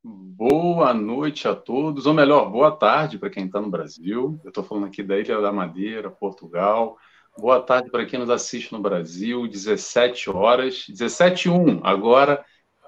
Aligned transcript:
Boa 0.00 0.94
noite 0.94 1.48
a 1.48 1.56
todos, 1.56 2.06
ou 2.06 2.14
melhor, 2.14 2.48
boa 2.50 2.70
tarde 2.70 3.18
para 3.18 3.28
quem 3.28 3.46
está 3.46 3.60
no 3.60 3.68
Brasil. 3.68 4.40
Eu 4.44 4.50
estou 4.50 4.62
falando 4.62 4.86
aqui 4.86 5.02
da 5.02 5.18
Ilha 5.18 5.40
da 5.40 5.52
Madeira, 5.52 6.08
Portugal. 6.08 6.96
Boa 7.36 7.60
tarde 7.60 7.90
para 7.90 8.06
quem 8.06 8.20
nos 8.20 8.30
assiste 8.30 8.72
no 8.72 8.80
Brasil, 8.80 9.48
17 9.48 10.30
horas, 10.30 10.86
17 10.88 11.48
e 11.48 11.50
1, 11.50 11.80
agora 11.84 12.44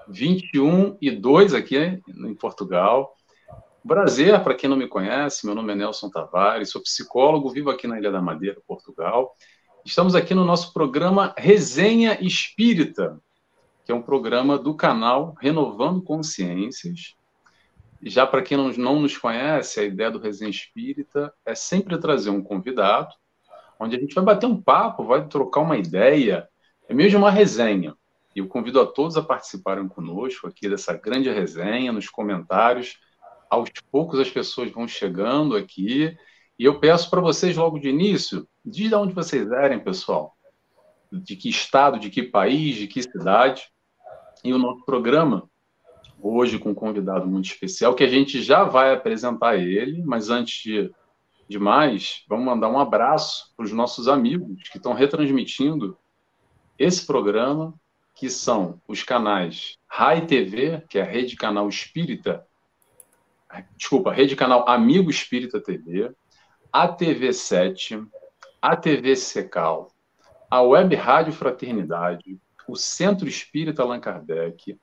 21 0.07 0.97
e 1.01 1.11
2 1.11 1.53
aqui 1.53 2.01
em 2.07 2.33
Portugal. 2.35 3.13
Prazer, 3.85 4.41
para 4.41 4.55
quem 4.55 4.69
não 4.69 4.77
me 4.77 4.87
conhece, 4.87 5.45
meu 5.45 5.53
nome 5.53 5.73
é 5.73 5.75
Nelson 5.75 6.09
Tavares, 6.09 6.69
sou 6.69 6.81
psicólogo, 6.81 7.49
vivo 7.49 7.69
aqui 7.69 7.87
na 7.87 7.99
Ilha 7.99 8.11
da 8.11 8.21
Madeira, 8.21 8.61
Portugal. 8.65 9.35
Estamos 9.83 10.15
aqui 10.15 10.33
no 10.33 10.45
nosso 10.45 10.71
programa 10.71 11.35
Resenha 11.37 12.17
Espírita, 12.21 13.19
que 13.91 13.93
é 13.93 13.97
um 13.97 14.01
programa 14.01 14.57
do 14.57 14.73
canal 14.73 15.35
Renovando 15.37 16.01
Consciências. 16.01 17.13
Já 18.01 18.25
para 18.25 18.41
quem 18.41 18.57
não, 18.57 18.69
não 18.69 19.01
nos 19.01 19.17
conhece, 19.17 19.81
a 19.81 19.83
ideia 19.83 20.09
do 20.09 20.17
Resenha 20.17 20.49
Espírita 20.49 21.33
é 21.45 21.53
sempre 21.53 21.97
trazer 21.97 22.29
um 22.29 22.41
convidado, 22.41 23.13
onde 23.77 23.97
a 23.97 23.99
gente 23.99 24.15
vai 24.15 24.23
bater 24.23 24.45
um 24.45 24.61
papo, 24.61 25.03
vai 25.03 25.27
trocar 25.27 25.59
uma 25.59 25.77
ideia, 25.77 26.47
é 26.87 26.93
mesmo 26.93 27.19
uma 27.19 27.29
resenha. 27.29 27.93
E 28.33 28.39
eu 28.39 28.47
convido 28.47 28.79
a 28.79 28.85
todos 28.85 29.17
a 29.17 29.21
participarem 29.21 29.89
conosco 29.89 30.47
aqui 30.47 30.69
dessa 30.69 30.93
grande 30.93 31.29
resenha, 31.29 31.91
nos 31.91 32.07
comentários. 32.07 32.97
Aos 33.49 33.69
poucos 33.91 34.21
as 34.21 34.29
pessoas 34.29 34.71
vão 34.71 34.87
chegando 34.87 35.57
aqui. 35.57 36.17
E 36.57 36.63
eu 36.63 36.79
peço 36.79 37.09
para 37.09 37.19
vocês, 37.19 37.57
logo 37.57 37.77
de 37.77 37.89
início, 37.89 38.47
diz 38.63 38.87
de 38.87 38.95
onde 38.95 39.13
vocês 39.13 39.51
erem, 39.51 39.83
pessoal. 39.83 40.33
De 41.11 41.35
que 41.35 41.49
estado, 41.49 41.99
de 41.99 42.09
que 42.09 42.23
país, 42.23 42.77
de 42.77 42.87
que 42.87 43.03
cidade. 43.03 43.69
E 44.43 44.53
o 44.53 44.57
nosso 44.57 44.83
programa, 44.83 45.49
hoje 46.19 46.57
com 46.57 46.71
um 46.71 46.75
convidado 46.75 47.27
muito 47.27 47.45
especial, 47.45 47.93
que 47.93 48.03
a 48.03 48.09
gente 48.09 48.41
já 48.41 48.63
vai 48.63 48.93
apresentar 48.93 49.55
ele, 49.57 50.03
mas 50.03 50.29
antes 50.29 50.63
de, 50.63 50.91
de 51.47 51.59
mais, 51.59 52.23
vamos 52.27 52.45
mandar 52.45 52.69
um 52.69 52.79
abraço 52.79 53.53
para 53.55 53.65
os 53.65 53.71
nossos 53.71 54.07
amigos 54.07 54.67
que 54.69 54.77
estão 54.77 54.93
retransmitindo 54.93 55.97
esse 56.77 57.05
programa, 57.05 57.73
que 58.15 58.29
são 58.29 58.81
os 58.87 59.03
canais 59.03 59.77
Rai 59.87 60.25
TV, 60.25 60.81
que 60.89 60.97
é 60.97 61.01
a 61.03 61.05
rede 61.05 61.35
canal 61.35 61.67
Espírita, 61.69 62.45
desculpa, 63.75 64.11
rede 64.11 64.35
canal 64.35 64.67
Amigo 64.67 65.09
Espírita 65.09 65.61
TV, 65.61 66.11
a 66.71 66.87
TV 66.87 67.33
7, 67.33 68.03
a 68.61 68.75
TV 68.75 69.15
Secal, 69.15 69.91
a 70.49 70.61
Web 70.61 70.95
Rádio 70.95 71.33
Fraternidade, 71.33 72.39
o 72.67 72.75
Centro 72.75 73.27
Espírita 73.27 73.81
Allan 73.81 73.99
Kardec, 73.99 74.77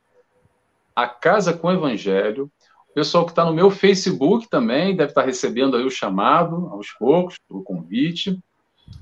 a 0.94 1.06
Casa 1.06 1.52
com 1.52 1.70
Evangelho, 1.70 2.50
o 2.90 2.94
pessoal 2.94 3.24
que 3.24 3.32
está 3.32 3.44
no 3.44 3.52
meu 3.52 3.70
Facebook 3.70 4.48
também 4.48 4.96
deve 4.96 5.10
estar 5.10 5.22
tá 5.22 5.26
recebendo 5.26 5.76
aí 5.76 5.84
o 5.84 5.90
chamado 5.90 6.68
aos 6.72 6.90
poucos, 6.90 7.36
o 7.48 7.62
convite, 7.62 8.38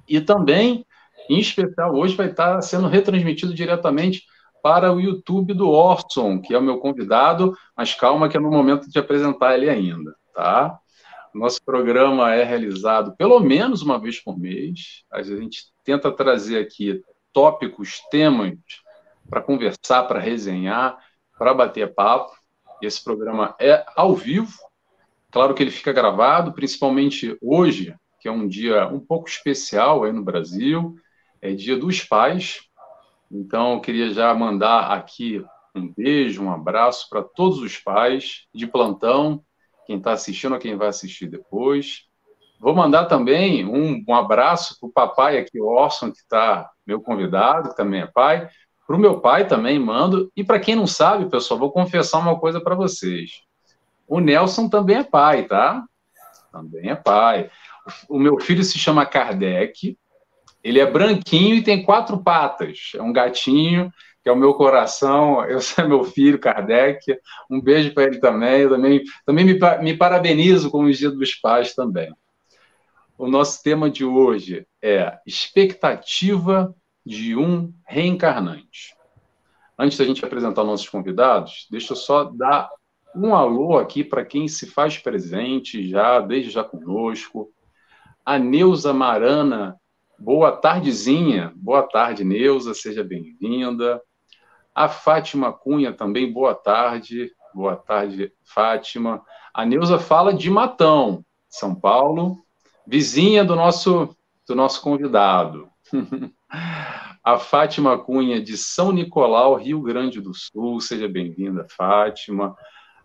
e 0.09 0.21
também, 0.21 0.85
em 1.29 1.39
especial, 1.39 1.95
hoje 1.95 2.17
vai 2.17 2.31
estar 2.31 2.57
tá 2.57 2.63
sendo 2.63 2.89
retransmitido 2.89 3.55
diretamente 3.55 4.25
para 4.63 4.93
o 4.93 5.01
YouTube 5.01 5.55
do 5.55 5.71
Orson, 5.71 6.41
que 6.41 6.53
é 6.53 6.59
o 6.59 6.63
meu 6.63 6.79
convidado, 6.79 7.57
mas 7.77 7.95
calma 7.95 8.29
que 8.29 8.37
é 8.37 8.41
no 8.41 8.51
momento 8.51 8.91
de 8.91 8.99
apresentar 8.99 9.55
ele 9.55 9.71
ainda, 9.71 10.15
tá? 10.35 10.79
Nosso 11.33 11.63
programa 11.65 12.35
é 12.35 12.43
realizado 12.43 13.15
pelo 13.17 13.39
menos 13.41 13.83
uma 13.83 13.99
vez 13.99 14.19
por 14.19 14.39
mês. 14.39 15.05
A 15.13 15.23
gente 15.23 15.67
tenta 15.85 16.11
trazer 16.11 16.59
aqui 16.59 17.03
tópicos, 17.37 18.01
temas 18.11 18.57
para 19.29 19.43
conversar, 19.43 20.05
para 20.05 20.19
resenhar, 20.19 20.99
para 21.39 21.53
bater 21.53 21.93
papo. 21.95 22.35
Esse 22.81 23.05
programa 23.05 23.55
é 23.61 23.85
ao 23.95 24.15
vivo. 24.15 24.57
Claro 25.31 25.53
que 25.53 25.63
ele 25.63 25.71
fica 25.71 25.93
gravado, 25.93 26.55
principalmente 26.55 27.37
hoje, 27.43 27.95
que 28.19 28.27
é 28.27 28.33
um 28.33 28.49
dia 28.49 28.89
um 28.89 28.99
pouco 28.99 29.29
especial 29.29 30.03
aí 30.03 30.13
no 30.13 30.25
Brasil, 30.25 30.95
é 31.43 31.53
Dia 31.53 31.77
dos 31.77 32.03
Pais. 32.03 32.63
Então, 33.31 33.75
eu 33.75 33.81
queria 33.83 34.09
já 34.15 34.35
mandar 34.35 34.93
aqui 34.93 35.45
um 35.75 35.93
beijo, 35.93 36.43
um 36.43 36.51
abraço 36.51 37.07
para 37.11 37.23
todos 37.23 37.59
os 37.59 37.77
pais 37.77 38.47
de 38.55 38.67
plantão, 38.67 39.45
quem 39.87 39.99
está 39.99 40.13
assistindo 40.13 40.55
ou 40.55 40.59
quem 40.59 40.75
vai 40.75 40.89
assistir 40.89 41.27
depois. 41.27 42.05
Vou 42.59 42.75
mandar 42.75 43.05
também 43.05 43.67
um, 43.67 44.03
um 44.09 44.15
abraço 44.15 44.79
para 44.81 44.89
o 44.89 44.93
papai 44.93 45.39
aqui, 45.39 45.61
Orson, 45.61 46.11
que 46.11 46.19
está 46.19 46.71
meu 46.87 47.01
convidado, 47.01 47.71
que 47.71 47.77
também 47.77 48.03
é 48.03 48.07
pai. 48.07 48.49
Para 48.87 48.97
o 48.97 48.99
meu 48.99 49.21
pai 49.21 49.47
também 49.47 49.79
mando. 49.79 50.31
E 50.37 50.45
para 50.45 50.61
quem 50.61 50.77
não 50.77 50.87
sabe, 50.87 51.29
pessoal, 51.29 51.59
vou 51.59 51.73
confessar 51.73 52.19
uma 52.19 52.39
coisa 52.39 52.61
para 52.61 52.75
vocês. 52.75 53.43
O 54.07 54.21
Nelson 54.21 54.69
também 54.69 54.99
é 54.99 55.05
pai, 55.05 55.45
tá? 55.45 55.85
Também 56.53 56.91
é 56.91 56.95
pai. 56.95 57.51
O 58.09 58.19
meu 58.19 58.39
filho 58.41 58.63
se 58.63 58.79
chama 58.79 59.05
Kardec. 59.05 59.99
Ele 60.63 60.81
é 60.81 60.91
branquinho 60.91 61.57
e 61.57 61.63
tem 61.63 61.83
quatro 61.83 62.19
patas. 62.19 62.93
É 62.95 63.03
um 63.03 63.13
gatinho 63.13 63.93
que 64.23 64.29
é 64.29 64.33
o 64.33 64.37
meu 64.37 64.55
coração. 64.55 65.45
Eu 65.47 65.61
sou 65.61 65.87
meu 65.87 66.05
filho, 66.05 66.39
Kardec. 66.39 67.19
Um 67.51 67.61
beijo 67.61 67.93
para 67.93 68.05
ele 68.05 68.19
também. 68.19 68.63
Eu 68.63 68.71
também, 68.71 69.03
também 69.25 69.45
me, 69.45 69.59
me 69.83 69.97
parabenizo 69.97 70.71
com 70.71 70.85
os 70.85 70.97
Dia 70.97 71.11
dos 71.11 71.35
Pais 71.35 71.75
também. 71.75 72.13
O 73.19 73.27
nosso 73.27 73.63
tema 73.63 73.91
de 73.91 74.05
hoje 74.05 74.67
é 74.83 75.19
expectativa 75.27 76.75
de 77.05 77.35
um 77.35 77.73
reencarnante. 77.87 78.95
Antes 79.79 79.97
da 79.97 80.05
gente 80.05 80.23
apresentar 80.23 80.65
nossos 80.65 80.87
convidados, 80.87 81.67
deixa 81.71 81.95
eu 81.95 81.97
só 81.97 82.25
dar 82.25 82.69
um 83.15 83.35
alô 83.35 83.79
aqui 83.79 84.05
para 84.05 84.23
quem 84.23 84.47
se 84.49 84.67
faz 84.67 84.99
presente 84.99 85.89
já, 85.89 86.21
desde 86.21 86.51
já 86.51 86.63
conosco. 86.63 87.51
A 88.23 88.39
Neuza 88.39 88.93
Marana, 88.93 89.81
boa 90.19 90.53
tardezinha. 90.53 91.55
Boa 91.57 91.85
tarde, 91.85 92.23
Neuza, 92.23 92.75
seja 92.75 93.03
bem-vinda. 93.03 93.99
A 94.75 94.91
Fátima 94.91 95.55
Cunha 95.55 95.91
também, 95.91 96.31
boa 96.31 96.55
tarde. 96.55 97.33
Boa 97.55 97.77
tarde, 97.77 98.31
Fátima. 98.45 99.23
A 99.55 99.65
Neuza 99.65 99.99
fala 99.99 100.35
de 100.35 100.51
Matão, 100.51 101.25
São 101.49 101.75
Paulo 101.75 102.46
vizinha 102.87 103.45
do 103.45 103.57
nosso, 103.57 104.17
do 104.47 104.55
nosso 104.55 104.81
convidado. 104.81 105.69
a 107.23 107.39
Fátima 107.39 107.99
Cunha, 107.99 108.41
de 108.41 108.57
São 108.57 108.93
Nicolau, 108.93 109.55
Rio 109.55 109.81
Grande 109.81 110.21
do 110.21 110.33
Sul. 110.33 110.81
Seja 110.81 111.09
bem-vinda, 111.09 111.67
Fátima. 111.69 112.55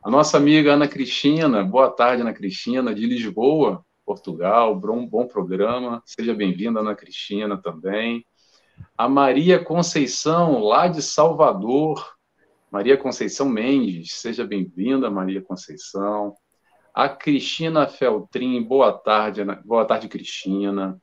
A 0.04 0.10
nossa 0.10 0.38
amiga 0.38 0.74
Ana 0.74 0.88
Cristina, 0.88 1.64
boa 1.64 1.90
tarde, 1.90 2.22
Ana 2.22 2.34
Cristina, 2.34 2.94
de 2.94 3.06
Lisboa, 3.06 3.84
Portugal. 4.06 4.76
Bom, 4.76 5.06
bom 5.08 5.28
programa. 5.28 6.02
Seja 6.06 6.34
bem-vinda, 6.34 6.80
Ana 6.80 6.96
Cristina, 6.96 7.58
também. 7.58 8.26
A 8.98 9.08
Maria 9.10 9.64
Conceição, 9.64 10.60
lá 10.60 10.88
de 10.88 11.02
Salvador. 11.02 12.16
Maria 12.72 12.98
Conceição 12.98 13.50
Mendes, 13.50 14.14
seja 14.14 14.46
bem-vinda, 14.46 15.10
Maria 15.10 15.42
Conceição. 15.42 16.34
A 16.94 17.08
Cristina 17.08 17.88
Feltrin, 17.88 18.62
boa 18.62 18.92
tarde, 18.92 19.46
boa 19.64 19.86
tarde, 19.86 20.10
Cristina. 20.10 21.02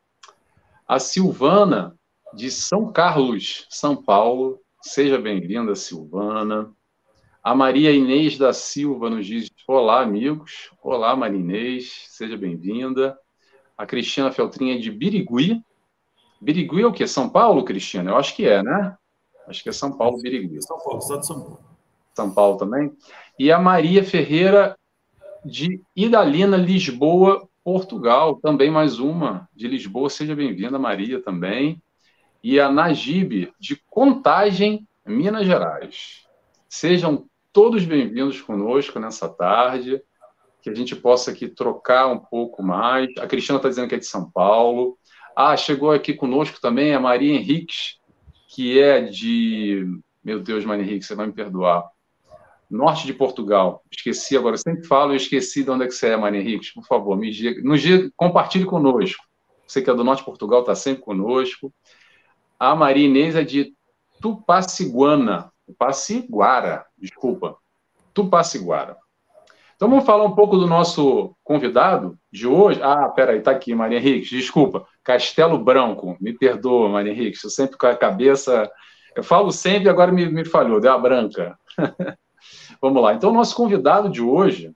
A 0.86 0.98
Silvana, 0.98 1.96
de 2.34 2.50
São 2.50 2.92
Carlos, 2.92 3.66
São 3.70 3.96
Paulo, 3.96 4.60
seja 4.82 5.16
bem-vinda, 5.16 5.74
Silvana. 5.74 6.70
A 7.42 7.54
Maria 7.54 7.90
Inês 7.90 8.36
da 8.36 8.52
Silva 8.52 9.08
nos 9.08 9.26
diz: 9.26 9.48
Olá, 9.66 10.02
amigos. 10.02 10.70
Olá, 10.82 11.16
Maria 11.16 11.40
Inês, 11.40 12.04
seja 12.08 12.36
bem-vinda. 12.36 13.18
A 13.76 13.86
Cristina 13.86 14.30
Feltrin 14.30 14.72
é 14.72 14.78
de 14.78 14.90
Birigui. 14.90 15.64
Birigui 16.38 16.82
é 16.82 16.86
o 16.86 16.92
quê? 16.92 17.06
São 17.06 17.30
Paulo, 17.30 17.64
Cristina? 17.64 18.10
Eu 18.10 18.16
acho 18.18 18.36
que 18.36 18.46
é, 18.46 18.62
né? 18.62 18.94
Acho 19.46 19.62
que 19.62 19.70
é 19.70 19.72
São 19.72 19.96
Paulo, 19.96 20.20
Birigui. 20.20 20.60
São 20.60 20.78
Paulo, 20.78 20.98
estado 20.98 21.20
de 21.20 21.26
São 21.26 21.40
Paulo. 21.40 21.60
São 22.14 22.34
Paulo 22.34 22.58
também. 22.58 22.94
E 23.38 23.50
a 23.50 23.58
Maria 23.58 24.04
Ferreira 24.04 24.76
de 25.44 25.80
Idalina, 25.94 26.56
Lisboa, 26.56 27.48
Portugal. 27.62 28.36
Também 28.36 28.70
mais 28.70 28.98
uma 28.98 29.48
de 29.54 29.68
Lisboa. 29.68 30.10
Seja 30.10 30.34
bem-vinda, 30.34 30.78
Maria, 30.78 31.22
também. 31.22 31.82
E 32.42 32.58
a 32.60 32.70
Najib, 32.70 33.52
de 33.58 33.76
Contagem, 33.88 34.86
Minas 35.06 35.46
Gerais. 35.46 36.26
Sejam 36.68 37.26
todos 37.52 37.84
bem-vindos 37.84 38.40
conosco 38.40 38.98
nessa 38.98 39.28
tarde, 39.28 40.00
que 40.62 40.70
a 40.70 40.74
gente 40.74 40.94
possa 40.94 41.30
aqui 41.30 41.48
trocar 41.48 42.06
um 42.08 42.18
pouco 42.18 42.62
mais. 42.62 43.08
A 43.18 43.26
Cristina 43.26 43.56
está 43.58 43.68
dizendo 43.68 43.88
que 43.88 43.94
é 43.94 43.98
de 43.98 44.06
São 44.06 44.30
Paulo. 44.30 44.98
Ah, 45.34 45.56
chegou 45.56 45.90
aqui 45.90 46.14
conosco 46.14 46.60
também 46.60 46.94
a 46.94 47.00
Maria 47.00 47.34
Henriques, 47.34 47.98
que 48.48 48.78
é 48.80 49.02
de. 49.02 49.86
Meu 50.22 50.40
Deus, 50.40 50.64
Maria 50.64 50.84
Henrique, 50.84 51.04
você 51.04 51.14
vai 51.14 51.26
me 51.26 51.32
perdoar 51.32 51.88
norte 52.70 53.06
de 53.06 53.12
Portugal. 53.12 53.82
Esqueci 53.90 54.36
agora, 54.36 54.54
eu 54.54 54.58
sempre 54.58 54.86
falo 54.86 55.12
e 55.12 55.16
esqueci 55.16 55.64
de 55.64 55.70
onde 55.70 55.84
é 55.84 55.86
que 55.86 55.94
você 55.94 56.08
é, 56.08 56.16
Maria 56.16 56.40
Henriques. 56.40 56.72
Por 56.72 56.84
favor, 56.84 57.16
me 57.16 57.30
diga, 57.30 57.62
nos 57.62 57.80
diga, 57.80 58.10
compartilhe 58.16 58.64
conosco. 58.64 59.24
Você 59.66 59.82
que 59.82 59.90
é 59.90 59.94
do 59.94 60.04
norte 60.04 60.20
de 60.20 60.24
Portugal, 60.24 60.60
está 60.60 60.74
sempre 60.74 61.02
conosco. 61.02 61.72
A 62.58 62.74
Maria 62.74 63.06
Inês 63.06 63.36
é 63.36 63.44
de 63.44 63.74
Tupaciguana, 64.20 65.52
Tupaciguara, 65.66 66.84
desculpa, 66.96 67.56
Tupaciguara. 68.12 68.96
Então 69.76 69.88
vamos 69.88 70.04
falar 70.04 70.24
um 70.24 70.34
pouco 70.34 70.56
do 70.56 70.66
nosso 70.66 71.36
convidado 71.44 72.18
de 72.32 72.48
hoje. 72.48 72.80
Ah, 72.82 73.08
peraí, 73.10 73.40
tá 73.40 73.52
aqui, 73.52 73.74
Maria 73.74 73.98
Henrique, 73.98 74.30
desculpa. 74.30 74.84
Castelo 75.04 75.56
Branco, 75.56 76.16
me 76.20 76.32
perdoa, 76.32 76.88
Maria 76.88 77.12
Henrique, 77.12 77.38
eu 77.44 77.50
sempre 77.50 77.78
com 77.78 77.86
a 77.86 77.94
cabeça. 77.94 78.68
Eu 79.14 79.22
falo 79.22 79.52
sempre, 79.52 79.88
agora 79.88 80.10
me, 80.10 80.26
me 80.26 80.44
falhou, 80.44 80.80
deu 80.80 80.92
a 80.92 80.98
branca. 80.98 81.56
vamos 82.80 83.02
lá. 83.02 83.14
Então, 83.14 83.30
o 83.30 83.34
nosso 83.34 83.54
convidado 83.54 84.08
de 84.08 84.20
hoje, 84.20 84.72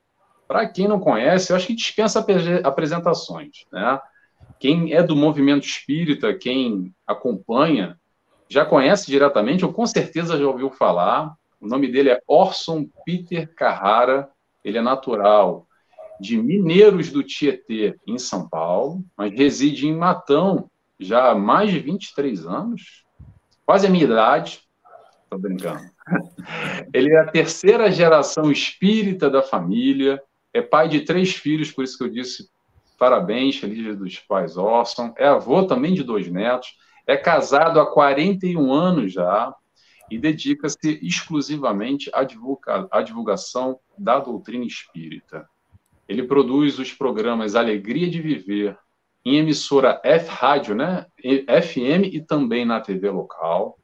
para 0.46 0.68
quem 0.68 0.88
não 0.88 1.00
conhece, 1.00 1.52
eu 1.52 1.56
acho 1.56 1.66
que 1.66 1.74
dispensa 1.74 2.24
apresentações, 2.64 3.64
né? 3.72 4.00
Quem 4.58 4.92
é 4.92 5.02
do 5.02 5.16
movimento 5.16 5.66
espírita, 5.66 6.34
quem 6.34 6.94
acompanha, 7.06 7.98
já 8.48 8.64
conhece 8.64 9.06
diretamente, 9.06 9.64
ou 9.64 9.72
com 9.72 9.86
certeza 9.86 10.38
já 10.38 10.46
ouviu 10.46 10.70
falar. 10.70 11.34
O 11.60 11.66
nome 11.66 11.90
dele 11.90 12.10
é 12.10 12.20
Orson 12.26 12.86
Peter 13.04 13.52
Carrara 13.54 14.28
ele 14.64 14.78
é 14.78 14.82
natural 14.82 15.66
de 16.20 16.36
Mineiros 16.36 17.10
do 17.10 17.22
Tietê, 17.22 17.98
em 18.06 18.18
São 18.18 18.48
Paulo, 18.48 19.04
mas 19.16 19.32
reside 19.32 19.88
em 19.88 19.96
Matão 19.96 20.70
já 20.98 21.30
há 21.30 21.34
mais 21.34 21.70
de 21.70 21.80
23 21.80 22.46
anos, 22.46 23.04
quase 23.66 23.86
a 23.86 23.90
minha 23.90 24.04
idade, 24.04 24.62
estou 25.24 25.38
brincando. 25.38 25.90
Ele 26.92 27.12
é 27.12 27.18
a 27.18 27.26
terceira 27.26 27.90
geração 27.90 28.50
espírita 28.50 29.30
da 29.30 29.42
família, 29.42 30.22
é 30.52 30.60
pai 30.60 30.88
de 30.88 31.00
três 31.00 31.34
filhos, 31.34 31.70
por 31.70 31.84
isso 31.84 31.96
que 31.96 32.04
eu 32.04 32.08
disse 32.08 32.50
parabéns, 32.98 33.56
feliz 33.56 33.96
dos 33.96 34.18
pais 34.20 34.56
Orson, 34.56 35.12
é 35.16 35.26
avô 35.26 35.64
também 35.64 35.92
de 35.92 36.04
dois 36.04 36.28
netos, 36.28 36.68
é 37.06 37.16
casado 37.16 37.80
há 37.80 37.86
41 37.90 38.72
anos 38.72 39.12
já, 39.12 39.52
e 40.12 40.18
dedica-se 40.18 41.00
exclusivamente 41.02 42.10
à, 42.12 42.22
divulga 42.22 42.86
à 42.90 43.00
divulgação 43.00 43.80
da 43.96 44.18
doutrina 44.18 44.64
espírita. 44.66 45.48
Ele 46.06 46.24
produz 46.24 46.78
os 46.78 46.92
programas 46.92 47.54
Alegria 47.54 48.10
de 48.10 48.20
Viver 48.20 48.76
em 49.24 49.36
emissora 49.36 50.00
F 50.04 50.28
Rádio, 50.28 50.74
né? 50.74 51.06
FM 51.18 52.12
e 52.12 52.20
também 52.20 52.66
na 52.66 52.78
TV 52.78 53.08
local. 53.08 53.78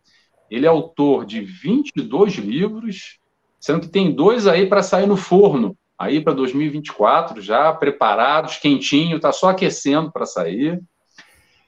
Ele 0.50 0.67
é 0.67 0.69
autor 0.69 1.25
de 1.25 1.41
22 1.41 2.35
livros, 2.35 3.19
sendo 3.61 3.81
que 3.81 3.89
tem 3.89 4.15
dois 4.15 4.47
aí 4.47 4.67
para 4.67 4.83
sair 4.83 5.06
no 5.06 5.17
forno, 5.17 5.77
aí 5.99 6.21
para 6.21 6.33
2024, 6.33 7.41
já 7.43 7.73
preparados, 7.73 8.56
quentinho, 8.56 9.17
está 9.17 9.33
só 9.33 9.50
aquecendo 9.50 10.12
para 10.12 10.27
sair. 10.27 10.81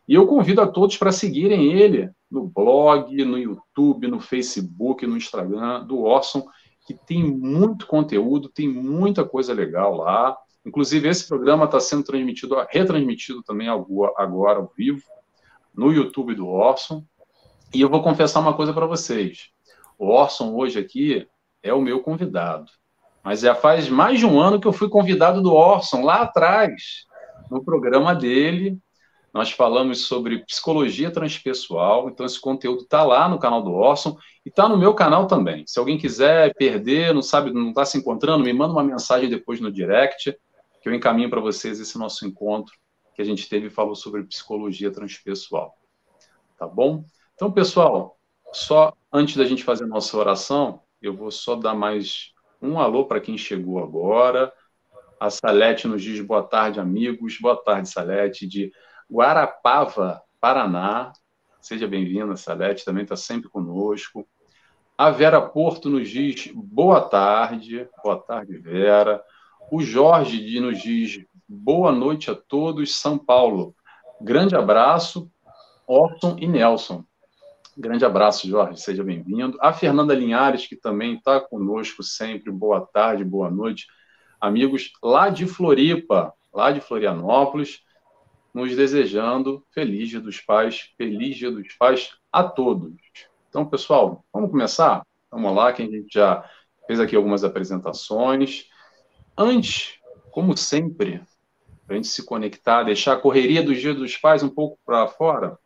E 0.06 0.14
eu 0.14 0.26
convido 0.26 0.60
a 0.60 0.66
todos 0.66 0.96
para 0.96 1.12
seguirem 1.12 1.72
ele 1.72 2.10
no 2.30 2.46
blog, 2.46 3.24
no 3.24 3.38
YouTube, 3.38 4.06
no 4.06 4.20
Facebook, 4.20 5.06
no 5.06 5.16
Instagram 5.16 5.84
do 5.84 6.00
Orson, 6.00 6.46
que 6.86 6.94
tem 6.94 7.24
muito 7.24 7.86
conteúdo, 7.86 8.48
tem 8.48 8.68
muita 8.68 9.24
coisa 9.24 9.52
legal 9.52 9.96
lá. 9.96 10.36
Inclusive, 10.64 11.08
esse 11.08 11.26
programa 11.26 11.64
está 11.64 11.80
sendo 11.80 12.04
transmitido, 12.04 12.56
retransmitido 12.70 13.42
também 13.42 13.68
agora 13.68 14.58
ao 14.58 14.72
vivo, 14.76 15.02
no 15.74 15.92
YouTube 15.92 16.34
do 16.34 16.46
Orson. 16.46 17.04
E 17.72 17.80
eu 17.80 17.88
vou 17.88 18.02
confessar 18.02 18.40
uma 18.40 18.54
coisa 18.54 18.72
para 18.72 18.86
vocês. 18.86 19.50
O 19.98 20.08
Orson 20.08 20.54
hoje 20.54 20.78
aqui 20.78 21.28
é 21.62 21.72
o 21.72 21.80
meu 21.80 22.00
convidado. 22.00 22.70
Mas 23.22 23.40
já 23.40 23.54
faz 23.54 23.88
mais 23.88 24.18
de 24.18 24.26
um 24.26 24.40
ano 24.40 24.60
que 24.60 24.66
eu 24.66 24.72
fui 24.72 24.88
convidado 24.88 25.40
do 25.40 25.52
Orson, 25.52 26.02
lá 26.02 26.22
atrás, 26.22 27.04
no 27.50 27.62
programa 27.62 28.14
dele, 28.14 28.78
nós 29.32 29.52
falamos 29.52 30.06
sobre 30.06 30.44
psicologia 30.44 31.10
transpessoal, 31.10 32.08
então 32.08 32.26
esse 32.26 32.40
conteúdo 32.40 32.82
está 32.82 33.04
lá 33.04 33.28
no 33.28 33.38
canal 33.38 33.62
do 33.62 33.72
Orson 33.72 34.16
e 34.44 34.48
está 34.48 34.68
no 34.68 34.76
meu 34.76 34.92
canal 34.94 35.26
também. 35.26 35.64
Se 35.66 35.78
alguém 35.78 35.96
quiser 35.96 36.52
perder, 36.54 37.14
não 37.14 37.22
sabe, 37.22 37.52
não 37.52 37.68
está 37.68 37.84
se 37.84 37.98
encontrando, 37.98 38.42
me 38.42 38.52
manda 38.52 38.72
uma 38.72 38.82
mensagem 38.82 39.28
depois 39.28 39.60
no 39.60 39.70
direct, 39.70 40.36
que 40.82 40.88
eu 40.88 40.94
encaminho 40.94 41.30
para 41.30 41.40
vocês 41.40 41.78
esse 41.78 41.96
nosso 41.96 42.26
encontro 42.26 42.74
que 43.14 43.22
a 43.22 43.24
gente 43.24 43.48
teve 43.48 43.68
e 43.68 43.70
falou 43.70 43.94
sobre 43.94 44.24
psicologia 44.24 44.90
transpessoal. 44.90 45.74
Tá 46.58 46.66
bom? 46.66 47.04
Então, 47.40 47.50
pessoal, 47.50 48.18
só 48.52 48.92
antes 49.10 49.34
da 49.34 49.46
gente 49.46 49.64
fazer 49.64 49.84
a 49.84 49.86
nossa 49.86 50.14
oração, 50.14 50.82
eu 51.00 51.16
vou 51.16 51.30
só 51.30 51.56
dar 51.56 51.72
mais 51.72 52.34
um 52.60 52.78
alô 52.78 53.06
para 53.06 53.18
quem 53.18 53.38
chegou 53.38 53.82
agora. 53.82 54.52
A 55.18 55.30
Salete 55.30 55.88
nos 55.88 56.02
diz 56.02 56.20
boa 56.20 56.42
tarde, 56.42 56.78
amigos. 56.78 57.38
Boa 57.40 57.56
tarde, 57.56 57.88
Salete, 57.88 58.46
de 58.46 58.70
Guarapava, 59.10 60.20
Paraná. 60.38 61.14
Seja 61.62 61.88
bem-vinda, 61.88 62.36
Salete, 62.36 62.84
também 62.84 63.04
está 63.04 63.16
sempre 63.16 63.48
conosco. 63.48 64.28
A 64.98 65.10
Vera 65.10 65.40
Porto 65.40 65.88
nos 65.88 66.10
diz 66.10 66.52
boa 66.54 67.00
tarde. 67.00 67.88
Boa 68.04 68.18
tarde, 68.18 68.58
Vera. 68.58 69.24
O 69.72 69.80
Jorge 69.80 70.60
nos 70.60 70.82
diz 70.82 71.24
boa 71.48 71.90
noite 71.90 72.30
a 72.30 72.34
todos, 72.34 72.96
São 72.96 73.16
Paulo. 73.16 73.74
Grande 74.20 74.54
abraço, 74.54 75.32
Orson 75.86 76.36
e 76.38 76.46
Nelson. 76.46 77.02
Grande 77.80 78.04
abraço, 78.04 78.46
Jorge, 78.46 78.78
seja 78.78 79.02
bem-vindo. 79.02 79.56
A 79.58 79.72
Fernanda 79.72 80.14
Linhares, 80.14 80.66
que 80.66 80.76
também 80.76 81.14
está 81.14 81.40
conosco 81.40 82.02
sempre, 82.02 82.52
boa 82.52 82.82
tarde, 82.82 83.24
boa 83.24 83.50
noite. 83.50 83.86
Amigos 84.38 84.92
lá 85.02 85.30
de 85.30 85.46
Floripa, 85.46 86.34
lá 86.52 86.72
de 86.72 86.82
Florianópolis 86.82 87.80
nos 88.52 88.76
desejando 88.76 89.64
feliz 89.70 90.10
Dia 90.10 90.20
dos 90.20 90.42
Pais, 90.42 90.90
feliz 90.98 91.38
Dia 91.38 91.50
dos 91.50 91.72
Pais 91.72 92.10
a 92.30 92.44
todos. 92.44 92.92
Então, 93.48 93.64
pessoal, 93.64 94.26
vamos 94.30 94.50
começar? 94.50 95.02
Vamos 95.30 95.56
lá, 95.56 95.72
que 95.72 95.82
a 95.82 95.86
gente 95.86 96.12
já 96.12 96.44
fez 96.86 97.00
aqui 97.00 97.16
algumas 97.16 97.44
apresentações. 97.44 98.66
Antes, 99.34 99.94
como 100.30 100.54
sempre, 100.54 101.22
para 101.86 101.94
a 101.94 101.96
gente 101.96 102.08
se 102.08 102.26
conectar, 102.26 102.82
deixar 102.82 103.14
a 103.14 103.18
correria 103.18 103.62
do 103.62 103.74
Dia 103.74 103.94
dos 103.94 104.18
Pais 104.18 104.42
um 104.42 104.50
pouco 104.50 104.78
para 104.84 105.08
fora, 105.08 105.58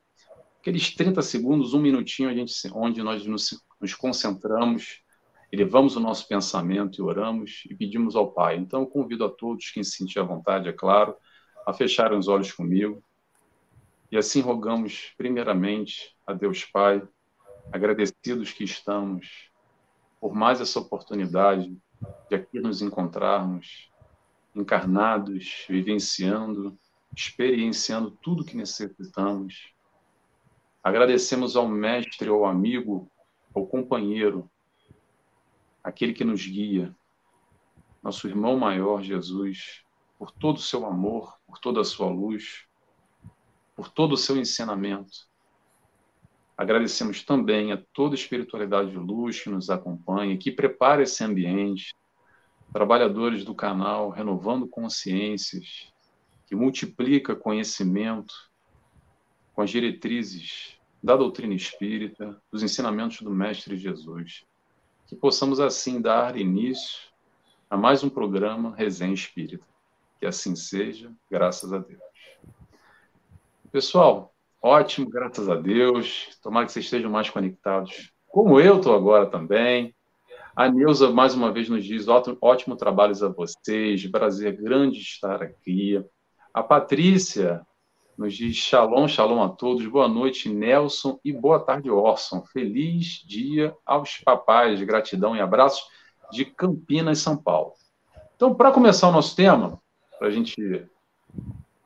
aqueles 0.65 0.95
30 0.95 1.21
segundos, 1.21 1.75
um 1.75 1.79
minutinho, 1.79 2.31
a 2.31 2.33
gente, 2.33 2.55
onde 2.73 3.03
nós 3.03 3.27
nos, 3.27 3.63
nos 3.79 3.95
concentramos, 3.95 5.03
elevamos 5.53 5.95
o 5.95 6.01
nosso 6.01 6.27
pensamento 6.27 6.99
e 6.99 7.03
oramos 7.03 7.65
e 7.69 7.75
pedimos 7.75 8.17
ao 8.17 8.33
Pai. 8.33 8.57
Então, 8.57 8.87
convido 8.87 9.27
a 9.27 9.29
todos, 9.29 9.71
quem 9.71 9.85
se 9.85 9.99
sentir 9.99 10.21
à 10.21 10.23
vontade, 10.23 10.67
é 10.67 10.73
claro, 10.73 11.15
a 11.67 11.73
fecharem 11.75 12.19
os 12.19 12.29
olhos 12.29 12.51
comigo. 12.51 13.05
E 14.11 14.17
assim 14.17 14.41
rogamos, 14.41 15.13
primeiramente, 15.19 16.17
a 16.27 16.33
Deus 16.33 16.65
Pai, 16.65 17.07
agradecidos 17.71 18.51
que 18.51 18.65
estamos 18.65 19.51
por 20.19 20.35
mais 20.35 20.63
essa 20.63 20.81
oportunidade 20.81 21.77
de 22.31 22.37
aqui 22.37 22.59
nos 22.59 22.81
encontrarmos 22.81 23.91
encarnados, 24.57 25.67
vivenciando, 25.69 26.75
experienciando 27.15 28.11
tudo 28.23 28.47
que 28.47 28.57
necessitamos. 28.57 29.74
Agradecemos 30.85 31.57
ao 31.57 31.67
mestre, 31.67 32.29
ao 32.29 32.45
amigo, 32.45 33.11
ao 33.55 33.67
companheiro, 33.67 34.51
aquele 35.83 36.13
que 36.13 36.25
nos 36.25 36.47
guia, 36.47 36.95
nosso 38.03 38.29
irmão 38.29 38.59
maior, 38.59 39.03
Jesus, 39.03 39.83
por 40.19 40.31
todo 40.31 40.59
o 40.59 40.61
seu 40.61 40.85
amor, 40.85 41.39
por 41.47 41.59
toda 41.59 41.81
a 41.81 41.85
sua 41.85 42.11
luz, 42.11 42.67
por 43.75 43.89
todo 43.89 44.13
o 44.13 44.17
seu 44.19 44.37
ensinamento. 44.37 45.27
Agradecemos 46.55 47.25
também 47.25 47.73
a 47.73 47.83
toda 47.95 48.15
a 48.15 48.19
espiritualidade 48.19 48.91
de 48.91 48.99
luz 48.99 49.43
que 49.43 49.49
nos 49.49 49.71
acompanha, 49.71 50.37
que 50.37 50.53
prepara 50.53 51.03
esse 51.03 51.25
ambiente, 51.25 51.95
trabalhadores 52.75 53.43
do 53.43 53.55
canal 53.55 54.11
Renovando 54.11 54.69
Consciências, 54.69 55.91
que 56.47 56.55
multiplica 56.55 57.35
conhecimento 57.35 58.35
com 59.55 59.63
as 59.63 59.71
diretrizes 59.71 60.77
da 61.03 61.17
doutrina 61.17 61.55
espírita, 61.55 62.37
dos 62.51 62.63
ensinamentos 62.63 63.21
do 63.21 63.31
Mestre 63.31 63.77
Jesus. 63.77 64.45
Que 65.07 65.15
possamos 65.15 65.61
assim 65.61 66.01
dar 66.01 66.37
início 66.37 66.99
a 67.71 67.77
mais 67.77 68.03
um 68.03 68.09
programa 68.09 68.75
Resenha 68.75 69.15
Espírita. 69.15 69.65
Que 70.19 70.27
assim 70.27 70.57
seja, 70.57 71.13
graças 71.31 71.73
a 71.73 71.79
Deus. 71.79 72.01
Pessoal, 73.71 74.35
ótimo, 74.61 75.09
graças 75.09 75.49
a 75.49 75.57
Deus. 75.57 76.37
Tomara 76.43 76.67
que 76.67 76.73
vocês 76.73 76.87
estejam 76.87 77.11
mais 77.11 77.31
conectados, 77.31 78.13
como 78.29 78.59
eu 78.59 78.79
estou 78.79 78.95
agora 78.95 79.27
também. 79.27 79.95
A 80.57 80.71
Neuza, 80.71 81.11
mais 81.11 81.35
uma 81.35 81.53
vez, 81.53 81.69
nos 81.69 81.85
diz: 81.85 82.09
ótimo, 82.09 82.39
ótimo 82.41 82.77
trabalho 82.77 83.13
a 83.25 83.29
vocês, 83.29 84.07
prazer 84.07 84.57
grande 84.57 85.01
estar 85.01 85.43
aqui. 85.43 86.03
A 86.53 86.63
Patrícia 86.63 87.65
nos 88.17 88.35
diz: 88.35 88.57
Shalom, 88.57 89.09
shalom 89.09 89.43
a 89.43 89.49
todos, 89.49 89.87
boa 89.87 90.09
noite, 90.09 90.49
Nelson, 90.49 91.19
e 91.25 91.33
boa 91.33 91.59
tarde, 91.59 91.91
Orson. 91.91 92.43
Feliz 92.43 93.23
dia 93.27 93.75
aos 93.85 94.19
papais, 94.19 94.81
gratidão 94.83 95.37
e 95.37 95.41
abraços 95.41 95.87
de 96.31 96.45
Campinas, 96.45 97.19
São 97.19 97.37
Paulo. 97.37 97.73
Então, 98.37 98.55
para 98.55 98.73
começar 98.73 99.09
o 99.09 99.13
nosso 99.13 99.35
tema, 99.35 99.81
para 100.19 100.29
a 100.29 100.31
gente 100.31 100.87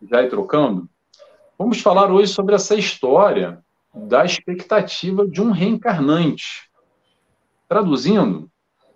já 0.03 0.23
ir 0.23 0.29
trocando, 0.29 0.89
vamos 1.59 1.81
falar 1.81 2.11
hoje 2.11 2.33
sobre 2.33 2.55
essa 2.55 2.75
história 2.75 3.63
da 3.95 4.25
expectativa 4.25 5.27
de 5.27 5.41
um 5.41 5.51
reencarnante. 5.51 6.71
Traduzindo, 7.69 8.51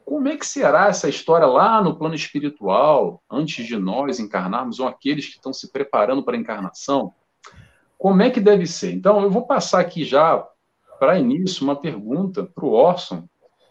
como 0.05 0.29
é 0.29 0.37
que 0.37 0.47
será 0.47 0.89
essa 0.89 1.09
história 1.09 1.47
lá 1.47 1.83
no 1.83 1.97
plano 1.97 2.15
espiritual, 2.15 3.23
antes 3.31 3.67
de 3.67 3.77
nós 3.77 4.21
encarnarmos, 4.21 4.79
ou 4.79 4.87
aqueles 4.87 5.27
que 5.27 5.37
estão 5.37 5.53
se 5.53 5.71
preparando 5.73 6.23
para 6.23 6.37
a 6.37 6.41
encarnação? 6.41 7.15
Como 8.03 8.21
é 8.21 8.31
que 8.31 8.41
deve 8.41 8.67
ser? 8.67 8.93
Então, 8.93 9.23
eu 9.23 9.31
vou 9.31 9.47
passar 9.47 9.79
aqui 9.79 10.05
já, 10.05 10.45
para 10.99 11.21
início, 11.21 11.63
uma 11.63 11.77
pergunta 11.77 12.43
para 12.43 12.65
o 12.65 12.73
Orson, 12.73 13.29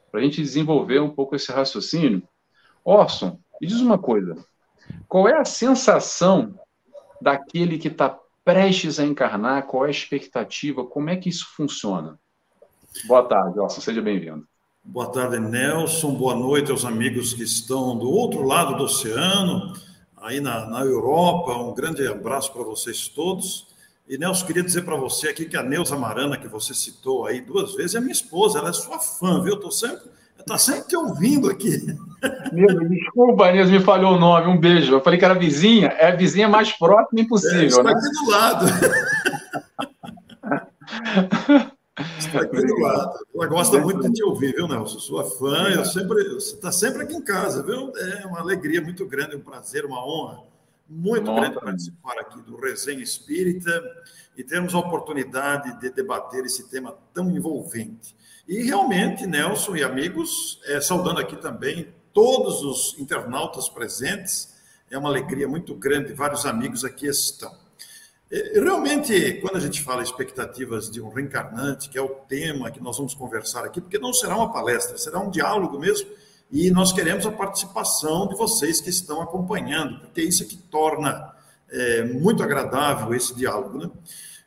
para 0.09 0.21
a 0.21 0.23
gente 0.23 0.41
desenvolver 0.41 1.01
um 1.01 1.09
pouco 1.09 1.35
esse 1.35 1.51
raciocínio. 1.51 2.23
Orson, 2.85 3.37
me 3.59 3.67
diz 3.67 3.81
uma 3.81 3.97
coisa: 3.97 4.37
qual 5.05 5.27
é 5.27 5.37
a 5.37 5.43
sensação 5.43 6.57
daquele 7.21 7.77
que 7.77 7.89
está 7.89 8.17
prestes 8.45 9.01
a 9.01 9.05
encarnar? 9.05 9.67
Qual 9.67 9.83
é 9.83 9.89
a 9.89 9.91
expectativa? 9.91 10.85
Como 10.85 11.09
é 11.09 11.17
que 11.17 11.27
isso 11.27 11.47
funciona? 11.53 12.17
Boa 13.09 13.23
tarde, 13.23 13.59
Orson, 13.59 13.81
seja 13.81 14.01
bem-vindo. 14.01 14.47
Boa 14.81 15.11
tarde, 15.11 15.39
Nelson. 15.39 16.15
Boa 16.15 16.35
noite 16.35 16.71
aos 16.71 16.85
amigos 16.85 17.33
que 17.33 17.43
estão 17.43 17.97
do 17.97 18.09
outro 18.09 18.43
lado 18.43 18.77
do 18.77 18.85
oceano, 18.85 19.73
aí 20.15 20.39
na, 20.39 20.67
na 20.67 20.79
Europa. 20.85 21.51
Um 21.57 21.73
grande 21.73 22.07
abraço 22.07 22.53
para 22.53 22.63
vocês 22.63 23.09
todos. 23.09 23.69
E, 24.07 24.17
Nelson, 24.17 24.45
queria 24.45 24.63
dizer 24.63 24.81
para 24.83 24.95
você 24.95 25.29
aqui 25.29 25.45
que 25.45 25.55
a 25.55 25.63
Neuza 25.63 25.95
Marana, 25.95 26.37
que 26.37 26.47
você 26.47 26.73
citou 26.73 27.25
aí 27.25 27.39
duas 27.39 27.75
vezes, 27.75 27.95
é 27.95 27.99
minha 27.99 28.11
esposa, 28.11 28.59
ela 28.59 28.69
é 28.69 28.73
sua 28.73 28.99
fã, 28.99 29.41
viu? 29.41 29.55
Estou 29.55 29.71
sempre, 29.71 30.09
tá 30.45 30.57
sempre 30.57 30.87
te 30.87 30.95
ouvindo 30.97 31.49
aqui. 31.49 31.77
Meu, 32.51 32.89
desculpa, 32.89 33.51
Neuza, 33.51 33.71
me 33.71 33.79
falhou 33.79 34.15
o 34.15 34.19
nome, 34.19 34.47
um 34.47 34.59
beijo. 34.59 34.93
Eu 34.93 35.01
falei 35.01 35.17
que 35.17 35.25
era 35.25 35.33
vizinha, 35.33 35.87
é 35.87 36.07
a 36.07 36.15
vizinha 36.15 36.49
mais 36.49 36.71
próxima 36.73 37.21
impossível. 37.21 37.61
É, 37.61 37.65
está 37.67 37.83
né? 37.83 37.91
aqui 37.91 38.09
do 38.11 38.29
lado. 38.29 38.65
Está 42.17 42.41
aqui 42.41 42.65
do 42.65 42.79
lado. 42.79 43.19
Ela 43.33 43.47
gosta 43.47 43.79
muito 43.79 44.01
de 44.01 44.13
te 44.13 44.23
ouvir, 44.23 44.53
viu, 44.53 44.67
Nelson? 44.67 44.99
Sua 44.99 45.23
fã, 45.23 45.69
eu 45.69 45.85
sempre, 45.85 46.23
você 46.33 46.55
está 46.55 46.71
sempre 46.71 47.03
aqui 47.03 47.13
em 47.13 47.23
casa, 47.23 47.63
viu? 47.63 47.93
É 47.95 48.25
uma 48.25 48.39
alegria 48.39 48.81
muito 48.81 49.05
grande, 49.05 49.35
um 49.35 49.41
prazer, 49.41 49.85
uma 49.85 50.05
honra 50.05 50.50
muito 50.91 51.25
Nossa. 51.25 51.39
grande 51.39 51.59
participar 51.59 52.19
aqui 52.19 52.41
do 52.41 52.57
Resenha 52.57 53.01
Espírita 53.01 53.81
e 54.35 54.43
termos 54.43 54.75
a 54.75 54.79
oportunidade 54.79 55.79
de 55.79 55.89
debater 55.89 56.43
esse 56.45 56.69
tema 56.69 56.97
tão 57.13 57.31
envolvente. 57.31 58.13
E 58.45 58.63
realmente, 58.63 59.25
Nelson 59.25 59.77
e 59.77 59.83
amigos, 59.83 60.59
é, 60.65 60.81
saudando 60.81 61.21
aqui 61.21 61.37
também 61.37 61.93
todos 62.11 62.61
os 62.61 62.99
internautas 62.99 63.69
presentes, 63.69 64.53
é 64.89 64.97
uma 64.97 65.07
alegria 65.07 65.47
muito 65.47 65.73
grande, 65.75 66.11
vários 66.11 66.45
amigos 66.45 66.83
aqui 66.83 67.07
estão. 67.07 67.55
É, 68.29 68.59
realmente, 68.59 69.39
quando 69.41 69.55
a 69.55 69.59
gente 69.61 69.81
fala 69.81 70.03
expectativas 70.03 70.91
de 70.91 70.99
um 70.99 71.07
reencarnante, 71.07 71.87
que 71.89 71.97
é 71.97 72.01
o 72.01 72.09
tema 72.09 72.69
que 72.69 72.81
nós 72.81 72.97
vamos 72.97 73.13
conversar 73.13 73.63
aqui, 73.63 73.79
porque 73.79 73.97
não 73.97 74.11
será 74.11 74.35
uma 74.35 74.51
palestra, 74.51 74.97
será 74.97 75.19
um 75.19 75.29
diálogo 75.29 75.79
mesmo, 75.79 76.09
e 76.51 76.69
nós 76.69 76.91
queremos 76.91 77.25
a 77.25 77.31
participação 77.31 78.27
de 78.27 78.35
vocês 78.35 78.81
que 78.81 78.89
estão 78.89 79.21
acompanhando, 79.21 80.01
porque 80.01 80.21
é 80.21 80.23
isso 80.25 80.45
que 80.45 80.57
torna 80.57 81.33
é, 81.69 82.03
muito 82.03 82.43
agradável 82.43 83.13
esse 83.13 83.33
diálogo. 83.33 83.77
Né? 83.77 83.89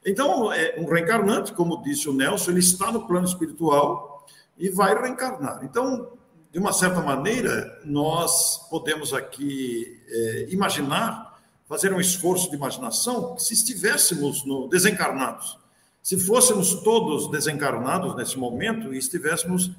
Então, 0.05 0.53
é, 0.53 0.75
um 0.79 0.85
reencarnante, 0.85 1.53
como 1.53 1.83
disse 1.83 2.09
o 2.09 2.13
Nelson, 2.13 2.51
ele 2.51 2.61
está 2.61 2.93
no 2.93 3.07
plano 3.07 3.27
espiritual 3.27 4.27
e 4.59 4.69
vai 4.69 4.95
reencarnar. 4.95 5.65
Então, 5.65 6.13
de 6.53 6.59
uma 6.59 6.73
certa 6.73 7.01
maneira, 7.01 7.81
nós 7.85 8.69
podemos 8.69 9.15
aqui 9.15 10.01
é, 10.07 10.47
imaginar 10.51 11.35
fazer 11.67 11.93
um 11.93 12.01
esforço 12.01 12.51
de 12.51 12.57
imaginação 12.57 13.39
se 13.39 13.55
estivéssemos 13.55 14.45
no, 14.45 14.69
desencarnados. 14.69 15.59
Se 16.03 16.19
fôssemos 16.19 16.75
todos 16.83 17.31
desencarnados 17.31 18.15
nesse 18.15 18.39
momento 18.39 18.93
e 18.93 18.99
estivéssemos 18.99 19.71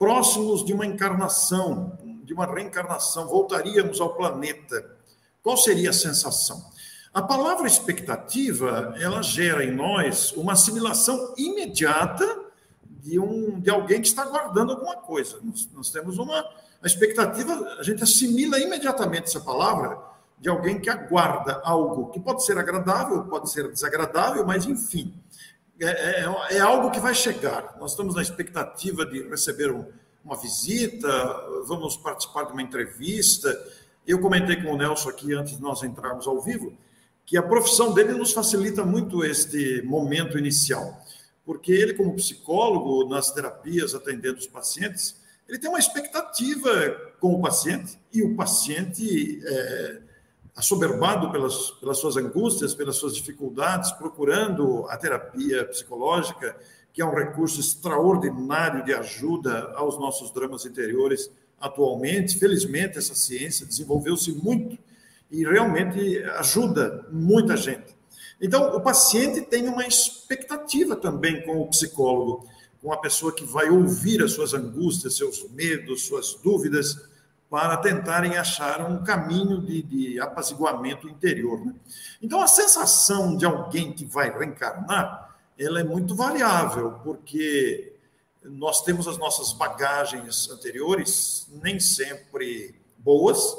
próximos 0.00 0.64
de 0.64 0.72
uma 0.72 0.86
encarnação, 0.86 1.98
de 2.24 2.32
uma 2.32 2.46
reencarnação, 2.46 3.28
voltaríamos 3.28 4.00
ao 4.00 4.14
planeta, 4.14 4.96
qual 5.42 5.58
seria 5.58 5.90
a 5.90 5.92
sensação? 5.92 6.64
A 7.12 7.20
palavra 7.20 7.66
expectativa, 7.66 8.94
ela 8.98 9.20
gera 9.20 9.62
em 9.62 9.70
nós 9.70 10.32
uma 10.32 10.54
assimilação 10.54 11.34
imediata 11.36 12.26
de, 12.82 13.20
um, 13.20 13.60
de 13.60 13.68
alguém 13.68 14.00
que 14.00 14.08
está 14.08 14.24
guardando 14.24 14.72
alguma 14.72 14.96
coisa. 14.96 15.38
Nós, 15.42 15.68
nós 15.74 15.90
temos 15.90 16.16
uma 16.16 16.48
a 16.82 16.86
expectativa, 16.86 17.52
a 17.78 17.82
gente 17.82 18.02
assimila 18.02 18.58
imediatamente 18.58 19.24
essa 19.24 19.40
palavra 19.40 19.98
de 20.38 20.48
alguém 20.48 20.80
que 20.80 20.88
aguarda 20.88 21.60
algo 21.62 22.08
que 22.10 22.18
pode 22.18 22.42
ser 22.42 22.56
agradável, 22.56 23.24
pode 23.24 23.50
ser 23.50 23.70
desagradável, 23.70 24.46
mas 24.46 24.64
enfim, 24.64 25.12
é, 25.80 26.24
é, 26.24 26.56
é 26.56 26.60
algo 26.60 26.90
que 26.90 27.00
vai 27.00 27.14
chegar. 27.14 27.76
Nós 27.78 27.92
estamos 27.92 28.14
na 28.14 28.22
expectativa 28.22 29.04
de 29.06 29.22
receber 29.28 29.70
um, 29.72 29.84
uma 30.24 30.36
visita, 30.36 31.08
vamos 31.66 31.96
participar 31.96 32.44
de 32.44 32.52
uma 32.52 32.62
entrevista. 32.62 33.56
Eu 34.06 34.20
comentei 34.20 34.62
com 34.62 34.72
o 34.72 34.76
Nelson 34.76 35.08
aqui 35.08 35.34
antes 35.34 35.56
de 35.56 35.62
nós 35.62 35.82
entrarmos 35.82 36.26
ao 36.26 36.40
vivo 36.40 36.76
que 37.24 37.36
a 37.36 37.42
profissão 37.42 37.94
dele 37.94 38.12
nos 38.12 38.32
facilita 38.32 38.84
muito 38.84 39.24
este 39.24 39.82
momento 39.82 40.36
inicial, 40.36 41.00
porque 41.46 41.70
ele, 41.70 41.94
como 41.94 42.16
psicólogo, 42.16 43.08
nas 43.08 43.30
terapias 43.30 43.94
atendendo 43.94 44.38
os 44.38 44.48
pacientes, 44.48 45.14
ele 45.48 45.58
tem 45.58 45.70
uma 45.70 45.78
expectativa 45.78 46.70
com 47.20 47.34
o 47.34 47.40
paciente 47.40 47.98
e 48.12 48.22
o 48.22 48.34
paciente. 48.34 49.40
É, 49.44 50.09
assoberbado 50.54 51.30
pelas, 51.30 51.70
pelas 51.72 51.98
suas 51.98 52.16
angústias, 52.16 52.74
pelas 52.74 52.96
suas 52.96 53.14
dificuldades, 53.14 53.92
procurando 53.92 54.86
a 54.88 54.96
terapia 54.96 55.64
psicológica, 55.64 56.56
que 56.92 57.00
é 57.00 57.04
um 57.04 57.14
recurso 57.14 57.60
extraordinário 57.60 58.84
de 58.84 58.92
ajuda 58.92 59.72
aos 59.74 59.98
nossos 59.98 60.32
dramas 60.32 60.66
interiores 60.66 61.30
atualmente. 61.60 62.38
Felizmente, 62.38 62.98
essa 62.98 63.14
ciência 63.14 63.66
desenvolveu-se 63.66 64.32
muito 64.32 64.78
e 65.30 65.44
realmente 65.44 66.22
ajuda 66.38 67.06
muita 67.10 67.56
gente. 67.56 67.96
Então, 68.40 68.74
o 68.74 68.80
paciente 68.80 69.42
tem 69.42 69.68
uma 69.68 69.86
expectativa 69.86 70.96
também 70.96 71.42
com 71.44 71.60
o 71.60 71.68
psicólogo, 71.68 72.48
com 72.82 72.92
a 72.92 72.96
pessoa 72.96 73.32
que 73.32 73.44
vai 73.44 73.68
ouvir 73.68 74.22
as 74.22 74.32
suas 74.32 74.54
angústias, 74.54 75.16
seus 75.16 75.48
medos, 75.50 76.06
suas 76.06 76.34
dúvidas 76.42 77.09
para 77.50 77.76
tentarem 77.78 78.38
achar 78.38 78.88
um 78.88 79.02
caminho 79.02 79.60
de, 79.60 79.82
de 79.82 80.20
apaziguamento 80.20 81.08
interior. 81.08 81.66
Né? 81.66 81.74
Então, 82.22 82.40
a 82.40 82.46
sensação 82.46 83.36
de 83.36 83.44
alguém 83.44 83.92
que 83.92 84.04
vai 84.04 84.30
reencarnar, 84.30 85.36
ela 85.58 85.80
é 85.80 85.84
muito 85.84 86.14
variável, 86.14 86.92
porque 87.02 87.92
nós 88.44 88.82
temos 88.84 89.08
as 89.08 89.18
nossas 89.18 89.52
bagagens 89.52 90.48
anteriores, 90.48 91.48
nem 91.60 91.80
sempre 91.80 92.74
boas. 92.96 93.56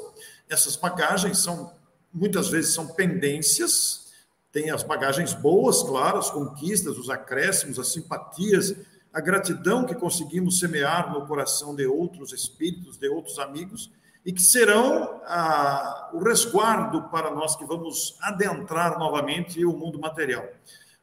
Essas 0.48 0.74
bagagens 0.74 1.38
são, 1.38 1.74
muitas 2.12 2.48
vezes, 2.48 2.74
são 2.74 2.86
pendências, 2.86 4.10
tem 4.50 4.70
as 4.70 4.82
bagagens 4.82 5.34
boas, 5.34 5.82
claro, 5.82 6.18
as 6.18 6.30
conquistas, 6.30 6.96
os 6.96 7.10
acréscimos, 7.10 7.78
as 7.78 7.88
simpatias, 7.88 8.74
a 9.12 9.20
gratidão 9.20 9.84
que 9.84 9.94
conseguimos 9.94 10.58
semear 10.58 11.12
no 11.12 11.26
coração 11.26 11.74
de 11.74 11.86
outros 11.86 12.32
espíritos, 12.32 12.96
de 12.96 13.08
outros 13.08 13.38
amigos, 13.38 13.90
e 14.24 14.32
que 14.32 14.40
serão 14.40 15.20
ah, 15.26 16.10
o 16.12 16.18
resguardo 16.18 17.02
para 17.10 17.30
nós 17.30 17.56
que 17.56 17.64
vamos 17.64 18.16
adentrar 18.20 18.98
novamente 18.98 19.64
o 19.64 19.76
mundo 19.76 19.98
material. 19.98 20.46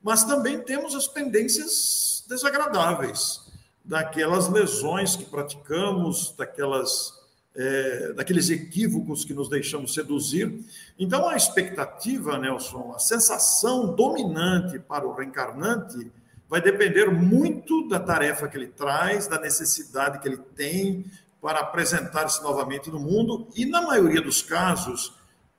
Mas 0.01 0.23
também 0.23 0.61
temos 0.61 0.95
as 0.95 1.07
pendências 1.07 2.23
desagradáveis, 2.27 3.41
daquelas 3.83 4.47
lesões 4.47 5.15
que 5.15 5.25
praticamos, 5.25 6.33
daquelas, 6.37 7.13
é, 7.55 8.13
daqueles 8.13 8.49
equívocos 8.49 9.25
que 9.25 9.33
nos 9.33 9.49
deixamos 9.49 9.93
seduzir. 9.93 10.63
Então, 10.97 11.27
a 11.27 11.35
expectativa, 11.35 12.37
Nelson, 12.37 12.93
a 12.95 12.99
sensação 12.99 13.93
dominante 13.93 14.79
para 14.79 15.07
o 15.07 15.13
reencarnante 15.13 16.09
vai 16.49 16.59
depender 16.59 17.11
muito 17.11 17.87
da 17.87 17.99
tarefa 17.99 18.47
que 18.47 18.57
ele 18.57 18.67
traz, 18.67 19.27
da 19.27 19.39
necessidade 19.39 20.19
que 20.19 20.27
ele 20.27 20.37
tem 20.55 21.05
para 21.39 21.59
apresentar-se 21.59 22.41
novamente 22.41 22.89
no 22.89 22.99
mundo, 22.99 23.47
e 23.55 23.65
na 23.65 23.83
maioria 23.83 24.21
dos 24.21 24.41
casos, 24.41 25.13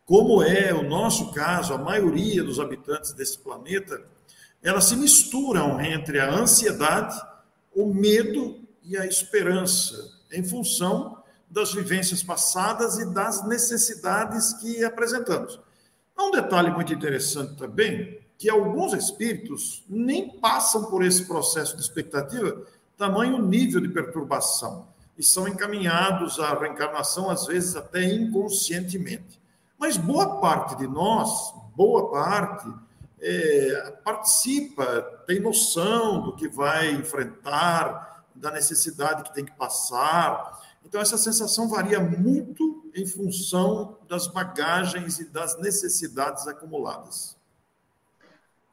como 0.04 0.42
é 0.42 0.74
o 0.74 0.82
nosso 0.82 1.32
caso, 1.32 1.72
a 1.72 1.78
maioria 1.78 2.42
dos 2.42 2.58
habitantes 2.58 3.12
desse 3.12 3.38
planeta, 3.38 4.02
elas 4.62 4.84
se 4.84 4.96
misturam 4.96 5.80
entre 5.80 6.18
a 6.18 6.28
ansiedade, 6.28 7.16
o 7.74 7.94
medo 7.94 8.58
e 8.82 8.96
a 8.96 9.06
esperança, 9.06 9.96
em 10.32 10.42
função 10.42 11.22
das 11.48 11.72
vivências 11.72 12.22
passadas 12.22 12.98
e 12.98 13.14
das 13.14 13.46
necessidades 13.46 14.52
que 14.54 14.84
apresentamos. 14.84 15.58
Um 16.18 16.30
detalhe 16.30 16.70
muito 16.70 16.92
interessante 16.92 17.56
também, 17.56 18.19
que 18.40 18.48
alguns 18.48 18.94
espíritos 18.94 19.84
nem 19.86 20.40
passam 20.40 20.86
por 20.86 21.04
esse 21.04 21.26
processo 21.26 21.76
de 21.76 21.82
expectativa, 21.82 22.62
tamanho 22.96 23.38
nível 23.38 23.82
de 23.82 23.88
perturbação, 23.88 24.88
e 25.18 25.22
são 25.22 25.46
encaminhados 25.46 26.40
à 26.40 26.58
reencarnação, 26.58 27.28
às 27.28 27.46
vezes 27.46 27.76
até 27.76 28.02
inconscientemente. 28.02 29.38
Mas 29.78 29.98
boa 29.98 30.40
parte 30.40 30.74
de 30.78 30.86
nós, 30.86 31.52
boa 31.76 32.10
parte, 32.10 32.66
é, 33.20 33.98
participa, 34.02 35.02
tem 35.26 35.38
noção 35.38 36.22
do 36.22 36.34
que 36.34 36.48
vai 36.48 36.92
enfrentar, 36.92 38.24
da 38.34 38.50
necessidade 38.50 39.22
que 39.24 39.34
tem 39.34 39.44
que 39.44 39.52
passar, 39.52 40.58
Então, 40.82 40.98
essa 40.98 41.18
sensação 41.18 41.68
varia 41.68 42.00
muito 42.00 42.90
em 42.94 43.06
função 43.06 43.98
das 44.08 44.26
bagagens 44.26 45.20
e 45.20 45.26
das 45.26 45.58
necessidades 45.58 46.48
acumuladas. 46.48 47.38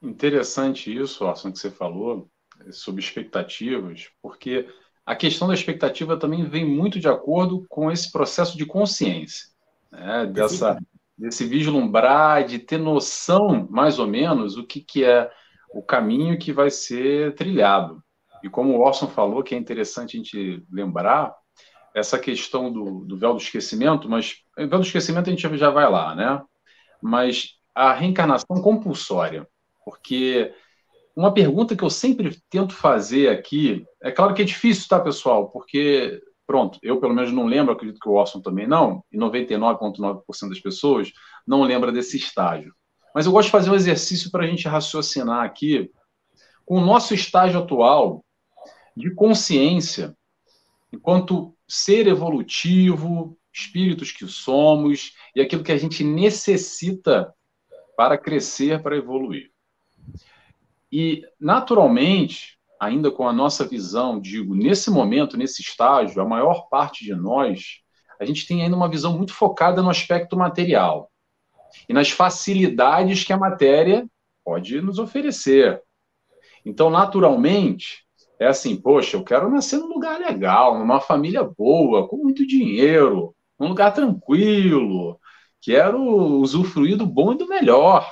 Interessante 0.01 0.95
isso, 0.95 1.25
Orson, 1.25 1.51
que 1.51 1.59
você 1.59 1.71
falou 1.71 2.29
sobre 2.71 3.01
expectativas, 3.01 4.09
porque 4.21 4.67
a 5.05 5.15
questão 5.15 5.47
da 5.47 5.53
expectativa 5.53 6.17
também 6.17 6.43
vem 6.43 6.65
muito 6.65 6.99
de 6.99 7.07
acordo 7.07 7.65
com 7.69 7.91
esse 7.91 8.11
processo 8.11 8.57
de 8.57 8.65
consciência, 8.65 9.47
né? 9.91 10.25
dessa, 10.25 10.77
desse 11.17 11.45
vislumbrar, 11.45 12.45
de 12.45 12.59
ter 12.59 12.77
noção, 12.77 13.67
mais 13.69 13.99
ou 13.99 14.07
menos, 14.07 14.57
o 14.57 14.65
que, 14.65 14.81
que 14.81 15.03
é 15.03 15.31
o 15.73 15.81
caminho 15.81 16.37
que 16.37 16.51
vai 16.51 16.69
ser 16.69 17.35
trilhado. 17.35 18.03
E 18.43 18.49
como 18.49 18.73
o 18.73 18.81
Orson 18.81 19.07
falou, 19.07 19.43
que 19.43 19.55
é 19.55 19.57
interessante 19.57 20.15
a 20.15 20.19
gente 20.19 20.63
lembrar, 20.71 21.33
essa 21.93 22.19
questão 22.19 22.71
do, 22.71 23.03
do 23.05 23.17
véu 23.17 23.33
do 23.33 23.41
esquecimento, 23.41 24.07
mas 24.07 24.43
o 24.57 24.67
véu 24.67 24.79
do 24.79 24.85
esquecimento 24.85 25.29
a 25.29 25.33
gente 25.33 25.57
já 25.57 25.69
vai 25.69 25.89
lá, 25.89 26.13
né? 26.13 26.41
Mas 27.01 27.57
a 27.73 27.91
reencarnação 27.93 28.61
compulsória, 28.61 29.47
porque 29.87 30.53
uma 31.15 31.33
pergunta 31.33 31.73
que 31.73 31.81
eu 31.81 31.89
sempre 31.89 32.37
tento 32.49 32.73
fazer 32.73 33.29
aqui, 33.29 33.85
é 34.03 34.11
claro 34.11 34.33
que 34.33 34.41
é 34.41 34.45
difícil, 34.45 34.85
tá, 34.89 34.99
pessoal? 34.99 35.49
Porque, 35.49 36.21
pronto, 36.45 36.77
eu 36.83 36.99
pelo 36.99 37.13
menos 37.13 37.31
não 37.31 37.45
lembro, 37.45 37.71
acredito 37.71 38.01
que 38.01 38.09
o 38.09 38.11
Orson 38.11 38.41
também 38.41 38.67
não, 38.67 39.01
e 39.09 39.17
99,9% 39.17 40.49
das 40.49 40.59
pessoas 40.59 41.13
não 41.47 41.63
lembra 41.63 41.89
desse 41.89 42.17
estágio. 42.17 42.73
Mas 43.15 43.25
eu 43.25 43.31
gosto 43.31 43.45
de 43.45 43.53
fazer 43.53 43.69
um 43.69 43.75
exercício 43.75 44.29
para 44.29 44.43
a 44.43 44.47
gente 44.47 44.67
raciocinar 44.67 45.45
aqui 45.45 45.89
com 46.65 46.75
o 46.75 46.85
nosso 46.85 47.13
estágio 47.13 47.61
atual 47.61 48.25
de 48.93 49.15
consciência, 49.15 50.13
enquanto 50.91 51.55
ser 51.65 52.07
evolutivo, 52.07 53.37
espíritos 53.53 54.11
que 54.11 54.27
somos 54.27 55.13
e 55.33 55.39
aquilo 55.39 55.63
que 55.63 55.71
a 55.71 55.77
gente 55.77 56.03
necessita 56.03 57.33
para 57.95 58.17
crescer, 58.17 58.83
para 58.83 58.97
evoluir. 58.97 59.49
E, 60.91 61.21
naturalmente, 61.39 62.57
ainda 62.79 63.11
com 63.11 63.27
a 63.27 63.33
nossa 63.33 63.67
visão, 63.67 64.19
digo, 64.19 64.55
nesse 64.55 64.89
momento, 64.89 65.37
nesse 65.37 65.61
estágio, 65.61 66.21
a 66.21 66.27
maior 66.27 66.69
parte 66.69 67.03
de 67.03 67.15
nós, 67.15 67.81
a 68.19 68.25
gente 68.25 68.47
tem 68.47 68.63
ainda 68.63 68.75
uma 68.75 68.89
visão 68.89 69.17
muito 69.17 69.33
focada 69.33 69.81
no 69.81 69.89
aspecto 69.89 70.37
material 70.37 71.11
e 71.87 71.93
nas 71.93 72.09
facilidades 72.09 73.23
que 73.23 73.33
a 73.33 73.37
matéria 73.37 74.07
pode 74.43 74.81
nos 74.81 74.97
oferecer. 74.99 75.81
Então, 76.65 76.89
naturalmente, 76.89 78.05
é 78.39 78.47
assim, 78.47 78.75
poxa, 78.75 79.17
eu 79.17 79.23
quero 79.23 79.49
nascer 79.49 79.77
num 79.77 79.87
lugar 79.87 80.19
legal, 80.19 80.77
numa 80.77 80.99
família 80.99 81.43
boa, 81.43 82.07
com 82.07 82.17
muito 82.17 82.45
dinheiro, 82.45 83.35
num 83.59 83.69
lugar 83.69 83.93
tranquilo, 83.93 85.19
quero 85.61 85.99
usufruir 86.01 86.97
do 86.97 87.05
bom 87.05 87.33
e 87.33 87.37
do 87.37 87.47
melhor. 87.47 88.09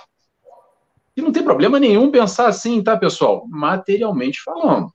E 1.16 1.22
não 1.22 1.32
tem 1.32 1.44
problema 1.44 1.80
nenhum 1.80 2.12
pensar 2.12 2.48
assim, 2.48 2.84
tá, 2.84 2.98
pessoal? 2.98 3.48
Materialmente 3.48 4.42
falando. 4.42 4.92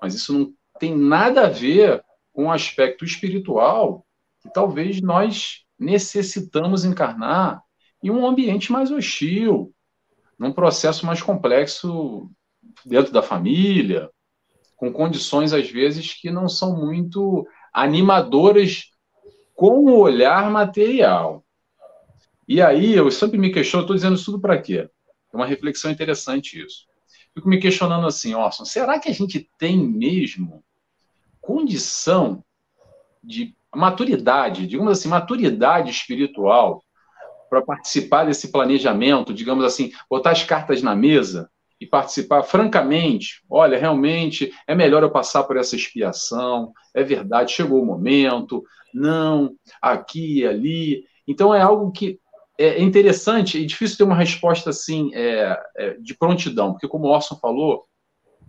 Mas 0.00 0.14
isso 0.14 0.32
não 0.32 0.52
tem 0.78 0.96
nada 0.96 1.46
a 1.46 1.48
ver 1.48 2.02
com 2.32 2.46
o 2.46 2.52
aspecto 2.52 3.04
espiritual 3.04 4.04
que 4.40 4.52
talvez 4.52 5.00
nós 5.00 5.64
necessitamos 5.78 6.84
encarnar 6.84 7.62
em 8.02 8.10
um 8.10 8.26
ambiente 8.26 8.72
mais 8.72 8.90
hostil, 8.90 9.72
num 10.38 10.52
processo 10.52 11.06
mais 11.06 11.22
complexo 11.22 12.28
dentro 12.84 13.12
da 13.12 13.22
família, 13.22 14.10
com 14.76 14.92
condições 14.92 15.52
às 15.52 15.70
vezes 15.70 16.14
que 16.14 16.30
não 16.30 16.48
são 16.48 16.76
muito 16.76 17.46
animadoras 17.72 18.90
com 19.54 19.84
o 19.84 20.00
olhar 20.00 20.50
material. 20.50 21.44
E 22.48 22.60
aí 22.60 22.92
eu 22.94 23.08
sempre 23.10 23.38
me 23.38 23.52
questiono, 23.52 23.82
estou 23.82 23.94
dizendo 23.94 24.16
isso 24.16 24.26
tudo 24.26 24.40
para 24.40 24.60
quê? 24.60 24.90
É 25.32 25.36
uma 25.36 25.46
reflexão 25.46 25.90
interessante 25.90 26.62
isso. 26.62 26.86
Fico 27.34 27.48
me 27.48 27.58
questionando 27.58 28.06
assim, 28.06 28.34
Orson, 28.34 28.64
será 28.64 28.98
que 28.98 29.08
a 29.08 29.14
gente 29.14 29.48
tem 29.58 29.76
mesmo 29.78 30.62
condição 31.40 32.44
de 33.22 33.54
maturidade, 33.74 34.66
digamos 34.66 34.92
assim, 34.92 35.08
maturidade 35.08 35.90
espiritual 35.90 36.82
para 37.48 37.62
participar 37.62 38.24
desse 38.24 38.52
planejamento, 38.52 39.32
digamos 39.32 39.64
assim, 39.64 39.92
botar 40.08 40.30
as 40.30 40.42
cartas 40.42 40.82
na 40.82 40.94
mesa 40.94 41.50
e 41.80 41.86
participar 41.86 42.42
francamente, 42.44 43.42
olha, 43.50 43.78
realmente 43.78 44.52
é 44.66 44.74
melhor 44.74 45.02
eu 45.02 45.10
passar 45.10 45.42
por 45.42 45.56
essa 45.56 45.74
expiação, 45.74 46.72
é 46.94 47.02
verdade, 47.02 47.52
chegou 47.52 47.82
o 47.82 47.86
momento, 47.86 48.62
não, 48.94 49.54
aqui 49.80 50.40
e 50.40 50.46
ali. 50.46 51.04
Então 51.26 51.54
é 51.54 51.60
algo 51.60 51.90
que 51.90 52.20
é 52.58 52.82
interessante 52.82 53.58
e 53.58 53.66
difícil 53.66 53.96
ter 53.96 54.04
uma 54.04 54.14
resposta 54.14 54.70
assim 54.70 55.10
é, 55.14 55.58
é, 55.76 55.90
de 55.94 56.14
prontidão, 56.16 56.72
porque 56.72 56.88
como 56.88 57.06
o 57.06 57.10
Orson 57.10 57.36
falou, 57.36 57.86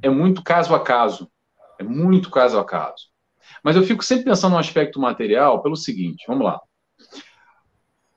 é 0.02 0.10
muito 0.10 0.44
caso 0.44 0.76
a 0.76 0.80
caso, 0.80 1.30
é 1.80 1.84
muito 1.84 2.30
caso 2.30 2.58
a 2.60 2.66
caso. 2.66 3.08
Mas 3.64 3.76
eu 3.76 3.84
fico 3.84 4.04
sempre 4.04 4.26
pensando 4.26 4.54
no 4.54 4.60
aspecto 4.60 5.00
material 5.00 5.62
pelo 5.62 5.76
seguinte, 5.76 6.26
vamos 6.28 6.46
lá. 6.46 6.60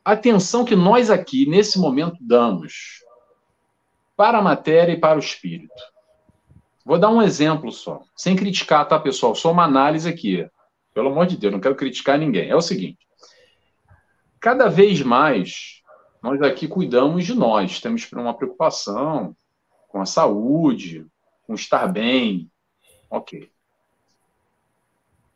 A 0.05 0.13
atenção 0.13 0.65
que 0.65 0.77
nós 0.77 1.11
aqui, 1.11 1.49
nesse 1.49 1.79
momento, 1.79 2.17
damos 2.21 3.05
para 4.17 4.39
a 4.39 4.43
matéria 4.43 4.93
e 4.93 5.01
para 5.01 5.17
o 5.17 5.21
espírito. 5.21 5.75
Vou 6.85 6.99
dar 6.99 7.11
um 7.11 7.21
exemplo 7.21 7.73
só, 7.73 8.03
sem 8.17 8.37
criticar, 8.37 8.87
tá, 8.87 8.99
pessoal? 8.99 9.35
Só 9.35 9.51
uma 9.51 9.65
análise 9.65 10.09
aqui. 10.09 10.49
Pelo 10.95 11.11
amor 11.11 11.27
de 11.27 11.37
Deus, 11.37 11.53
não 11.53 11.61
quero 11.61 11.75
criticar 11.75 12.17
ninguém. 12.17 12.49
É 12.49 12.57
o 12.57 12.63
seguinte: 12.63 13.06
cada 14.47 14.69
vez 14.69 15.03
mais 15.03 15.83
nós 16.23 16.41
aqui 16.41 16.69
cuidamos 16.69 17.27
de 17.27 17.35
nós, 17.35 17.81
temos 17.81 18.09
uma 18.13 18.33
preocupação 18.33 19.37
com 19.89 20.01
a 20.01 20.07
saúde, 20.07 21.05
com 21.45 21.55
estar 21.55 21.89
bem, 21.89 22.49
ok. 23.11 23.51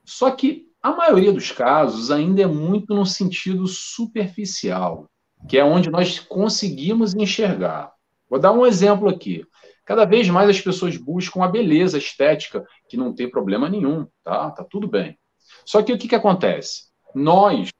Só 0.04 0.30
que 0.30 0.68
a 0.80 0.92
maioria 0.92 1.32
dos 1.32 1.50
casos 1.50 2.12
ainda 2.12 2.42
é 2.42 2.46
muito 2.46 2.94
no 2.94 3.04
sentido 3.04 3.66
superficial, 3.66 5.10
que 5.48 5.58
é 5.58 5.64
onde 5.64 5.90
nós 5.90 6.20
conseguimos 6.20 7.12
enxergar. 7.12 7.92
Vou 8.28 8.38
dar 8.38 8.52
um 8.52 8.64
exemplo 8.64 9.08
aqui. 9.08 9.44
Cada 9.84 10.04
vez 10.04 10.28
mais 10.28 10.48
as 10.48 10.60
pessoas 10.60 10.96
buscam 10.96 11.42
a 11.42 11.48
beleza 11.48 11.98
estética, 11.98 12.64
que 12.88 12.96
não 12.96 13.12
tem 13.12 13.28
problema 13.28 13.68
nenhum, 13.68 14.06
tá? 14.22 14.52
Tá 14.52 14.62
tudo 14.62 14.86
bem. 14.86 15.18
Só 15.66 15.82
que 15.82 15.92
o 15.92 15.98
que, 15.98 16.06
que 16.06 16.14
acontece? 16.14 16.90
Nós, 17.12 17.70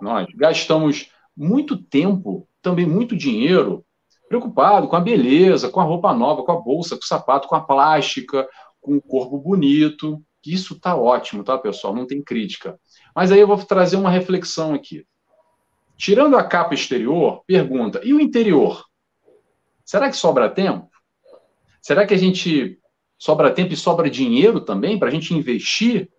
nós 0.00 0.26
gastamos 0.34 1.10
muito 1.36 1.76
tempo, 1.76 2.48
também 2.62 2.86
muito 2.86 3.16
dinheiro, 3.16 3.84
preocupado 4.28 4.88
com 4.88 4.96
a 4.96 5.00
beleza, 5.00 5.68
com 5.68 5.80
a 5.80 5.84
roupa 5.84 6.12
nova, 6.12 6.42
com 6.42 6.52
a 6.52 6.60
bolsa, 6.60 6.96
com 6.96 7.02
o 7.02 7.06
sapato, 7.06 7.48
com 7.48 7.54
a 7.54 7.60
plástica, 7.60 8.48
com 8.80 8.96
o 8.96 9.02
corpo 9.02 9.38
bonito. 9.38 10.22
Isso 10.44 10.78
tá 10.78 10.94
ótimo, 10.94 11.42
tá, 11.42 11.56
pessoal? 11.56 11.94
Não 11.94 12.06
tem 12.06 12.22
crítica. 12.22 12.78
Mas 13.14 13.32
aí 13.32 13.40
eu 13.40 13.46
vou 13.46 13.56
trazer 13.58 13.96
uma 13.96 14.10
reflexão 14.10 14.74
aqui. 14.74 15.06
Tirando 15.96 16.36
a 16.36 16.44
capa 16.44 16.74
exterior, 16.74 17.42
pergunta: 17.46 18.00
e 18.04 18.12
o 18.12 18.20
interior? 18.20 18.84
Será 19.84 20.10
que 20.10 20.16
sobra 20.16 20.50
tempo? 20.50 20.88
Será 21.80 22.06
que 22.06 22.14
a 22.14 22.18
gente 22.18 22.78
sobra 23.18 23.52
tempo 23.52 23.72
e 23.72 23.76
sobra 23.76 24.10
dinheiro 24.10 24.60
também 24.60 24.98
para 24.98 25.08
a 25.08 25.10
gente 25.10 25.34
investir 25.34 26.10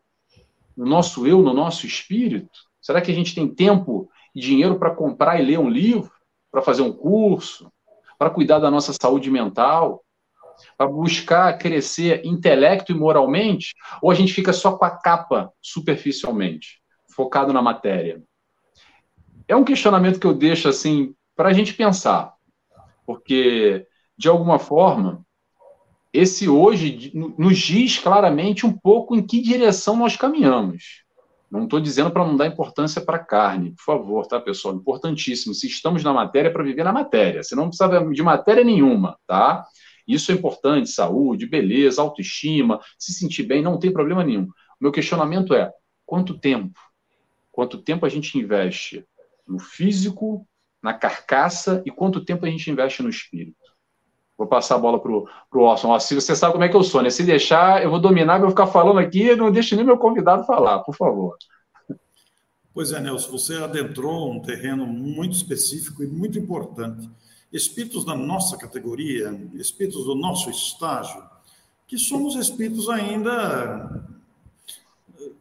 no 0.77 0.85
nosso 0.85 1.27
eu, 1.27 1.41
no 1.41 1.53
nosso 1.53 1.85
espírito? 1.85 2.64
Será 2.85 3.01
que 3.01 3.11
a 3.11 3.15
gente 3.15 3.33
tem 3.33 3.47
tempo 3.47 4.11
e 4.35 4.39
dinheiro 4.39 4.77
para 4.77 4.93
comprar 4.93 5.41
e 5.41 5.43
ler 5.43 5.57
um 5.57 5.67
livro, 5.67 6.11
para 6.51 6.61
fazer 6.61 6.83
um 6.83 6.93
curso, 6.93 7.67
para 8.15 8.29
cuidar 8.29 8.59
da 8.59 8.69
nossa 8.69 8.93
saúde 8.93 9.31
mental, 9.31 10.05
para 10.77 10.85
buscar 10.85 11.57
crescer 11.57 12.23
intelecto 12.23 12.91
e 12.91 12.95
moralmente? 12.95 13.73
Ou 14.03 14.11
a 14.11 14.13
gente 14.13 14.31
fica 14.31 14.53
só 14.53 14.77
com 14.77 14.85
a 14.85 14.91
capa 14.91 15.51
superficialmente, 15.59 16.79
focado 17.09 17.51
na 17.51 17.59
matéria? 17.59 18.21
É 19.47 19.55
um 19.55 19.65
questionamento 19.65 20.19
que 20.19 20.27
eu 20.27 20.35
deixo 20.35 20.69
assim 20.69 21.15
para 21.35 21.49
a 21.49 21.53
gente 21.53 21.73
pensar, 21.73 22.35
porque 23.03 23.87
de 24.15 24.29
alguma 24.29 24.59
forma 24.59 25.25
esse 26.13 26.47
hoje 26.47 27.11
nos 27.15 27.57
diz 27.57 27.97
claramente 27.97 28.63
um 28.63 28.71
pouco 28.71 29.15
em 29.15 29.25
que 29.25 29.41
direção 29.41 29.97
nós 29.97 30.15
caminhamos. 30.15 31.03
Não 31.49 31.65
estou 31.65 31.79
dizendo 31.79 32.11
para 32.11 32.25
não 32.25 32.35
dar 32.35 32.47
importância 32.47 33.01
para 33.01 33.17
a 33.17 33.23
carne, 33.23 33.71
por 33.71 33.83
favor, 33.83 34.27
tá, 34.27 34.39
pessoal? 34.39 34.75
Importantíssimo. 34.75 35.53
Se 35.53 35.67
estamos 35.67 36.03
na 36.03 36.11
matéria, 36.11 36.49
é 36.49 36.51
para 36.51 36.63
viver 36.63 36.83
na 36.83 36.91
matéria. 36.91 37.43
Você 37.43 37.55
não 37.55 37.69
precisa 37.69 37.87
de 38.03 38.23
matéria 38.23 38.63
nenhuma, 38.63 39.17
tá? 39.27 39.65
Isso 40.07 40.31
é 40.31 40.35
importante, 40.35 40.89
saúde, 40.89 41.47
beleza, 41.47 42.01
autoestima, 42.01 42.79
se 42.97 43.13
sentir 43.13 43.43
bem, 43.43 43.61
não 43.61 43.79
tem 43.79 43.91
problema 43.91 44.23
nenhum. 44.23 44.43
O 44.43 44.49
meu 44.81 44.91
questionamento 44.91 45.53
é: 45.53 45.71
quanto 46.05 46.37
tempo? 46.37 46.79
Quanto 47.51 47.81
tempo 47.81 48.05
a 48.05 48.09
gente 48.09 48.37
investe 48.37 49.05
no 49.47 49.59
físico, 49.59 50.45
na 50.81 50.93
carcaça 50.93 51.81
e 51.85 51.91
quanto 51.91 52.23
tempo 52.23 52.45
a 52.45 52.49
gente 52.49 52.69
investe 52.69 53.01
no 53.01 53.09
espírito? 53.09 53.64
Vou 54.37 54.47
passar 54.47 54.75
a 54.75 54.79
bola 54.79 54.99
para 54.99 55.11
o 55.11 55.27
Orson. 55.53 55.97
Se 55.99 56.13
você 56.15 56.35
sabe 56.35 56.53
como 56.53 56.65
é 56.65 56.69
que 56.69 56.75
eu 56.75 56.83
sou, 56.83 57.01
né? 57.01 57.09
Se 57.09 57.23
deixar, 57.23 57.81
eu 57.81 57.89
vou 57.89 57.99
dominar, 57.99 58.39
vou 58.39 58.49
ficar 58.49 58.67
falando 58.67 58.99
aqui, 58.99 59.33
não 59.35 59.51
deixe 59.51 59.75
nem 59.75 59.85
meu 59.85 59.97
convidado 59.97 60.45
falar, 60.45 60.79
por 60.79 60.95
favor. 60.95 61.37
Pois 62.73 62.91
é, 62.91 62.99
Nelson, 62.99 63.31
você 63.31 63.55
adentrou 63.55 64.29
um 64.29 64.41
terreno 64.41 64.85
muito 64.85 65.33
específico 65.33 66.03
e 66.03 66.07
muito 66.07 66.37
importante. 66.37 67.09
Espíritos 67.51 68.03
da 68.03 68.13
nossa 68.13 68.57
categoria, 68.57 69.31
espíritos 69.53 70.03
do 70.03 70.13
nosso 70.13 70.49
estágio, 70.49 71.23
que 71.87 71.97
somos 71.97 72.35
espíritos 72.35 72.89
ainda 72.89 74.05
eh, 75.17 75.31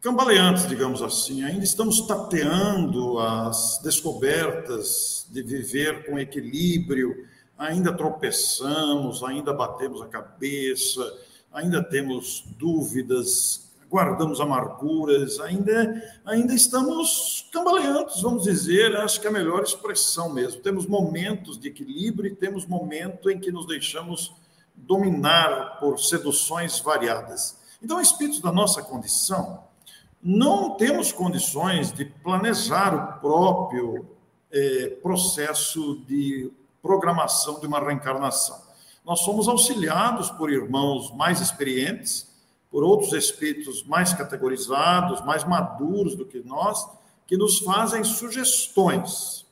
cambaleantes, 0.00 0.66
digamos 0.66 1.00
assim, 1.00 1.44
ainda 1.44 1.62
estamos 1.62 2.00
tateando 2.08 3.20
as 3.20 3.78
descobertas 3.84 5.28
de 5.30 5.44
viver 5.44 6.06
com 6.06 6.18
equilíbrio, 6.18 7.14
ainda 7.60 7.92
tropeçamos, 7.92 9.22
ainda 9.22 9.52
batemos 9.52 10.00
a 10.00 10.06
cabeça, 10.06 11.14
ainda 11.52 11.84
temos 11.84 12.42
dúvidas, 12.56 13.70
guardamos 13.90 14.40
amarguras, 14.40 15.38
ainda, 15.40 16.02
ainda 16.24 16.54
estamos 16.54 17.46
cambaleantes, 17.52 18.22
vamos 18.22 18.44
dizer, 18.44 18.96
acho 18.96 19.20
que 19.20 19.26
é 19.26 19.30
a 19.30 19.32
melhor 19.32 19.62
expressão 19.62 20.32
mesmo. 20.32 20.62
Temos 20.62 20.86
momentos 20.86 21.58
de 21.60 21.68
equilíbrio 21.68 22.32
e 22.32 22.34
temos 22.34 22.64
momentos 22.64 23.30
em 23.30 23.38
que 23.38 23.52
nos 23.52 23.66
deixamos 23.66 24.32
dominar 24.74 25.78
por 25.80 26.00
seduções 26.00 26.80
variadas. 26.80 27.58
Então, 27.82 28.00
espíritos 28.00 28.40
da 28.40 28.50
nossa 28.50 28.82
condição, 28.82 29.64
não 30.22 30.76
temos 30.76 31.12
condições 31.12 31.92
de 31.92 32.06
planejar 32.06 32.94
o 32.94 33.20
próprio 33.20 34.06
eh, 34.50 34.96
processo 35.02 35.98
de 36.06 36.50
programação 36.82 37.60
de 37.60 37.66
uma 37.66 37.80
reencarnação. 37.80 38.60
Nós 39.04 39.20
somos 39.20 39.48
auxiliados 39.48 40.30
por 40.30 40.50
irmãos 40.50 41.10
mais 41.14 41.40
experientes, 41.40 42.28
por 42.70 42.84
outros 42.84 43.12
espíritos 43.12 43.82
mais 43.84 44.12
categorizados, 44.12 45.24
mais 45.24 45.44
maduros 45.44 46.14
do 46.14 46.24
que 46.24 46.40
nós, 46.40 46.88
que 47.26 47.36
nos 47.36 47.58
fazem 47.58 48.04
sugestões 48.04 49.46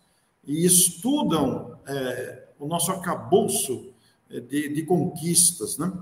e 0.45 0.65
estudam 0.65 1.79
é, 1.87 2.49
o 2.59 2.67
nosso 2.67 2.91
acabouço 2.91 3.93
é, 4.31 4.41
de, 4.41 4.69
de 4.69 4.83
conquistas. 4.85 5.79
Né? 5.79 5.93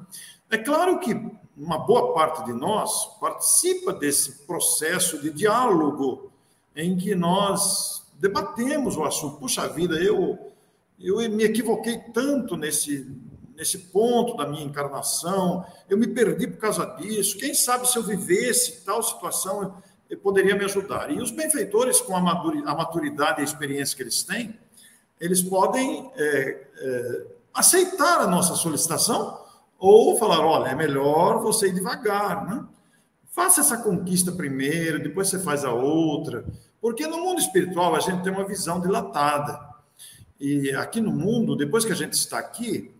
É 0.50 0.58
claro 0.58 0.98
que 1.00 1.14
uma 1.56 1.78
boa 1.78 2.12
parte 2.12 2.44
de 2.44 2.52
nós 2.52 3.18
participa 3.18 3.92
desse 3.92 4.46
processo 4.46 5.20
de 5.20 5.30
diálogo 5.30 6.30
em 6.74 6.96
que 6.96 7.14
nós 7.14 8.06
debatemos 8.14 8.96
o 8.96 9.04
assunto. 9.04 9.38
Puxa 9.38 9.66
vida, 9.68 9.96
eu, 9.96 10.52
eu 10.98 11.16
me 11.30 11.44
equivoquei 11.44 11.98
tanto 12.12 12.56
nesse, 12.56 13.10
nesse 13.56 13.78
ponto 13.78 14.36
da 14.36 14.46
minha 14.46 14.64
encarnação, 14.64 15.64
eu 15.88 15.98
me 15.98 16.06
perdi 16.06 16.46
por 16.46 16.58
causa 16.58 16.84
disso. 16.98 17.38
Quem 17.38 17.54
sabe 17.54 17.88
se 17.88 17.96
eu 17.96 18.02
vivesse 18.02 18.84
tal 18.84 19.02
situação, 19.02 19.76
eu 20.08 20.18
poderia 20.18 20.54
me 20.56 20.64
ajudar. 20.64 21.10
E 21.10 21.20
os 21.20 21.30
benfeitores, 21.30 22.00
com 22.00 22.16
a 22.16 22.20
maturidade 22.20 23.40
e 23.40 23.42
a 23.42 23.44
experiência 23.44 23.96
que 23.96 24.02
eles 24.02 24.22
têm, 24.22 24.58
eles 25.20 25.42
podem 25.42 26.10
é, 26.14 26.66
é, 26.78 27.26
aceitar 27.52 28.20
a 28.20 28.26
nossa 28.26 28.54
solicitação 28.54 29.40
ou 29.78 30.16
falar: 30.18 30.40
olha, 30.40 30.68
é 30.68 30.74
melhor 30.74 31.40
você 31.40 31.68
ir 31.68 31.74
devagar, 31.74 32.46
né? 32.46 32.64
Faça 33.30 33.60
essa 33.60 33.76
conquista 33.76 34.32
primeiro, 34.32 35.02
depois 35.02 35.28
você 35.28 35.38
faz 35.38 35.64
a 35.64 35.72
outra. 35.72 36.44
Porque 36.80 37.06
no 37.06 37.18
mundo 37.18 37.38
espiritual 37.38 37.94
a 37.94 38.00
gente 38.00 38.22
tem 38.22 38.32
uma 38.32 38.46
visão 38.46 38.80
dilatada. 38.80 39.65
E 40.38 40.70
aqui 40.72 41.00
no 41.00 41.12
mundo, 41.12 41.56
depois 41.56 41.84
que 41.84 41.92
a 41.92 41.96
gente 41.96 42.12
está 42.12 42.38
aqui, 42.38 42.90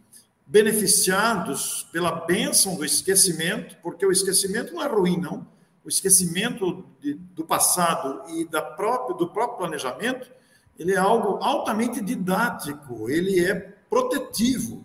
beneficiados 0.47 1.87
pela 1.93 2.13
bênção 2.13 2.77
do 2.77 2.85
esquecimento, 2.85 3.77
porque 3.83 4.07
o 4.07 4.13
esquecimento 4.13 4.73
não 4.73 4.83
é 4.83 4.87
ruim, 4.87 5.19
não. 5.19 5.47
O 5.85 5.89
esquecimento 5.89 6.87
de, 7.01 7.15
do 7.15 7.45
passado 7.45 8.23
e 8.31 8.45
da 8.45 8.63
própria, 8.63 9.17
do 9.17 9.29
próprio 9.29 9.59
planejamento, 9.59 10.31
ele 10.79 10.93
é 10.93 10.99
algo 10.99 11.43
altamente 11.43 12.01
didático, 12.01 13.11
ele 13.11 13.45
é 13.45 13.55
protetivo. 13.89 14.85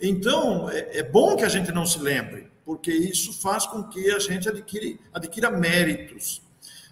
Então, 0.00 0.68
é, 0.70 0.98
é 0.98 1.02
bom 1.02 1.36
que 1.36 1.44
a 1.44 1.48
gente 1.48 1.70
não 1.72 1.86
se 1.86 1.98
lembre, 1.98 2.50
porque 2.64 2.92
isso 2.92 3.40
faz 3.40 3.66
com 3.66 3.84
que 3.84 4.10
a 4.10 4.18
gente 4.18 4.48
adquire, 4.48 5.00
adquira 5.12 5.50
méritos. 5.50 6.42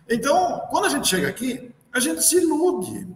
Então, 0.08 0.62
quando 0.70 0.86
a 0.86 0.88
gente 0.90 1.08
chega 1.08 1.28
aqui, 1.28 1.70
a 1.92 2.00
gente 2.00 2.22
se 2.22 2.36
ilude, 2.36 3.06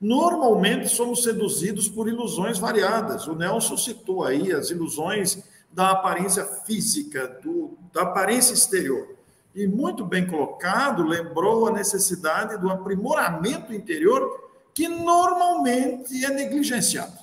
Normalmente 0.00 0.88
somos 0.88 1.24
seduzidos 1.24 1.88
por 1.88 2.08
ilusões 2.08 2.58
variadas. 2.58 3.26
O 3.26 3.34
Nelson 3.34 3.76
citou 3.76 4.24
aí 4.24 4.52
as 4.52 4.70
ilusões 4.70 5.42
da 5.72 5.90
aparência 5.90 6.44
física, 6.44 7.26
do, 7.42 7.76
da 7.92 8.02
aparência 8.02 8.54
exterior. 8.54 9.16
E 9.54 9.66
muito 9.66 10.04
bem 10.04 10.26
colocado, 10.26 11.02
lembrou 11.02 11.66
a 11.66 11.72
necessidade 11.72 12.58
do 12.58 12.70
aprimoramento 12.70 13.74
interior, 13.74 14.50
que 14.72 14.86
normalmente 14.86 16.24
é 16.24 16.30
negligenciado. 16.30 17.18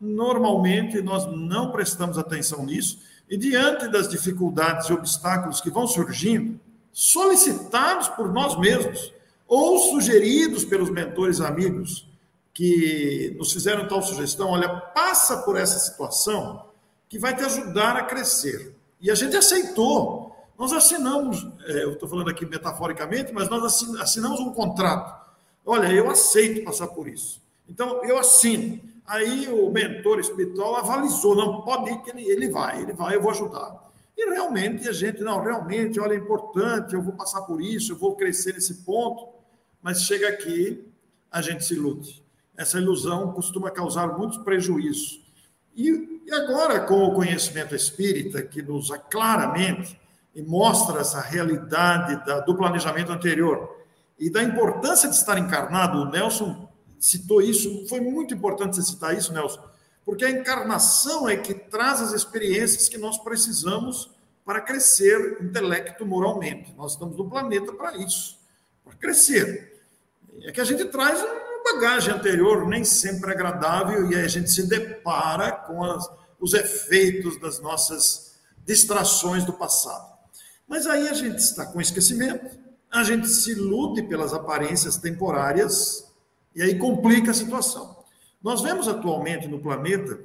Normalmente 0.00 1.00
nós 1.00 1.26
não 1.26 1.70
prestamos 1.70 2.18
atenção 2.18 2.64
nisso, 2.64 2.98
e 3.30 3.36
diante 3.36 3.86
das 3.88 4.08
dificuldades 4.08 4.88
e 4.88 4.92
obstáculos 4.92 5.60
que 5.60 5.70
vão 5.70 5.86
surgindo, 5.86 6.58
solicitados 6.92 8.08
por 8.08 8.32
nós 8.32 8.58
mesmos 8.58 9.12
ou 9.46 9.78
sugeridos 9.78 10.64
pelos 10.64 10.90
mentores 10.90 11.40
amigos, 11.40 12.07
que 12.58 13.36
nos 13.38 13.52
fizeram 13.52 13.86
tal 13.86 14.02
sugestão, 14.02 14.48
olha, 14.48 14.68
passa 14.68 15.42
por 15.42 15.56
essa 15.56 15.78
situação 15.78 16.66
que 17.08 17.16
vai 17.16 17.32
te 17.32 17.44
ajudar 17.44 17.94
a 17.94 18.02
crescer. 18.02 18.74
E 19.00 19.12
a 19.12 19.14
gente 19.14 19.36
aceitou. 19.36 20.34
Nós 20.58 20.72
assinamos, 20.72 21.46
é, 21.66 21.84
eu 21.84 21.92
estou 21.92 22.08
falando 22.08 22.30
aqui 22.30 22.44
metaforicamente, 22.44 23.32
mas 23.32 23.48
nós 23.48 23.84
assinamos 24.00 24.40
um 24.40 24.52
contrato. 24.52 25.24
Olha, 25.64 25.86
eu 25.92 26.10
aceito 26.10 26.64
passar 26.64 26.88
por 26.88 27.06
isso. 27.06 27.40
Então, 27.68 28.04
eu 28.04 28.18
assino. 28.18 28.80
Aí 29.06 29.46
o 29.46 29.70
mentor 29.70 30.18
espiritual 30.18 30.74
avalizou, 30.74 31.36
não, 31.36 31.62
pode 31.62 31.92
ir 31.92 32.02
que 32.02 32.10
ele, 32.10 32.28
ele 32.28 32.50
vai, 32.50 32.82
ele 32.82 32.92
vai, 32.92 33.14
eu 33.14 33.22
vou 33.22 33.30
ajudar. 33.30 33.88
E 34.16 34.30
realmente 34.30 34.88
a 34.88 34.92
gente, 34.92 35.20
não, 35.20 35.40
realmente, 35.40 36.00
olha, 36.00 36.14
é 36.14 36.16
importante, 36.16 36.92
eu 36.92 37.02
vou 37.02 37.12
passar 37.12 37.42
por 37.42 37.62
isso, 37.62 37.92
eu 37.92 37.96
vou 37.96 38.16
crescer 38.16 38.54
nesse 38.54 38.82
ponto, 38.82 39.28
mas 39.80 40.02
chega 40.02 40.28
aqui, 40.28 40.84
a 41.30 41.40
gente 41.40 41.64
se 41.64 41.74
ilude 41.74 42.26
essa 42.58 42.76
ilusão 42.76 43.32
costuma 43.32 43.70
causar 43.70 44.18
muitos 44.18 44.38
prejuízos. 44.38 45.22
E, 45.76 46.22
e 46.26 46.32
agora, 46.32 46.80
com 46.80 47.04
o 47.04 47.14
conhecimento 47.14 47.72
espírita, 47.72 48.42
que 48.42 48.60
nos 48.60 48.90
claramente 49.08 49.98
e 50.34 50.42
mostra 50.42 51.00
essa 51.00 51.20
realidade 51.20 52.26
da, 52.26 52.40
do 52.40 52.56
planejamento 52.56 53.12
anterior 53.12 53.76
e 54.18 54.28
da 54.28 54.42
importância 54.42 55.08
de 55.08 55.14
estar 55.14 55.38
encarnado, 55.38 56.02
o 56.02 56.10
Nelson 56.10 56.68
citou 56.98 57.40
isso, 57.40 57.86
foi 57.88 58.00
muito 58.00 58.34
importante 58.34 58.74
você 58.74 58.82
citar 58.82 59.16
isso, 59.16 59.32
Nelson, 59.32 59.62
porque 60.04 60.24
a 60.24 60.30
encarnação 60.30 61.28
é 61.28 61.36
que 61.36 61.54
traz 61.54 62.00
as 62.00 62.12
experiências 62.12 62.88
que 62.88 62.98
nós 62.98 63.18
precisamos 63.18 64.10
para 64.44 64.60
crescer 64.60 65.38
intelecto 65.40 66.04
moralmente. 66.04 66.74
Nós 66.76 66.92
estamos 66.92 67.16
no 67.16 67.30
planeta 67.30 67.72
para 67.72 67.96
isso, 67.96 68.36
para 68.84 68.94
crescer. 68.96 69.80
É 70.42 70.50
que 70.50 70.60
a 70.60 70.64
gente 70.64 70.84
traz 70.86 71.22
bagagem 71.74 72.14
anterior 72.14 72.66
nem 72.66 72.84
sempre 72.84 73.30
é 73.30 73.34
agradável 73.34 74.10
e 74.10 74.14
aí 74.14 74.24
a 74.24 74.28
gente 74.28 74.50
se 74.50 74.66
depara 74.66 75.52
com 75.52 75.82
as, 75.84 76.10
os 76.40 76.54
efeitos 76.54 77.38
das 77.40 77.60
nossas 77.60 78.38
distrações 78.64 79.44
do 79.44 79.52
passado. 79.52 80.16
Mas 80.66 80.86
aí 80.86 81.08
a 81.08 81.14
gente 81.14 81.38
está 81.38 81.66
com 81.66 81.80
esquecimento, 81.80 82.58
a 82.90 83.02
gente 83.02 83.28
se 83.28 83.52
ilude 83.52 84.02
pelas 84.02 84.32
aparências 84.32 84.96
temporárias 84.96 86.06
e 86.54 86.62
aí 86.62 86.78
complica 86.78 87.30
a 87.30 87.34
situação. 87.34 87.96
Nós 88.42 88.62
vemos 88.62 88.86
atualmente 88.88 89.48
no 89.48 89.58
planeta, 89.58 90.20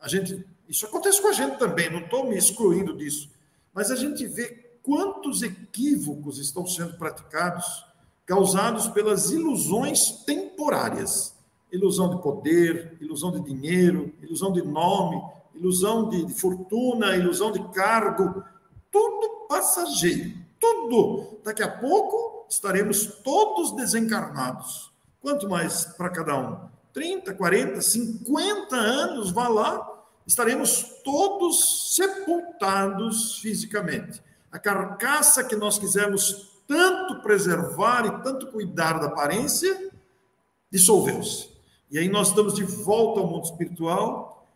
a 0.00 0.08
gente, 0.08 0.46
isso 0.68 0.86
acontece 0.86 1.20
com 1.20 1.28
a 1.28 1.32
gente 1.32 1.58
também, 1.58 1.90
não 1.90 2.00
estou 2.00 2.28
me 2.28 2.36
excluindo 2.36 2.96
disso, 2.96 3.30
mas 3.72 3.90
a 3.90 3.96
gente 3.96 4.26
vê 4.26 4.78
quantos 4.82 5.42
equívocos 5.42 6.38
estão 6.38 6.66
sendo 6.66 6.96
praticados 6.96 7.85
causados 8.26 8.88
pelas 8.88 9.30
ilusões 9.30 10.24
temporárias. 10.26 11.34
Ilusão 11.70 12.10
de 12.10 12.20
poder, 12.20 12.96
ilusão 13.00 13.30
de 13.30 13.40
dinheiro, 13.40 14.12
ilusão 14.20 14.52
de 14.52 14.62
nome, 14.62 15.22
ilusão 15.54 16.08
de, 16.08 16.24
de 16.24 16.34
fortuna, 16.34 17.16
ilusão 17.16 17.52
de 17.52 17.62
cargo, 17.68 18.42
tudo 18.90 19.46
passageiro, 19.48 20.34
tudo. 20.60 21.38
Daqui 21.44 21.62
a 21.62 21.70
pouco 21.70 22.46
estaremos 22.48 23.06
todos 23.22 23.72
desencarnados. 23.72 24.90
Quanto 25.20 25.48
mais 25.48 25.84
para 25.84 26.10
cada 26.10 26.36
um? 26.36 26.76
30, 26.92 27.34
40, 27.34 27.80
50 27.80 28.76
anos, 28.76 29.30
vá 29.30 29.48
lá, 29.48 30.04
estaremos 30.26 31.00
todos 31.04 31.94
sepultados 31.94 33.38
fisicamente. 33.38 34.22
A 34.50 34.58
carcaça 34.58 35.44
que 35.44 35.54
nós 35.54 35.78
quisermos 35.78 36.55
tanto 36.66 37.22
preservar 37.22 38.06
e 38.06 38.22
tanto 38.22 38.48
cuidar 38.48 38.98
da 38.98 39.06
aparência, 39.06 39.90
dissolveu-se. 40.70 41.50
E 41.90 41.98
aí 41.98 42.08
nós 42.08 42.28
estamos 42.28 42.54
de 42.54 42.64
volta 42.64 43.20
ao 43.20 43.26
mundo 43.26 43.44
espiritual 43.44 44.48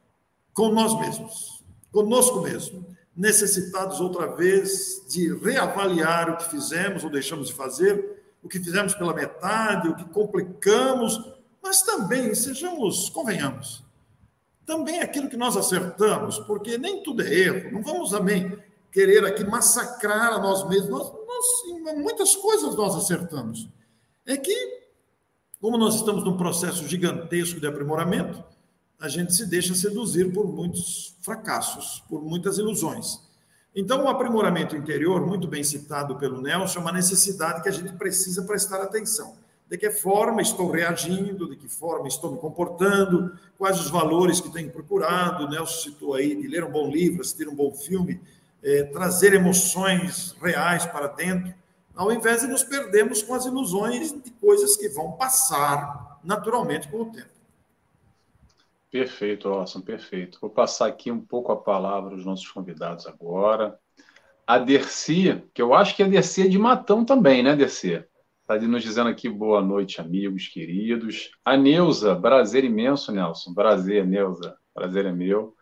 com 0.53 0.70
nós 0.70 0.99
mesmos, 0.99 1.64
conosco 1.92 2.40
mesmo, 2.40 2.85
necessitados 3.16 4.01
outra 4.01 4.27
vez 4.27 5.05
de 5.09 5.33
reavaliar 5.35 6.31
o 6.31 6.37
que 6.37 6.51
fizemos 6.51 7.05
ou 7.05 7.11
deixamos 7.11 7.49
de 7.49 7.55
fazer, 7.55 8.23
o 8.42 8.49
que 8.49 8.59
fizemos 8.59 8.94
pela 8.94 9.14
metade, 9.14 9.88
o 9.88 9.94
que 9.94 10.05
complicamos, 10.05 11.20
mas 11.62 11.83
também, 11.83 12.35
sejamos, 12.35 13.09
convenhamos, 13.11 13.85
também 14.64 15.01
aquilo 15.01 15.29
que 15.29 15.37
nós 15.37 15.57
acertamos, 15.57 16.38
porque 16.40 16.79
nem 16.79 17.03
tudo 17.03 17.23
é 17.23 17.33
erro, 17.33 17.73
não 17.73 17.83
vamos 17.83 18.11
também 18.11 18.59
querer 18.90 19.25
aqui 19.25 19.44
massacrar 19.44 20.33
a 20.33 20.38
nós 20.38 20.68
mesmos, 20.68 20.90
nós, 20.90 21.12
nós, 21.12 21.70
muitas 21.81 22.37
coisas 22.37 22.75
nós 22.77 22.95
acertamos. 22.95 23.69
É 24.27 24.37
que, 24.37 24.81
como 25.61 25.77
nós 25.77 25.97
estamos 25.97 26.25
num 26.25 26.37
processo 26.37 26.87
gigantesco 26.87 27.61
de 27.61 27.66
aprimoramento, 27.66 28.43
a 29.01 29.09
gente 29.09 29.35
se 29.35 29.47
deixa 29.47 29.75
seduzir 29.75 30.33
por 30.33 30.47
muitos 30.47 31.16
fracassos, 31.23 32.05
por 32.09 32.23
muitas 32.23 32.59
ilusões. 32.59 33.19
Então, 33.75 34.05
o 34.05 34.09
aprimoramento 34.09 34.77
interior, 34.77 35.25
muito 35.25 35.47
bem 35.47 35.62
citado 35.62 36.16
pelo 36.16 36.43
Nelson, 36.43 36.81
é 36.81 36.83
uma 36.83 36.93
necessidade 36.93 37.62
que 37.62 37.69
a 37.69 37.73
gente 37.73 37.93
precisa 37.93 38.43
prestar 38.43 38.83
atenção. 38.83 39.35
De 39.69 39.79
que 39.79 39.88
forma 39.90 40.43
estou 40.43 40.71
reagindo, 40.71 41.49
de 41.49 41.57
que 41.57 41.69
forma 41.69 42.09
estou 42.09 42.33
me 42.33 42.38
comportando, 42.38 43.33
quais 43.57 43.79
os 43.79 43.88
valores 43.88 44.40
que 44.40 44.53
tenho 44.53 44.71
procurado. 44.71 45.45
O 45.45 45.49
Nelson 45.49 45.90
citou 45.90 46.14
aí 46.14 46.35
de 46.35 46.49
ler 46.49 46.64
um 46.64 46.71
bom 46.71 46.90
livro, 46.90 47.21
assistir 47.21 47.49
um 47.49 47.55
bom 47.55 47.73
filme, 47.73 48.21
é, 48.62 48.83
trazer 48.83 49.33
emoções 49.33 50.35
reais 50.43 50.85
para 50.85 51.07
dentro, 51.07 51.55
ao 52.01 52.11
invés 52.11 52.41
de 52.41 52.47
nos 52.47 52.65
perdermos 52.65 53.23
com 53.23 53.35
as 53.35 53.45
ilusões 53.45 54.11
de 54.11 54.31
coisas 54.31 54.75
que 54.75 54.89
vão 54.89 55.13
passar 55.13 56.19
naturalmente 56.25 56.89
com 56.89 57.03
o 57.03 57.13
tempo. 57.13 57.29
Perfeito, 58.91 59.51
Orson, 59.51 59.83
perfeito. 59.83 60.39
Vou 60.41 60.49
passar 60.49 60.87
aqui 60.87 61.13
um 61.13 61.21
pouco 61.21 61.53
a 61.53 61.57
palavra 61.59 62.15
aos 62.15 62.25
nossos 62.25 62.49
convidados 62.49 63.07
agora. 63.07 63.79
A 64.47 64.59
Dercy, 64.59 65.45
que 65.53 65.61
eu 65.61 65.75
acho 65.75 65.95
que 65.95 66.03
a 66.03 66.09
Dercy 66.09 66.47
é 66.47 66.49
de 66.49 66.59
Matão 66.59 67.05
também, 67.05 67.43
né, 67.43 67.55
Dercy? 67.55 68.03
Está 68.41 68.59
nos 68.67 68.83
dizendo 68.83 69.11
aqui 69.11 69.29
boa 69.29 69.61
noite, 69.61 70.01
amigos 70.01 70.49
queridos. 70.49 71.31
A 71.45 71.55
Neuza, 71.55 72.17
prazer 72.17 72.65
imenso, 72.65 73.13
Nelson. 73.13 73.53
Prazer, 73.53 74.07
Neuza. 74.07 74.57
Prazer 74.73 75.05
é 75.05 75.13
meu. 75.13 75.55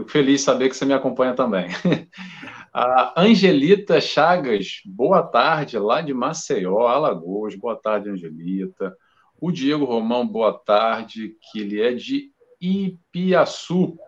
Fico 0.00 0.10
feliz 0.10 0.40
de 0.40 0.44
saber 0.46 0.68
que 0.68 0.76
você 0.76 0.84
me 0.84 0.94
acompanha 0.94 1.34
também. 1.34 1.68
A 2.72 3.20
Angelita 3.20 4.00
Chagas, 4.00 4.80
boa 4.86 5.22
tarde, 5.22 5.78
lá 5.78 6.00
de 6.00 6.14
Maceió, 6.14 6.86
Alagoas. 6.86 7.54
Boa 7.56 7.76
tarde, 7.76 8.08
Angelita. 8.08 8.96
O 9.40 9.50
Diego 9.50 9.84
Romão, 9.84 10.26
boa 10.26 10.52
tarde, 10.52 11.36
que 11.40 11.60
ele 11.60 11.82
é 11.82 11.92
de 11.92 12.30
Ipiaçu, 12.60 13.98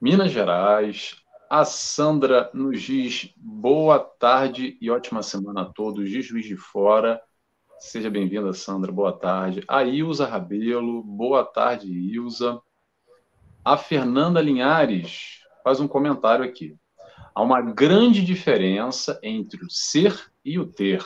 Minas 0.00 0.30
Gerais. 0.30 1.16
A 1.50 1.64
Sandra 1.64 2.50
nos 2.54 2.80
diz 2.80 3.34
boa 3.36 3.98
tarde 3.98 4.78
e 4.80 4.90
ótima 4.90 5.22
semana 5.22 5.62
a 5.62 5.66
todos 5.66 6.08
de 6.08 6.22
Juiz 6.22 6.46
de 6.46 6.56
Fora. 6.56 7.20
Seja 7.78 8.08
bem-vinda, 8.08 8.52
Sandra, 8.54 8.92
boa 8.92 9.12
tarde. 9.12 9.62
A 9.68 9.82
Ilza 9.84 10.24
Rabelo, 10.24 11.02
boa 11.02 11.44
tarde, 11.44 11.92
Ilza. 11.92 12.62
A 13.64 13.76
Fernanda 13.76 14.40
Linhares 14.40 15.40
faz 15.62 15.78
um 15.78 15.86
comentário 15.86 16.44
aqui. 16.44 16.74
Há 17.32 17.40
uma 17.40 17.60
grande 17.60 18.24
diferença 18.24 19.20
entre 19.22 19.64
o 19.64 19.70
ser 19.70 20.32
e 20.44 20.58
o 20.58 20.66
ter. 20.66 21.04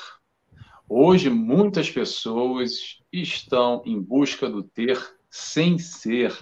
Hoje, 0.89 1.29
muitas 1.29 1.91
pessoas 1.91 2.99
estão 3.13 3.83
em 3.85 4.01
busca 4.01 4.49
do 4.49 4.63
ter 4.63 4.99
sem 5.29 5.79
ser. 5.79 6.35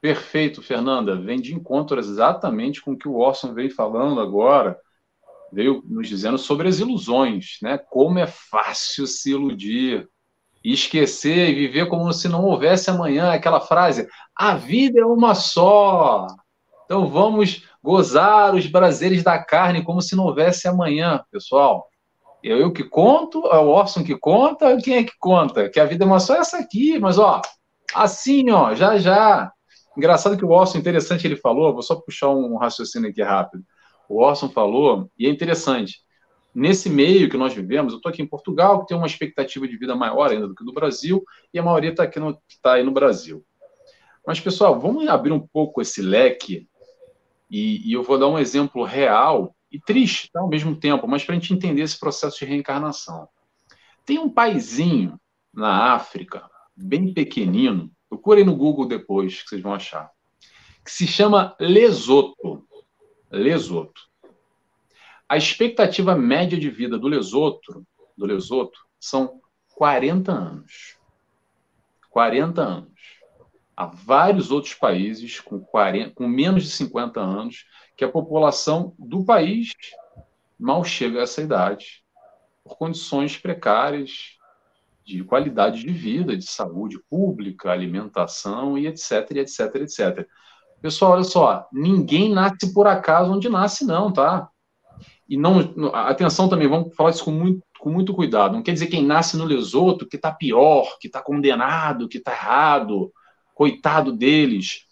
Perfeito, 0.00 0.62
Fernanda. 0.62 1.16
Vem 1.16 1.40
de 1.40 1.52
encontro 1.52 1.98
exatamente 1.98 2.80
com 2.80 2.92
o 2.92 2.96
que 2.96 3.08
o 3.08 3.16
Orson 3.16 3.52
veio 3.52 3.74
falando 3.74 4.20
agora. 4.20 4.78
Veio 5.52 5.82
nos 5.88 6.08
dizendo 6.08 6.38
sobre 6.38 6.68
as 6.68 6.78
ilusões, 6.78 7.58
né? 7.60 7.78
Como 7.78 8.16
é 8.20 8.28
fácil 8.28 9.08
se 9.08 9.32
iludir 9.32 10.08
e 10.64 10.72
esquecer 10.72 11.50
e 11.50 11.54
viver 11.54 11.88
como 11.88 12.12
se 12.12 12.28
não 12.28 12.44
houvesse 12.44 12.90
amanhã. 12.90 13.32
Aquela 13.32 13.60
frase: 13.60 14.08
a 14.36 14.54
vida 14.54 15.00
é 15.00 15.04
uma 15.04 15.34
só. 15.34 16.26
Então 16.84 17.06
vamos 17.06 17.64
gozar 17.82 18.54
os 18.54 18.66
prazeres 18.66 19.22
da 19.22 19.42
carne 19.42 19.84
como 19.84 20.00
se 20.00 20.14
não 20.14 20.24
houvesse 20.24 20.68
amanhã, 20.68 21.22
pessoal. 21.30 21.88
Eu, 22.42 22.58
eu 22.58 22.72
que 22.72 22.82
conto, 22.82 23.46
é 23.46 23.58
o 23.58 23.68
Orson 23.68 24.02
que 24.02 24.16
conta, 24.16 24.76
quem 24.78 24.96
é 24.96 25.04
que 25.04 25.12
conta? 25.18 25.68
Que 25.68 25.78
a 25.78 25.84
vida 25.84 26.04
é 26.04 26.06
uma 26.06 26.18
só 26.18 26.34
essa 26.34 26.58
aqui, 26.58 26.98
mas 26.98 27.18
ó, 27.18 27.40
assim, 27.94 28.50
ó, 28.50 28.74
já 28.74 28.98
já 28.98 29.52
Engraçado 29.96 30.36
que 30.38 30.44
o 30.44 30.50
Orson, 30.50 30.78
interessante, 30.78 31.26
ele 31.26 31.36
falou, 31.36 31.72
vou 31.72 31.82
só 31.82 31.96
puxar 31.96 32.30
um 32.30 32.56
raciocínio 32.56 33.10
aqui 33.10 33.22
rápido. 33.22 33.62
O 34.08 34.22
Orson 34.22 34.48
falou, 34.48 35.10
e 35.18 35.26
é 35.26 35.30
interessante, 35.30 35.98
nesse 36.54 36.88
meio 36.88 37.28
que 37.28 37.36
nós 37.36 37.54
vivemos, 37.54 37.92
eu 37.92 37.96
estou 37.98 38.10
aqui 38.10 38.22
em 38.22 38.26
Portugal, 38.26 38.80
que 38.80 38.88
tem 38.88 38.96
uma 38.96 39.06
expectativa 39.06 39.66
de 39.66 39.76
vida 39.76 39.94
maior 39.94 40.30
ainda 40.30 40.48
do 40.48 40.54
que 40.54 40.64
no 40.64 40.72
Brasil, 40.72 41.24
e 41.52 41.58
a 41.58 41.62
maioria 41.62 41.90
está 41.90 42.04
aqui 42.04 42.18
no, 42.18 42.38
tá 42.62 42.74
aí 42.74 42.82
no 42.82 42.92
Brasil. 42.92 43.44
Mas, 44.26 44.40
pessoal, 44.40 44.78
vamos 44.78 45.06
abrir 45.08 45.32
um 45.32 45.40
pouco 45.40 45.80
esse 45.80 46.00
leque, 46.00 46.68
e, 47.50 47.88
e 47.88 47.92
eu 47.92 48.02
vou 48.02 48.18
dar 48.18 48.28
um 48.28 48.38
exemplo 48.38 48.84
real 48.84 49.54
e 49.70 49.78
triste 49.78 50.30
tá, 50.32 50.40
ao 50.40 50.48
mesmo 50.48 50.76
tempo, 50.76 51.06
mas 51.08 51.24
para 51.24 51.34
a 51.34 51.38
gente 51.38 51.52
entender 51.52 51.82
esse 51.82 51.98
processo 51.98 52.38
de 52.38 52.44
reencarnação. 52.44 53.28
Tem 54.04 54.18
um 54.18 54.28
paizinho 54.28 55.18
na 55.52 55.94
África, 55.94 56.48
bem 56.76 57.12
pequenino, 57.12 57.90
Procurem 58.12 58.44
no 58.44 58.54
Google 58.54 58.84
depois, 58.84 59.42
que 59.42 59.48
vocês 59.48 59.62
vão 59.62 59.72
achar. 59.72 60.10
Que 60.84 60.90
se 60.90 61.06
chama 61.06 61.56
Lesoto. 61.58 62.62
Lesoto. 63.30 64.02
A 65.32 65.36
expectativa 65.38 66.14
média 66.14 66.60
de 66.60 66.68
vida 66.68 66.98
do 66.98 67.08
Lesoto, 67.08 67.86
do 68.14 68.26
Lesoto 68.26 68.78
são 69.00 69.40
40 69.76 70.30
anos. 70.30 70.98
40 72.10 72.60
anos. 72.60 72.92
Há 73.74 73.86
vários 73.86 74.50
outros 74.50 74.74
países 74.74 75.40
com, 75.40 75.58
40, 75.58 76.10
com 76.10 76.28
menos 76.28 76.64
de 76.64 76.70
50 76.72 77.18
anos 77.18 77.64
que 77.96 78.04
a 78.04 78.10
população 78.10 78.94
do 78.98 79.24
país 79.24 79.72
mal 80.60 80.84
chega 80.84 81.20
a 81.20 81.22
essa 81.22 81.40
idade 81.40 82.04
por 82.62 82.76
condições 82.76 83.38
precárias, 83.38 84.36
de 85.02 85.24
qualidade 85.24 85.80
de 85.80 85.92
vida, 85.94 86.36
de 86.36 86.44
saúde 86.44 86.98
pública, 87.08 87.72
alimentação 87.72 88.76
e 88.76 88.86
etc, 88.86 89.30
etc, 89.30 89.76
etc. 89.76 90.28
Pessoal, 90.82 91.12
olha 91.12 91.24
só, 91.24 91.66
ninguém 91.72 92.30
nasce 92.30 92.74
por 92.74 92.86
acaso 92.86 93.32
onde 93.32 93.48
nasce, 93.48 93.86
não, 93.86 94.12
tá? 94.12 94.51
E 95.32 95.36
não, 95.36 95.60
atenção 95.94 96.48
também, 96.48 96.68
vamos 96.68 96.94
falar 96.94 97.10
isso 97.10 97.24
com 97.24 97.30
muito, 97.30 97.62
com 97.78 97.90
muito 97.90 98.14
cuidado. 98.14 98.52
Não 98.52 98.62
quer 98.62 98.72
dizer 98.72 98.88
quem 98.88 99.04
nasce 99.04 99.36
no 99.36 99.44
Lesoto 99.44 100.06
que 100.06 100.16
está 100.16 100.30
pior, 100.30 100.98
que 101.00 101.06
está 101.06 101.22
condenado, 101.22 102.08
que 102.08 102.18
está 102.18 102.32
errado, 102.32 103.10
coitado 103.54 104.12
deles. 104.12 104.86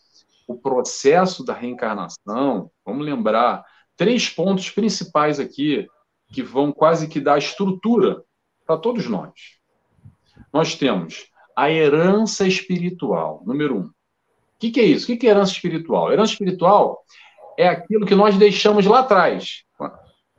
O 0.49 0.57
processo 0.57 1.45
da 1.45 1.53
reencarnação, 1.53 2.71
vamos 2.85 3.05
lembrar, 3.05 3.65
três 3.97 4.29
pontos 4.29 4.71
principais 4.71 5.39
aqui 5.39 5.87
que 6.33 6.43
vão 6.43 6.73
quase 6.73 7.07
que 7.07 7.21
dar 7.21 7.39
estrutura 7.39 8.23
para 8.65 8.79
todos 8.79 9.07
nós 9.09 9.61
nós 10.53 10.75
temos 10.75 11.27
a 11.55 11.71
herança 11.71 12.47
espiritual, 12.47 13.43
número 13.47 13.77
um. 13.77 13.83
O 13.83 13.93
que, 14.59 14.71
que 14.71 14.81
é 14.81 14.85
isso? 14.85 15.05
O 15.05 15.07
que, 15.09 15.17
que 15.17 15.27
é 15.27 15.31
herança 15.31 15.53
espiritual? 15.53 16.13
Herança 16.13 16.33
espiritual 16.33 17.05
é 17.59 17.69
aquilo 17.69 18.07
que 18.07 18.15
nós 18.15 18.37
deixamos 18.37 18.87
lá 18.87 19.01
atrás, 19.01 19.65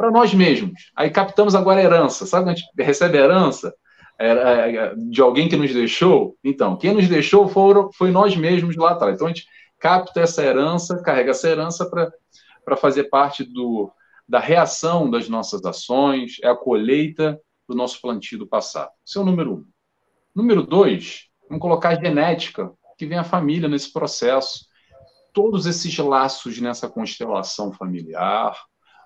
para 0.02 0.10
nós 0.10 0.34
mesmos. 0.34 0.90
Aí 0.96 1.12
captamos 1.12 1.54
agora 1.54 1.80
a 1.80 1.84
herança. 1.84 2.26
Sabe 2.26 2.46
quando 2.46 2.56
a 2.56 2.58
gente 2.58 2.72
recebe 2.76 3.20
a 3.20 3.22
herança 3.22 3.72
é, 4.20 4.30
é, 4.32 4.96
de 4.96 5.22
alguém 5.22 5.48
que 5.48 5.56
nos 5.56 5.72
deixou? 5.72 6.36
Então, 6.44 6.76
quem 6.76 6.92
nos 6.92 7.08
deixou 7.08 7.48
foram, 7.48 7.92
foi 7.94 8.10
nós 8.10 8.36
mesmos 8.36 8.76
lá 8.76 8.94
atrás. 8.94 9.14
Então, 9.14 9.28
a 9.28 9.30
gente 9.30 9.46
capta 9.80 10.22
essa 10.22 10.44
herança, 10.44 11.04
carrega 11.04 11.30
essa 11.30 11.48
herança 11.48 11.88
para 11.88 12.78
fazer 12.78 13.06
parte 13.06 13.44
do, 13.44 13.92
da 14.28 14.40
reação 14.40 15.08
das 15.08 15.30
nossas 15.30 15.64
ações, 15.66 16.38
é 16.42 16.50
a 16.50 16.56
colheita 16.56 17.40
do 17.70 17.76
nosso 17.76 18.02
plantio 18.02 18.40
do 18.40 18.48
passado. 18.48 18.90
Esse 19.06 19.20
é 19.20 19.22
o 19.22 19.26
número 19.26 19.54
um. 19.54 19.66
Número 20.34 20.64
dois, 20.64 21.28
vamos 21.48 21.62
colocar 21.62 21.90
a 21.90 22.02
genética, 22.02 22.72
que 22.98 23.06
vem 23.06 23.20
a 23.20 23.24
família 23.24 23.70
nesse 23.70 23.94
processo. 23.94 24.66
Todos 25.32 25.68
esses 25.68 25.96
laços 26.00 26.60
nessa 26.60 26.90
constelação 26.90 27.72
familiar, 27.72 28.58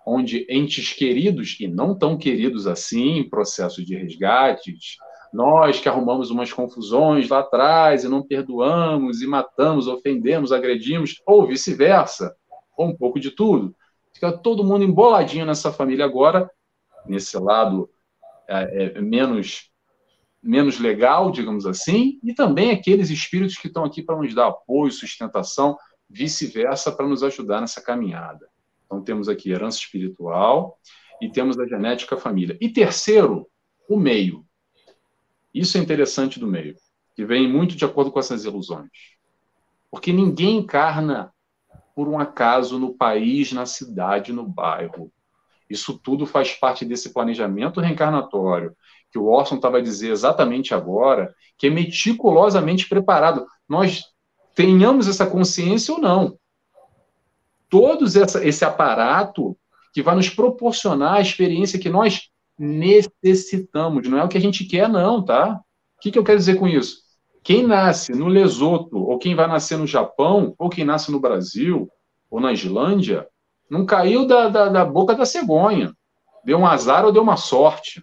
onde 0.06 0.46
entes 0.50 0.94
queridos 0.94 1.58
e 1.60 1.68
não 1.68 1.98
tão 1.98 2.18
queridos 2.18 2.68
assim, 2.68 3.28
processo 3.28 3.84
de 3.84 3.96
resgates, 3.96 4.98
nós 5.34 5.80
que 5.80 5.90
arrumamos 5.90 6.30
umas 6.30 6.54
confusões 6.54 7.28
lá 7.28 7.40
atrás 7.40 8.04
e 8.04 8.08
não 8.08 8.22
perdoamos 8.22 9.22
e 9.22 9.28
matamos, 9.28 9.88
ofendemos, 9.88 10.52
agredimos, 10.52 11.22
ou 11.26 11.48
vice-versa, 11.48 12.36
ou 12.78 12.88
um 12.88 12.96
pouco 12.96 13.20
de 13.20 13.32
tudo. 13.32 13.76
Fica 14.14 14.32
todo 14.32 14.64
mundo 14.64 14.86
emboladinho 14.86 15.46
nessa 15.46 15.74
família 15.74 16.06
agora, 16.06 16.50
nesse 17.06 17.38
lado 17.38 17.90
é, 18.48 18.98
é, 18.98 19.02
menos 19.02 19.70
menos 20.42 20.80
legal, 20.80 21.32
digamos 21.32 21.66
assim, 21.66 22.20
e 22.24 22.32
também 22.32 22.70
aqueles 22.70 23.10
espíritos 23.10 23.58
que 23.58 23.66
estão 23.66 23.84
aqui 23.84 24.04
para 24.04 24.16
nos 24.16 24.32
dar 24.36 24.50
apoio, 24.50 24.92
sustentação, 24.92 25.76
vice-versa, 26.08 26.92
para 26.92 27.08
nos 27.08 27.24
ajudar 27.24 27.62
nessa 27.62 27.82
caminhada. 27.82 28.48
Então, 28.96 29.04
temos 29.04 29.28
aqui 29.28 29.52
herança 29.52 29.78
espiritual 29.80 30.80
e 31.22 31.30
temos 31.30 31.60
a 31.60 31.68
genética 31.68 32.16
família. 32.16 32.58
E 32.62 32.70
terceiro, 32.70 33.48
o 33.90 33.98
meio. 33.98 34.46
Isso 35.54 35.78
é 35.78 35.82
interessante 35.82 36.40
do 36.40 36.48
meio, 36.48 36.76
que 37.16 37.26
vem 37.26 37.48
muito 37.48 37.76
de 37.76 37.84
acordo 37.84 38.12
com 38.12 38.20
essas 38.20 38.46
ilusões. 38.46 38.90
Porque 39.92 40.14
ninguém 40.14 40.58
encarna 40.58 41.34
por 41.96 42.08
um 42.08 42.20
acaso 42.20 42.78
no 42.78 42.94
país, 42.94 43.52
na 43.54 43.66
cidade, 43.66 44.34
no 44.34 44.48
bairro. 44.48 45.12
Isso 45.70 45.98
tudo 45.98 46.26
faz 46.26 46.54
parte 46.54 46.86
desse 46.86 47.14
planejamento 47.14 47.80
reencarnatório, 47.80 48.76
que 49.12 49.18
o 49.18 49.26
Orson 49.26 49.56
estava 49.56 49.78
a 49.78 49.82
dizer 49.82 50.12
exatamente 50.12 50.74
agora, 50.74 51.34
que 51.58 51.68
é 51.68 51.70
meticulosamente 51.70 52.88
preparado. 52.88 53.46
Nós 53.68 54.04
tenhamos 54.54 55.08
essa 55.08 55.26
consciência 55.26 55.94
ou 55.94 56.00
não. 56.00 56.38
Todos 57.76 58.16
esse 58.16 58.64
aparato 58.64 59.58
que 59.94 60.02
vai 60.02 60.16
nos 60.16 60.30
proporcionar 60.30 61.16
a 61.16 61.22
experiência 61.22 61.78
que 61.78 61.90
nós 61.90 62.30
necessitamos. 62.58 64.08
Não 64.08 64.18
é 64.18 64.24
o 64.24 64.30
que 64.30 64.38
a 64.38 64.42
gente 64.42 64.64
quer, 64.64 64.88
não, 64.88 65.22
tá? 65.22 65.60
O 65.98 66.00
que, 66.00 66.10
que 66.10 66.18
eu 66.18 66.24
quero 66.24 66.38
dizer 66.38 66.56
com 66.56 66.70
isso? 66.70 67.00
Quem 67.44 67.68
nasce 67.68 68.14
no 68.14 68.30
Lesoto, 68.30 68.98
ou 68.98 69.18
quem 69.18 69.36
vai 69.36 69.46
nascer 69.46 69.78
no 69.78 69.86
Japão, 69.86 70.56
ou 70.58 70.70
quem 70.70 70.86
nasce 70.86 71.12
no 71.12 71.20
Brasil, 71.20 71.90
ou 72.32 72.40
na 72.40 72.54
Islândia, 72.54 73.28
não 73.70 73.86
caiu 73.86 74.26
da, 74.26 74.48
da, 74.48 74.70
da 74.70 74.86
boca 74.86 75.14
da 75.14 75.26
cegonha. 75.26 75.94
Deu 76.46 76.58
um 76.58 76.66
azar 76.66 77.04
ou 77.04 77.12
deu 77.12 77.24
uma 77.24 77.36
sorte. 77.36 78.02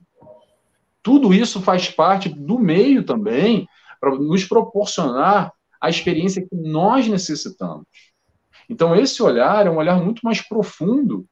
Tudo 1.02 1.32
isso 1.32 1.62
faz 1.62 1.88
parte 1.88 2.28
do 2.28 2.58
meio 2.58 3.04
também 3.04 3.66
para 3.98 4.14
nos 4.16 4.44
proporcionar 4.44 5.50
a 5.80 5.88
experiência 5.88 6.46
que 6.46 6.54
nós 6.54 7.08
necessitamos. 7.08 7.86
Então, 8.68 8.94
esse 8.94 9.22
olhar 9.22 9.66
é 9.66 9.70
um 9.70 9.76
olhar 9.76 10.02
muito 10.02 10.20
mais 10.22 10.40
profundo 10.40 11.26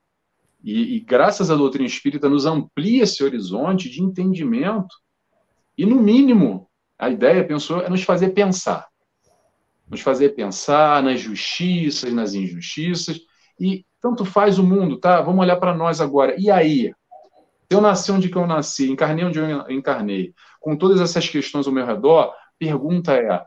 e, 0.63 0.97
e, 0.97 1.01
graças 1.01 1.51
à 1.51 1.57
doutrina 1.57 1.87
espírita, 1.87 2.29
nos 2.29 2.45
amplia 2.45 3.05
esse 3.05 3.25
horizonte 3.25 3.89
de 3.89 4.03
entendimento. 4.03 4.95
E, 5.77 5.87
no 5.87 5.97
mínimo, 5.97 6.69
a 6.99 7.09
ideia, 7.09 7.47
pensou, 7.47 7.81
é 7.81 7.89
nos 7.89 8.03
fazer 8.03 8.31
pensar. 8.31 8.87
Nos 9.89 10.03
fazer 10.03 10.31
pensar 10.31 11.03
nas 11.03 11.21
justiças, 11.21 12.13
nas 12.13 12.35
injustiças. 12.35 13.19
E 13.59 13.85
tanto 14.01 14.25
faz 14.25 14.59
o 14.59 14.63
mundo, 14.63 14.99
tá? 14.99 15.21
Vamos 15.21 15.41
olhar 15.41 15.57
para 15.57 15.75
nós 15.75 16.01
agora. 16.01 16.35
E 16.39 16.51
aí? 16.51 16.93
Eu 17.71 17.81
nasci 17.81 18.11
onde 18.11 18.31
eu 18.31 18.47
nasci, 18.47 18.91
encarnei 18.91 19.25
onde 19.25 19.39
eu 19.39 19.71
encarnei, 19.71 20.35
com 20.59 20.77
todas 20.77 21.01
essas 21.01 21.29
questões 21.29 21.69
ao 21.69 21.73
meu 21.73 21.87
redor, 21.87 22.35
pergunta 22.59 23.15
é: 23.15 23.45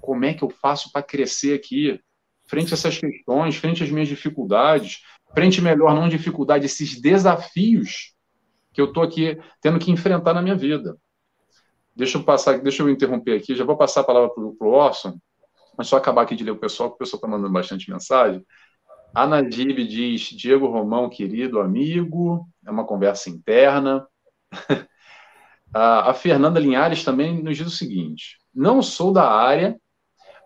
como 0.00 0.24
é 0.24 0.32
que 0.32 0.42
eu 0.42 0.48
faço 0.48 0.90
para 0.90 1.02
crescer 1.02 1.54
aqui? 1.54 2.00
Frente 2.48 2.72
a 2.72 2.74
essas 2.74 2.98
questões, 2.98 3.56
frente 3.56 3.84
às 3.84 3.90
minhas 3.90 4.08
dificuldades, 4.08 5.02
frente 5.34 5.60
melhor, 5.60 5.94
não 5.94 6.08
dificuldade, 6.08 6.66
esses 6.66 7.00
desafios 7.00 8.14
que 8.72 8.80
eu 8.80 8.86
estou 8.86 9.02
aqui 9.02 9.38
tendo 9.60 9.78
que 9.78 9.90
enfrentar 9.90 10.32
na 10.32 10.42
minha 10.42 10.56
vida. 10.56 10.96
Deixa 11.94 12.16
eu 12.16 12.22
passar, 12.22 12.58
deixa 12.60 12.82
eu 12.82 12.88
interromper 12.88 13.36
aqui, 13.36 13.54
já 13.54 13.64
vou 13.64 13.76
passar 13.76 14.00
a 14.00 14.04
palavra 14.04 14.30
para 14.30 14.42
o 14.42 14.72
Orson, 14.72 15.18
mas 15.76 15.88
só 15.88 15.96
acabar 15.96 16.22
aqui 16.22 16.34
de 16.34 16.44
ler 16.44 16.52
o 16.52 16.58
pessoal, 16.58 16.88
porque 16.88 17.02
o 17.02 17.04
pessoal 17.04 17.18
está 17.18 17.28
mandando 17.28 17.52
bastante 17.52 17.90
mensagem. 17.90 18.44
A 19.14 19.26
Nadib 19.26 19.76
diz: 19.86 20.22
Diego 20.22 20.66
Romão, 20.66 21.08
querido 21.08 21.60
amigo, 21.60 22.48
é 22.66 22.70
uma 22.70 22.84
conversa 22.84 23.28
interna. 23.30 24.06
a 25.74 26.14
Fernanda 26.14 26.60
Linhares 26.60 27.04
também 27.04 27.42
nos 27.42 27.56
diz 27.56 27.66
o 27.66 27.70
seguinte: 27.70 28.38
não 28.54 28.82
sou 28.82 29.12
da 29.12 29.30
área, 29.30 29.78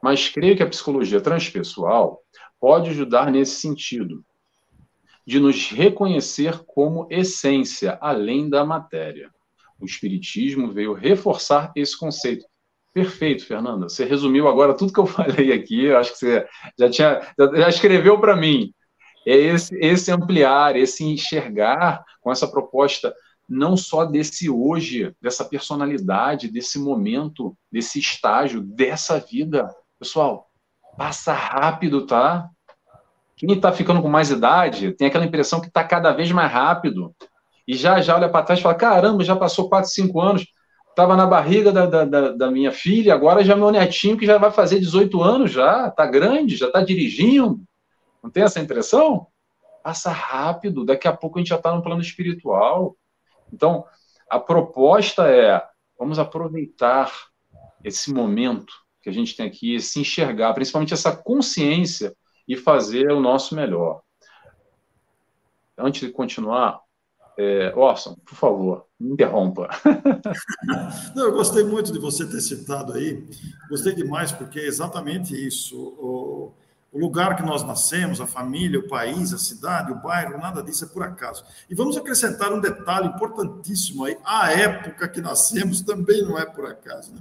mas 0.02 0.28
creio 0.28 0.56
que 0.56 0.62
a 0.62 0.68
psicologia 0.68 1.20
transpessoal 1.20 2.20
pode 2.60 2.90
ajudar 2.90 3.30
nesse 3.30 3.60
sentido, 3.60 4.24
de 5.24 5.38
nos 5.38 5.70
reconhecer 5.70 6.62
como 6.66 7.06
essência, 7.08 7.96
além 8.00 8.50
da 8.50 8.64
matéria. 8.64 9.30
O 9.80 9.84
Espiritismo 9.84 10.72
veio 10.72 10.92
reforçar 10.92 11.72
esse 11.76 11.96
conceito. 11.96 12.44
Perfeito, 12.92 13.46
Fernanda. 13.46 13.88
Você 13.88 14.04
resumiu 14.04 14.48
agora 14.48 14.74
tudo 14.74 14.92
que 14.92 15.00
eu 15.00 15.06
falei 15.06 15.52
aqui. 15.52 15.84
Eu 15.84 15.98
acho 15.98 16.12
que 16.12 16.18
você 16.18 16.46
já 16.78 16.90
tinha, 16.90 17.34
já 17.38 17.68
escreveu 17.68 18.20
para 18.20 18.36
mim. 18.36 18.72
É 19.26 19.36
esse, 19.36 19.74
esse 19.76 20.10
ampliar, 20.10 20.76
esse 20.76 21.04
enxergar 21.04 22.04
com 22.20 22.30
essa 22.30 22.48
proposta 22.48 23.14
não 23.48 23.76
só 23.76 24.04
desse 24.04 24.48
hoje, 24.48 25.14
dessa 25.20 25.44
personalidade, 25.44 26.48
desse 26.48 26.78
momento, 26.78 27.56
desse 27.70 27.98
estágio, 27.98 28.60
dessa 28.60 29.18
vida. 29.18 29.68
Pessoal, 30.02 30.50
passa 30.98 31.32
rápido, 31.32 32.04
tá? 32.04 32.50
Quem 33.36 33.52
está 33.52 33.70
ficando 33.70 34.02
com 34.02 34.08
mais 34.08 34.32
idade 34.32 34.90
tem 34.94 35.06
aquela 35.06 35.24
impressão 35.24 35.60
que 35.60 35.68
está 35.68 35.84
cada 35.84 36.10
vez 36.10 36.32
mais 36.32 36.50
rápido. 36.50 37.14
E 37.68 37.76
já 37.76 38.00
já 38.00 38.16
olha 38.16 38.28
para 38.28 38.44
trás 38.44 38.58
e 38.58 38.62
fala: 38.64 38.74
caramba, 38.74 39.22
já 39.22 39.36
passou 39.36 39.68
4, 39.68 39.88
5 39.88 40.20
anos. 40.20 40.44
Estava 40.90 41.14
na 41.14 41.24
barriga 41.24 41.70
da, 41.70 41.86
da, 41.86 42.32
da, 42.32 42.50
minha 42.50 42.72
filha, 42.72 43.14
agora 43.14 43.44
já 43.44 43.52
é 43.52 43.56
meu 43.56 43.70
netinho 43.70 44.18
que 44.18 44.26
já 44.26 44.38
vai 44.38 44.50
fazer 44.50 44.80
18 44.80 45.22
anos 45.22 45.52
já, 45.52 45.86
está 45.86 46.04
grande, 46.04 46.56
já 46.56 46.66
está 46.66 46.82
dirigindo. 46.82 47.62
Não 48.20 48.28
tem 48.28 48.42
essa 48.42 48.58
impressão? 48.58 49.28
Passa 49.84 50.10
rápido, 50.10 50.84
daqui 50.84 51.06
a 51.06 51.16
pouco 51.16 51.38
a 51.38 51.40
gente 51.40 51.50
já 51.50 51.56
está 51.56 51.72
no 51.72 51.80
plano 51.80 52.02
espiritual. 52.02 52.96
Então, 53.52 53.84
a 54.28 54.40
proposta 54.40 55.28
é: 55.28 55.64
vamos 55.96 56.18
aproveitar 56.18 57.08
esse 57.84 58.12
momento 58.12 58.81
que 59.02 59.10
a 59.10 59.12
gente 59.12 59.36
tem 59.36 59.46
aqui, 59.46 59.80
se 59.80 60.00
enxergar, 60.00 60.54
principalmente 60.54 60.94
essa 60.94 61.14
consciência 61.14 62.14
e 62.46 62.56
fazer 62.56 63.10
o 63.10 63.20
nosso 63.20 63.54
melhor. 63.54 64.00
Antes 65.76 66.02
de 66.02 66.10
continuar, 66.10 66.80
é, 67.36 67.72
Orson, 67.74 68.14
por 68.24 68.34
favor, 68.34 68.86
me 69.00 69.10
interrompa. 69.10 69.68
Não, 71.14 71.24
eu 71.24 71.32
gostei 71.32 71.64
muito 71.64 71.92
de 71.92 71.98
você 71.98 72.26
ter 72.26 72.40
citado 72.40 72.92
aí. 72.92 73.26
Gostei 73.68 73.94
demais, 73.94 74.30
porque 74.30 74.60
é 74.60 74.66
exatamente 74.66 75.34
isso. 75.34 75.76
O, 75.76 76.54
o, 76.92 76.98
lugar 76.98 77.34
que 77.34 77.42
nós 77.42 77.64
nascemos, 77.64 78.20
a 78.20 78.26
família, 78.26 78.78
o 78.78 78.86
país, 78.86 79.32
a 79.32 79.38
cidade, 79.38 79.92
o 79.92 80.00
bairro, 80.00 80.38
nada 80.38 80.62
disso 80.62 80.84
é 80.84 80.88
por 80.88 81.02
acaso. 81.02 81.44
E 81.68 81.74
vamos 81.74 81.96
acrescentar 81.96 82.52
um 82.52 82.60
detalhe 82.60 83.08
importantíssimo 83.08 84.04
aí: 84.04 84.16
a 84.24 84.52
época 84.52 85.08
que 85.08 85.20
nascemos 85.20 85.80
também 85.80 86.22
não 86.22 86.38
é 86.38 86.44
por 86.44 86.66
acaso. 86.66 87.14
Né? 87.14 87.20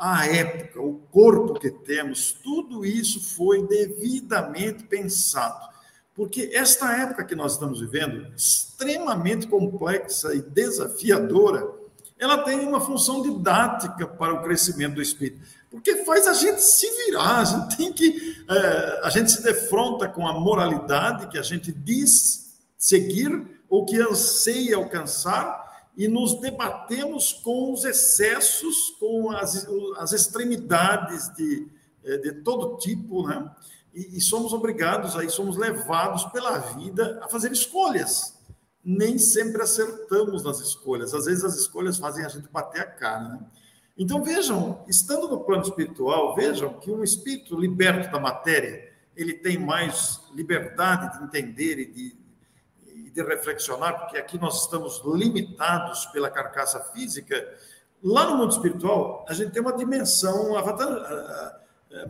A 0.00 0.26
época, 0.26 0.80
o 0.80 0.94
corpo 1.10 1.60
que 1.60 1.70
temos, 1.70 2.32
tudo 2.32 2.86
isso 2.86 3.20
foi 3.36 3.66
devidamente 3.66 4.84
pensado. 4.84 5.68
Porque 6.14 6.50
esta 6.54 6.90
época 6.96 7.22
que 7.22 7.34
nós 7.34 7.52
estamos 7.52 7.80
vivendo, 7.80 8.32
extremamente 8.34 9.46
complexa 9.46 10.34
e 10.34 10.40
desafiadora, 10.40 11.70
ela 12.18 12.38
tem 12.38 12.60
uma 12.60 12.80
função 12.80 13.20
didática 13.20 14.06
para 14.06 14.32
o 14.32 14.42
crescimento 14.42 14.94
do 14.94 15.02
espírito. 15.02 15.46
Porque 15.70 16.04
faz 16.04 16.26
a 16.26 16.32
gente 16.32 16.62
se 16.62 16.90
virar, 17.04 17.40
a 17.40 17.44
gente 17.44 17.76
tem 17.76 17.92
que. 17.92 18.42
É, 18.48 19.00
a 19.04 19.10
gente 19.10 19.30
se 19.30 19.42
defronta 19.42 20.08
com 20.08 20.26
a 20.26 20.32
moralidade 20.32 21.28
que 21.28 21.38
a 21.38 21.42
gente 21.42 21.70
diz 21.70 22.58
seguir 22.76 23.60
ou 23.68 23.84
que 23.84 24.00
anseia 24.00 24.76
alcançar 24.76 25.69
e 26.00 26.08
nos 26.08 26.40
debatemos 26.40 27.30
com 27.30 27.74
os 27.74 27.84
excessos, 27.84 28.96
com 28.98 29.30
as, 29.32 29.68
as 29.98 30.12
extremidades 30.12 31.28
de, 31.34 31.68
eh, 32.02 32.16
de 32.16 32.32
todo 32.40 32.78
tipo, 32.78 33.28
né? 33.28 33.54
E, 33.92 34.16
e, 34.16 34.20
somos 34.22 34.54
obrigados, 34.54 35.14
aí 35.14 35.28
somos 35.28 35.58
levados 35.58 36.24
pela 36.32 36.56
vida 36.56 37.20
a 37.22 37.28
fazer 37.28 37.52
escolhas. 37.52 38.34
Nem 38.82 39.18
sempre 39.18 39.60
acertamos 39.60 40.42
nas 40.42 40.60
escolhas, 40.60 41.12
às 41.12 41.26
vezes 41.26 41.44
as 41.44 41.56
escolhas 41.56 41.98
fazem 41.98 42.24
a 42.24 42.28
gente 42.30 42.48
bater 42.48 42.80
a 42.80 42.86
cara. 42.86 43.28
Né? 43.28 43.40
Então 43.98 44.24
vejam, 44.24 44.82
estando 44.88 45.28
no 45.28 45.40
plano 45.40 45.64
espiritual, 45.64 46.34
vejam 46.34 46.80
que 46.80 46.90
um 46.90 47.04
espírito 47.04 47.60
liberto 47.60 48.10
da 48.10 48.18
matéria, 48.18 48.90
ele 49.14 49.34
tem 49.34 49.58
mais 49.58 50.18
liberdade 50.34 51.18
de 51.18 51.24
entender 51.24 51.78
e 51.78 51.92
de 51.92 52.19
de 53.12 53.22
reflexionar, 53.22 53.98
porque 54.00 54.16
aqui 54.16 54.38
nós 54.38 54.62
estamos 54.62 55.02
limitados 55.04 56.06
pela 56.06 56.30
carcaça 56.30 56.80
física. 56.92 57.36
Lá 58.02 58.30
no 58.30 58.36
mundo 58.36 58.52
espiritual, 58.52 59.24
a 59.28 59.34
gente 59.34 59.52
tem 59.52 59.60
uma 59.60 59.76
dimensão 59.76 60.56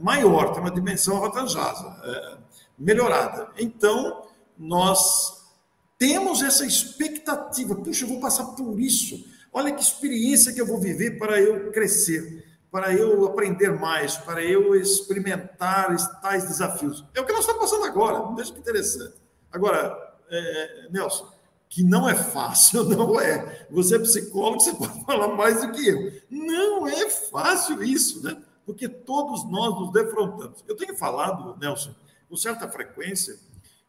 maior, 0.00 0.52
tem 0.52 0.60
uma 0.60 0.70
dimensão 0.70 1.16
avantajada, 1.16 1.96
eh, 2.04 2.38
melhorada. 2.78 3.48
Então, 3.58 4.26
nós 4.56 5.40
temos 5.98 6.42
essa 6.42 6.66
expectativa. 6.66 7.74
Puxa, 7.74 8.04
eu 8.04 8.08
vou 8.08 8.20
passar 8.20 8.44
por 8.46 8.78
isso. 8.78 9.24
Olha 9.52 9.72
que 9.72 9.82
experiência 9.82 10.52
que 10.52 10.60
eu 10.60 10.66
vou 10.66 10.78
viver 10.78 11.18
para 11.18 11.40
eu 11.40 11.72
crescer, 11.72 12.44
para 12.70 12.92
eu 12.92 13.26
aprender 13.26 13.70
mais, 13.70 14.16
para 14.16 14.42
eu 14.42 14.74
experimentar 14.74 15.94
tais 16.20 16.46
desafios. 16.46 17.04
É 17.14 17.20
o 17.20 17.26
que 17.26 17.32
nós 17.32 17.40
estamos 17.40 17.62
passando 17.62 17.84
agora. 17.84 18.34
Veja 18.34 18.52
que 18.52 18.60
interessante. 18.60 19.14
Agora, 19.50 20.09
é, 20.30 20.86
é, 20.86 20.88
Nelson, 20.90 21.28
que 21.68 21.82
não 21.82 22.08
é 22.08 22.14
fácil, 22.14 22.84
não 22.90 23.20
é. 23.20 23.66
Você 23.70 23.96
é 23.96 23.98
psicólogo, 23.98 24.60
você 24.60 24.74
pode 24.74 25.04
falar 25.04 25.28
mais 25.28 25.60
do 25.60 25.72
que 25.72 25.88
eu. 25.88 26.12
Não 26.30 26.86
é 26.86 27.08
fácil 27.08 27.82
isso, 27.82 28.22
né? 28.22 28.36
Porque 28.64 28.88
todos 28.88 29.48
nós 29.50 29.78
nos 29.78 29.92
defrontamos. 29.92 30.64
Eu 30.68 30.76
tenho 30.76 30.96
falado, 30.96 31.56
Nelson, 31.58 31.94
com 32.28 32.36
certa 32.36 32.68
frequência, 32.68 33.36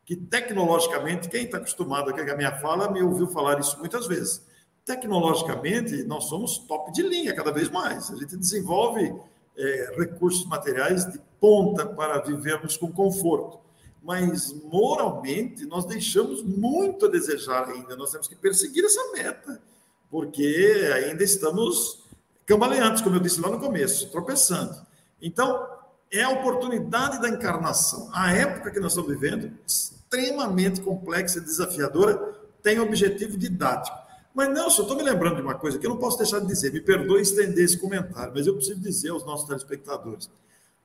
que 0.06 0.16
tecnologicamente, 0.16 1.30
quem 1.30 1.46
está 1.46 1.58
acostumado 1.58 2.12
com 2.12 2.20
a 2.20 2.36
minha 2.36 2.60
fala 2.60 2.92
me 2.92 3.02
ouviu 3.02 3.28
falar 3.28 3.60
isso 3.60 3.78
muitas 3.80 4.08
vezes. 4.08 4.46
Tecnologicamente, 4.84 6.04
nós 6.04 6.26
somos 6.26 6.58
top 6.58 6.92
de 6.92 7.04
linha 7.04 7.36
cada 7.36 7.52
vez 7.52 7.70
mais. 7.70 8.10
A 8.12 8.16
gente 8.16 8.36
desenvolve 8.36 9.14
é, 9.56 9.96
recursos 9.98 10.46
materiais 10.46 11.06
de 11.06 11.20
ponta 11.40 11.86
para 11.86 12.20
vivermos 12.20 12.76
com 12.78 12.92
conforto. 12.92 13.60
Mas, 14.02 14.52
moralmente, 14.64 15.66
nós 15.66 15.86
deixamos 15.86 16.42
muito 16.42 17.06
a 17.06 17.10
desejar 17.10 17.70
ainda. 17.70 17.96
Nós 17.96 18.12
temos 18.12 18.28
que 18.28 18.36
perseguir 18.36 18.84
essa 18.84 19.12
meta, 19.12 19.62
porque 20.10 20.92
ainda 20.96 21.24
estamos 21.24 22.04
cambaleantes, 22.46 23.02
como 23.02 23.16
eu 23.16 23.20
disse 23.20 23.40
lá 23.40 23.50
no 23.50 23.60
começo, 23.60 24.10
tropeçando. 24.10 24.76
Então, 25.22 25.68
é 26.12 26.24
a 26.24 26.30
oportunidade 26.30 27.22
da 27.22 27.30
encarnação. 27.30 28.10
A 28.12 28.34
época 28.34 28.72
que 28.72 28.80
nós 28.80 28.92
estamos 28.92 29.12
vivendo, 29.12 29.52
extremamente 29.66 30.82
complexa 30.82 31.38
e 31.38 31.42
desafiadora, 31.42 32.36
tem 32.62 32.80
objetivo 32.80 33.38
didático. 33.38 33.98
Mas, 34.34 34.50
Nelson, 34.50 34.84
estou 34.84 34.98
me 34.98 35.04
lembrando 35.04 35.36
de 35.36 35.42
uma 35.42 35.56
coisa 35.56 35.78
que 35.78 35.86
eu 35.86 35.90
não 35.90 35.98
posso 35.98 36.18
deixar 36.18 36.40
de 36.40 36.48
dizer. 36.48 36.74
Me 36.74 36.82
perdoe 36.82 37.22
estender 37.22 37.64
esse 37.64 37.78
comentário, 37.78 38.34
mas 38.36 38.48
eu 38.48 38.56
preciso 38.56 38.80
dizer 38.80 39.10
aos 39.10 39.26
nossos 39.26 39.48
telespectadores. 39.48 40.30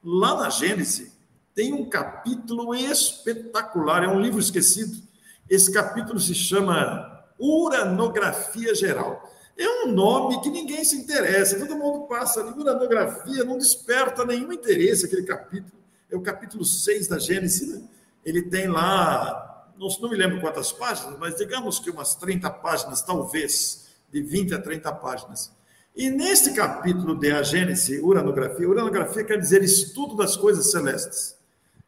Lá 0.04 0.36
na 0.36 0.50
Gênesis, 0.50 1.12
tem 1.56 1.72
um 1.72 1.88
capítulo 1.88 2.74
espetacular, 2.74 4.04
é 4.04 4.08
um 4.08 4.20
livro 4.20 4.38
esquecido. 4.38 5.02
Esse 5.48 5.72
capítulo 5.72 6.20
se 6.20 6.34
chama 6.34 7.24
Uranografia 7.40 8.74
Geral. 8.74 9.26
É 9.56 9.66
um 9.66 9.90
nome 9.90 10.42
que 10.42 10.50
ninguém 10.50 10.84
se 10.84 10.96
interessa, 10.96 11.58
todo 11.58 11.78
mundo 11.78 12.06
passa 12.06 12.42
ali, 12.42 12.50
uranografia, 12.50 13.42
não 13.42 13.56
desperta 13.56 14.22
nenhum 14.22 14.52
interesse 14.52 15.06
aquele 15.06 15.22
capítulo. 15.22 15.72
É 16.10 16.14
o 16.14 16.20
capítulo 16.20 16.62
6 16.62 17.08
da 17.08 17.18
Gênesis, 17.18 17.66
né? 17.66 17.82
Ele 18.22 18.42
tem 18.42 18.68
lá 18.68 19.72
não, 19.78 19.88
não 20.00 20.10
me 20.10 20.16
lembro 20.16 20.42
quantas 20.42 20.72
páginas, 20.72 21.18
mas 21.18 21.36
digamos 21.36 21.78
que 21.78 21.88
umas 21.90 22.14
30 22.16 22.50
páginas, 22.50 23.00
talvez, 23.00 23.86
de 24.12 24.20
20 24.20 24.54
a 24.54 24.60
30 24.60 24.92
páginas. 24.92 25.50
E 25.94 26.10
neste 26.10 26.52
capítulo 26.52 27.18
de 27.18 27.30
a 27.30 27.42
Gênese, 27.42 27.98
uranografia, 28.00 28.68
uranografia 28.68 29.24
quer 29.24 29.38
dizer 29.38 29.62
estudo 29.62 30.16
das 30.16 30.36
coisas 30.36 30.70
celestes. 30.70 31.35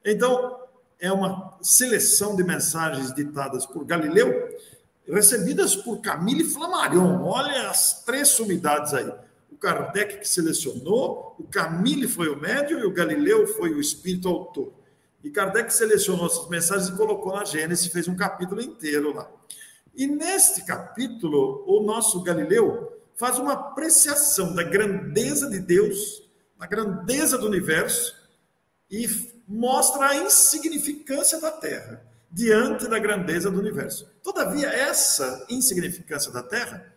Então, 0.04 0.58
é 1.00 1.12
uma 1.12 1.56
seleção 1.62 2.34
de 2.34 2.42
mensagens 2.42 3.12
ditadas 3.14 3.64
por 3.64 3.84
Galileu, 3.84 4.56
recebidas 5.06 5.76
por 5.76 6.00
Camille 6.00 6.44
Flammarion. 6.44 7.22
Olha 7.22 7.70
as 7.70 8.02
três 8.04 8.28
sumidades 8.28 8.92
aí. 8.94 9.10
O 9.50 9.56
Kardec 9.56 10.18
que 10.18 10.28
selecionou, 10.28 11.34
o 11.38 11.44
Camille 11.44 12.06
foi 12.06 12.28
o 12.28 12.40
médium 12.40 12.80
e 12.80 12.84
o 12.84 12.92
Galileu 12.92 13.46
foi 13.46 13.72
o 13.72 13.80
espírito 13.80 14.28
autor. 14.28 14.72
E 15.22 15.30
Kardec 15.30 15.72
selecionou 15.72 16.26
essas 16.26 16.48
mensagens 16.48 16.88
e 16.88 16.96
colocou 16.96 17.34
na 17.34 17.44
Gênesis, 17.44 17.86
fez 17.92 18.06
um 18.06 18.16
capítulo 18.16 18.60
inteiro 18.60 19.14
lá. 19.14 19.28
E 19.94 20.06
neste 20.06 20.64
capítulo, 20.64 21.64
o 21.66 21.82
nosso 21.82 22.22
Galileu 22.22 22.92
faz 23.16 23.38
uma 23.38 23.52
apreciação 23.52 24.54
da 24.54 24.62
grandeza 24.62 25.50
de 25.50 25.58
Deus, 25.58 26.22
da 26.56 26.66
grandeza 26.66 27.36
do 27.36 27.46
universo, 27.46 28.14
e 28.90 29.08
mostra 29.46 30.08
a 30.08 30.16
insignificância 30.16 31.40
da 31.40 31.50
Terra 31.50 32.02
diante 32.30 32.86
da 32.88 32.98
grandeza 32.98 33.50
do 33.50 33.58
universo. 33.58 34.08
Todavia, 34.22 34.68
essa 34.68 35.46
insignificância 35.48 36.30
da 36.30 36.42
Terra 36.42 36.92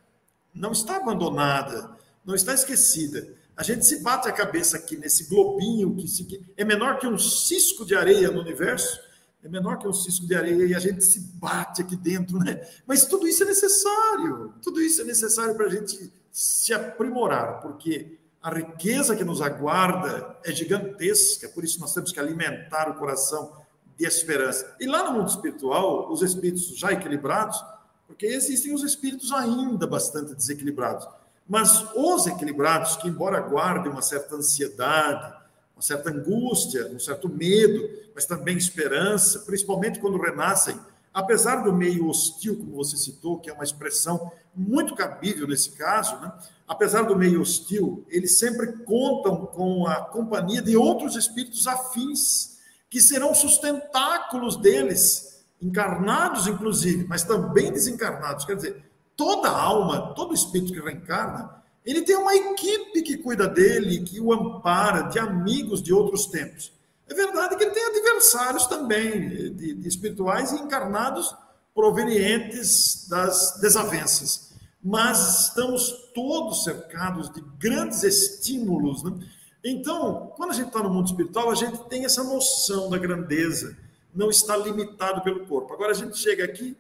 não 0.54 0.72
está 0.72 0.98
abandonada, 0.98 1.98
não 2.26 2.36
está 2.36 2.54
esquecida. 2.54 3.28
A 3.56 3.64
gente 3.64 3.86
se 3.86 4.02
bate 4.02 4.28
a 4.28 4.32
cabeça 4.32 4.78
aqui 4.78 4.98
nesse 4.98 5.26
globinho 5.26 5.96
que 5.96 6.08
se, 6.08 6.46
é 6.58 6.66
menor 6.66 7.00
que 7.00 7.08
um 7.08 7.18
cisco 7.18 7.86
de 7.86 7.96
areia 7.96 8.32
no 8.32 8.42
universo, 8.42 9.00
é 9.44 9.48
menor 9.48 9.78
que 9.78 9.88
um 9.88 9.94
cisco 9.94 10.28
de 10.28 10.36
areia 10.36 10.66
e 10.66 10.76
a 10.76 10.80
gente 10.80 11.04
se 11.04 11.20
bate 11.36 11.82
aqui 11.82 11.96
dentro, 11.96 12.38
né? 12.38 12.62
Mas 12.86 13.06
tudo 13.06 13.28
isso 13.28 13.44
é 13.44 13.46
necessário, 13.46 14.54
tudo 14.62 14.82
isso 14.82 15.02
é 15.02 15.04
necessário 15.04 15.56
para 15.56 15.66
a 15.66 15.70
gente 15.70 16.12
se 16.32 16.74
aprimorar, 16.74 17.60
porque 17.62 18.20
a 18.42 18.50
riqueza 18.50 19.16
que 19.16 19.24
nos 19.24 19.42
aguarda 19.42 20.38
é 20.44 20.52
gigantesca, 20.52 21.50
por 21.50 21.64
isso 21.64 21.80
nós 21.80 21.94
temos 21.94 22.12
que 22.12 22.20
alimentar 22.20 22.90
o 22.90 22.96
coração 22.96 23.56
de 23.98 24.06
esperança. 24.06 24.76
E 24.80 24.88
lá 24.88 25.04
no 25.04 25.20
mundo 25.20 25.30
espiritual, 25.30 26.12
os 26.12 26.22
espíritos 26.22 26.76
já 26.78 26.92
equilibrados, 26.92 27.64
porque 28.08 28.26
existem 28.26 28.74
os 28.74 28.84
espíritos 28.84 29.32
ainda 29.32 29.86
bastante 29.86 30.34
desequilibrados 30.34 31.08
mas 31.52 31.86
os 31.94 32.28
equilibrados, 32.28 32.96
que 32.96 33.10
embora 33.10 33.42
guardem 33.42 33.92
uma 33.92 34.02
certa 34.02 34.38
ansiedade, 34.38 35.34
uma 35.76 35.82
certa 35.82 36.10
angústia, 36.10 36.88
um 36.94 36.98
certo 36.98 37.28
medo, 37.28 37.90
mas 38.16 38.26
também 38.26 38.56
esperança, 38.56 39.40
principalmente 39.40 40.00
quando 40.00 40.18
renascem, 40.18 40.80
apesar 41.14 41.64
do 41.64 41.74
meio 41.74 42.08
hostil, 42.08 42.58
como 42.58 42.76
você 42.76 42.98
citou, 42.98 43.40
que 43.40 43.50
é 43.50 43.54
uma 43.54 43.64
expressão 43.64 44.32
muito 44.56 44.96
cabível 44.96 45.48
nesse 45.48 45.72
caso, 45.72 46.20
né? 46.20 46.32
apesar 46.68 47.04
do 47.04 47.16
meio 47.16 47.42
hostil, 47.42 48.06
eles 48.10 48.38
sempre 48.40 48.74
contam 48.84 49.46
com 49.46 49.88
a 49.88 49.96
companhia 50.06 50.62
de 50.62 50.76
outros 50.76 51.16
espíritos 51.16 51.68
afins, 51.68 52.60
que 52.90 53.02
serão 53.02 53.34
sustentáculos 53.34 54.58
deles, 54.58 55.46
encarnados 55.62 56.48
inclusive, 56.48 57.06
mas 57.08 57.24
também 57.24 57.72
desencarnados. 57.72 58.46
Quer 58.46 58.56
dizer, 58.56 58.84
toda 59.16 59.50
alma, 59.50 60.14
todo 60.14 60.34
espírito 60.34 60.74
que 60.74 60.80
reencarna, 60.80 61.62
ele 61.86 62.02
tem 62.02 62.16
uma 62.16 62.36
equipe 62.36 63.02
que 63.02 63.18
cuida 63.18 63.48
dele, 63.48 64.02
que 64.02 64.20
o 64.20 64.34
ampara, 64.34 65.04
de 65.04 65.20
amigos 65.20 65.82
de 65.82 65.94
outros 65.94 66.26
tempos. 66.26 66.72
É 67.12 67.14
verdade 67.14 67.58
que 67.58 67.64
ele 67.66 67.72
tem 67.72 67.84
adversários 67.84 68.68
também, 68.68 69.54
de, 69.54 69.74
de 69.74 69.88
espirituais 69.88 70.54
e 70.54 70.56
encarnados 70.56 71.36
provenientes 71.76 73.06
das 73.10 73.60
desavenças. 73.60 74.54
Mas 74.82 75.48
estamos 75.48 75.92
todos 76.16 76.64
cercados 76.64 77.30
de 77.30 77.42
grandes 77.60 78.02
estímulos. 78.04 79.04
Né? 79.04 79.28
Então, 79.62 80.32
quando 80.38 80.52
a 80.52 80.54
gente 80.54 80.68
está 80.68 80.82
no 80.82 80.90
mundo 80.90 81.08
espiritual, 81.08 81.52
a 81.52 81.56
gente 81.56 81.78
tem 81.90 82.06
essa 82.06 82.24
noção 82.24 82.90
da 82.90 82.98
grandeza, 82.98 83.78
não 84.16 84.30
está 84.30 84.56
limitado 84.56 85.22
pelo 85.22 85.46
corpo. 85.46 85.74
Agora 85.74 85.92
a 85.92 85.96
gente 85.96 86.18
chega 86.18 86.46
aqui 86.46 86.78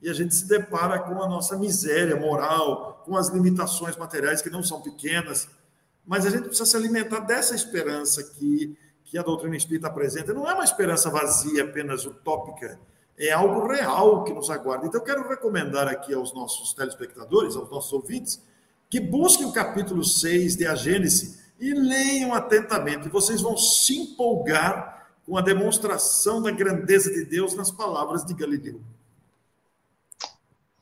e 0.00 0.08
a 0.08 0.12
gente 0.12 0.36
se 0.36 0.46
depara 0.46 1.00
com 1.00 1.20
a 1.20 1.28
nossa 1.28 1.58
miséria 1.58 2.14
moral, 2.14 3.02
com 3.04 3.16
as 3.16 3.28
limitações 3.28 3.96
materiais 3.96 4.40
que 4.40 4.50
não 4.50 4.62
são 4.62 4.80
pequenas, 4.80 5.48
mas 6.06 6.24
a 6.24 6.30
gente 6.30 6.44
precisa 6.44 6.64
se 6.64 6.76
alimentar 6.76 7.20
dessa 7.20 7.56
esperança 7.56 8.22
que, 8.22 8.78
que 9.14 9.18
a 9.18 9.22
doutrina 9.22 9.56
espírita 9.56 9.86
apresenta. 9.86 10.34
Não 10.34 10.50
é 10.50 10.54
uma 10.54 10.64
esperança 10.64 11.08
vazia, 11.08 11.62
apenas 11.62 12.04
utópica, 12.04 12.80
é 13.16 13.30
algo 13.30 13.68
real 13.68 14.24
que 14.24 14.32
nos 14.32 14.50
aguarda. 14.50 14.88
Então, 14.88 15.00
eu 15.00 15.04
quero 15.04 15.28
recomendar 15.28 15.86
aqui 15.86 16.12
aos 16.12 16.34
nossos 16.34 16.74
telespectadores, 16.74 17.54
aos 17.54 17.70
nossos 17.70 17.92
ouvintes, 17.92 18.42
que 18.90 18.98
busquem 18.98 19.46
o 19.46 19.52
capítulo 19.52 20.02
6 20.02 20.56
de 20.56 20.66
A 20.66 20.74
Gênese 20.74 21.40
e 21.60 21.72
leiam 21.72 22.34
atentamente. 22.34 23.08
Vocês 23.08 23.40
vão 23.40 23.56
se 23.56 23.96
empolgar 23.98 25.06
com 25.24 25.36
a 25.36 25.40
demonstração 25.40 26.42
da 26.42 26.50
grandeza 26.50 27.08
de 27.12 27.24
Deus 27.24 27.54
nas 27.54 27.70
palavras 27.70 28.24
de 28.24 28.34
Galileu. 28.34 28.80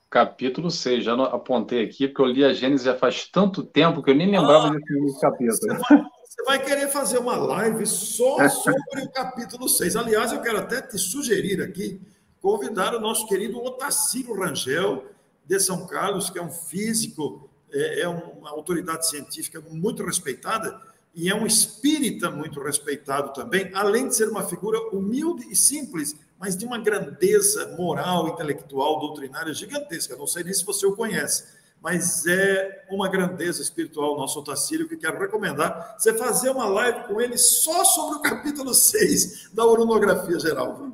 Capítulo 0.09 0.71
6, 0.71 1.05
já 1.05 1.23
apontei 1.25 1.85
aqui, 1.85 2.09
porque 2.09 2.23
eu 2.23 2.27
li 2.27 2.43
a 2.47 2.55
Gênesis 2.55 2.87
já 2.87 2.95
faz 2.95 3.29
tanto 3.29 3.63
tempo 3.63 4.03
que 4.03 4.11
eu 4.11 4.15
nem 4.15 4.31
lembrava 4.31 4.69
ah, 4.69 4.71
desse 4.71 5.21
capítulo. 5.21 5.85
Você 6.33 6.43
vai, 6.45 6.65
querer 6.65 6.89
fazer 6.89 7.19
uma 7.19 7.37
live 7.37 7.87
só 7.87 8.49
sobre 8.49 9.03
o 9.03 9.11
capítulo 9.11 9.69
6. 9.69 9.97
Aliás, 9.97 10.33
eu 10.33 10.41
quero 10.41 10.57
até 10.57 10.81
te 10.81 10.97
sugerir 10.97 11.61
aqui, 11.61 12.01
convidar 12.41 12.95
o 12.95 13.01
nosso 13.01 13.29
querido 13.29 13.63
Otacílio 13.63 14.35
Rangel, 14.35 15.05
de 15.45 15.61
São 15.61 15.87
Carlos, 15.87 16.31
que 16.31 16.39
é 16.39 16.43
um 16.43 16.51
físico, 16.51 17.51
é, 17.71 18.01
é 18.01 18.09
uma 18.09 18.49
autoridade 18.49 19.07
científica 19.11 19.61
muito 19.61 20.03
respeitada, 20.07 20.81
e 21.15 21.29
é 21.29 21.35
um 21.35 21.45
espírita 21.45 22.31
muito 22.31 22.63
respeitado 22.63 23.35
também, 23.35 23.71
além 23.75 24.09
de 24.09 24.17
ser 24.17 24.31
uma 24.31 24.43
figura 24.43 24.81
humilde 24.89 25.47
e 25.51 25.55
simples, 25.55 26.17
mas 26.39 26.57
de 26.57 26.65
uma 26.65 26.79
grandeza 26.79 27.77
moral, 27.77 28.29
intelectual, 28.29 28.99
doutrinária 28.99 29.53
gigantesca. 29.53 30.17
Não 30.17 30.27
sei 30.27 30.45
nem 30.45 30.55
se 30.55 30.65
você 30.65 30.87
o 30.87 30.97
conhece, 30.97 31.45
mas 31.83 32.25
é 32.27 32.85
uma 32.91 33.09
grandeza 33.09 33.61
espiritual, 33.61 34.17
nosso 34.17 34.39
Otacílio, 34.39 34.89
que 34.89 34.97
quero 34.97 35.19
recomendar 35.19 35.97
você 35.99 36.15
fazer 36.15 36.51
uma 36.51 36.67
live 36.67 37.09
com 37.09 37.21
ele 37.21 37.37
só 37.37 37.85
sobre 37.85 38.19
o 38.19 38.23
capítulo 38.23 38.73
6 38.73 39.51
da 39.53 39.67
Orunografia 39.67 40.39
Geral. 40.39 40.93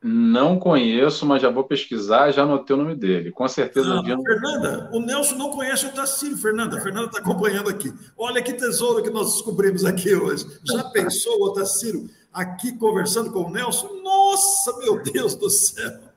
Não 0.00 0.60
conheço, 0.60 1.26
mas 1.26 1.42
já 1.42 1.50
vou 1.50 1.64
pesquisar, 1.64 2.30
já 2.30 2.44
anotei 2.44 2.76
o 2.76 2.78
nome 2.78 2.94
dele. 2.94 3.32
Com 3.32 3.48
certeza. 3.48 3.98
Ah, 3.98 4.02
dia... 4.02 4.16
Fernanda, 4.16 4.88
o 4.92 5.00
Nelson 5.00 5.34
não 5.34 5.50
conhece 5.50 5.86
o 5.86 5.92
Tacílio, 5.92 6.38
Fernanda. 6.38 6.78
A 6.78 6.80
Fernanda 6.80 7.06
está 7.08 7.18
acompanhando 7.18 7.68
aqui. 7.68 7.92
Olha 8.16 8.40
que 8.40 8.52
tesouro 8.52 9.02
que 9.02 9.10
nós 9.10 9.32
descobrimos 9.32 9.84
aqui 9.84 10.14
hoje. 10.14 10.46
Já 10.64 10.84
pensou, 10.84 11.42
o 11.42 11.52
Tacílio, 11.52 12.08
aqui 12.32 12.78
conversando 12.78 13.32
com 13.32 13.40
o 13.40 13.50
Nelson? 13.50 13.88
Nossa, 14.04 14.78
meu 14.78 15.02
Deus 15.02 15.34
do 15.34 15.50
céu! 15.50 16.07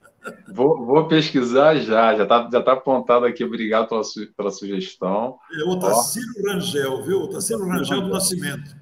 Vou, 0.53 0.85
vou 0.85 1.07
pesquisar 1.07 1.75
já, 1.75 2.15
já 2.15 2.23
está 2.23 2.49
já 2.51 2.61
tá 2.61 2.73
apontado 2.73 3.25
aqui. 3.25 3.43
Obrigado 3.43 3.87
pela, 3.87 4.01
pela 4.37 4.51
sugestão. 4.51 5.37
É 5.59 5.63
o 5.63 5.79
Tacílio 5.79 6.43
Rangel, 6.45 7.03
viu? 7.03 7.21
O 7.21 7.29
Tacílio 7.29 7.65
Rangel 7.65 8.01
do 8.01 8.09
Nascimento. 8.09 8.75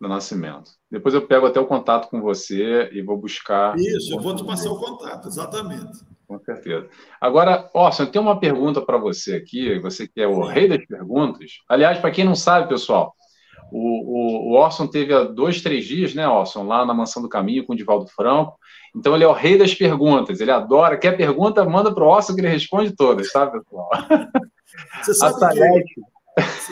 Do 0.00 0.08
Nascimento. 0.08 0.70
Depois 0.90 1.14
eu 1.14 1.26
pego 1.26 1.46
até 1.46 1.60
o 1.60 1.66
contato 1.66 2.08
com 2.08 2.20
você 2.20 2.88
e 2.92 3.02
vou 3.02 3.18
buscar. 3.18 3.76
Isso, 3.76 4.14
eu 4.14 4.20
vou 4.20 4.34
te 4.34 4.44
passar 4.44 4.70
o 4.70 4.78
contato, 4.78 5.28
exatamente. 5.28 5.98
Com 6.26 6.38
certeza. 6.40 6.88
Agora, 7.20 7.68
Orson, 7.74 8.02
eu 8.04 8.10
tenho 8.10 8.24
uma 8.24 8.38
pergunta 8.38 8.80
para 8.80 8.98
você 8.98 9.36
aqui, 9.36 9.78
você 9.78 10.06
que 10.06 10.20
é 10.20 10.28
o 10.28 10.42
rei 10.42 10.68
das 10.68 10.84
perguntas. 10.86 11.52
Aliás, 11.68 11.98
para 11.98 12.10
quem 12.10 12.24
não 12.24 12.34
sabe, 12.34 12.68
pessoal, 12.68 13.14
o, 13.70 13.78
o, 13.78 14.50
o, 14.50 14.52
Orson 14.52 14.86
teve 14.86 15.12
há 15.12 15.24
dois, 15.24 15.62
três 15.62 15.86
dias, 15.86 16.14
né, 16.14 16.28
Orson, 16.28 16.64
lá 16.64 16.84
na 16.84 16.94
Mansão 16.94 17.22
do 17.22 17.28
Caminho 17.28 17.64
com 17.66 17.72
o 17.72 17.76
Divaldo 17.76 18.06
Franco. 18.08 18.58
Então 18.98 19.14
ele 19.14 19.22
é 19.22 19.28
o 19.28 19.32
rei 19.32 19.56
das 19.56 19.72
perguntas, 19.72 20.40
ele 20.40 20.50
adora. 20.50 20.98
Quer 20.98 21.16
pergunta, 21.16 21.64
manda 21.64 21.94
para 21.94 22.02
o 22.02 22.08
Orson 22.08 22.34
que 22.34 22.40
ele 22.40 22.48
responde 22.48 22.94
todas, 22.94 23.30
tá, 23.30 23.46
pessoal? 23.46 23.88
Você 25.02 25.14
sabe, 25.14 25.54
que, 25.84 26.00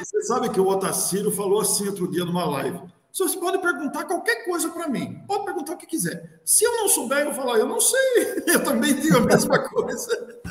você 0.05 0.23
sabe 0.23 0.49
que 0.51 0.61
o 0.61 0.69
Otacílio 0.69 1.31
falou 1.31 1.61
assim 1.61 1.87
outro 1.87 2.11
dia 2.11 2.25
numa 2.25 2.45
live. 2.45 2.81
Você 3.13 3.39
pode 3.39 3.59
perguntar 3.59 4.05
qualquer 4.05 4.45
coisa 4.45 4.69
para 4.69 4.89
mim. 4.89 5.23
Pode 5.27 5.45
perguntar 5.45 5.73
o 5.73 5.77
que 5.77 5.87
quiser. 5.87 6.41
Se 6.45 6.65
eu 6.65 6.73
não 6.77 6.89
souber, 6.89 7.21
eu 7.21 7.27
vou 7.27 7.35
falar, 7.35 7.59
eu 7.59 7.67
não 7.67 7.81
sei. 7.81 8.45
Eu 8.47 8.63
também 8.63 8.95
digo 8.95 9.17
a 9.19 9.21
mesma 9.21 9.59
coisa. 9.59 10.43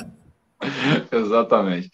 Exatamente. 1.11 1.91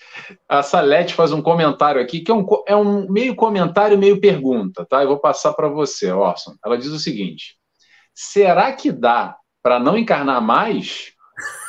A 0.48 0.64
Salete 0.64 1.14
faz 1.14 1.34
um 1.34 1.42
comentário 1.42 2.02
aqui, 2.02 2.22
que 2.22 2.32
é 2.32 2.34
um, 2.34 2.46
é 2.68 2.76
um 2.76 3.10
meio 3.12 3.36
comentário, 3.36 3.98
meio 3.98 4.22
pergunta, 4.22 4.86
tá? 4.86 5.04
Eu 5.04 5.10
vou 5.10 5.20
passar 5.20 5.54
para 5.54 5.68
você, 5.68 6.12
Orson. 6.12 6.56
Ela 6.64 6.78
diz 6.78 6.88
o 6.88 7.00
seguinte: 7.00 7.58
será 8.14 8.72
que 8.72 8.92
dá 8.92 9.36
para 9.62 9.80
não 9.80 9.98
encarnar 9.98 10.42
mais? 10.42 11.14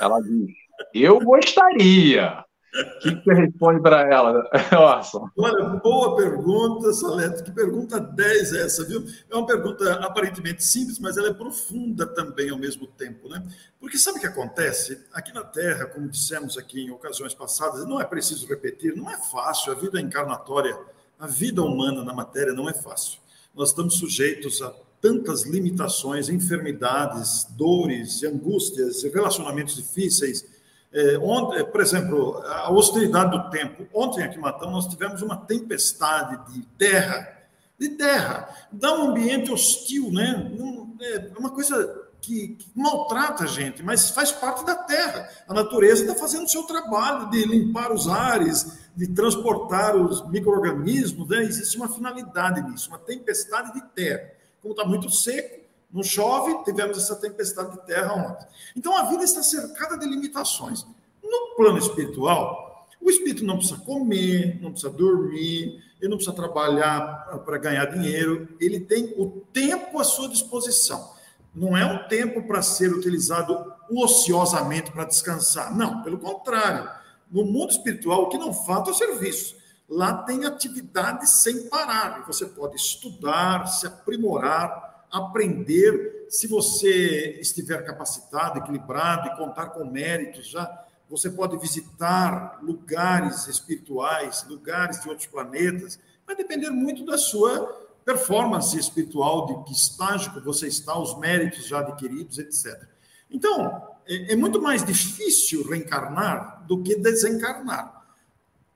Ela 0.00 0.20
diz: 0.20 0.50
eu 0.94 1.20
gostaria. 1.20 2.44
O 2.74 2.98
que, 3.00 3.14
você 3.22 3.34
responde 3.34 3.82
para 3.82 4.10
ela, 4.10 4.48
Orson? 4.72 5.28
Olha, 5.36 5.62
boa 5.76 6.16
pergunta, 6.16 6.90
Salete. 6.94 7.42
Que 7.42 7.52
pergunta 7.52 8.00
10 8.00 8.54
é 8.54 8.62
essa, 8.62 8.82
viu? 8.82 9.04
É 9.30 9.36
uma 9.36 9.46
pergunta 9.46 9.92
aparentemente 9.96 10.64
simples, 10.64 10.98
mas 10.98 11.18
ela 11.18 11.28
é 11.28 11.34
profunda 11.34 12.06
também 12.06 12.48
ao 12.48 12.56
mesmo 12.56 12.86
tempo, 12.86 13.28
né? 13.28 13.46
Porque 13.78 13.98
sabe 13.98 14.16
o 14.16 14.20
que 14.22 14.26
acontece? 14.26 15.04
Aqui 15.12 15.34
na 15.34 15.44
Terra, 15.44 15.84
como 15.84 16.08
dissemos 16.08 16.56
aqui 16.56 16.86
em 16.86 16.90
ocasiões 16.90 17.34
passadas, 17.34 17.84
não 17.84 18.00
é 18.00 18.04
preciso 18.06 18.48
repetir, 18.48 18.96
não 18.96 19.10
é 19.10 19.18
fácil. 19.18 19.72
A 19.72 19.74
vida 19.74 20.00
encarnatória, 20.00 20.74
a 21.20 21.26
vida 21.26 21.62
humana 21.62 22.02
na 22.02 22.14
matéria 22.14 22.54
não 22.54 22.70
é 22.70 22.72
fácil. 22.72 23.20
Nós 23.54 23.68
estamos 23.68 23.98
sujeitos 23.98 24.62
a 24.62 24.72
tantas 25.02 25.42
limitações, 25.42 26.30
enfermidades, 26.30 27.44
dores, 27.50 28.22
angústias, 28.22 29.02
relacionamentos 29.02 29.76
difíceis 29.76 30.46
é, 30.92 31.14
é, 31.14 31.64
por 31.64 31.80
exemplo, 31.80 32.36
a 32.44 32.70
hostilidade 32.70 33.30
do 33.30 33.50
tempo. 33.50 33.86
Ontem 33.94 34.22
aqui 34.22 34.36
em 34.36 34.40
Matão 34.40 34.70
nós 34.70 34.86
tivemos 34.86 35.22
uma 35.22 35.36
tempestade 35.36 36.52
de 36.52 36.62
terra, 36.76 37.40
de 37.78 37.88
terra, 37.90 38.48
dá 38.70 38.94
um 38.94 39.10
ambiente 39.10 39.50
hostil, 39.50 40.12
né? 40.12 40.52
É 41.00 41.38
uma 41.38 41.50
coisa 41.50 42.08
que, 42.20 42.48
que, 42.48 42.70
maltrata 42.74 43.44
a 43.44 43.46
gente, 43.46 43.82
mas 43.82 44.10
faz 44.10 44.30
parte 44.30 44.64
da 44.64 44.76
terra. 44.76 45.28
A 45.48 45.54
natureza 45.54 46.02
está 46.02 46.14
fazendo 46.14 46.44
o 46.44 46.48
seu 46.48 46.62
trabalho 46.64 47.30
de 47.30 47.44
limpar 47.46 47.90
os 47.90 48.06
ares, 48.06 48.78
de 48.94 49.08
transportar 49.08 49.96
os 49.96 50.28
micro-organismos, 50.28 51.26
né? 51.28 51.42
existe 51.42 51.76
uma 51.76 51.88
finalidade 51.88 52.62
nisso, 52.70 52.88
uma 52.88 52.98
tempestade 52.98 53.72
de 53.72 53.80
terra. 53.94 54.30
Como 54.62 54.74
está 54.74 54.84
muito 54.84 55.10
seco, 55.10 55.60
não 55.92 56.02
chove, 56.02 56.64
tivemos 56.64 56.96
essa 56.96 57.16
tempestade 57.16 57.72
de 57.72 57.86
terra 57.86 58.14
ontem. 58.14 58.46
Então 58.74 58.96
a 58.96 59.02
vida 59.04 59.24
está 59.24 59.42
cercada 59.42 59.98
de 59.98 60.06
limitações. 60.06 60.86
No 61.22 61.54
plano 61.56 61.76
espiritual, 61.76 62.88
o 63.00 63.10
espírito 63.10 63.44
não 63.44 63.58
precisa 63.58 63.78
comer, 63.80 64.58
não 64.62 64.70
precisa 64.70 64.92
dormir, 64.92 65.82
ele 66.00 66.08
não 66.08 66.16
precisa 66.16 66.34
trabalhar 66.34 67.42
para 67.44 67.58
ganhar 67.58 67.84
dinheiro, 67.86 68.48
ele 68.60 68.80
tem 68.80 69.12
o 69.16 69.42
tempo 69.52 69.98
à 69.98 70.04
sua 70.04 70.28
disposição. 70.28 71.12
Não 71.54 71.76
é 71.76 71.84
um 71.84 72.08
tempo 72.08 72.42
para 72.46 72.62
ser 72.62 72.92
utilizado 72.92 73.72
ociosamente 73.90 74.90
para 74.90 75.04
descansar. 75.04 75.76
Não, 75.76 76.02
pelo 76.02 76.18
contrário. 76.18 76.88
No 77.30 77.44
mundo 77.44 77.70
espiritual, 77.70 78.22
o 78.22 78.28
que 78.28 78.38
não 78.38 78.54
falta 78.54 78.90
é 78.90 78.92
o 78.92 78.96
serviço. 78.96 79.56
Lá 79.94 80.22
tem 80.22 80.46
atividade 80.46 81.28
sem 81.28 81.68
parar. 81.68 82.24
Você 82.26 82.46
pode 82.46 82.76
estudar, 82.76 83.66
se 83.66 83.86
aprimorar, 83.86 85.06
aprender, 85.10 86.26
se 86.30 86.46
você 86.46 87.38
estiver 87.38 87.84
capacitado, 87.84 88.58
equilibrado 88.58 89.28
e 89.28 89.36
contar 89.36 89.66
com 89.66 89.84
méritos 89.84 90.48
já, 90.48 90.86
você 91.10 91.28
pode 91.28 91.58
visitar 91.58 92.58
lugares 92.62 93.46
espirituais, 93.46 94.46
lugares 94.48 95.02
de 95.02 95.10
outros 95.10 95.26
planetas, 95.26 96.00
vai 96.26 96.34
depender 96.34 96.70
muito 96.70 97.04
da 97.04 97.18
sua 97.18 97.82
performance 98.02 98.74
espiritual, 98.78 99.44
de 99.46 99.64
que 99.64 99.72
estágio 99.72 100.32
você 100.42 100.68
está, 100.68 100.98
os 100.98 101.18
méritos 101.18 101.66
já 101.66 101.80
adquiridos, 101.80 102.38
etc. 102.38 102.82
Então, 103.30 103.90
é, 104.06 104.32
é 104.32 104.36
muito 104.36 104.60
mais 104.60 104.82
difícil 104.82 105.68
reencarnar 105.68 106.64
do 106.66 106.82
que 106.82 106.96
desencarnar. 106.96 108.01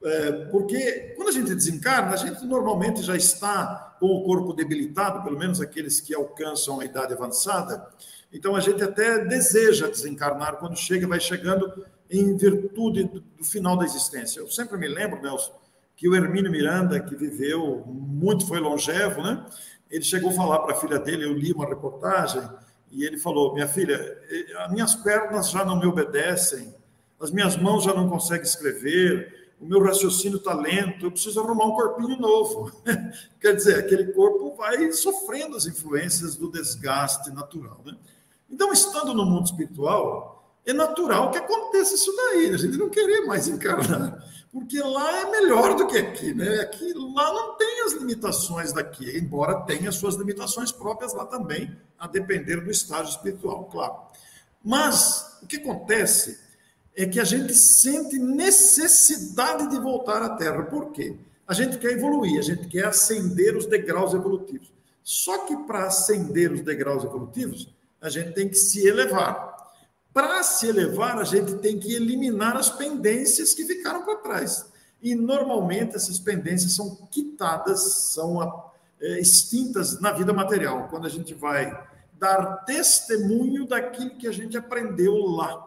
É, 0.06 0.30
porque 0.52 1.14
quando 1.16 1.30
a 1.30 1.32
gente 1.32 1.52
desencarna, 1.52 2.14
a 2.14 2.16
gente 2.16 2.44
normalmente 2.46 3.02
já 3.02 3.16
está 3.16 3.96
com 3.98 4.06
o 4.06 4.22
corpo 4.22 4.52
debilitado, 4.52 5.24
pelo 5.24 5.36
menos 5.36 5.60
aqueles 5.60 6.00
que 6.00 6.14
alcançam 6.14 6.78
a 6.78 6.84
idade 6.84 7.12
avançada. 7.12 7.84
Então 8.32 8.54
a 8.54 8.60
gente 8.60 8.84
até 8.84 9.24
deseja 9.24 9.88
desencarnar 9.88 10.58
quando 10.58 10.76
chega, 10.76 11.08
vai 11.08 11.18
chegando 11.18 11.84
em 12.08 12.36
virtude 12.36 13.04
do 13.36 13.44
final 13.44 13.76
da 13.76 13.84
existência. 13.84 14.38
Eu 14.38 14.48
sempre 14.48 14.78
me 14.78 14.86
lembro, 14.86 15.20
Nelson, 15.20 15.52
que 15.96 16.08
o 16.08 16.14
Hermínio 16.14 16.52
Miranda, 16.52 17.00
que 17.00 17.16
viveu 17.16 17.82
muito, 17.86 18.46
foi 18.46 18.60
longevo, 18.60 19.22
né? 19.22 19.44
Ele 19.90 20.04
chegou 20.04 20.30
a 20.30 20.34
falar 20.34 20.60
para 20.60 20.76
a 20.76 20.78
filha 20.78 21.00
dele, 21.00 21.24
eu 21.24 21.32
li 21.32 21.52
uma 21.52 21.66
reportagem, 21.66 22.42
e 22.92 23.04
ele 23.04 23.18
falou: 23.18 23.54
Minha 23.54 23.66
filha, 23.66 23.94
eh, 24.30 24.46
as 24.58 24.70
minhas 24.70 24.94
pernas 24.94 25.50
já 25.50 25.64
não 25.64 25.80
me 25.80 25.86
obedecem, 25.86 26.72
as 27.20 27.32
minhas 27.32 27.56
mãos 27.56 27.82
já 27.82 27.92
não 27.92 28.08
conseguem 28.08 28.44
escrever, 28.44 29.45
o 29.60 29.66
meu 29.66 29.82
raciocínio 29.82 30.36
está 30.36 30.54
lento, 30.54 31.06
eu 31.06 31.10
preciso 31.10 31.40
arrumar 31.40 31.66
um 31.66 31.74
corpinho 31.74 32.18
novo. 32.18 32.70
Quer 33.40 33.54
dizer, 33.54 33.78
aquele 33.78 34.12
corpo 34.12 34.54
vai 34.54 34.92
sofrendo 34.92 35.56
as 35.56 35.66
influências 35.66 36.36
do 36.36 36.50
desgaste 36.50 37.30
natural. 37.30 37.80
Né? 37.84 37.96
Então, 38.50 38.72
estando 38.72 39.14
no 39.14 39.24
mundo 39.24 39.46
espiritual, 39.46 40.36
é 40.66 40.72
natural 40.72 41.30
que 41.30 41.38
aconteça 41.38 41.94
isso 41.94 42.14
daí, 42.14 42.50
a 42.52 42.56
gente 42.56 42.76
não 42.76 42.90
querer 42.90 43.24
mais 43.24 43.46
encarnar, 43.48 44.22
porque 44.52 44.80
lá 44.80 45.20
é 45.20 45.30
melhor 45.30 45.76
do 45.76 45.86
que 45.86 45.96
aqui, 45.96 46.34
né? 46.34 46.60
Aqui, 46.60 46.92
lá 46.92 47.32
não 47.32 47.56
tem 47.56 47.82
as 47.82 47.92
limitações 47.92 48.72
daqui, 48.72 49.16
embora 49.16 49.60
tenha 49.60 49.92
suas 49.92 50.16
limitações 50.16 50.72
próprias 50.72 51.14
lá 51.14 51.24
também, 51.24 51.76
a 51.96 52.08
depender 52.08 52.60
do 52.60 52.70
estágio 52.70 53.10
espiritual, 53.10 53.64
claro. 53.66 53.94
Mas 54.64 55.38
o 55.40 55.46
que 55.46 55.56
acontece 55.56 56.45
é 56.96 57.04
que 57.06 57.20
a 57.20 57.24
gente 57.24 57.54
sente 57.54 58.18
necessidade 58.18 59.68
de 59.68 59.78
voltar 59.78 60.22
à 60.22 60.30
Terra. 60.30 60.62
Por 60.62 60.92
quê? 60.92 61.14
A 61.46 61.52
gente 61.52 61.76
quer 61.78 61.92
evoluir, 61.92 62.38
a 62.38 62.42
gente 62.42 62.66
quer 62.66 62.86
ascender 62.86 63.54
os 63.54 63.66
degraus 63.66 64.14
evolutivos. 64.14 64.72
Só 65.04 65.46
que 65.46 65.54
para 65.58 65.84
ascender 65.84 66.50
os 66.50 66.62
degraus 66.62 67.04
evolutivos, 67.04 67.68
a 68.00 68.08
gente 68.08 68.32
tem 68.32 68.48
que 68.48 68.56
se 68.56 68.86
elevar. 68.86 69.54
Para 70.12 70.42
se 70.42 70.66
elevar, 70.66 71.18
a 71.18 71.24
gente 71.24 71.56
tem 71.56 71.78
que 71.78 71.94
eliminar 71.94 72.56
as 72.56 72.70
pendências 72.70 73.52
que 73.52 73.66
ficaram 73.66 74.02
para 74.02 74.16
trás. 74.16 74.64
E 75.02 75.14
normalmente 75.14 75.94
essas 75.94 76.18
pendências 76.18 76.72
são 76.72 76.96
quitadas, 77.10 77.80
são 78.14 78.42
é, 78.98 79.20
extintas 79.20 80.00
na 80.00 80.10
vida 80.12 80.32
material, 80.32 80.88
quando 80.88 81.06
a 81.06 81.10
gente 81.10 81.34
vai 81.34 81.70
dar 82.18 82.64
testemunho 82.64 83.66
daquilo 83.66 84.16
que 84.16 84.26
a 84.26 84.32
gente 84.32 84.56
aprendeu 84.56 85.14
lá. 85.14 85.65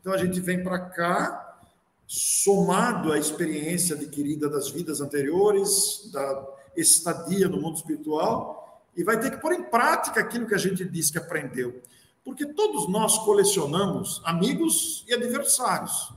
Então 0.00 0.12
a 0.12 0.16
gente 0.16 0.40
vem 0.40 0.62
para 0.62 0.78
cá, 0.78 1.58
somado 2.06 3.12
à 3.12 3.18
experiência 3.18 3.94
adquirida 3.94 4.48
das 4.48 4.70
vidas 4.70 5.00
anteriores, 5.00 6.10
da 6.12 6.46
estadia 6.76 7.48
no 7.48 7.60
mundo 7.60 7.76
espiritual, 7.76 8.82
e 8.96 9.04
vai 9.04 9.20
ter 9.20 9.30
que 9.30 9.36
pôr 9.36 9.52
em 9.52 9.62
prática 9.62 10.20
aquilo 10.20 10.46
que 10.46 10.54
a 10.54 10.58
gente 10.58 10.84
disse 10.84 11.12
que 11.12 11.18
aprendeu. 11.18 11.82
Porque 12.24 12.46
todos 12.46 12.88
nós 12.88 13.18
colecionamos 13.18 14.20
amigos 14.24 15.04
e 15.08 15.14
adversários. 15.14 16.12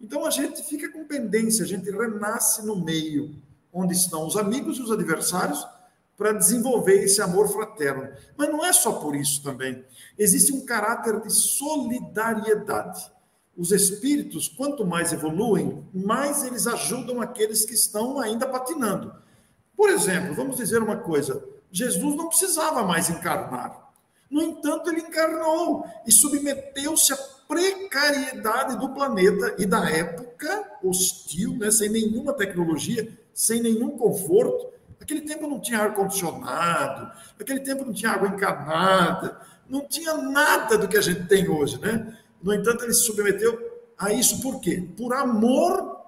Então 0.00 0.24
a 0.24 0.30
gente 0.30 0.62
fica 0.62 0.90
com 0.90 1.04
pendência, 1.04 1.64
a 1.64 1.68
gente 1.68 1.90
renasce 1.90 2.64
no 2.64 2.76
meio 2.76 3.34
onde 3.72 3.94
estão 3.94 4.26
os 4.26 4.36
amigos 4.36 4.78
e 4.78 4.82
os 4.82 4.90
adversários 4.90 5.64
para 6.16 6.32
desenvolver 6.32 7.02
esse 7.02 7.22
amor 7.22 7.48
fraterno. 7.48 8.08
Mas 8.36 8.50
não 8.50 8.64
é 8.64 8.72
só 8.72 8.92
por 8.92 9.14
isso 9.16 9.42
também. 9.42 9.84
Existe 10.18 10.52
um 10.52 10.66
caráter 10.66 11.20
de 11.20 11.32
solidariedade. 11.32 13.10
Os 13.56 13.72
espíritos, 13.72 14.48
quanto 14.48 14.86
mais 14.86 15.12
evoluem, 15.12 15.84
mais 15.92 16.44
eles 16.44 16.66
ajudam 16.66 17.20
aqueles 17.20 17.64
que 17.64 17.74
estão 17.74 18.18
ainda 18.18 18.46
patinando. 18.46 19.12
Por 19.76 19.90
exemplo, 19.90 20.34
vamos 20.34 20.56
dizer 20.56 20.82
uma 20.82 20.96
coisa: 20.96 21.44
Jesus 21.70 22.14
não 22.14 22.28
precisava 22.28 22.82
mais 22.84 23.10
encarnar. 23.10 23.90
No 24.30 24.40
entanto, 24.40 24.88
ele 24.88 25.00
encarnou 25.00 25.84
e 26.06 26.12
submeteu-se 26.12 27.12
à 27.12 27.16
precariedade 27.48 28.78
do 28.78 28.90
planeta 28.90 29.56
e 29.58 29.66
da 29.66 29.90
época 29.90 30.78
hostil, 30.84 31.56
né, 31.56 31.70
sem 31.70 31.88
nenhuma 31.88 32.32
tecnologia, 32.32 33.12
sem 33.34 33.60
nenhum 33.60 33.98
conforto. 33.98 34.68
Aquele 35.00 35.22
tempo 35.22 35.48
não 35.48 35.58
tinha 35.58 35.80
ar-condicionado, 35.80 37.10
aquele 37.40 37.60
tempo 37.60 37.84
não 37.84 37.92
tinha 37.92 38.12
água 38.12 38.28
encanada, 38.28 39.40
não 39.68 39.86
tinha 39.88 40.14
nada 40.14 40.78
do 40.78 40.86
que 40.86 40.96
a 40.96 41.00
gente 41.00 41.26
tem 41.26 41.48
hoje, 41.48 41.80
né? 41.80 42.16
No 42.42 42.54
entanto, 42.54 42.84
ele 42.84 42.94
se 42.94 43.02
submeteu 43.02 43.58
a 43.98 44.12
isso 44.12 44.40
por 44.40 44.60
quê? 44.60 44.88
Por 44.96 45.14
amor 45.14 45.98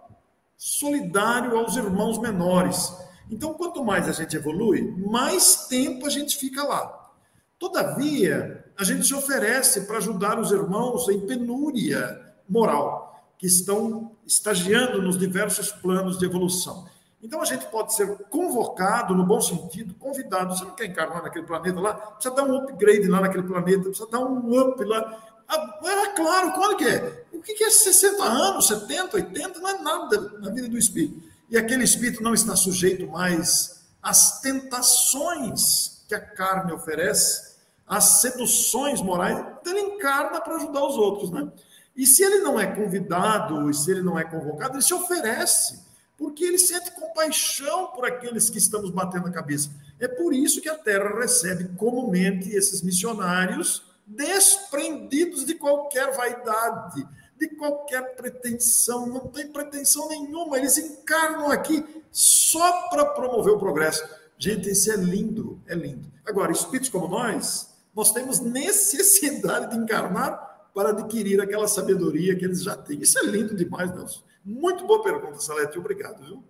solidário 0.56 1.56
aos 1.56 1.76
irmãos 1.76 2.18
menores. 2.18 2.92
Então, 3.30 3.54
quanto 3.54 3.84
mais 3.84 4.08
a 4.08 4.12
gente 4.12 4.36
evolui, 4.36 4.94
mais 4.96 5.66
tempo 5.66 6.06
a 6.06 6.10
gente 6.10 6.36
fica 6.36 6.62
lá. 6.62 7.10
Todavia, 7.58 8.64
a 8.78 8.84
gente 8.84 9.06
se 9.06 9.14
oferece 9.14 9.82
para 9.82 9.98
ajudar 9.98 10.38
os 10.38 10.50
irmãos 10.50 11.08
em 11.08 11.20
penúria 11.20 12.34
moral, 12.48 13.24
que 13.38 13.46
estão 13.46 14.12
estagiando 14.26 15.00
nos 15.00 15.18
diversos 15.18 15.70
planos 15.70 16.18
de 16.18 16.24
evolução. 16.24 16.86
Então 17.22 17.40
a 17.40 17.44
gente 17.44 17.64
pode 17.66 17.94
ser 17.94 18.08
convocado, 18.30 19.14
no 19.14 19.24
bom 19.24 19.40
sentido, 19.40 19.94
convidado. 19.94 20.56
Você 20.56 20.64
não 20.64 20.74
quer 20.74 20.86
encarnar 20.86 21.22
naquele 21.22 21.46
planeta 21.46 21.78
lá? 21.78 21.94
Precisa 21.94 22.34
dar 22.34 22.42
um 22.42 22.56
upgrade 22.56 23.06
lá 23.06 23.20
naquele 23.20 23.44
planeta, 23.44 23.84
precisa 23.84 24.10
dar 24.10 24.18
um 24.18 24.60
up 24.60 24.84
lá. 24.84 25.31
Ah, 25.54 25.78
é 25.84 26.08
claro, 26.14 26.52
quando 26.52 26.78
que 26.78 26.84
é? 26.86 27.24
O 27.30 27.42
que 27.42 27.62
é 27.62 27.68
60 27.68 28.22
anos, 28.24 28.68
70, 28.68 29.16
80? 29.16 29.60
Não 29.60 29.68
é 29.68 29.82
nada 29.82 30.38
na 30.38 30.50
vida 30.50 30.66
do 30.66 30.78
espírito. 30.78 31.22
E 31.50 31.58
aquele 31.58 31.84
espírito 31.84 32.22
não 32.22 32.32
está 32.32 32.56
sujeito 32.56 33.06
mais 33.06 33.82
às 34.02 34.40
tentações 34.40 36.02
que 36.08 36.14
a 36.14 36.20
carne 36.20 36.72
oferece, 36.72 37.56
às 37.86 38.04
seduções 38.22 39.02
morais. 39.02 39.38
Então 39.60 39.76
ele 39.76 39.94
encarna 39.94 40.40
para 40.40 40.56
ajudar 40.56 40.86
os 40.86 40.96
outros, 40.96 41.30
né? 41.30 41.46
E 41.94 42.06
se 42.06 42.24
ele 42.24 42.38
não 42.38 42.58
é 42.58 42.66
convidado, 42.74 43.68
e 43.68 43.74
se 43.74 43.90
ele 43.90 44.00
não 44.00 44.18
é 44.18 44.24
convocado, 44.24 44.76
ele 44.76 44.82
se 44.82 44.94
oferece 44.94 45.80
porque 46.16 46.44
ele 46.44 46.58
sente 46.58 46.92
compaixão 46.92 47.88
por 47.88 48.06
aqueles 48.06 48.48
que 48.48 48.56
estamos 48.56 48.90
batendo 48.90 49.26
a 49.26 49.32
cabeça. 49.32 49.70
É 49.98 50.08
por 50.08 50.32
isso 50.32 50.62
que 50.62 50.68
a 50.68 50.78
Terra 50.78 51.18
recebe 51.18 51.76
comumente 51.76 52.48
esses 52.48 52.80
missionários 52.80 53.82
desprendidos 54.16 55.44
de 55.44 55.54
qualquer 55.54 56.12
vaidade, 56.14 57.06
de 57.38 57.48
qualquer 57.56 58.14
pretensão, 58.14 59.06
não 59.06 59.26
tem 59.28 59.48
pretensão 59.48 60.08
nenhuma, 60.08 60.58
eles 60.58 60.78
encarnam 60.78 61.50
aqui 61.50 61.84
só 62.10 62.88
para 62.88 63.06
promover 63.06 63.54
o 63.54 63.58
progresso. 63.58 64.04
Gente, 64.38 64.70
isso 64.70 64.92
é 64.92 64.96
lindo, 64.96 65.60
é 65.66 65.74
lindo. 65.74 66.10
Agora, 66.26 66.52
espíritos 66.52 66.88
como 66.88 67.08
nós, 67.08 67.68
nós 67.94 68.12
temos 68.12 68.40
necessidade 68.40 69.70
de 69.70 69.82
encarnar 69.82 70.70
para 70.74 70.90
adquirir 70.90 71.40
aquela 71.40 71.68
sabedoria 71.68 72.36
que 72.36 72.44
eles 72.44 72.62
já 72.62 72.76
têm. 72.76 73.00
Isso 73.00 73.18
é 73.18 73.22
lindo 73.22 73.54
demais, 73.54 73.94
Nelson. 73.94 74.22
Muito 74.44 74.86
boa 74.86 75.02
pergunta, 75.02 75.38
Salete. 75.38 75.78
Obrigado, 75.78 76.24
viu? 76.24 76.42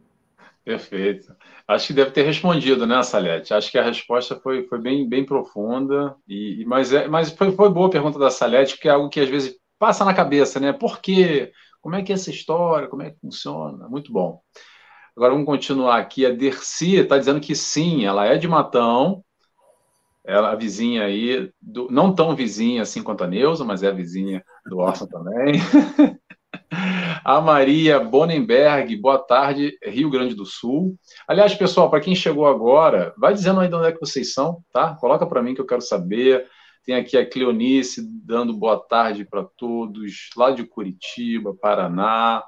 Perfeito. 0.65 1.35
Acho 1.67 1.89
que 1.89 1.93
deve 1.93 2.13
ter 2.13 2.23
respondido, 2.23 2.87
né, 2.87 3.03
Salete? 3.03 3.53
Acho 3.53 3.71
que 3.71 3.79
a 3.79 3.85
resposta 3.85 4.37
foi, 4.37 4.65
foi 4.69 4.81
bem, 4.81 5.09
bem 5.09 5.25
profunda, 5.25 6.15
e, 6.27 6.65
mas, 6.67 6.93
é, 6.93 7.09
mas 7.09 7.33
foi, 7.33 7.51
foi 7.51 7.69
boa 7.69 7.89
a 7.89 7.91
pergunta 7.91 8.19
da 8.19 8.31
Salete, 8.31 8.75
porque 8.75 8.89
é 8.89 8.93
algo 8.93 9.09
que 9.09 9.21
às 9.21 9.29
vezes 9.29 9.57
passa 9.79 10.05
na 10.05 10.15
cabeça, 10.15 10.61
né? 10.61 10.73
Por 10.73 11.01
quê? 11.01 11.53
Como 11.81 11.97
é 11.97 12.03
que 12.03 12.13
é 12.13 12.15
essa 12.15 12.31
história? 12.31 12.87
Como 12.87 13.03
é 13.03 13.11
que 13.11 13.19
funciona? 13.19 13.89
Muito 13.89 14.13
bom. 14.13 14.41
Agora 15.17 15.33
vamos 15.33 15.47
continuar 15.47 15.99
aqui. 15.99 16.25
A 16.25 16.31
Dercy 16.31 16.97
está 16.97 17.19
dizendo 17.19 17.41
que 17.41 17.55
sim, 17.57 18.05
ela 18.05 18.25
é 18.25 18.39
de 18.39 18.47
Matão, 18.47 19.25
ela, 20.25 20.53
a 20.53 20.55
vizinha 20.55 21.05
aí, 21.05 21.51
do, 21.61 21.89
não 21.91 22.15
tão 22.15 22.37
vizinha 22.37 22.83
assim 22.83 23.03
quanto 23.03 23.25
a 23.25 23.27
Neuza, 23.27 23.65
mas 23.65 23.83
é 23.83 23.89
a 23.89 23.93
vizinha 23.93 24.45
do 24.65 24.79
Orson 24.79 25.07
também. 25.07 25.55
A 27.23 27.39
Maria 27.39 28.01
Bonenberg, 28.01 28.97
boa 28.97 29.19
tarde, 29.19 29.79
Rio 29.85 30.09
Grande 30.09 30.35
do 30.35 30.47
Sul. 30.47 30.99
Aliás, 31.29 31.55
pessoal, 31.55 31.91
para 31.91 32.01
quem 32.01 32.15
chegou 32.15 32.47
agora, 32.47 33.13
vai 33.19 33.35
dizendo 33.35 33.61
aí 33.61 33.69
de 33.69 33.75
onde 33.75 33.89
é 33.89 33.93
que 33.93 34.01
vocês 34.01 34.33
são, 34.33 34.65
tá? 34.73 34.95
Coloca 34.95 35.27
para 35.27 35.43
mim 35.43 35.55
que 35.55 35.61
eu 35.61 35.67
quero 35.67 35.83
saber. 35.83 36.49
Tem 36.85 36.95
aqui 36.95 37.17
a 37.17 37.29
Cleonice 37.29 38.03
dando 38.25 38.55
boa 38.55 38.79
tarde 38.89 39.25
para 39.25 39.45
todos, 39.45 40.31
lá 40.35 40.51
de 40.51 40.65
Curitiba, 40.65 41.55
Paraná. 41.55 42.43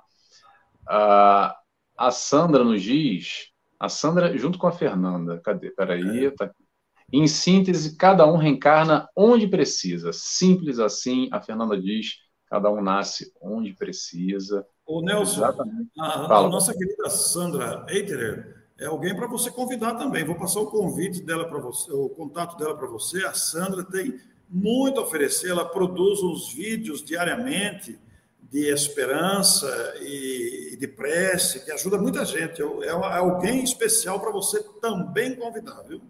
A, 0.88 1.54
a 1.96 2.10
Sandra 2.10 2.64
nos 2.64 2.82
diz, 2.82 3.50
a 3.78 3.90
Sandra 3.90 4.36
junto 4.38 4.58
com 4.58 4.66
a 4.66 4.72
Fernanda, 4.72 5.38
cadê? 5.44 5.70
Peraí, 5.70 6.30
tá 6.30 6.46
aqui. 6.46 6.64
Em 7.12 7.28
síntese, 7.28 7.96
cada 7.96 8.26
um 8.26 8.38
reencarna 8.38 9.06
onde 9.14 9.46
precisa. 9.46 10.12
Simples 10.14 10.78
assim, 10.78 11.28
a 11.30 11.42
Fernanda 11.42 11.78
diz 11.78 12.23
cada 12.48 12.70
um 12.70 12.80
nasce 12.80 13.32
onde 13.40 13.72
precisa. 13.72 14.66
O 14.86 15.00
Nelson, 15.00 15.44
Exatamente. 15.44 15.90
a, 15.98 16.36
a 16.38 16.48
nossa 16.48 16.72
querida 16.72 17.08
Sandra 17.08 17.86
Eiterer 17.88 18.64
é 18.78 18.86
alguém 18.86 19.14
para 19.14 19.26
você 19.26 19.50
convidar 19.50 19.94
também. 19.94 20.24
Vou 20.24 20.34
passar 20.34 20.60
o 20.60 20.66
convite 20.66 21.22
dela 21.22 21.48
para 21.48 21.58
você, 21.58 21.92
o 21.92 22.08
contato 22.08 22.56
dela 22.56 22.76
para 22.76 22.86
você. 22.86 23.24
A 23.24 23.32
Sandra 23.32 23.84
tem 23.84 24.18
muito 24.48 25.00
a 25.00 25.04
oferecer, 25.04 25.50
ela 25.50 25.64
produz 25.64 26.22
uns 26.22 26.52
vídeos 26.52 27.02
diariamente 27.02 27.98
de 28.50 28.72
esperança 28.72 29.94
e 30.00 30.76
de 30.78 30.86
prece, 30.86 31.64
que 31.64 31.72
ajuda 31.72 31.98
muita 31.98 32.24
gente. 32.24 32.62
É, 32.62 32.86
é 32.86 32.90
alguém 32.90 33.64
especial 33.64 34.20
para 34.20 34.30
você 34.30 34.62
também 34.80 35.34
convidar, 35.34 35.82
viu? 35.82 36.00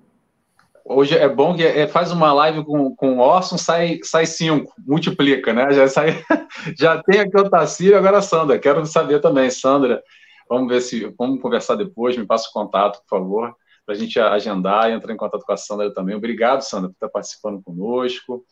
Hoje 0.86 1.16
é 1.16 1.26
bom 1.26 1.56
que 1.56 1.64
é, 1.64 1.88
faz 1.88 2.12
uma 2.12 2.30
live 2.34 2.62
com, 2.62 2.94
com 2.94 3.16
o 3.16 3.20
Orson, 3.20 3.56
sai, 3.56 4.00
sai 4.02 4.26
cinco, 4.26 4.70
multiplica, 4.86 5.50
né? 5.50 5.72
Já, 5.72 5.88
sai, 5.88 6.22
já 6.78 7.02
tem 7.02 7.20
aqui 7.20 7.38
o 7.38 7.48
Tacílio, 7.48 7.96
agora 7.96 8.18
a 8.18 8.22
Sandra. 8.22 8.58
Quero 8.58 8.84
saber 8.84 9.20
também, 9.20 9.48
Sandra. 9.50 10.02
Vamos 10.46 10.68
ver 10.68 10.82
se. 10.82 11.06
Vamos 11.18 11.40
conversar 11.40 11.76
depois, 11.76 12.18
me 12.18 12.26
passa 12.26 12.50
o 12.50 12.52
contato, 12.52 13.00
por 13.00 13.18
favor, 13.18 13.56
para 13.86 13.94
a 13.94 13.98
gente 13.98 14.20
agendar 14.20 14.90
e 14.90 14.92
entrar 14.92 15.14
em 15.14 15.16
contato 15.16 15.42
com 15.42 15.52
a 15.52 15.56
Sandra 15.56 15.92
também. 15.92 16.14
Obrigado, 16.14 16.60
Sandra, 16.60 16.90
por 16.90 16.96
estar 16.96 17.08
participando 17.08 17.62
conosco. 17.62 18.44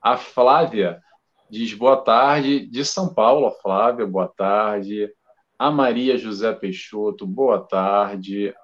A 0.00 0.16
Flávia 0.16 1.02
diz 1.50 1.74
boa 1.74 1.98
tarde, 1.98 2.66
de 2.66 2.86
São 2.86 3.12
Paulo, 3.12 3.50
Flávia, 3.62 4.06
boa 4.06 4.28
tarde. 4.28 5.12
A 5.58 5.70
Maria 5.70 6.16
José 6.16 6.54
Peixoto, 6.54 7.26
boa 7.26 7.58
tarde. 7.60 8.54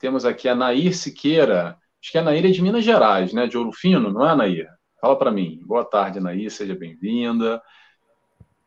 Temos 0.00 0.24
aqui 0.24 0.48
a 0.48 0.54
Nair 0.56 0.96
Siqueira. 0.96 1.78
Acho 2.02 2.12
que 2.12 2.18
a 2.18 2.22
Nair 2.22 2.46
é 2.46 2.50
de 2.50 2.62
Minas 2.62 2.84
Gerais, 2.84 3.32
né? 3.32 3.46
De 3.46 3.58
Ouro 3.58 3.72
Fino, 3.72 4.12
não 4.12 4.28
é, 4.28 4.34
Nair? 4.34 4.68
Fala 5.00 5.16
para 5.16 5.30
mim. 5.30 5.60
Boa 5.64 5.84
tarde, 5.84 6.20
Nair, 6.20 6.50
seja 6.50 6.74
bem-vinda. 6.74 7.60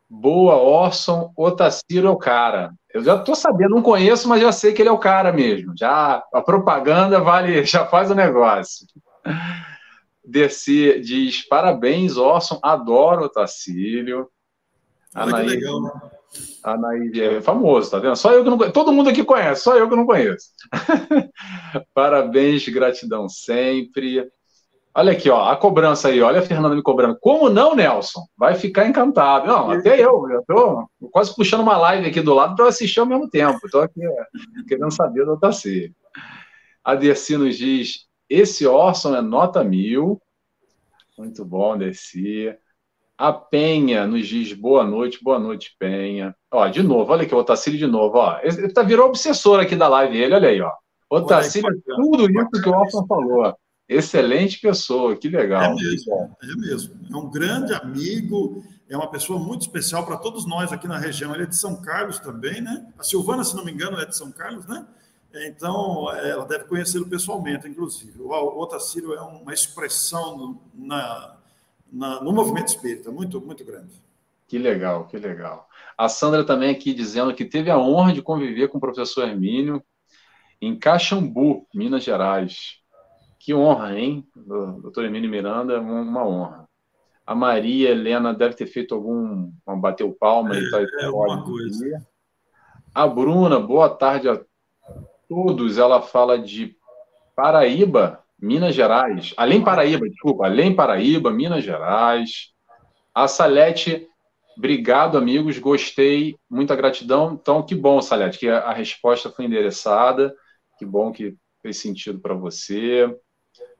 Boa, 0.08 0.56
Orson. 0.56 1.32
Otaciro 1.36 2.06
é 2.06 2.10
o 2.10 2.16
cara. 2.16 2.72
Eu 2.92 3.02
já 3.02 3.16
estou 3.16 3.34
sabendo, 3.34 3.74
não 3.74 3.82
conheço, 3.82 4.28
mas 4.28 4.42
já 4.42 4.52
sei 4.52 4.72
que 4.72 4.82
ele 4.82 4.90
é 4.90 4.92
o 4.92 4.98
cara 4.98 5.32
mesmo. 5.32 5.72
Já 5.76 6.22
a 6.32 6.42
propaganda 6.42 7.18
vale, 7.18 7.64
já 7.64 7.86
faz 7.86 8.10
o 8.10 8.14
negócio. 8.14 8.86
Dercy 10.22 11.00
diz: 11.00 11.48
parabéns, 11.48 12.18
Orson. 12.18 12.58
Adoro 12.62 13.22
o 13.22 13.24
Otacílio. 13.24 14.28
A 15.14 15.24
Nair, 15.24 15.48
legal, 15.48 15.80
né? 15.80 15.90
A 16.62 16.76
Naide 16.76 17.22
é 17.22 17.42
famoso, 17.42 17.90
tá 17.90 17.98
vendo? 17.98 18.16
Só 18.16 18.32
eu 18.32 18.44
que 18.44 18.50
não 18.50 18.56
conheço. 18.56 18.72
Todo 18.72 18.92
mundo 18.92 19.10
aqui 19.10 19.24
conhece, 19.24 19.62
só 19.62 19.76
eu 19.76 19.88
que 19.88 19.96
não 19.96 20.06
conheço. 20.06 20.48
Parabéns, 21.94 22.66
gratidão 22.68 23.28
sempre. 23.28 24.30
Olha 24.94 25.12
aqui, 25.12 25.30
ó, 25.30 25.48
a 25.48 25.56
cobrança 25.56 26.08
aí, 26.08 26.20
olha 26.20 26.40
a 26.40 26.42
Fernanda 26.42 26.74
me 26.74 26.82
cobrando. 26.82 27.16
Como 27.18 27.48
não, 27.48 27.74
Nelson? 27.74 28.20
Vai 28.36 28.54
ficar 28.54 28.86
encantado. 28.86 29.46
Não, 29.46 29.70
até 29.70 29.98
eu, 29.98 30.28
eu 30.30 30.44
tô 30.46 30.86
quase 31.10 31.34
puxando 31.34 31.60
uma 31.60 31.78
live 31.78 32.06
aqui 32.06 32.20
do 32.20 32.34
lado 32.34 32.54
para 32.54 32.68
assistir 32.68 33.00
ao 33.00 33.06
mesmo 33.06 33.28
tempo. 33.28 33.58
Estou 33.64 33.80
aqui 33.80 34.00
querendo 34.68 34.90
saber 34.90 35.24
do 35.24 35.32
Otacílio. 35.32 35.94
A 36.84 36.94
Dercy 36.94 37.36
nos 37.36 37.56
diz: 37.56 38.06
esse 38.28 38.66
Orson 38.66 39.16
é 39.16 39.22
nota 39.22 39.64
mil. 39.64 40.20
Muito 41.16 41.44
bom, 41.44 41.76
Dercy. 41.76 42.54
A 43.22 43.32
Penha 43.32 44.04
nos 44.04 44.26
diz 44.26 44.52
boa 44.52 44.82
noite, 44.82 45.22
boa 45.22 45.38
noite, 45.38 45.76
Penha. 45.78 46.34
Ó, 46.50 46.66
de 46.66 46.82
novo, 46.82 47.12
olha 47.12 47.22
aqui, 47.22 47.32
o 47.32 47.38
Otacílio 47.38 47.78
de 47.78 47.86
novo, 47.86 48.18
ó. 48.18 48.40
Ele 48.42 48.68
tá, 48.72 48.82
virou 48.82 49.06
obsessor 49.06 49.60
aqui 49.60 49.76
da 49.76 49.86
live, 49.86 50.20
ele, 50.20 50.34
olha 50.34 50.48
aí, 50.48 50.60
ó. 50.60 50.72
Otacílio, 51.08 51.70
tudo 51.86 52.28
isso 52.28 52.60
que 52.60 52.68
o 52.68 52.72
Orson 52.72 53.06
falou. 53.06 53.54
Excelente 53.88 54.58
pessoa, 54.58 55.14
que 55.14 55.28
legal. 55.28 55.62
É 55.62 55.72
mesmo, 55.72 56.36
é 56.42 56.54
mesmo. 56.56 56.94
É 57.12 57.16
um 57.16 57.30
grande 57.30 57.72
amigo, 57.74 58.60
é 58.90 58.96
uma 58.96 59.08
pessoa 59.08 59.38
muito 59.38 59.60
especial 59.60 60.04
para 60.04 60.16
todos 60.16 60.44
nós 60.44 60.72
aqui 60.72 60.88
na 60.88 60.98
região. 60.98 61.32
Ele 61.32 61.44
é 61.44 61.46
de 61.46 61.56
São 61.56 61.80
Carlos 61.80 62.18
também, 62.18 62.60
né? 62.60 62.88
A 62.98 63.04
Silvana, 63.04 63.44
se 63.44 63.54
não 63.54 63.64
me 63.64 63.70
engano, 63.70 64.00
é 64.00 64.04
de 64.04 64.16
São 64.16 64.32
Carlos, 64.32 64.66
né? 64.66 64.84
Então, 65.46 66.12
ela 66.12 66.44
deve 66.44 66.64
conhecê-lo 66.64 67.06
pessoalmente, 67.06 67.68
inclusive. 67.68 68.20
O 68.20 68.60
Otacílio 68.60 69.14
é 69.14 69.20
uma 69.20 69.54
expressão 69.54 70.60
na, 70.74 71.36
na, 71.92 72.22
no 72.22 72.32
movimento 72.32 72.68
espírita, 72.68 73.10
muito, 73.10 73.40
muito 73.40 73.64
grande. 73.64 73.92
Que 74.48 74.58
legal, 74.58 75.06
que 75.06 75.18
legal. 75.18 75.68
A 75.96 76.08
Sandra 76.08 76.44
também 76.44 76.70
aqui 76.70 76.92
dizendo 76.92 77.34
que 77.34 77.44
teve 77.44 77.70
a 77.70 77.78
honra 77.78 78.12
de 78.12 78.22
conviver 78.22 78.68
com 78.68 78.78
o 78.78 78.80
professor 78.80 79.28
Hermínio 79.28 79.82
em 80.60 80.78
Caxambu, 80.78 81.66
Minas 81.74 82.04
Gerais. 82.04 82.78
Que 83.38 83.52
honra, 83.52 83.98
hein? 83.98 84.26
Doutor 84.36 85.04
Hermínio 85.04 85.30
Miranda, 85.30 85.80
uma 85.80 86.26
honra. 86.26 86.68
A 87.26 87.34
Maria 87.34 87.90
Helena 87.90 88.32
deve 88.32 88.54
ter 88.54 88.66
feito 88.66 88.94
algum. 88.94 89.50
Bateu 89.80 90.12
palma 90.12 90.54
é, 90.54 90.60
e 90.60 90.70
tal. 90.70 90.80
É, 90.80 91.04
alguma 91.04 91.44
coisa. 91.44 92.06
A 92.94 93.06
Bruna, 93.06 93.58
boa 93.58 93.88
tarde 93.88 94.28
a 94.28 94.40
todos. 95.28 95.78
Ela 95.78 96.02
fala 96.02 96.38
de 96.38 96.76
Paraíba, 97.34 98.21
Minas 98.42 98.74
Gerais. 98.74 99.32
Além 99.36 99.62
Paraíba, 99.62 100.08
desculpa, 100.08 100.46
além 100.46 100.74
Paraíba, 100.74 101.30
Minas 101.30 101.64
Gerais. 101.64 102.50
A 103.14 103.28
Salete 103.28 104.08
Obrigado, 104.56 105.16
amigos. 105.16 105.58
Gostei. 105.58 106.36
Muita 106.48 106.76
gratidão. 106.76 107.38
Então, 107.40 107.62
que 107.62 107.74
bom, 107.74 108.00
Salete, 108.02 108.38
que 108.38 108.48
a 108.48 108.72
resposta 108.72 109.30
foi 109.30 109.46
endereçada. 109.46 110.34
Que 110.78 110.84
bom 110.84 111.10
que 111.10 111.36
fez 111.62 111.78
sentido 111.78 112.20
para 112.20 112.34
você. 112.34 113.08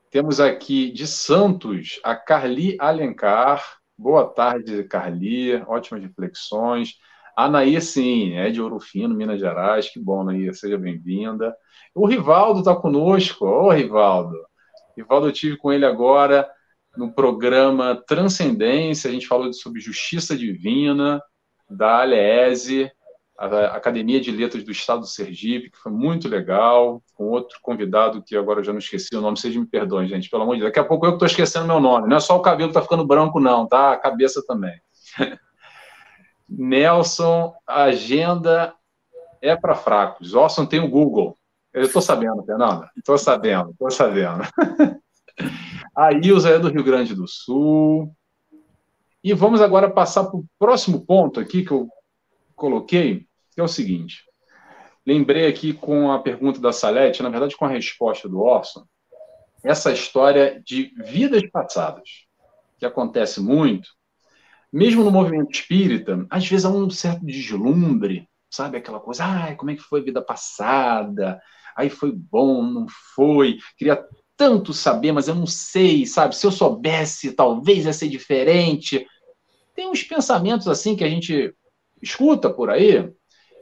Temos 0.09 0.39
aqui 0.39 0.91
de 0.91 1.05
Santos 1.07 1.99
a 2.03 2.15
Carli 2.15 2.75
Alencar. 2.79 3.63
Boa 3.97 4.25
tarde, 4.27 4.83
Carli. 4.85 5.55
Ótimas 5.67 6.03
reflexões. 6.03 6.95
A 7.35 7.49
Nair, 7.49 7.81
sim, 7.81 8.33
é 8.33 8.49
de 8.49 8.61
Ouro 8.61 8.79
Fino, 8.79 9.15
Minas 9.15 9.39
Gerais. 9.39 9.89
Que 9.89 9.99
bom, 9.99 10.23
Nair. 10.23 10.53
Seja 10.55 10.77
bem-vinda. 10.77 11.55
O 11.93 12.07
Rivaldo 12.07 12.59
está 12.59 12.75
conosco. 12.75 13.45
Ô, 13.45 13.71
Rivaldo. 13.71 14.35
Rivaldo, 14.95 15.27
eu 15.27 15.33
tive 15.33 15.57
com 15.57 15.71
ele 15.71 15.85
agora 15.85 16.49
no 16.95 17.11
programa 17.11 18.01
Transcendência, 18.07 19.09
a 19.09 19.13
gente 19.13 19.27
falou 19.27 19.51
sobre 19.51 19.81
justiça 19.81 20.37
divina, 20.37 21.21
da 21.69 22.01
Alese, 22.01 22.91
a 23.37 23.75
Academia 23.75 24.21
de 24.21 24.31
Letras 24.31 24.63
do 24.63 24.71
Estado 24.71 25.01
do 25.01 25.07
Sergipe, 25.07 25.71
que 25.71 25.77
foi 25.77 25.91
muito 25.91 26.27
legal, 26.27 27.01
com 27.15 27.25
outro 27.25 27.57
convidado 27.61 28.21
que 28.21 28.35
agora 28.35 28.59
eu 28.59 28.63
já 28.63 28.71
não 28.71 28.79
esqueci 28.79 29.15
o 29.15 29.21
nome, 29.21 29.37
vocês 29.37 29.55
me 29.55 29.65
perdoem, 29.65 30.07
gente, 30.07 30.29
pelo 30.29 30.43
amor 30.43 30.55
de 30.55 30.61
Deus. 30.61 30.71
Daqui 30.71 30.79
a 30.79 30.87
pouco 30.87 31.05
eu 31.05 31.13
estou 31.13 31.25
esquecendo 31.25 31.65
meu 31.65 31.79
nome. 31.79 32.07
Não 32.07 32.17
é 32.17 32.19
só 32.19 32.37
o 32.37 32.41
cabelo 32.41 32.69
que 32.69 32.77
está 32.77 32.81
ficando 32.81 33.05
branco, 33.05 33.39
não, 33.39 33.67
tá? 33.67 33.91
A 33.91 33.97
cabeça 33.97 34.43
também. 34.47 34.79
Nelson, 36.47 37.53
agenda 37.65 38.73
é 39.41 39.55
para 39.55 39.75
fracos. 39.75 40.35
Orson 40.35 40.65
tem 40.65 40.79
o 40.79 40.89
Google. 40.89 41.37
Eu 41.73 41.83
estou 41.83 42.01
sabendo, 42.01 42.43
Fernanda. 42.43 42.89
Estou 42.95 43.17
sabendo, 43.17 43.71
estou 43.71 43.89
sabendo. 43.89 44.43
A 45.95 46.11
Ilza 46.11 46.49
é 46.49 46.59
do 46.59 46.69
Rio 46.69 46.83
Grande 46.83 47.15
do 47.15 47.27
Sul. 47.27 48.15
E 49.23 49.33
vamos 49.33 49.61
agora 49.61 49.89
passar 49.89 50.25
para 50.25 50.37
o 50.37 50.45
próximo 50.59 51.05
ponto 51.05 51.39
aqui 51.39 51.63
que 51.63 51.71
eu 51.71 51.87
coloquei, 52.55 53.25
que 53.53 53.59
é 53.59 53.63
o 53.63 53.67
seguinte. 53.67 54.23
Lembrei 55.05 55.47
aqui 55.47 55.73
com 55.73 56.11
a 56.11 56.19
pergunta 56.19 56.59
da 56.59 56.71
Salete, 56.71 57.23
na 57.23 57.29
verdade 57.29 57.57
com 57.57 57.65
a 57.65 57.69
resposta 57.69 58.29
do 58.29 58.41
Orson, 58.41 58.85
essa 59.63 59.91
história 59.91 60.61
de 60.65 60.93
vidas 60.97 61.49
passadas, 61.49 62.09
que 62.77 62.85
acontece 62.85 63.39
muito, 63.39 63.89
mesmo 64.71 65.03
no 65.03 65.11
movimento 65.11 65.51
espírita, 65.51 66.25
às 66.29 66.47
vezes 66.47 66.65
há 66.65 66.69
um 66.69 66.89
certo 66.89 67.25
deslumbre, 67.25 68.27
sabe? 68.49 68.77
Aquela 68.77 68.99
coisa, 68.99 69.23
ai, 69.23 69.55
como 69.55 69.71
é 69.71 69.75
que 69.75 69.81
foi 69.81 70.01
a 70.01 70.03
vida 70.03 70.21
passada? 70.21 71.41
Aí 71.75 71.89
foi 71.89 72.11
bom, 72.11 72.63
não 72.63 72.87
foi? 73.15 73.57
Queria 73.77 74.03
tanto 74.35 74.73
saber, 74.73 75.11
mas 75.11 75.27
eu 75.27 75.35
não 75.35 75.45
sei, 75.45 76.05
sabe? 76.05 76.35
Se 76.35 76.45
eu 76.45 76.51
soubesse, 76.51 77.33
talvez 77.33 77.85
ia 77.85 77.93
ser 77.93 78.09
diferente. 78.09 79.05
Tem 79.75 79.87
uns 79.87 80.03
pensamentos 80.03 80.67
assim 80.67 80.95
que 80.95 81.03
a 81.03 81.09
gente 81.09 81.55
escuta 82.01 82.49
por 82.49 82.69
aí, 82.69 83.09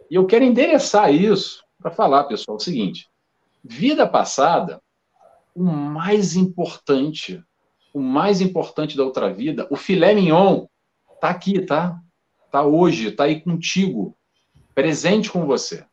e 0.10 0.16
eu 0.16 0.26
quero 0.26 0.44
endereçar 0.44 1.14
isso 1.14 1.64
para 1.80 1.92
falar, 1.92 2.26
pessoal, 2.26 2.58
o 2.58 2.60
seguinte: 2.60 3.08
vida 3.64 4.08
passada, 4.08 4.82
o 5.56 5.64
mais 5.64 6.36
importante, 6.36 7.42
o 7.94 8.00
mais 8.00 8.42
importante 8.42 8.98
da 8.98 9.04
outra 9.04 9.34
vida, 9.34 9.68
o 9.70 9.76
filé 9.76 10.14
mignon, 10.14 10.66
tá 11.20 11.30
aqui, 11.30 11.62
tá? 11.62 12.00
Tá 12.52 12.64
hoje, 12.64 13.12
tá 13.12 13.26
aí 13.26 13.42
contigo, 13.42 14.18
presente 14.74 15.32
com 15.32 15.46
você. 15.46 15.86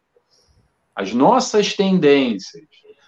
As 0.99 1.15
nossas 1.15 1.75
tendências, 1.75 2.67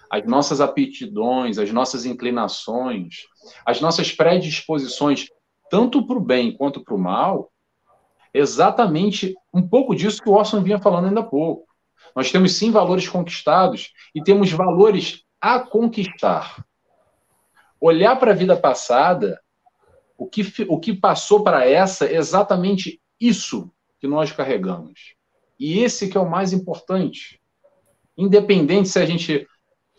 as 0.09 0.25
nossas 0.25 0.61
aptidões, 0.61 1.59
as 1.59 1.73
nossas 1.73 2.07
inclinações, 2.07 3.27
as 3.67 3.81
nossas 3.81 4.13
predisposições, 4.13 5.27
tanto 5.69 6.07
para 6.07 6.17
o 6.17 6.21
bem 6.21 6.57
quanto 6.57 6.85
para 6.85 6.95
o 6.95 6.99
mal, 6.99 7.51
exatamente 8.33 9.35
um 9.53 9.67
pouco 9.67 9.93
disso 9.93 10.23
que 10.23 10.29
o 10.29 10.35
Orson 10.35 10.63
vinha 10.63 10.79
falando 10.79 11.09
ainda 11.09 11.19
há 11.19 11.25
pouco. 11.25 11.67
Nós 12.15 12.31
temos 12.31 12.57
sim 12.57 12.71
valores 12.71 13.09
conquistados 13.09 13.91
e 14.15 14.23
temos 14.23 14.53
valores 14.53 15.25
a 15.41 15.59
conquistar. 15.59 16.65
Olhar 17.81 18.15
para 18.21 18.31
a 18.31 18.37
vida 18.37 18.57
passada, 18.57 19.41
o 20.17 20.29
que, 20.29 20.45
o 20.69 20.79
que 20.79 20.95
passou 20.95 21.43
para 21.43 21.69
essa, 21.69 22.07
é 22.07 22.15
exatamente 22.15 23.03
isso 23.19 23.69
que 23.99 24.07
nós 24.07 24.31
carregamos. 24.31 25.17
E 25.59 25.81
esse 25.81 26.09
que 26.09 26.17
é 26.17 26.21
o 26.21 26.31
mais 26.31 26.53
importante. 26.53 27.40
Independente 28.17 28.89
se 28.89 28.99
a 28.99 29.07
gente 29.07 29.47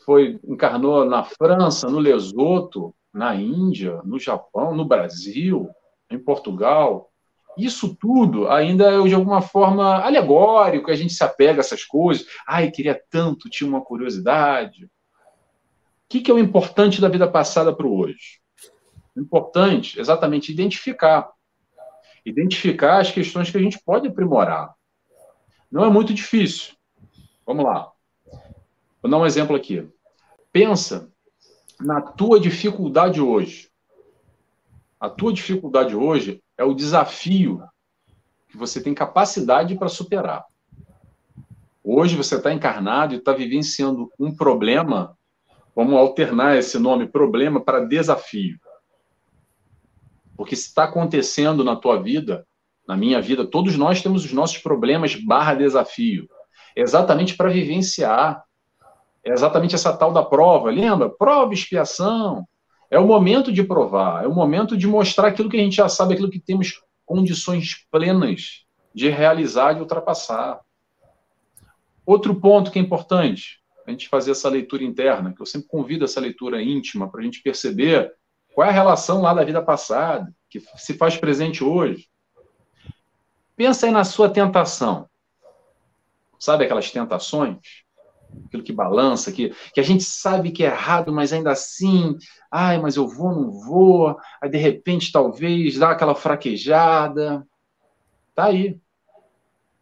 foi 0.06 0.40
encarnou 0.44 1.06
na 1.06 1.24
França, 1.24 1.90
no 1.90 2.00
Lesoto, 2.00 2.94
na 3.14 3.36
Índia, 3.36 4.02
no 4.04 4.20
Japão, 4.20 4.76
no 4.76 4.86
Brasil, 4.86 5.70
em 6.10 6.18
Portugal. 6.18 7.10
Isso 7.58 7.96
tudo 7.96 8.50
ainda 8.50 8.86
é 8.86 9.02
de 9.02 9.14
alguma 9.14 9.42
forma 9.42 10.02
alegórico, 10.04 10.90
a 10.90 10.96
gente 10.96 11.14
se 11.14 11.24
apega 11.24 11.60
a 11.60 11.64
essas 11.64 11.84
coisas. 11.84 12.26
Ai, 12.48 12.72
queria 12.72 13.00
tanto, 13.10 13.50
tinha 13.50 13.70
uma 13.70 13.82
curiosidade. 13.82 14.86
O 14.86 14.90
que, 16.10 16.22
que 16.22 16.32
é 16.32 16.34
o 16.34 16.40
importante 16.40 17.02
da 17.02 17.10
vida 17.10 17.30
passada 17.30 17.76
para 17.76 17.86
o 17.86 17.98
hoje? 17.98 18.42
O 19.16 19.20
importante, 19.20 20.00
exatamente, 20.00 20.52
identificar. 20.52 21.30
Identificar 22.26 23.00
as 23.00 23.12
questões 23.12 23.50
que 23.50 23.58
a 23.58 23.62
gente 23.62 23.80
pode 23.84 24.08
aprimorar. 24.08 24.74
Não 25.70 25.84
é 25.86 25.90
muito 25.90 26.14
difícil. 26.14 26.74
Vamos 27.46 27.66
lá. 27.66 27.92
Vou 29.02 29.10
dar 29.10 29.18
um 29.18 29.26
exemplo 29.26 29.56
aqui. 29.56 29.88
Pensa 30.52 31.12
na 31.80 32.02
tua 32.02 32.40
dificuldade 32.40 33.20
hoje. 33.20 33.70
A 35.00 35.10
tua 35.10 35.34
dificuldade 35.34 35.96
hoje 35.96 36.44
é 36.58 36.64
o 36.64 36.76
desafio 36.76 37.64
que 38.48 38.58
você 38.58 38.82
tem 38.82 38.94
capacidade 38.94 39.76
para 39.76 39.88
superar. 39.88 40.46
Hoje 41.84 42.16
você 42.16 42.36
está 42.36 42.54
encarnado 42.54 43.16
e 43.16 43.18
está 43.18 43.34
vivenciando 43.34 44.12
um 44.20 44.36
problema. 44.36 45.18
Vamos 45.76 45.96
alternar 45.96 46.58
esse 46.58 46.78
nome 46.78 47.08
problema 47.08 47.60
para 47.60 47.86
desafio. 47.86 48.60
Porque 50.38 50.54
está 50.54 50.84
acontecendo 50.84 51.64
na 51.64 51.76
tua 51.76 52.00
vida, 52.00 52.46
na 52.88 52.96
minha 52.96 53.20
vida, 53.20 53.46
todos 53.46 53.76
nós 53.78 54.04
temos 54.04 54.26
os 54.26 54.34
nossos 54.34 54.60
problemas 54.60 55.16
barra 55.16 55.56
desafio. 55.56 56.30
Exatamente 56.76 57.36
para 57.36 57.50
vivenciar 57.50 58.44
é 59.24 59.32
exatamente 59.32 59.76
essa 59.76 59.96
tal 59.96 60.12
da 60.12 60.24
prova. 60.24 60.72
Lembra? 60.72 61.10
Prova, 61.10 61.54
expiação. 61.54 62.46
É 62.90 63.00
o 63.00 63.08
momento 63.08 63.52
de 63.52 63.64
provar, 63.64 64.24
é 64.24 64.28
o 64.28 64.34
momento 64.34 64.76
de 64.76 64.86
mostrar 64.86 65.30
aquilo 65.30 65.50
que 65.50 65.56
a 65.56 65.62
gente 65.62 65.78
já 65.78 65.88
sabe, 65.88 66.14
aquilo 66.14 66.30
que 66.30 66.40
temos 66.40 66.82
condições 67.06 67.88
plenas 67.90 68.66
de 68.94 69.10
realizar 69.10 69.78
e 69.78 69.80
ultrapassar. 69.80 70.60
Outro 72.06 72.36
ponto 72.36 72.70
que 72.70 72.80
é 72.80 72.82
importante, 72.82 73.62
a 73.88 73.92
gente 73.92 74.10
fazer 74.10 74.32
essa 74.32 74.50
leitura 74.50 74.84
interna, 74.84 75.34
que 75.34 75.42
eu 75.42 75.46
sempre 75.46 75.70
convido 75.70 76.04
essa 76.04 76.20
leitura 76.20 76.62
íntima 76.62 77.10
para 77.10 77.22
a 77.22 77.24
gente 77.24 77.42
perceber 77.42 78.14
qual 78.54 78.68
é 78.68 78.70
a 78.70 78.74
relação 78.74 79.22
lá 79.22 79.34
da 79.34 79.44
vida 79.44 79.62
passada, 79.62 80.34
que 80.50 80.62
se 80.76 80.94
faz 80.96 81.16
presente 81.16 81.64
hoje. 81.64 82.10
Pensa 83.56 83.86
aí 83.86 83.92
na 83.92 84.04
sua 84.04 84.30
tentação. 84.30 85.10
Sabe 86.38 86.66
aquelas 86.66 86.92
tentações? 86.92 87.60
Aquilo 88.46 88.64
que 88.64 88.74
balança, 88.74 89.32
que, 89.32 89.54
que 89.74 89.80
a 89.80 89.84
gente 89.84 90.04
sabe 90.04 90.52
que 90.52 90.64
é 90.64 90.68
errado, 90.68 91.12
mas 91.12 91.32
ainda 91.32 91.52
assim, 91.52 92.18
ai, 92.52 92.80
mas 92.80 92.96
eu 92.96 93.08
vou, 93.08 93.34
não 93.34 93.52
vou, 93.52 94.18
aí 94.42 94.50
de 94.50 94.58
repente 94.58 95.12
talvez 95.12 95.78
dá 95.78 95.92
aquela 95.92 96.16
fraquejada. 96.16 97.46
Tá 98.36 98.46
aí. 98.46 98.80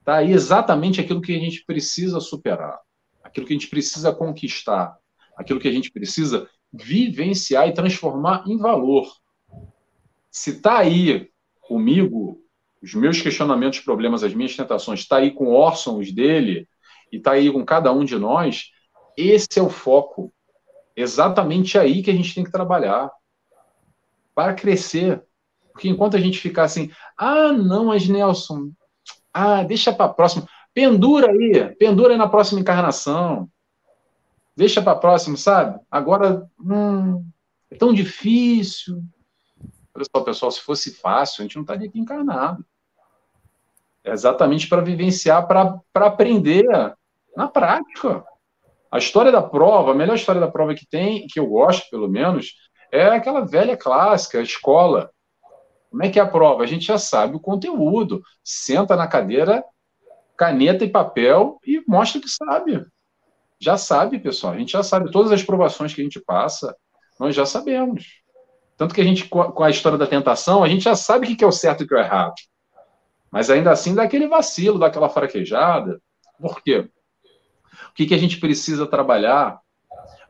Tá 0.04 0.18
aí 0.18 0.32
exatamente 0.32 1.00
aquilo 1.00 1.22
que 1.22 1.36
a 1.36 1.40
gente 1.40 1.64
precisa 1.66 2.20
superar, 2.20 2.80
aquilo 3.24 3.46
que 3.46 3.54
a 3.54 3.58
gente 3.58 3.70
precisa 3.70 4.12
conquistar, 4.14 4.98
aquilo 5.38 5.60
que 5.60 5.68
a 5.68 5.72
gente 5.72 5.92
precisa 5.92 6.48
vivenciar 6.72 7.68
e 7.68 7.74
transformar 7.74 8.44
em 8.48 8.58
valor. 8.58 9.08
Se 10.32 10.62
tá 10.62 10.80
aí 10.80 11.30
comigo, 11.62 12.42
os 12.82 12.94
meus 12.94 13.22
questionamentos, 13.22 13.80
problemas, 13.80 14.24
as 14.24 14.34
minhas 14.34 14.56
tentações, 14.56 15.02
está 15.02 15.18
aí 15.18 15.32
com 15.32 15.48
Orson, 15.48 16.00
os 16.00 16.12
dele, 16.12 16.68
e 17.12 17.18
está 17.18 17.32
aí 17.32 17.52
com 17.52 17.66
cada 17.66 17.92
um 17.92 18.04
de 18.04 18.18
nós, 18.18 18.72
esse 19.18 19.58
é 19.58 19.62
o 19.62 19.70
foco. 19.70 20.34
Exatamente 20.96 21.78
aí 21.78 22.02
que 22.02 22.12
a 22.12 22.14
gente 22.14 22.34
tem 22.34 22.44
que 22.44 22.52
trabalhar 22.52 23.10
para 24.34 24.54
crescer. 24.54 25.24
Porque 25.72 25.90
enquanto 25.90 26.16
a 26.16 26.20
gente 26.20 26.40
ficar 26.40 26.64
assim, 26.64 26.92
ah, 27.18 27.52
não, 27.52 27.86
mas 27.86 28.08
Nelson, 28.08 28.72
ah, 29.34 29.64
deixa 29.64 29.94
para 29.94 30.06
a 30.06 30.14
próxima, 30.14 30.48
pendura 30.74 31.32
aí, 31.32 31.76
pendura 31.76 32.14
aí 32.14 32.18
na 32.18 32.28
próxima 32.28 32.60
encarnação. 32.60 33.50
Deixa 34.56 34.82
para 34.82 34.92
a 34.92 34.98
próxima, 34.98 35.38
sabe? 35.38 35.80
Agora, 35.90 36.50
hum, 36.60 37.26
é 37.72 37.76
tão 37.76 37.94
difícil. 37.94 39.02
Olha 39.94 40.06
só, 40.14 40.22
pessoal, 40.22 40.52
se 40.52 40.62
fosse 40.62 40.96
fácil, 40.96 41.42
a 41.42 41.44
gente 41.44 41.56
não 41.56 41.64
estaria 41.64 41.88
aqui 41.88 42.00
encarnado. 42.00 42.66
É 44.04 44.12
exatamente 44.12 44.68
para 44.68 44.82
vivenciar, 44.82 45.48
para 45.48 45.82
aprender 45.96 46.66
na 47.36 47.48
prática. 47.48 48.24
A 48.92 48.98
história 48.98 49.32
da 49.32 49.42
prova, 49.42 49.92
a 49.92 49.96
melhor 49.96 50.16
história 50.16 50.42
da 50.42 50.50
prova 50.50 50.74
que 50.74 50.88
tem, 50.88 51.28
que 51.28 51.40
eu 51.40 51.48
gosto, 51.48 51.90
pelo 51.90 52.08
menos, 52.08 52.54
é 52.92 53.06
aquela 53.08 53.46
velha 53.46 53.78
clássica, 53.78 54.40
a 54.40 54.44
escola. 54.44 55.12
Como 55.90 56.04
é 56.04 56.10
que 56.10 56.20
é 56.20 56.22
a 56.22 56.28
prova? 56.28 56.64
A 56.64 56.68
gente 56.68 56.86
já 56.86 56.98
sabe 56.98 57.36
o 57.36 57.40
conteúdo. 57.40 58.22
Senta 58.44 58.96
na 58.96 59.08
cadeira, 59.08 59.64
caneta 60.38 60.84
e 60.84 60.90
papel 60.90 61.60
e 61.66 61.84
mostra 61.88 62.22
que 62.22 62.30
sabe. 62.30 62.86
Já 63.60 63.78
sabe, 63.78 64.20
pessoal. 64.20 64.54
A 64.54 64.58
gente 64.58 64.72
já 64.72 64.84
sabe. 64.84 65.12
Todas 65.12 65.32
as 65.32 65.44
provações 65.44 65.94
que 65.94 66.02
a 66.02 66.04
gente 66.04 66.20
passa, 66.20 66.76
nós 67.20 67.36
já 67.36 67.46
sabemos. 67.46 68.22
Tanto 68.78 68.96
que 68.96 69.02
a 69.02 69.04
gente, 69.04 69.28
com 69.28 69.64
a 69.64 69.70
história 69.70 69.98
da 69.98 70.08
tentação, 70.08 70.64
a 70.64 70.70
gente 70.70 70.84
já 70.84 70.96
sabe 70.96 71.28
o 71.28 71.36
que 71.36 71.44
é 71.44 71.48
o 71.48 71.52
certo 71.52 71.82
e 71.82 71.86
o 71.86 71.88
que 71.88 71.94
é 71.94 71.98
o 71.98 72.02
errado. 72.02 72.36
Mas 73.30 73.50
ainda 73.50 73.72
assim 73.72 73.94
dá 73.94 74.04
aquele 74.04 74.28
vacilo, 74.28 74.80
dá 74.80 74.88
aquela 74.88 75.10
fraquejada. 75.10 76.02
Por 76.40 76.64
quê? 76.64 76.90
Que, 78.00 78.06
que 78.06 78.16
a 78.16 78.18
gente 78.18 78.40
precisa 78.40 78.88
trabalhar 78.88 79.60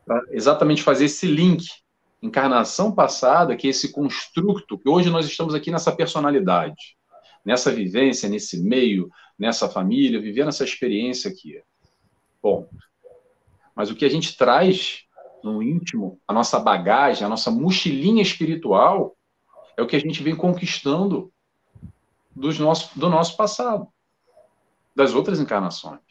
para 0.03 0.23
exatamente 0.31 0.81
fazer 0.81 1.05
esse 1.05 1.27
link 1.27 1.67
encarnação 2.19 2.91
passada, 2.91 3.55
que 3.55 3.67
é 3.67 3.69
esse 3.69 3.91
construto, 3.91 4.75
que 4.79 4.89
hoje 4.89 5.11
nós 5.11 5.27
estamos 5.27 5.53
aqui 5.53 5.69
nessa 5.69 5.95
personalidade, 5.95 6.97
nessa 7.45 7.71
vivência, 7.71 8.27
nesse 8.27 8.59
meio, 8.59 9.07
nessa 9.37 9.69
família, 9.69 10.19
vivendo 10.19 10.47
essa 10.47 10.63
experiência 10.63 11.29
aqui. 11.29 11.61
Bom, 12.41 12.67
mas 13.75 13.91
o 13.91 13.95
que 13.95 14.03
a 14.03 14.09
gente 14.09 14.35
traz 14.35 15.03
no 15.43 15.61
íntimo, 15.61 16.19
a 16.27 16.33
nossa 16.33 16.59
bagagem, 16.59 17.23
a 17.23 17.29
nossa 17.29 17.51
mochilinha 17.51 18.23
espiritual, 18.23 19.15
é 19.77 19.83
o 19.83 19.85
que 19.85 19.95
a 19.95 19.99
gente 19.99 20.23
vem 20.23 20.35
conquistando 20.35 21.31
dos 22.35 22.57
nosso, 22.57 22.97
do 22.97 23.11
nosso 23.11 23.37
passado, 23.37 23.87
das 24.95 25.13
outras 25.13 25.39
encarnações. 25.39 26.08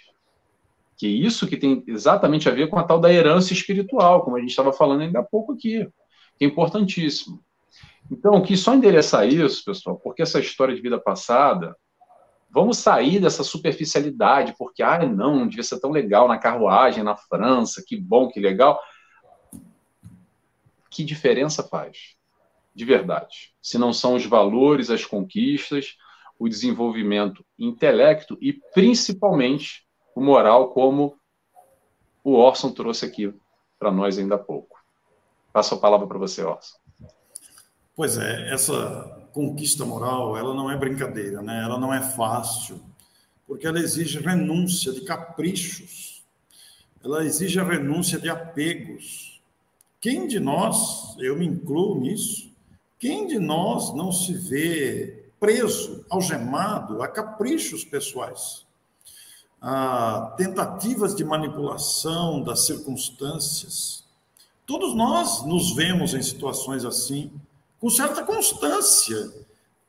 Que 0.98 1.06
isso 1.06 1.46
que 1.46 1.56
tem 1.56 1.82
exatamente 1.86 2.48
a 2.48 2.52
ver 2.52 2.68
com 2.68 2.78
a 2.78 2.82
tal 2.82 3.00
da 3.00 3.12
herança 3.12 3.52
espiritual, 3.52 4.22
como 4.24 4.36
a 4.36 4.40
gente 4.40 4.50
estava 4.50 4.72
falando 4.72 5.02
ainda 5.02 5.20
há 5.20 5.22
pouco 5.22 5.52
aqui, 5.52 5.88
que 6.36 6.44
é 6.44 6.48
importantíssimo. 6.48 7.40
Então, 8.10 8.42
que 8.42 8.56
só 8.56 8.74
endereçar 8.74 9.28
isso, 9.28 9.64
pessoal, 9.64 9.96
porque 9.96 10.22
essa 10.22 10.40
história 10.40 10.74
de 10.74 10.82
vida 10.82 10.98
passada, 10.98 11.76
vamos 12.50 12.78
sair 12.78 13.20
dessa 13.20 13.44
superficialidade, 13.44 14.54
porque, 14.58 14.82
ah, 14.82 15.06
não, 15.06 15.46
devia 15.46 15.62
ser 15.62 15.78
tão 15.78 15.90
legal 15.90 16.26
na 16.26 16.38
carruagem 16.38 17.04
na 17.04 17.16
França, 17.16 17.82
que 17.86 17.96
bom, 17.96 18.28
que 18.28 18.40
legal. 18.40 18.80
Que 20.90 21.04
diferença 21.04 21.62
faz? 21.62 22.16
De 22.74 22.84
verdade. 22.84 23.52
Se 23.62 23.78
não 23.78 23.92
são 23.92 24.14
os 24.14 24.26
valores, 24.26 24.90
as 24.90 25.04
conquistas, 25.04 25.96
o 26.38 26.48
desenvolvimento 26.48 27.44
intelecto 27.58 28.38
e, 28.40 28.52
principalmente, 28.72 29.87
o 30.18 30.20
moral, 30.20 30.70
como 30.70 31.16
o 32.24 32.32
Orson 32.34 32.72
trouxe 32.72 33.06
aqui 33.06 33.32
para 33.78 33.92
nós 33.92 34.18
ainda 34.18 34.34
há 34.34 34.38
pouco. 34.38 34.76
Passo 35.52 35.76
a 35.76 35.78
palavra 35.78 36.08
para 36.08 36.18
você, 36.18 36.42
Orson. 36.42 36.76
Pois 37.94 38.18
é, 38.18 38.52
essa 38.52 39.28
conquista 39.32 39.84
moral, 39.84 40.36
ela 40.36 40.52
não 40.54 40.68
é 40.68 40.76
brincadeira, 40.76 41.40
né? 41.40 41.62
Ela 41.62 41.78
não 41.78 41.94
é 41.94 42.02
fácil, 42.02 42.80
porque 43.46 43.64
ela 43.64 43.78
exige 43.78 44.18
renúncia 44.18 44.92
de 44.92 45.02
caprichos. 45.02 46.24
Ela 47.04 47.24
exige 47.24 47.60
a 47.60 47.64
renúncia 47.64 48.18
de 48.18 48.28
apegos. 48.28 49.40
Quem 50.00 50.26
de 50.26 50.40
nós, 50.40 51.16
eu 51.20 51.36
me 51.36 51.46
incluo 51.46 52.00
nisso, 52.00 52.52
quem 52.98 53.28
de 53.28 53.38
nós 53.38 53.94
não 53.94 54.10
se 54.10 54.34
vê 54.34 55.30
preso, 55.38 56.04
algemado 56.10 57.02
a 57.02 57.06
caprichos 57.06 57.84
pessoais? 57.84 58.66
A 59.60 60.34
tentativas 60.36 61.14
de 61.14 61.24
manipulação 61.24 62.42
das 62.42 62.66
circunstâncias. 62.66 64.04
Todos 64.66 64.94
nós 64.94 65.44
nos 65.44 65.74
vemos 65.74 66.14
em 66.14 66.22
situações 66.22 66.84
assim, 66.84 67.32
com 67.80 67.90
certa 67.90 68.22
constância. 68.22 69.32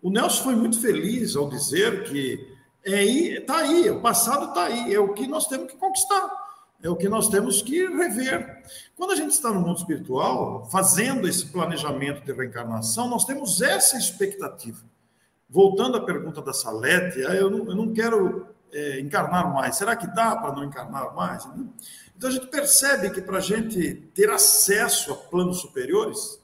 O 0.02 0.10
Nelson 0.10 0.44
foi 0.44 0.56
muito 0.56 0.80
feliz 0.80 1.36
ao 1.36 1.50
dizer 1.50 2.06
que 2.06 2.58
é 2.84 3.04
está 3.04 3.58
aí, 3.58 3.90
o 3.90 4.02
passado 4.02 4.50
está 4.50 4.64
aí, 4.66 4.94
é 4.94 5.00
o 5.00 5.14
que 5.14 5.28
nós 5.28 5.48
temos 5.48 5.72
que 5.72 5.78
conquistar, 5.78 6.32
é 6.82 6.90
o 6.90 6.96
que 6.96 7.10
nós 7.10 7.28
temos 7.28 7.62
que 7.62 7.86
rever. 7.88 8.64
Quando 8.96 9.12
a 9.12 9.16
gente 9.16 9.32
está 9.32 9.52
no 9.52 9.60
mundo 9.60 9.78
espiritual, 9.78 10.68
fazendo 10.72 11.28
esse 11.28 11.46
planejamento 11.48 12.24
de 12.24 12.32
reencarnação, 12.32 13.10
nós 13.10 13.26
temos 13.26 13.62
essa 13.62 13.98
expectativa. 13.98 14.80
Voltando 15.50 15.98
à 15.98 16.02
pergunta 16.02 16.42
da 16.42 16.54
Salete, 16.54 17.26
ah, 17.26 17.36
eu 17.36 17.50
não, 17.50 17.70
eu 17.70 17.76
não 17.76 17.94
quero 17.94 18.48
é, 18.72 19.00
encarnar 19.00 19.54
mais. 19.54 19.76
Será 19.76 19.96
que 19.96 20.08
dá 20.08 20.36
para 20.36 20.54
não 20.54 20.64
encarnar 20.64 21.14
mais? 21.16 21.48
Então 22.16 22.30
a 22.30 22.32
gente 22.32 22.48
percebe 22.48 23.10
que 23.10 23.22
para 23.22 23.38
a 23.38 23.42
gente 23.42 23.96
ter 24.14 24.30
acesso 24.30 25.12
a 25.12 25.16
planos 25.16 25.60
superiores, 25.60 26.40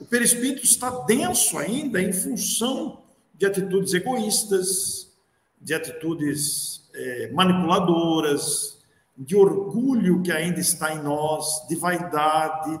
o 0.00 0.04
perispírito 0.04 0.64
está 0.64 0.90
denso 1.04 1.58
ainda 1.58 2.00
em 2.00 2.12
função 2.12 3.02
de 3.34 3.46
atitudes 3.46 3.94
egoístas, 3.94 5.12
de 5.60 5.74
atitudes 5.74 6.88
é, 6.94 7.30
manipuladoras, 7.32 8.78
de 9.16 9.34
orgulho 9.34 10.22
que 10.22 10.30
ainda 10.30 10.60
está 10.60 10.94
em 10.94 11.02
nós, 11.02 11.66
de 11.68 11.74
vaidade. 11.74 12.80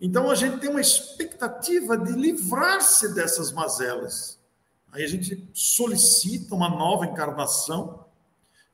Então 0.00 0.30
a 0.30 0.34
gente 0.34 0.58
tem 0.58 0.70
uma 0.70 0.80
expectativa 0.80 1.98
de 1.98 2.12
livrar-se 2.12 3.14
dessas 3.14 3.52
mazelas. 3.52 4.39
Aí 4.92 5.04
a 5.04 5.08
gente 5.08 5.48
solicita 5.52 6.54
uma 6.54 6.68
nova 6.68 7.06
encarnação 7.06 8.04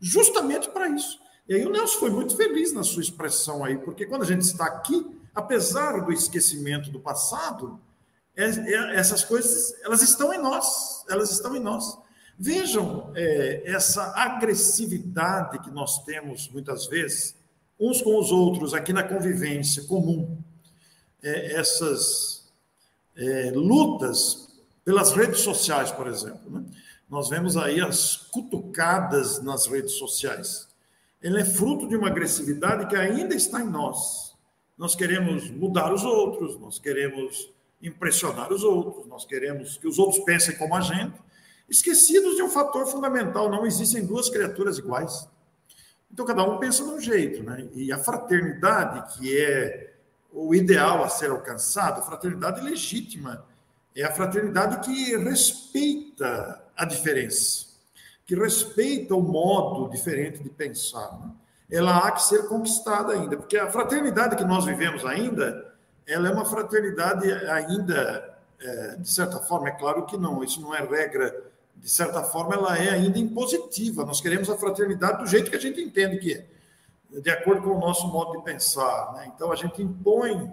justamente 0.00 0.68
para 0.70 0.88
isso. 0.88 1.20
E 1.48 1.54
aí 1.54 1.64
o 1.64 1.70
Nelson 1.70 1.98
foi 1.98 2.10
muito 2.10 2.36
feliz 2.36 2.72
na 2.72 2.82
sua 2.82 3.02
expressão 3.02 3.64
aí, 3.64 3.78
porque 3.78 4.06
quando 4.06 4.22
a 4.22 4.26
gente 4.26 4.42
está 4.42 4.66
aqui, 4.66 5.06
apesar 5.34 6.04
do 6.04 6.12
esquecimento 6.12 6.90
do 6.90 6.98
passado, 6.98 7.78
é, 8.34 8.44
é, 8.44 8.96
essas 8.96 9.22
coisas 9.22 9.74
elas 9.82 10.02
estão 10.02 10.32
em 10.32 10.38
nós, 10.38 11.04
elas 11.08 11.30
estão 11.30 11.54
em 11.56 11.60
nós. 11.60 11.98
Vejam 12.38 13.12
é, 13.14 13.62
essa 13.64 14.12
agressividade 14.14 15.58
que 15.60 15.70
nós 15.70 16.04
temos 16.04 16.48
muitas 16.50 16.86
vezes 16.86 17.34
uns 17.78 18.02
com 18.02 18.18
os 18.18 18.30
outros 18.30 18.74
aqui 18.74 18.92
na 18.92 19.02
convivência 19.02 19.84
comum, 19.84 20.38
é, 21.22 21.54
essas 21.54 22.52
é, 23.16 23.52
lutas 23.54 24.45
pelas 24.86 25.12
redes 25.12 25.40
sociais, 25.40 25.90
por 25.90 26.06
exemplo. 26.06 26.48
Né? 26.48 26.64
Nós 27.10 27.28
vemos 27.28 27.56
aí 27.56 27.80
as 27.80 28.16
cutucadas 28.16 29.42
nas 29.42 29.66
redes 29.66 29.94
sociais. 29.94 30.68
Ele 31.20 31.40
é 31.40 31.44
fruto 31.44 31.88
de 31.88 31.96
uma 31.96 32.06
agressividade 32.06 32.86
que 32.86 32.94
ainda 32.94 33.34
está 33.34 33.60
em 33.60 33.68
nós. 33.68 34.36
Nós 34.78 34.94
queremos 34.94 35.50
mudar 35.50 35.92
os 35.92 36.04
outros, 36.04 36.56
nós 36.60 36.78
queremos 36.78 37.52
impressionar 37.82 38.52
os 38.52 38.62
outros, 38.62 39.08
nós 39.08 39.24
queremos 39.24 39.76
que 39.76 39.88
os 39.88 39.98
outros 39.98 40.22
pensem 40.24 40.56
como 40.56 40.76
a 40.76 40.80
gente, 40.80 41.16
esquecidos 41.68 42.36
de 42.36 42.42
um 42.42 42.48
fator 42.48 42.86
fundamental: 42.86 43.50
não 43.50 43.66
existem 43.66 44.06
duas 44.06 44.30
criaturas 44.30 44.78
iguais. 44.78 45.28
Então, 46.12 46.24
cada 46.24 46.44
um 46.44 46.58
pensa 46.58 46.84
de 46.84 46.90
um 46.90 47.00
jeito, 47.00 47.42
né? 47.42 47.68
E 47.74 47.90
a 47.90 47.98
fraternidade, 47.98 49.18
que 49.18 49.36
é 49.36 49.94
o 50.32 50.54
ideal 50.54 51.02
a 51.02 51.08
ser 51.08 51.30
alcançado, 51.30 51.98
a 51.98 52.02
fraternidade 52.02 52.60
legítima, 52.60 53.44
é 53.96 54.04
a 54.04 54.12
fraternidade 54.12 54.80
que 54.84 55.16
respeita 55.16 56.62
a 56.76 56.84
diferença, 56.84 57.66
que 58.26 58.34
respeita 58.34 59.14
o 59.14 59.22
modo 59.22 59.90
diferente 59.90 60.42
de 60.42 60.50
pensar. 60.50 61.18
Né? 61.18 61.30
Ela 61.70 61.96
há 61.98 62.12
que 62.12 62.22
ser 62.22 62.46
conquistada 62.46 63.14
ainda, 63.14 63.36
porque 63.36 63.56
a 63.56 63.70
fraternidade 63.70 64.36
que 64.36 64.44
nós 64.44 64.66
vivemos 64.66 65.04
ainda, 65.04 65.74
ela 66.06 66.28
é 66.28 66.30
uma 66.30 66.44
fraternidade 66.44 67.30
ainda, 67.32 68.38
é, 68.60 68.96
de 68.96 69.10
certa 69.10 69.38
forma, 69.38 69.68
é 69.68 69.72
claro 69.72 70.04
que 70.04 70.16
não, 70.16 70.44
isso 70.44 70.60
não 70.60 70.74
é 70.74 70.84
regra, 70.84 71.34
de 71.74 71.88
certa 71.88 72.22
forma, 72.22 72.54
ela 72.54 72.78
é 72.78 72.90
ainda 72.90 73.18
impositiva. 73.18 74.04
Nós 74.04 74.20
queremos 74.20 74.48
a 74.48 74.56
fraternidade 74.56 75.18
do 75.18 75.26
jeito 75.26 75.50
que 75.50 75.56
a 75.56 75.60
gente 75.60 75.80
entende 75.80 76.18
que 76.18 76.34
é, 76.34 77.20
de 77.20 77.30
acordo 77.30 77.62
com 77.62 77.76
o 77.76 77.80
nosso 77.80 78.06
modo 78.08 78.38
de 78.38 78.44
pensar. 78.44 79.14
Né? 79.14 79.32
Então, 79.34 79.50
a 79.50 79.56
gente 79.56 79.82
impõe 79.82 80.52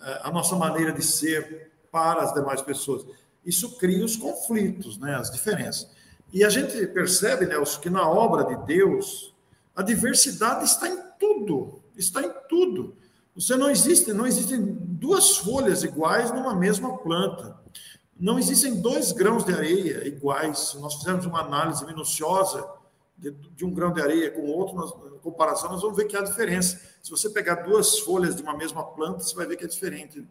é, 0.00 0.20
a 0.22 0.30
nossa 0.30 0.56
maneira 0.56 0.92
de 0.92 1.02
ser 1.02 1.73
para 1.94 2.22
as 2.22 2.34
demais 2.34 2.60
pessoas. 2.60 3.06
Isso 3.46 3.78
cria 3.78 4.04
os 4.04 4.16
conflitos, 4.16 4.98
né, 4.98 5.14
as 5.14 5.30
diferenças. 5.30 5.88
E 6.32 6.42
a 6.42 6.48
gente 6.48 6.84
percebe, 6.88 7.46
Nelson, 7.46 7.80
que 7.80 7.88
na 7.88 8.10
obra 8.10 8.42
de 8.42 8.66
Deus, 8.66 9.32
a 9.76 9.80
diversidade 9.80 10.64
está 10.64 10.88
em 10.88 10.98
tudo, 11.20 11.84
está 11.96 12.20
em 12.20 12.32
tudo. 12.48 12.96
Você 13.36 13.54
não 13.54 13.70
existe, 13.70 14.12
não 14.12 14.26
existem 14.26 14.60
duas 14.60 15.36
folhas 15.36 15.84
iguais 15.84 16.32
numa 16.32 16.56
mesma 16.56 16.98
planta. 16.98 17.56
Não 18.18 18.40
existem 18.40 18.80
dois 18.80 19.12
grãos 19.12 19.44
de 19.44 19.52
areia 19.52 20.04
iguais. 20.08 20.70
Se 20.70 20.78
nós 20.78 20.96
fizermos 20.96 21.26
uma 21.26 21.42
análise 21.42 21.86
minuciosa 21.86 22.68
de, 23.16 23.30
de 23.30 23.64
um 23.64 23.72
grão 23.72 23.92
de 23.92 24.02
areia 24.02 24.32
com 24.32 24.42
outro, 24.46 24.74
nós, 24.74 24.92
comparação, 25.22 25.70
nós 25.70 25.82
vamos 25.82 25.96
ver 25.96 26.06
que 26.06 26.16
há 26.16 26.22
diferença. 26.22 26.80
Se 27.00 27.08
você 27.08 27.30
pegar 27.30 27.62
duas 27.62 28.00
folhas 28.00 28.34
de 28.34 28.42
uma 28.42 28.56
mesma 28.56 28.82
planta, 28.82 29.20
você 29.20 29.34
vai 29.36 29.46
ver 29.46 29.56
que 29.56 29.64
é 29.64 29.68
diferente. 29.68 30.26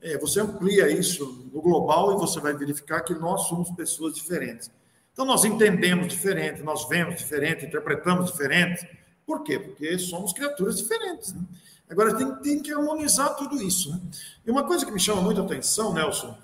É, 0.00 0.16
você 0.16 0.40
amplia 0.40 0.90
isso 0.90 1.48
no 1.52 1.60
global 1.60 2.12
e 2.12 2.16
você 2.16 2.40
vai 2.40 2.54
verificar 2.54 3.00
que 3.00 3.14
nós 3.14 3.48
somos 3.48 3.70
pessoas 3.72 4.14
diferentes. 4.14 4.70
Então, 5.12 5.24
nós 5.24 5.44
entendemos 5.44 6.06
diferente, 6.08 6.62
nós 6.62 6.88
vemos 6.88 7.16
diferente, 7.16 7.66
interpretamos 7.66 8.30
diferente. 8.30 8.88
Por 9.26 9.42
quê? 9.42 9.58
Porque 9.58 9.98
somos 9.98 10.32
criaturas 10.32 10.78
diferentes. 10.78 11.32
Né? 11.32 11.42
Agora, 11.90 12.14
tem, 12.14 12.34
tem, 12.36 12.62
que 12.62 12.72
harmonizar 12.72 13.34
tudo 13.34 13.60
isso. 13.60 13.90
Né? 13.90 14.00
E 14.46 14.50
uma 14.50 14.64
coisa 14.64 14.86
que 14.86 14.92
me 14.92 15.00
chama 15.00 15.20
muito 15.20 15.40
atenção, 15.40 15.92
Nelson, 15.92 16.38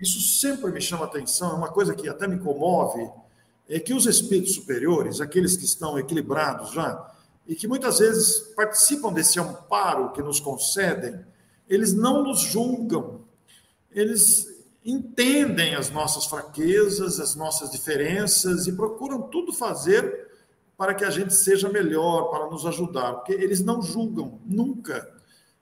isso 0.00 0.20
sempre 0.20 0.70
me 0.70 0.80
chama 0.80 1.06
atenção, 1.06 1.50
é 1.50 1.54
uma 1.54 1.72
coisa 1.72 1.94
que 1.94 2.08
até 2.08 2.28
me 2.28 2.38
comove, 2.38 3.10
é 3.68 3.80
que 3.80 3.94
os 3.94 4.06
espíritos 4.06 4.54
superiores, 4.54 5.20
aqueles 5.20 5.56
que 5.56 5.64
estão 5.64 5.98
equilibrados 5.98 6.72
já, 6.72 7.12
e 7.46 7.54
que 7.54 7.66
muitas 7.66 7.98
vezes 7.98 8.38
participam 8.54 9.12
desse 9.12 9.40
amparo 9.40 10.12
que 10.12 10.22
nos 10.22 10.38
concedem, 10.38 11.24
eles 11.70 11.94
não 11.94 12.24
nos 12.24 12.40
julgam, 12.40 13.20
eles 13.92 14.48
entendem 14.84 15.74
as 15.76 15.88
nossas 15.88 16.26
fraquezas, 16.26 17.20
as 17.20 17.36
nossas 17.36 17.70
diferenças 17.70 18.66
e 18.66 18.72
procuram 18.72 19.22
tudo 19.22 19.52
fazer 19.52 20.28
para 20.76 20.94
que 20.94 21.04
a 21.04 21.10
gente 21.10 21.34
seja 21.34 21.68
melhor, 21.68 22.30
para 22.30 22.50
nos 22.50 22.66
ajudar, 22.66 23.14
porque 23.14 23.32
eles 23.32 23.60
não 23.60 23.80
julgam 23.80 24.40
nunca. 24.44 25.08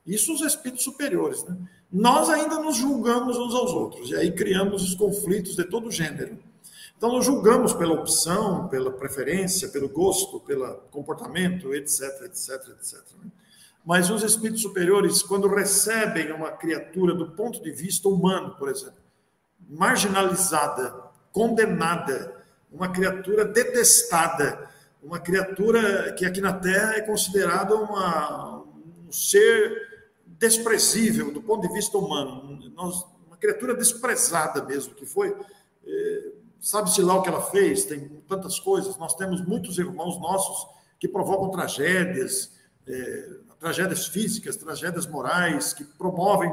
Isso 0.06 0.32
os 0.32 0.40
espíritos 0.40 0.84
superiores, 0.84 1.44
né? 1.44 1.56
Nós 1.90 2.28
ainda 2.28 2.60
nos 2.60 2.76
julgamos 2.76 3.36
uns 3.36 3.54
aos 3.54 3.72
outros, 3.72 4.10
e 4.10 4.14
aí 4.14 4.30
criamos 4.30 4.82
os 4.82 4.94
conflitos 4.94 5.56
de 5.56 5.64
todo 5.64 5.90
gênero. 5.90 6.38
Então, 6.96 7.12
nós 7.12 7.24
julgamos 7.24 7.72
pela 7.72 7.94
opção, 7.94 8.68
pela 8.68 8.90
preferência, 8.90 9.68
pelo 9.68 9.88
gosto, 9.88 10.40
pelo 10.40 10.66
comportamento, 10.90 11.72
etc, 11.72 12.02
etc, 12.24 12.68
etc. 12.78 13.00
Mas 13.88 14.10
os 14.10 14.22
espíritos 14.22 14.60
superiores, 14.60 15.22
quando 15.22 15.48
recebem 15.48 16.30
uma 16.30 16.50
criatura 16.50 17.14
do 17.14 17.30
ponto 17.30 17.62
de 17.62 17.70
vista 17.70 18.06
humano, 18.06 18.54
por 18.58 18.68
exemplo, 18.68 19.00
marginalizada, 19.66 20.94
condenada, 21.32 22.44
uma 22.70 22.90
criatura 22.90 23.46
detestada, 23.46 24.68
uma 25.02 25.18
criatura 25.18 26.12
que 26.12 26.26
aqui 26.26 26.38
na 26.38 26.52
Terra 26.52 26.96
é 26.96 27.00
considerada 27.00 27.74
uma, 27.76 28.62
um 29.06 29.10
ser 29.10 30.12
desprezível 30.26 31.32
do 31.32 31.40
ponto 31.40 31.66
de 31.66 31.72
vista 31.72 31.96
humano, 31.96 32.58
nós, 32.74 33.06
uma 33.26 33.38
criatura 33.38 33.74
desprezada 33.74 34.62
mesmo 34.64 34.94
que 34.94 35.06
foi. 35.06 35.34
É, 35.86 36.32
Sabe-se 36.60 37.00
lá 37.00 37.14
o 37.14 37.22
que 37.22 37.30
ela 37.30 37.40
fez, 37.40 37.86
tem 37.86 38.06
tantas 38.28 38.60
coisas. 38.60 38.98
Nós 38.98 39.14
temos 39.14 39.40
muitos 39.40 39.78
irmãos 39.78 40.20
nossos 40.20 40.68
que 41.00 41.08
provocam 41.08 41.50
tragédias, 41.50 42.52
é, 42.86 43.47
tragédias 43.58 44.06
físicas, 44.06 44.56
tragédias 44.56 45.06
morais, 45.06 45.72
que 45.72 45.84
promovem 45.84 46.50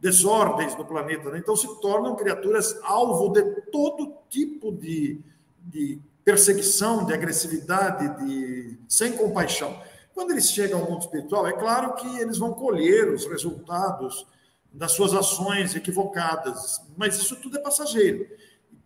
desordens 0.00 0.76
no 0.76 0.84
planeta. 0.84 1.30
Né? 1.30 1.38
Então 1.38 1.56
se 1.56 1.66
tornam 1.80 2.16
criaturas 2.16 2.76
alvo 2.82 3.32
de 3.32 3.42
todo 3.70 4.14
tipo 4.28 4.72
de, 4.72 5.20
de 5.60 6.00
perseguição, 6.24 7.04
de 7.04 7.14
agressividade, 7.14 8.24
de 8.24 8.78
sem 8.88 9.12
compaixão. 9.12 9.76
Quando 10.14 10.32
eles 10.32 10.50
chegam 10.50 10.80
ao 10.80 10.90
mundo 10.90 11.00
espiritual, 11.00 11.46
é 11.46 11.52
claro 11.52 11.94
que 11.94 12.18
eles 12.18 12.36
vão 12.36 12.52
colher 12.52 13.08
os 13.12 13.26
resultados 13.26 14.26
das 14.72 14.92
suas 14.92 15.14
ações 15.14 15.74
equivocadas, 15.74 16.80
mas 16.96 17.16
isso 17.16 17.36
tudo 17.36 17.58
é 17.58 17.60
passageiro. 17.60 18.26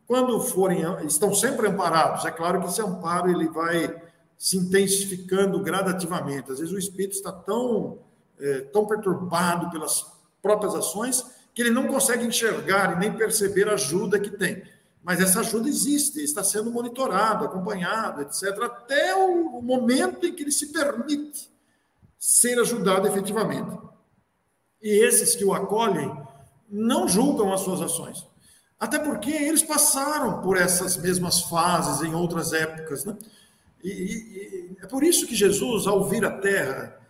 Quando 0.06 0.40
forem, 0.40 0.82
estão 1.04 1.34
sempre 1.34 1.66
amparados, 1.66 2.24
é 2.24 2.30
claro 2.30 2.60
que 2.60 2.68
esse 2.68 2.80
amparo 2.80 3.30
ele 3.30 3.48
vai 3.48 4.02
se 4.38 4.56
intensificando 4.56 5.60
gradativamente. 5.60 6.52
Às 6.52 6.58
vezes 6.58 6.74
o 6.74 6.78
espírito 6.78 7.14
está 7.14 7.32
tão, 7.32 7.98
é, 8.38 8.60
tão 8.60 8.86
perturbado 8.86 9.70
pelas 9.70 10.06
próprias 10.42 10.74
ações 10.74 11.24
que 11.54 11.62
ele 11.62 11.70
não 11.70 11.86
consegue 11.86 12.26
enxergar 12.26 12.92
e 12.94 12.98
nem 12.98 13.12
perceber 13.12 13.68
a 13.68 13.74
ajuda 13.74 14.20
que 14.20 14.30
tem. 14.30 14.62
Mas 15.02 15.20
essa 15.20 15.40
ajuda 15.40 15.68
existe, 15.68 16.22
está 16.22 16.42
sendo 16.42 16.70
monitorado, 16.70 17.44
acompanhado, 17.44 18.22
etc., 18.22 18.60
até 18.62 19.14
o 19.14 19.62
momento 19.62 20.26
em 20.26 20.34
que 20.34 20.42
ele 20.42 20.52
se 20.52 20.72
permite 20.72 21.48
ser 22.18 22.58
ajudado 22.58 23.06
efetivamente. 23.06 23.78
E 24.82 24.88
esses 25.04 25.34
que 25.34 25.44
o 25.44 25.54
acolhem 25.54 26.12
não 26.68 27.08
julgam 27.08 27.52
as 27.52 27.60
suas 27.60 27.80
ações. 27.80 28.26
Até 28.78 28.98
porque 28.98 29.30
eles 29.30 29.62
passaram 29.62 30.42
por 30.42 30.56
essas 30.56 30.96
mesmas 30.96 31.40
fases 31.42 32.02
em 32.02 32.14
outras 32.14 32.52
épocas. 32.52 33.04
Né? 33.04 33.16
E, 33.82 33.90
e, 33.90 34.76
é 34.82 34.86
por 34.86 35.02
isso 35.02 35.26
que 35.26 35.34
Jesus, 35.34 35.86
ao 35.86 36.04
vir 36.04 36.24
à 36.24 36.30
Terra, 36.30 37.00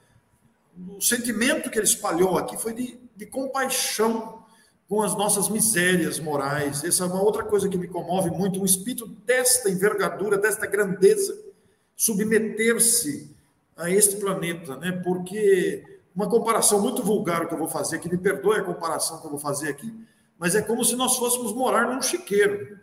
o 0.89 1.01
sentimento 1.01 1.71
que 1.71 1.79
ele 1.79 1.87
espalhou 1.87 2.37
aqui 2.37 2.57
foi 2.57 2.75
de, 2.75 2.99
de 3.17 3.27
compaixão 3.27 4.45
com 4.89 5.03
as 5.03 5.17
nossas 5.17 5.49
misérias 5.49 6.19
morais. 6.19 6.85
Essa 6.85 7.05
é 7.05 7.07
uma 7.07 7.23
outra 7.23 7.45
coisa 7.45 7.69
que 7.69 7.79
me 7.79 7.89
comove 7.89 8.31
muito, 8.31 8.61
um 8.61 8.65
espírito 8.65 9.07
desta 9.07 9.71
envergadura, 9.71 10.39
desta 10.39 10.67
grandeza, 10.67 11.37
submeter-se 11.97 13.35
a 13.77 13.91
este 13.91 14.17
planeta, 14.17 14.77
né? 14.77 14.93
Porque 14.93 15.85
uma 16.15 16.29
comparação 16.29 16.81
muito 16.81 17.03
vulgar 17.03 17.47
que 17.47 17.55
eu 17.55 17.59
vou 17.59 17.69
fazer, 17.69 17.99
que 17.99 18.09
me 18.09 18.17
perdoe 18.17 18.59
a 18.59 18.65
comparação 18.65 19.21
que 19.21 19.27
eu 19.27 19.31
vou 19.31 19.39
fazer 19.39 19.69
aqui, 19.69 19.93
mas 20.39 20.55
é 20.55 20.63
como 20.63 20.85
se 20.85 20.97
nós 20.97 21.17
fôssemos 21.17 21.53
morar 21.53 21.93
num 21.93 22.01
chiqueiro. 22.01 22.79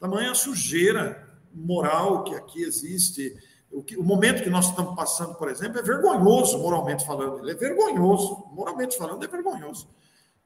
Tamanha 0.00 0.34
sujeira 0.34 1.23
moral 1.54 2.24
que 2.24 2.34
aqui 2.34 2.62
existe. 2.62 3.36
O, 3.70 3.82
que, 3.82 3.96
o 3.96 4.02
momento 4.02 4.42
que 4.42 4.50
nós 4.50 4.68
estamos 4.68 4.94
passando, 4.94 5.34
por 5.34 5.48
exemplo, 5.48 5.78
é 5.78 5.82
vergonhoso, 5.82 6.58
moralmente 6.58 7.04
falando. 7.04 7.40
Ele 7.40 7.52
é 7.52 7.54
vergonhoso, 7.54 8.44
moralmente 8.52 8.96
falando, 8.96 9.24
é 9.24 9.28
vergonhoso. 9.28 9.88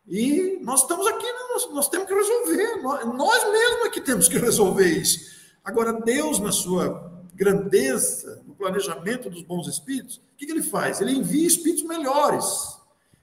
E 0.07 0.59
nós 0.63 0.83
estamos 0.83 1.07
aqui, 1.07 1.27
nós, 1.51 1.71
nós 1.71 1.89
temos 1.89 2.09
que 2.09 2.15
resolver, 2.15 2.83
nós, 2.83 3.05
nós 3.15 3.51
mesmos 3.51 3.87
é 3.87 3.91
que 3.91 4.01
temos 4.01 4.27
que 4.27 4.39
resolver 4.39 4.89
isso. 4.89 5.37
Agora, 5.63 5.93
Deus, 5.93 6.39
na 6.39 6.51
sua 6.51 7.13
grandeza, 7.35 8.43
no 8.47 8.55
planejamento 8.55 9.29
dos 9.29 9.43
bons 9.43 9.69
espíritos, 9.69 10.17
o 10.17 10.37
que, 10.37 10.47
que 10.47 10.53
ele 10.53 10.63
faz? 10.63 11.01
Ele 11.01 11.13
envia 11.13 11.47
espíritos 11.47 11.85
melhores. 11.85 12.79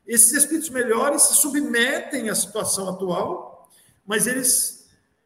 Esses 0.05 0.31
espíritos 0.33 0.69
melhores 0.69 1.23
se 1.23 1.35
submetem 1.35 2.29
à 2.29 2.35
situação 2.35 2.87
atual, 2.87 3.67
mas 4.05 4.27
eles, 4.27 4.74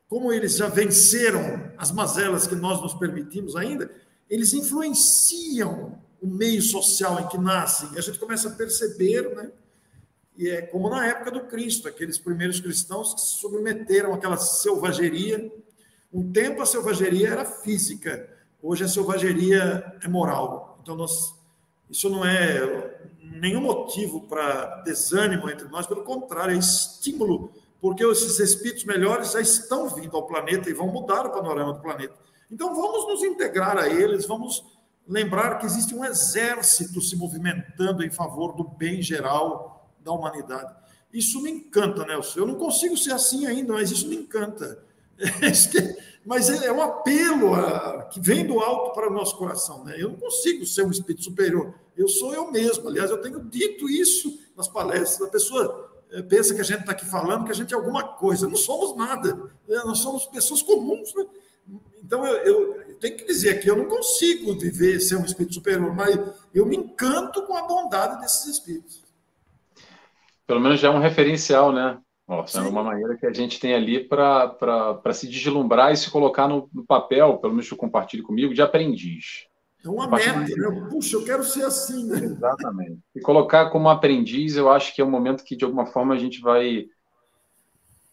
como 0.10 0.34
eles 0.34 0.58
já 0.58 0.68
venceram 0.68 1.72
as 1.78 1.92
mazelas 1.92 2.48
que 2.48 2.56
nós 2.56 2.82
nos 2.82 2.96
permitimos 2.96 3.56
ainda, 3.56 3.90
eles 4.28 4.54
influenciam 4.54 6.02
o 6.20 6.28
meio 6.28 6.62
social 6.64 7.20
em 7.22 7.28
que 7.28 7.38
nascem. 7.38 7.90
A 7.96 8.02
gente 8.02 8.18
começa 8.18 8.50
a 8.50 8.52
perceber, 8.52 9.34
né? 9.36 9.52
E 10.36 10.50
é 10.50 10.64
como 10.64 10.90
na 10.90 11.06
época 11.06 11.32
do 11.32 11.42
Cristo, 11.42 11.88
aqueles 11.88 12.18
primeiros 12.18 12.60
cristãos 12.60 13.14
que 13.14 13.22
se 13.22 13.40
submeteram 13.40 14.14
àquela 14.14 14.38
selvageria. 14.38 15.52
Um 16.12 16.32
tempo 16.32 16.62
a 16.62 16.66
selvageria 16.66 17.30
era 17.30 17.46
física, 17.46 18.28
hoje 18.64 18.84
a 18.84 18.88
selvageria 18.88 20.00
é 20.02 20.08
moral. 20.08 20.80
Então, 20.82 20.96
nós, 20.96 21.36
isso 21.90 22.10
não 22.10 22.26
é 22.26 23.00
nenhum 23.22 23.62
motivo 23.62 24.22
para 24.22 24.82
desânimo 24.82 25.50
entre 25.50 25.68
nós, 25.68 25.86
pelo 25.86 26.04
contrário, 26.04 26.56
é 26.56 26.58
estímulo, 26.58 27.52
porque 27.82 28.06
esses 28.06 28.40
espíritos 28.40 28.84
melhores 28.84 29.32
já 29.32 29.42
estão 29.42 29.90
vindo 29.90 30.16
ao 30.16 30.28
planeta 30.28 30.70
e 30.70 30.74
vão 30.74 30.88
mudar 30.88 31.26
o 31.26 31.32
panorama 31.32 31.74
do 31.74 31.82
planeta. 31.82 32.16
Então, 32.52 32.76
vamos 32.76 33.08
nos 33.08 33.24
integrar 33.24 33.78
a 33.78 33.88
eles, 33.88 34.26
vamos 34.26 34.64
lembrar 35.08 35.58
que 35.58 35.66
existe 35.66 35.96
um 35.96 36.06
exército 36.06 37.02
se 37.02 37.16
movimentando 37.16 38.04
em 38.04 38.10
favor 38.10 38.56
do 38.56 38.64
bem 38.64 39.02
geral 39.02 39.90
da 40.02 40.12
humanidade. 40.12 40.74
Isso 41.12 41.42
me 41.42 41.50
encanta, 41.50 42.06
Nelson. 42.06 42.40
Eu 42.40 42.46
não 42.46 42.56
consigo 42.56 42.96
ser 42.96 43.14
assim 43.14 43.48
ainda, 43.48 43.74
mas 43.74 43.92
isso 43.92 44.08
me 44.08 44.16
encanta. 44.16 44.84
mas 46.26 46.50
é 46.50 46.72
um 46.72 46.82
apelo 46.82 47.56
a, 47.56 48.04
que 48.04 48.20
vem 48.20 48.46
do 48.46 48.60
alto 48.60 48.94
para 48.94 49.10
o 49.10 49.14
nosso 49.14 49.36
coração. 49.38 49.84
Né? 49.84 49.96
Eu 49.98 50.10
não 50.10 50.16
consigo 50.16 50.66
ser 50.66 50.86
um 50.86 50.92
espírito 50.92 51.24
superior. 51.24 51.74
Eu 51.98 52.08
sou 52.08 52.34
eu 52.34 52.52
mesmo. 52.52 52.88
Aliás, 52.88 53.10
eu 53.10 53.22
tenho 53.22 53.44
dito 53.44 53.90
isso 53.90 54.40
nas 54.56 54.68
palestras. 54.68 55.28
A 55.28 55.32
pessoa 55.32 55.89
pensa 56.30 56.54
que 56.54 56.62
a 56.62 56.64
gente 56.64 56.82
está 56.82 56.92
aqui 56.92 57.06
falando 57.06 57.46
que 57.46 57.52
a 57.52 57.56
gente 57.56 57.74
é 57.74 57.78
alguma 57.78 58.04
coisa. 58.04 58.48
Não 58.48 58.56
somos 58.56 58.96
nada. 58.98 59.36
Né? 59.68 59.82
Nós 59.86 60.00
somos 60.00 60.26
pessoas 60.26 60.62
comuns. 60.62 61.14
Né? 61.16 61.26
Então, 62.04 62.26
eu, 62.26 62.38
eu, 62.38 62.76
eu, 62.82 62.96
tenho 63.00 63.18
que 63.18 63.26
dizer 63.26 63.60
que 63.60 63.70
eu 63.70 63.78
não 63.78 63.86
consigo 63.86 64.58
viver, 64.58 65.00
ser 65.00 65.16
um 65.16 65.26
espírito 65.26 65.56
superior, 65.56 65.94
mas 65.96 66.18
eu 66.54 66.66
me 66.66 66.76
encanto 66.76 67.44
com 67.44 67.56
a 67.56 67.68
bondade 67.68 68.20
desses 68.22 68.46
espíritos 68.46 69.10
pelo 70.50 70.60
menos 70.60 70.80
já 70.80 70.88
é 70.88 70.92
um 70.92 70.98
referencial, 70.98 71.72
né? 71.72 72.00
Nossa, 72.28 72.60
é 72.60 72.64
uma 72.64 72.84
maneira 72.84 73.16
que 73.16 73.26
a 73.28 73.32
gente 73.32 73.60
tem 73.60 73.76
ali 73.76 74.04
para 74.04 75.14
se 75.14 75.28
deslumbrar 75.28 75.92
e 75.92 75.98
se 75.98 76.10
colocar 76.10 76.48
no, 76.48 76.68
no, 76.74 76.84
papel, 76.84 77.38
pelo 77.38 77.54
menos 77.54 77.68
que 77.68 77.74
eu 77.76 77.78
compartilho 77.78 78.24
comigo, 78.24 78.52
de 78.52 78.62
aprendiz. 78.62 79.46
É 79.84 79.90
uma 79.90 80.08
meta, 80.08 80.40
né? 80.40 80.88
Puxa, 80.90 81.16
eu 81.16 81.24
quero 81.24 81.44
ser 81.44 81.64
assim, 81.64 82.06
né? 82.08 82.18
Exatamente. 82.18 83.00
E 83.16 83.22
colocar 83.22 83.70
como 83.70 83.90
aprendiz, 83.90 84.56
eu 84.56 84.70
acho 84.70 84.94
que 84.94 85.02
é 85.02 85.06
um 85.06 85.10
momento 85.10 85.44
que, 85.44 85.56
de 85.56 85.64
alguma 85.64 85.86
forma, 85.86 86.14
a 86.14 86.18
gente 86.18 86.42
vai 86.42 86.88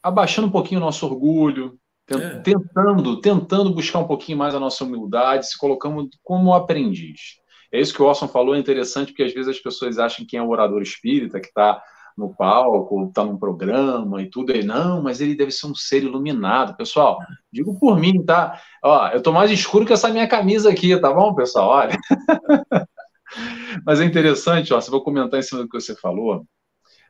abaixando 0.02 0.46
um 0.46 0.52
pouquinho 0.52 0.80
o 0.80 0.84
nosso 0.84 1.04
orgulho, 1.04 1.76
é. 2.08 2.38
tentando, 2.38 3.20
tentando 3.20 3.74
buscar 3.74 3.98
um 3.98 4.06
pouquinho 4.06 4.38
mais 4.38 4.54
a 4.54 4.60
nossa 4.60 4.84
humildade, 4.84 5.48
se 5.48 5.58
colocando 5.58 6.08
como 6.22 6.54
aprendiz. 6.54 7.40
É 7.72 7.80
isso 7.80 7.92
que 7.92 8.00
o 8.00 8.06
Orson 8.06 8.28
falou, 8.28 8.54
é 8.54 8.58
interessante, 8.58 9.08
porque 9.08 9.24
às 9.24 9.34
vezes 9.34 9.48
as 9.48 9.58
pessoas 9.58 9.98
acham 9.98 10.24
que 10.24 10.36
é 10.36 10.42
um 10.42 10.48
orador 10.48 10.80
espírita, 10.80 11.40
que 11.40 11.48
está 11.48 11.82
no 12.16 12.34
palco, 12.34 13.08
está 13.08 13.24
num 13.24 13.36
programa 13.36 14.22
e 14.22 14.30
tudo, 14.30 14.52
aí, 14.52 14.64
não, 14.64 15.02
mas 15.02 15.20
ele 15.20 15.34
deve 15.34 15.50
ser 15.50 15.66
um 15.66 15.74
ser 15.74 16.02
iluminado. 16.02 16.76
Pessoal, 16.76 17.18
digo 17.52 17.78
por 17.78 17.98
mim, 17.98 18.24
tá? 18.24 18.60
Ó, 18.82 19.08
eu 19.08 19.22
tô 19.22 19.32
mais 19.32 19.50
escuro 19.50 19.84
que 19.84 19.92
essa 19.92 20.08
minha 20.08 20.26
camisa 20.26 20.70
aqui, 20.70 20.98
tá 20.98 21.12
bom, 21.12 21.34
pessoal? 21.34 21.68
Olha. 21.68 21.96
mas 23.84 24.00
é 24.00 24.04
interessante, 24.04 24.72
ó, 24.72 24.80
se 24.80 24.90
vou 24.90 25.02
comentar 25.02 25.38
em 25.38 25.42
cima 25.42 25.62
do 25.62 25.68
que 25.68 25.78
você 25.78 25.94
falou, 25.94 26.46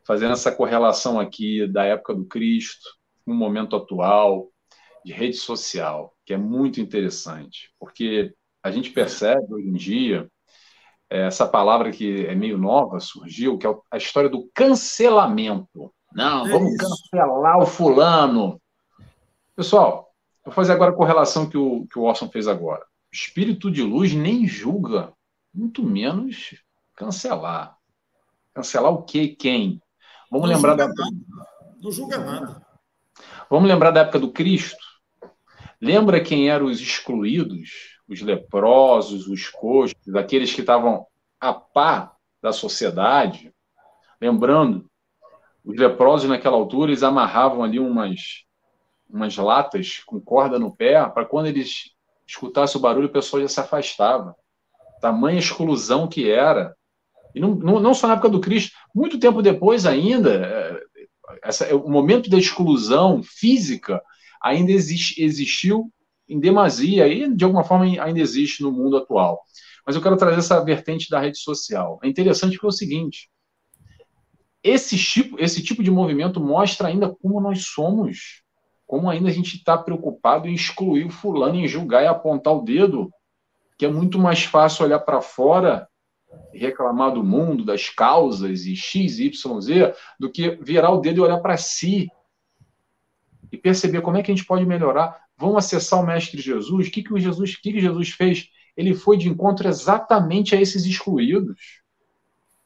fazendo 0.04 0.32
essa 0.32 0.50
correlação 0.50 1.20
aqui 1.20 1.66
da 1.68 1.84
época 1.84 2.14
do 2.14 2.24
Cristo, 2.24 2.88
com 3.24 3.32
o 3.32 3.34
momento 3.34 3.76
atual 3.76 4.48
de 5.04 5.12
rede 5.12 5.36
social, 5.36 6.12
que 6.24 6.34
é 6.34 6.36
muito 6.36 6.80
interessante, 6.80 7.70
porque 7.78 8.34
a 8.62 8.72
gente 8.72 8.90
percebe 8.90 9.46
hoje 9.54 9.68
em 9.68 9.74
dia 9.74 10.28
essa 11.08 11.46
palavra 11.46 11.90
que 11.90 12.26
é 12.26 12.34
meio 12.34 12.58
nova 12.58 13.00
surgiu, 13.00 13.58
que 13.58 13.66
é 13.66 13.74
a 13.90 13.96
história 13.96 14.28
do 14.28 14.50
cancelamento. 14.54 15.92
Não, 16.12 16.46
é 16.46 16.50
vamos 16.50 16.72
isso. 16.72 16.78
cancelar 17.10 17.58
o 17.58 17.66
fulano. 17.66 18.60
Pessoal, 19.54 20.10
vou 20.44 20.52
fazer 20.52 20.72
agora 20.72 20.90
a 20.90 20.96
correlação 20.96 21.48
que 21.48 21.56
o, 21.56 21.86
que 21.86 21.98
o 21.98 22.02
Orson 22.02 22.28
fez 22.28 22.48
agora. 22.48 22.82
O 23.12 23.14
espírito 23.14 23.70
de 23.70 23.82
luz 23.82 24.12
nem 24.14 24.46
julga, 24.46 25.12
muito 25.54 25.82
menos 25.82 26.54
cancelar. 26.94 27.76
Cancelar 28.52 28.92
o 28.92 29.02
quê? 29.02 29.28
Quem? 29.28 29.80
Vamos 30.30 30.48
não 30.48 30.56
lembrar 30.56 30.74
da. 30.74 30.88
Nada. 30.88 31.02
Não 31.80 31.92
julga 31.92 32.18
nada. 32.18 32.66
Vamos 33.48 33.68
lembrar 33.68 33.90
da 33.90 34.00
época 34.00 34.18
do 34.18 34.32
Cristo? 34.32 34.84
Lembra 35.80 36.22
quem 36.22 36.50
eram 36.50 36.66
os 36.66 36.80
excluídos? 36.80 37.95
Os 38.08 38.20
leprosos, 38.20 39.26
os 39.26 39.48
coxos, 39.48 39.94
aqueles 40.14 40.54
que 40.54 40.60
estavam 40.60 41.06
a 41.40 41.52
par 41.52 42.16
da 42.40 42.52
sociedade? 42.52 43.52
Lembrando, 44.20 44.88
os 45.64 45.76
leprosos 45.76 46.28
naquela 46.28 46.56
altura, 46.56 46.90
eles 46.90 47.02
amarravam 47.02 47.64
ali 47.64 47.80
umas, 47.80 48.44
umas 49.10 49.36
latas 49.36 50.00
com 50.06 50.20
corda 50.20 50.58
no 50.58 50.74
pé, 50.74 51.04
para 51.08 51.24
quando 51.24 51.46
eles 51.46 51.90
escutassem 52.26 52.78
o 52.78 52.82
barulho, 52.82 53.08
o 53.08 53.12
pessoal 53.12 53.42
já 53.42 53.48
se 53.48 53.60
afastava. 53.60 54.36
Tamanha 55.00 55.38
exclusão 55.38 56.06
que 56.06 56.30
era. 56.30 56.74
E 57.34 57.40
não, 57.40 57.54
não, 57.54 57.80
não 57.80 57.94
só 57.94 58.06
na 58.06 58.14
época 58.14 58.28
do 58.28 58.40
Cristo, 58.40 58.76
muito 58.94 59.18
tempo 59.18 59.42
depois 59.42 59.84
ainda, 59.84 60.46
é, 60.46 60.80
essa, 61.42 61.76
o 61.76 61.90
momento 61.90 62.30
da 62.30 62.38
exclusão 62.38 63.22
física 63.22 64.00
ainda 64.40 64.72
existiu 64.72 65.92
em 66.28 66.38
demasia 66.40 67.06
e, 67.08 67.32
de 67.34 67.44
alguma 67.44 67.64
forma, 67.64 67.84
ainda 68.02 68.20
existe 68.20 68.62
no 68.62 68.72
mundo 68.72 68.96
atual. 68.96 69.42
Mas 69.86 69.94
eu 69.94 70.02
quero 70.02 70.16
trazer 70.16 70.38
essa 70.38 70.64
vertente 70.64 71.08
da 71.08 71.20
rede 71.20 71.38
social. 71.38 72.00
É 72.02 72.08
interessante 72.08 72.54
porque 72.54 72.66
é 72.66 72.68
o 72.68 72.72
seguinte: 72.72 73.30
esse 74.62 74.96
tipo, 74.98 75.40
esse 75.40 75.62
tipo 75.62 75.82
de 75.82 75.90
movimento 75.90 76.40
mostra 76.40 76.88
ainda 76.88 77.08
como 77.08 77.40
nós 77.40 77.66
somos, 77.66 78.42
como 78.86 79.08
ainda 79.08 79.28
a 79.28 79.32
gente 79.32 79.56
está 79.56 79.78
preocupado 79.78 80.48
em 80.48 80.54
excluir 80.54 81.06
o 81.06 81.10
fulano, 81.10 81.56
em 81.56 81.68
julgar 81.68 82.02
e 82.02 82.06
apontar 82.06 82.54
o 82.54 82.62
dedo, 82.62 83.10
que 83.78 83.84
é 83.84 83.88
muito 83.88 84.18
mais 84.18 84.42
fácil 84.42 84.84
olhar 84.84 85.00
para 85.00 85.20
fora 85.20 85.88
reclamar 86.52 87.12
do 87.12 87.22
mundo, 87.22 87.64
das 87.64 87.88
causas 87.88 88.64
e 88.66 88.74
X, 88.74 89.18
Y, 89.18 89.60
Z, 89.60 89.94
do 90.18 90.30
que 90.30 90.50
virar 90.56 90.90
o 90.90 91.00
dedo 91.00 91.18
e 91.18 91.20
olhar 91.20 91.38
para 91.38 91.56
si 91.56 92.08
e 93.52 93.56
perceber 93.56 94.00
como 94.00 94.16
é 94.16 94.22
que 94.22 94.30
a 94.30 94.34
gente 94.34 94.46
pode 94.46 94.66
melhorar. 94.66 95.25
Vamos 95.38 95.56
acessar 95.58 96.00
o 96.00 96.06
Mestre 96.06 96.40
Jesus. 96.40 96.88
O 96.88 96.90
que, 96.90 97.02
que 97.02 97.12
o 97.12 97.18
Jesus, 97.18 97.52
o 97.54 97.60
que, 97.60 97.72
que 97.72 97.80
Jesus 97.80 98.10
fez? 98.10 98.48
Ele 98.76 98.94
foi 98.94 99.16
de 99.16 99.28
encontro 99.28 99.68
exatamente 99.68 100.54
a 100.54 100.60
esses 100.60 100.84
excluídos, 100.84 101.82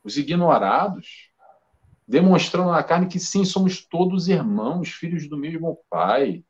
os 0.02 0.16
ignorados, 0.16 1.30
demonstrando 2.06 2.70
na 2.70 2.82
carne 2.82 3.06
que 3.06 3.20
sim, 3.20 3.44
somos 3.44 3.86
todos 3.86 4.28
irmãos, 4.28 4.88
filhos 4.88 5.28
do 5.28 5.36
mesmo 5.36 5.80
Pai. 5.88 6.44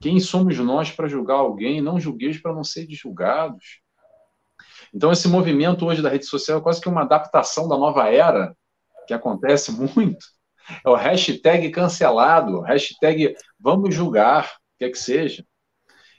Quem 0.00 0.20
somos 0.20 0.56
nós 0.58 0.90
para 0.90 1.08
julgar 1.08 1.36
alguém? 1.36 1.80
Não 1.80 2.00
julgueis 2.00 2.40
para 2.40 2.54
não 2.54 2.64
ser 2.64 2.86
julgados. 2.90 3.80
Então, 4.94 5.12
esse 5.12 5.28
movimento 5.28 5.84
hoje 5.84 6.00
da 6.00 6.08
rede 6.08 6.26
social 6.26 6.58
é 6.58 6.62
quase 6.62 6.80
que 6.80 6.88
uma 6.88 7.02
adaptação 7.02 7.68
da 7.68 7.76
nova 7.76 8.08
era, 8.08 8.56
que 9.06 9.12
acontece 9.12 9.72
muito. 9.94 10.24
É 10.84 10.88
o 10.88 10.94
hashtag 10.94 11.70
cancelado, 11.70 12.60
hashtag 12.60 13.34
vamos 13.60 13.94
julgar, 13.94 14.56
quer 14.78 14.90
que 14.90 14.98
seja. 14.98 15.44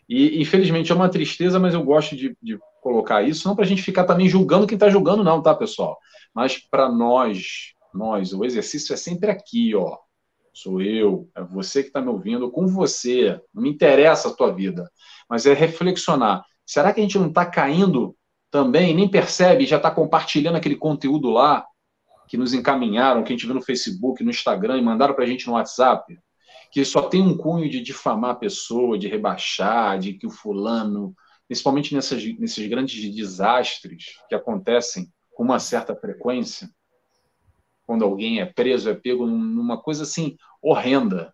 E, 0.08 0.42
infelizmente, 0.42 0.92
é 0.92 0.96
uma 0.96 1.10
tristeza, 1.10 1.60
mas 1.60 1.74
eu 1.74 1.84
gosto 1.84 2.16
de, 2.16 2.36
de 2.42 2.58
colocar 2.82 3.22
isso, 3.22 3.48
não 3.48 3.56
para 3.56 3.66
a 3.66 3.68
gente 3.68 3.82
ficar 3.82 4.06
também 4.06 4.30
julgando 4.30 4.66
quem 4.66 4.76
está 4.76 4.90
julgando, 4.90 5.24
não, 5.24 5.42
tá, 5.42 5.54
pessoal? 5.54 5.98
Mas 6.34 6.58
para 6.58 6.90
nós, 6.90 7.74
nós, 7.94 8.34
o 8.34 8.46
exercício 8.46 8.94
é 8.94 8.98
sempre 8.98 9.30
aqui, 9.30 9.76
ó. 9.76 9.98
Sou 10.54 10.82
eu, 10.82 11.30
é 11.36 11.44
você 11.44 11.84
que 11.84 11.90
está 11.90 12.02
me 12.02 12.08
ouvindo, 12.08 12.50
com 12.50 12.66
você. 12.66 13.40
Não 13.54 13.62
me 13.62 13.70
interessa 13.70 14.30
a 14.30 14.34
tua 14.34 14.52
vida, 14.52 14.90
mas 15.30 15.46
é 15.46 15.54
reflexionar. 15.54 16.44
Será 16.66 16.92
que 16.92 17.00
a 17.00 17.04
gente 17.04 17.20
não 17.20 17.28
está 17.28 17.46
caindo 17.46 18.16
também 18.50 18.96
nem 18.96 19.08
percebe, 19.08 19.66
já 19.66 19.78
está 19.78 19.92
compartilhando 19.92 20.56
aquele 20.56 20.76
conteúdo 20.76 21.30
lá 21.30 21.66
que 22.28 22.38
nos 22.38 22.54
encaminharam, 22.54 23.24
que 23.24 23.32
a 23.32 23.36
gente 23.36 23.46
viu 23.46 23.56
no 23.56 23.62
Facebook, 23.62 24.24
no 24.24 24.30
Instagram 24.30 24.78
e 24.78 24.82
mandaram 24.82 25.14
para 25.14 25.26
a 25.26 25.28
gente 25.28 25.48
no 25.48 25.54
WhatsApp, 25.54 26.18
que 26.72 26.84
só 26.84 27.04
tem 27.04 27.22
um 27.22 27.38
cunho 27.38 27.70
de 27.70 27.82
difamar 27.82 28.32
a 28.32 28.36
pessoa, 28.36 28.98
de 28.98 29.08
rebaixar, 29.08 30.00
de 30.00 30.14
que 30.14 30.28
o 30.28 30.32
fulano, 30.32 31.16
principalmente 31.48 31.94
nessas, 31.94 32.24
nesses 32.38 32.68
grandes 32.68 33.16
desastres 33.16 34.18
que 34.28 34.36
acontecem 34.36 35.12
com 35.34 35.44
uma 35.44 35.60
certa 35.60 35.96
frequência, 35.96 36.70
quando 37.86 38.04
alguém 38.04 38.42
é 38.42 38.46
preso, 38.46 38.90
é 38.90 38.94
pego 38.94 39.26
numa 39.26 39.82
coisa 39.82 40.04
assim 40.04 40.36
horrenda, 40.62 41.34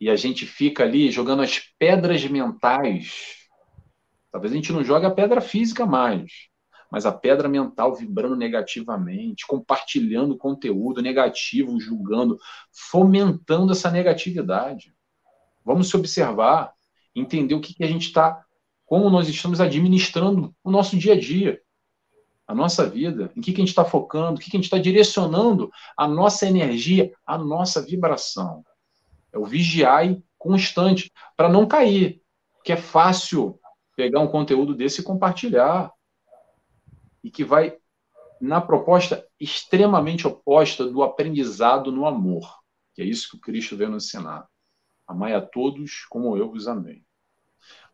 e 0.00 0.08
a 0.08 0.16
gente 0.16 0.46
fica 0.46 0.82
ali 0.82 1.10
jogando 1.10 1.42
as 1.42 1.60
pedras 1.78 2.24
mentais. 2.24 3.46
Talvez 4.32 4.52
a 4.52 4.56
gente 4.56 4.72
não 4.72 4.82
jogue 4.82 5.06
a 5.06 5.10
pedra 5.10 5.40
física 5.40 5.86
mais, 5.86 6.48
mas 6.92 7.06
a 7.06 7.10
pedra 7.10 7.48
mental 7.48 7.94
vibrando 7.94 8.36
negativamente, 8.36 9.46
compartilhando 9.46 10.36
conteúdo 10.36 11.00
negativo, 11.00 11.80
julgando, 11.80 12.38
fomentando 12.70 13.72
essa 13.72 13.90
negatividade. 13.90 14.94
Vamos 15.64 15.88
se 15.88 15.96
observar, 15.96 16.74
entender 17.14 17.54
o 17.54 17.62
que, 17.62 17.72
que 17.72 17.82
a 17.82 17.86
gente 17.86 18.08
está, 18.08 18.44
como 18.84 19.08
nós 19.08 19.26
estamos 19.26 19.58
administrando 19.58 20.54
o 20.62 20.70
nosso 20.70 20.98
dia 20.98 21.14
a 21.14 21.18
dia, 21.18 21.62
a 22.46 22.54
nossa 22.54 22.86
vida, 22.86 23.32
em 23.34 23.40
que, 23.40 23.52
que 23.52 23.62
a 23.62 23.64
gente 23.64 23.70
está 23.70 23.86
focando, 23.86 24.36
o 24.36 24.38
que, 24.38 24.50
que 24.50 24.56
a 24.58 24.58
gente 24.58 24.66
está 24.66 24.76
direcionando 24.76 25.70
a 25.96 26.06
nossa 26.06 26.46
energia, 26.46 27.10
a 27.24 27.38
nossa 27.38 27.80
vibração. 27.80 28.62
É 29.32 29.38
o 29.38 29.46
vigiar 29.46 30.14
constante, 30.36 31.10
para 31.38 31.48
não 31.48 31.66
cair, 31.66 32.20
que 32.62 32.70
é 32.70 32.76
fácil 32.76 33.58
pegar 33.96 34.20
um 34.20 34.28
conteúdo 34.28 34.74
desse 34.74 35.00
e 35.00 35.04
compartilhar. 35.04 35.90
E 37.22 37.30
que 37.30 37.44
vai 37.44 37.76
na 38.40 38.60
proposta 38.60 39.24
extremamente 39.38 40.26
oposta 40.26 40.84
do 40.84 41.02
aprendizado 41.02 41.92
no 41.92 42.06
amor, 42.06 42.58
que 42.92 43.00
é 43.00 43.04
isso 43.04 43.30
que 43.30 43.36
o 43.36 43.40
Cristo 43.40 43.76
veio 43.76 43.90
nos 43.90 44.06
ensinar. 44.06 44.46
Amai 45.06 45.32
a 45.32 45.40
todos 45.40 46.04
como 46.10 46.36
eu 46.36 46.50
vos 46.50 46.66
amei. 46.66 47.04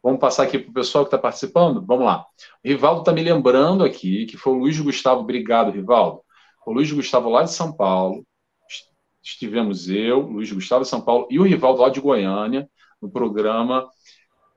Vamos 0.03 0.21
passar 0.21 0.45
aqui 0.45 0.59
para 0.59 0.71
o 0.71 0.75
pessoal 0.75 1.05
que 1.05 1.09
está 1.09 1.19
participando? 1.19 1.85
Vamos 1.85 2.07
lá. 2.07 2.25
O 2.65 2.69
Rivaldo 2.69 3.01
está 3.01 3.13
me 3.13 3.23
lembrando 3.23 3.85
aqui 3.85 4.27
que 4.27 4.37
foi 4.37 4.55
o 4.55 4.59
Luiz 4.59 4.81
Gustavo. 4.81 5.21
Obrigado, 5.21 5.71
Rivaldo. 5.71 6.23
O 6.65 6.73
Luiz 6.73 6.91
Gustavo 6.91 7.29
lá 7.29 7.43
de 7.43 7.53
São 7.53 7.73
Paulo. 7.73 8.25
Estivemos 9.23 9.91
eu, 9.91 10.21
Luiz 10.21 10.51
Gustavo 10.51 10.85
de 10.85 10.89
São 10.89 11.03
Paulo 11.03 11.27
e 11.31 11.39
o 11.39 11.43
Rivaldo 11.43 11.83
lá 11.83 11.91
de 11.91 12.01
Goiânia, 12.01 12.71
no 13.03 13.11
programa 13.11 13.89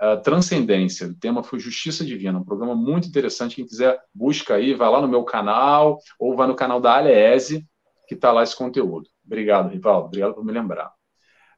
uh, 0.02 0.22
Transcendência. 0.22 1.08
O 1.08 1.16
tema 1.16 1.44
foi 1.44 1.60
Justiça 1.60 2.04
Divina, 2.04 2.40
um 2.40 2.44
programa 2.44 2.76
muito 2.76 3.08
interessante. 3.08 3.56
Quem 3.56 3.66
quiser, 3.66 4.00
busca 4.14 4.56
aí, 4.56 4.74
vai 4.74 4.90
lá 4.90 5.02
no 5.02 5.08
meu 5.08 5.24
canal 5.24 6.00
ou 6.20 6.36
vai 6.36 6.48
no 6.48 6.56
canal 6.56 6.82
da 6.82 6.96
Aliese, 6.96 7.68
que 8.08 8.16
está 8.16 8.32
lá 8.32 8.44
esse 8.44 8.56
conteúdo. 8.56 9.08
Obrigado, 9.26 9.70
Rivaldo. 9.70 10.08
Obrigado 10.08 10.34
por 10.34 10.44
me 10.44 10.52
lembrar. 10.52 10.92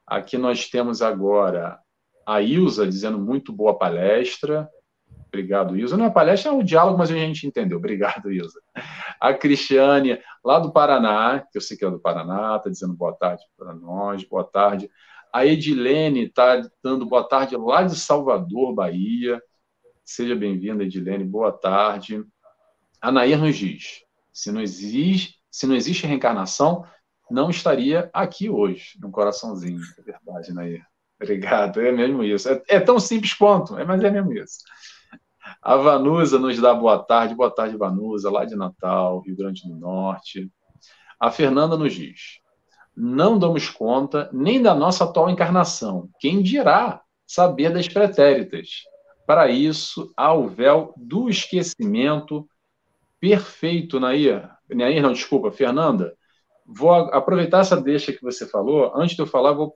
Aqui 0.05 0.37
nós 0.37 0.69
temos 0.69 1.01
agora 1.01 1.79
a 2.27 2.41
Ilza 2.41 2.85
dizendo 2.85 3.17
muito 3.17 3.53
boa 3.53 3.77
palestra. 3.77 4.69
Obrigado, 5.27 5.75
Ilza. 5.75 5.97
Não 5.97 6.05
é 6.05 6.09
palestra, 6.11 6.51
é 6.51 6.53
um 6.53 6.63
diálogo, 6.63 6.97
mas 6.97 7.09
a 7.09 7.15
gente 7.15 7.47
entendeu. 7.47 7.77
Obrigado, 7.79 8.31
Ilza. 8.31 8.61
A 9.19 9.33
Cristiane, 9.33 10.19
lá 10.43 10.59
do 10.59 10.71
Paraná, 10.71 11.43
que 11.51 11.57
eu 11.57 11.61
sei 11.61 11.75
que 11.75 11.83
é 11.83 11.89
do 11.89 11.99
Paraná, 11.99 12.57
está 12.57 12.69
dizendo 12.69 12.93
boa 12.93 13.13
tarde 13.13 13.41
para 13.57 13.73
nós, 13.73 14.23
boa 14.23 14.43
tarde. 14.43 14.89
A 15.33 15.47
Edilene 15.47 16.25
está 16.25 16.61
dando 16.83 17.07
boa 17.07 17.27
tarde 17.27 17.57
lá 17.57 17.81
de 17.81 17.95
Salvador, 17.95 18.71
Bahia. 18.71 19.41
Seja 20.05 20.35
bem-vinda, 20.35 20.83
Edilene, 20.83 21.23
boa 21.23 21.51
tarde. 21.51 22.23
A 23.01 23.11
Nair 23.11 23.39
nos 23.39 23.57
diz: 23.57 24.03
se 24.31 24.51
não 24.51 24.61
existe, 24.61 25.39
se 25.49 25.65
não 25.65 25.75
existe 25.75 26.05
reencarnação, 26.05 26.85
não 27.31 27.49
estaria 27.49 28.11
aqui 28.13 28.47
hoje, 28.47 28.99
no 29.01 29.09
coraçãozinho. 29.09 29.81
É 29.97 30.01
verdade, 30.03 30.53
Nair. 30.53 30.85
Obrigado, 31.19 31.81
é 31.81 31.91
mesmo 31.91 32.23
isso. 32.23 32.47
É, 32.47 32.61
é 32.67 32.79
tão 32.79 32.99
simples 32.99 33.33
quanto, 33.33 33.75
é, 33.75 33.83
mas 33.83 34.03
é 34.03 34.11
mesmo 34.11 34.31
isso. 34.33 34.59
A 35.63 35.75
Vanusa 35.77 36.37
nos 36.37 36.59
dá 36.61 36.75
boa 36.75 37.03
tarde. 37.03 37.33
Boa 37.33 37.49
tarde, 37.49 37.75
Vanusa, 37.75 38.29
lá 38.29 38.45
de 38.45 38.55
Natal, 38.55 39.21
Rio 39.21 39.35
Grande 39.35 39.67
do 39.67 39.75
Norte. 39.75 40.51
A 41.19 41.31
Fernanda 41.31 41.75
nos 41.75 41.93
diz: 41.93 42.42
não 42.95 43.37
damos 43.37 43.69
conta 43.69 44.29
nem 44.31 44.61
da 44.61 44.73
nossa 44.73 45.03
atual 45.03 45.29
encarnação. 45.29 46.09
Quem 46.19 46.41
dirá 46.41 47.01
saber 47.25 47.73
das 47.73 47.87
pretéritas? 47.87 48.83
Para 49.25 49.49
isso, 49.49 50.11
há 50.17 50.33
o 50.33 50.47
véu 50.47 50.93
do 50.97 51.29
esquecimento 51.29 52.47
perfeito, 53.19 53.99
Nair. 53.99 54.49
Nair, 54.69 55.01
não, 55.01 55.13
desculpa, 55.13 55.51
Fernanda. 55.51 56.15
Vou 56.65 56.91
aproveitar 56.91 57.61
essa 57.61 57.79
deixa 57.79 58.13
que 58.13 58.21
você 58.21 58.45
falou. 58.45 58.91
Antes 58.95 59.15
de 59.15 59.21
eu 59.21 59.27
falar, 59.27 59.53
vou 59.53 59.75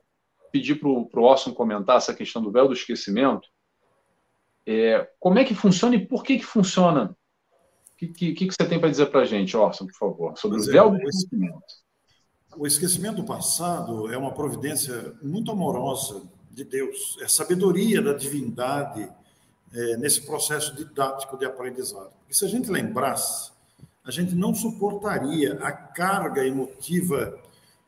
pedir 0.52 0.76
para 0.76 0.88
o 0.88 1.08
Orson 1.22 1.52
comentar 1.52 1.96
essa 1.96 2.14
questão 2.14 2.42
do 2.42 2.52
véu 2.52 2.68
do 2.68 2.74
esquecimento. 2.74 3.48
É, 4.66 5.08
como 5.18 5.38
é 5.38 5.44
que 5.44 5.54
funciona 5.54 5.96
e 5.96 6.06
por 6.06 6.22
que, 6.22 6.38
que 6.38 6.44
funciona? 6.44 7.16
O 7.92 7.96
que, 7.96 8.08
que, 8.08 8.32
que, 8.34 8.46
você 8.46 8.68
tem 8.68 8.78
para 8.78 8.90
dizer 8.90 9.06
para 9.06 9.20
a 9.20 9.24
gente, 9.24 9.56
Orson, 9.56 9.86
por 9.86 9.96
favor, 9.96 10.38
sobre 10.38 10.60
o 10.60 10.64
véu 10.64 10.90
do 10.90 10.96
esquecimento? 10.96 11.64
O 12.56 12.66
esquecimento 12.66 13.16
do 13.16 13.24
passado 13.24 14.12
é 14.12 14.16
uma 14.16 14.32
providência 14.32 15.14
muito 15.22 15.50
amorosa 15.50 16.22
de 16.50 16.64
Deus, 16.64 17.16
é 17.20 17.28
sabedoria 17.28 18.02
da 18.02 18.12
divindade 18.12 19.08
é, 19.72 19.96
nesse 19.96 20.22
processo 20.22 20.74
didático 20.74 21.36
de 21.38 21.44
aprendizado. 21.44 22.10
Porque 22.20 22.34
se 22.34 22.44
a 22.44 22.48
gente 22.48 22.70
lembrasse, 22.70 23.52
a 24.04 24.10
gente 24.10 24.34
não 24.34 24.54
suportaria 24.54 25.54
a 25.62 25.70
carga 25.70 26.44
emotiva 26.44 27.38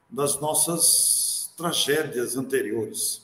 das 0.08 0.38
nossas 0.40 1.50
tragédias 1.56 2.36
anteriores. 2.36 3.22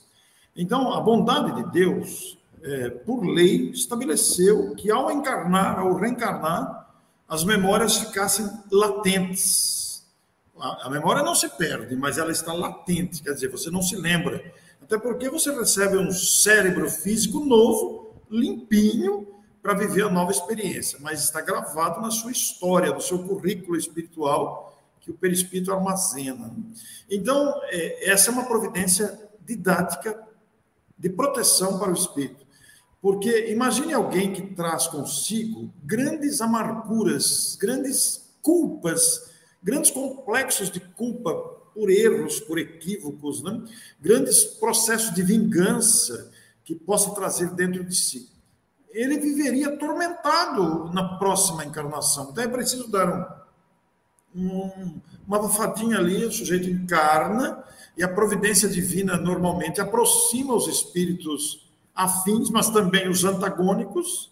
Então, 0.55 0.91
a 0.91 0.99
bondade 0.99 1.63
de 1.63 1.71
Deus, 1.71 2.37
é, 2.63 2.89
por 2.89 3.23
lei, 3.23 3.69
estabeleceu 3.69 4.73
que 4.75 4.89
ao 4.89 5.11
encarnar, 5.11 5.79
ao 5.79 5.93
reencarnar, 5.95 6.91
as 7.29 7.43
memórias 7.43 7.97
ficassem 7.97 8.49
latentes. 8.71 9.86
A, 10.59 10.89
memória 10.89 11.23
não 11.23 11.35
se 11.35 11.49
perde, 11.49 11.95
mas 11.95 12.17
ela 12.17 12.31
está 12.31 12.53
latente, 12.53 13.21
quer 13.21 13.33
dizer, 13.33 13.49
você 13.49 13.69
não 13.69 13.81
se 13.81 13.95
lembra. 13.95 14.43
Até 14.81 14.97
porque 14.97 15.29
você 15.29 15.51
recebe 15.51 15.97
um 15.97 16.11
cérebro 16.11 16.89
físico 16.89 17.39
novo, 17.43 18.15
limpinho, 18.29 19.27
para 19.61 19.73
viver 19.73 20.03
a 20.03 20.09
nova 20.09 20.31
experiência, 20.31 20.97
mas 21.01 21.23
está 21.23 21.41
gravado 21.41 22.01
na 22.01 22.09
sua 22.09 22.31
história, 22.31 22.93
no 22.93 23.01
seu 23.01 23.19
currículo 23.19 23.77
espiritual 23.77 24.81
que 25.01 25.11
o 25.11 25.13
perispírito 25.13 25.73
armazena. 25.73 26.55
Então, 27.09 27.53
é, 27.65 28.09
essa 28.09 28.29
é 28.29 28.33
uma 28.33 28.45
providência 28.45 29.19
didática 29.45 30.21
de 30.97 31.09
proteção 31.09 31.79
para 31.79 31.89
o 31.89 31.93
espírito. 31.93 32.45
Porque 33.01 33.51
imagine 33.51 33.93
alguém 33.93 34.33
que 34.33 34.41
traz 34.53 34.87
consigo 34.87 35.71
grandes 35.83 36.41
amarguras, 36.41 37.57
grandes 37.59 38.33
culpas, 38.41 39.31
grandes 39.67 39.91
complexos 39.91 40.71
de 40.71 40.79
culpa 40.79 41.33
por 41.73 41.89
erros, 41.91 42.39
por 42.39 42.57
equívocos, 42.57 43.43
né? 43.43 43.61
grandes 43.99 44.45
processos 44.45 45.13
de 45.13 45.21
vingança 45.21 46.31
que 46.63 46.73
possa 46.73 47.11
trazer 47.11 47.49
dentro 47.49 47.83
de 47.83 47.93
si. 47.93 48.31
Ele 48.91 49.19
viveria 49.19 49.67
atormentado 49.67 50.91
na 50.93 51.17
próxima 51.17 51.65
encarnação. 51.65 52.29
Então 52.31 52.43
é 52.43 52.47
preciso 52.47 52.89
dar 52.89 53.13
um 53.13 53.37
um, 54.37 55.01
uma 55.25 55.37
almofadinha 55.37 55.97
ali, 55.97 56.23
o 56.23 56.31
sujeito 56.31 56.69
encarna, 56.69 57.63
e 57.97 58.03
a 58.03 58.07
providência 58.07 58.69
divina 58.69 59.17
normalmente 59.17 59.81
aproxima 59.81 60.53
os 60.53 60.67
espíritos 60.67 61.67
afins, 61.95 62.49
mas 62.51 62.69
também 62.69 63.09
os 63.09 63.23
antagônicos, 63.25 64.31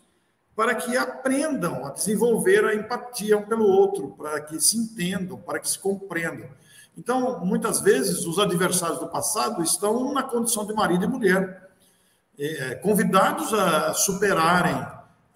para 0.55 0.73
que 0.73 0.95
aprendam 0.95 1.85
a 1.85 1.89
desenvolver 1.89 2.63
a 2.63 2.73
empatia 2.73 3.37
um 3.37 3.45
pelo 3.45 3.65
outro, 3.65 4.11
para 4.17 4.39
que 4.41 4.59
se 4.59 4.77
entendam, 4.77 5.37
para 5.37 5.59
que 5.59 5.69
se 5.69 5.77
compreendam. 5.77 6.49
Então, 6.97 7.43
muitas 7.45 7.81
vezes, 7.81 8.25
os 8.25 8.39
adversários 8.39 8.99
do 8.99 9.07
passado 9.07 9.61
estão 9.61 10.13
na 10.13 10.23
condição 10.23 10.65
de 10.65 10.73
marido 10.73 11.03
e 11.03 11.07
mulher, 11.07 11.69
é, 12.39 12.75
convidados 12.75 13.53
a 13.53 13.93
superarem 13.93 14.75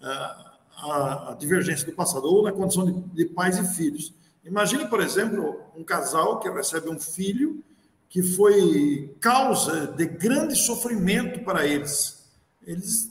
a, 0.02 0.54
a, 0.78 1.30
a, 1.30 1.36
divergência 1.38 1.86
do 1.86 1.92
passado, 1.92 2.24
ou 2.24 2.42
na 2.42 2.52
condição 2.52 2.86
de, 2.86 2.92
de 2.92 3.26
pais 3.26 3.58
e 3.58 3.74
filhos. 3.74 4.14
Imagine, 4.42 4.88
por 4.88 5.00
exemplo, 5.02 5.60
um 5.76 5.84
casal 5.84 6.40
que 6.40 6.48
recebe 6.48 6.88
um 6.88 6.98
filho 6.98 7.62
que 8.08 8.22
foi 8.22 9.14
causa 9.20 9.86
de 9.86 10.06
grande 10.06 10.56
sofrimento 10.56 11.44
para 11.44 11.66
eles. 11.66 12.26
Eles 12.66 13.10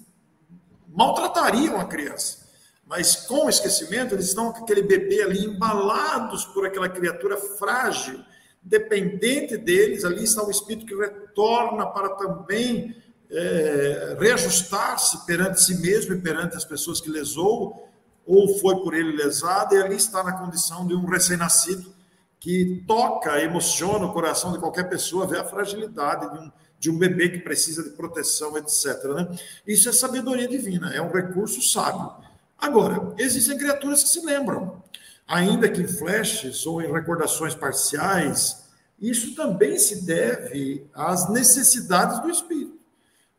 maltratariam 0.90 1.80
a 1.80 1.86
criança, 1.86 2.50
mas 2.86 3.16
com 3.16 3.46
o 3.46 3.50
esquecimento, 3.50 4.16
eles 4.16 4.26
estão 4.26 4.52
com 4.52 4.64
aquele 4.64 4.82
bebê 4.82 5.22
ali 5.22 5.46
embalados 5.46 6.44
por 6.46 6.66
aquela 6.66 6.90
criatura 6.90 7.38
frágil, 7.38 8.20
dependente 8.62 9.56
deles. 9.58 10.04
Ali 10.04 10.24
está 10.24 10.44
o 10.44 10.50
espírito 10.50 10.88
que 10.88 10.96
retorna 10.96 11.86
para 11.86 12.10
também 12.16 12.96
é, 13.30 14.18
reajustar-se 14.20 15.26
perante 15.26 15.62
si 15.62 15.80
mesmo 15.80 16.16
e 16.16 16.22
perante 16.22 16.58
as 16.58 16.66
pessoas 16.66 17.00
que 17.00 17.10
lesou 17.10 17.88
ou 18.26 18.60
foi 18.60 18.76
por 18.84 18.94
ele 18.94 19.16
lesado, 19.16 19.74
e 19.74 19.82
ali 19.82 19.96
está 19.96 20.24
na 20.24 20.34
condição 20.34 20.86
de 20.86 20.94
um 20.94 21.04
recém-nascido 21.06 21.92
que 22.40 22.84
toca, 22.88 23.42
emociona 23.42 24.06
o 24.06 24.14
coração 24.14 24.52
de 24.52 24.60
qualquer 24.60 24.88
pessoa, 24.88 25.26
vê 25.26 25.40
a 25.40 25.44
fragilidade 25.44 26.32
de 26.32 26.38
um, 26.38 26.52
de 26.80 26.90
um 26.90 26.98
bebê 26.98 27.30
que 27.30 27.40
precisa 27.40 27.84
de 27.84 27.90
proteção, 27.90 28.58
etc. 28.58 29.04
Né? 29.16 29.38
Isso 29.68 29.90
é 29.90 29.92
sabedoria 29.92 30.48
divina, 30.48 30.94
é 30.94 31.02
um 31.02 31.12
recurso 31.12 31.62
sábio. 31.62 32.12
Agora, 32.58 33.14
existem 33.18 33.58
criaturas 33.58 34.04
que 34.04 34.10
se 34.10 34.26
lembram, 34.26 34.82
ainda 35.28 35.70
que 35.70 35.82
em 35.82 35.88
flashes 35.88 36.66
ou 36.66 36.82
em 36.82 36.92
recordações 36.92 37.54
parciais, 37.54 38.64
isso 39.00 39.36
também 39.36 39.78
se 39.78 40.06
deve 40.06 40.90
às 40.94 41.30
necessidades 41.30 42.20
do 42.22 42.30
espírito, 42.30 42.80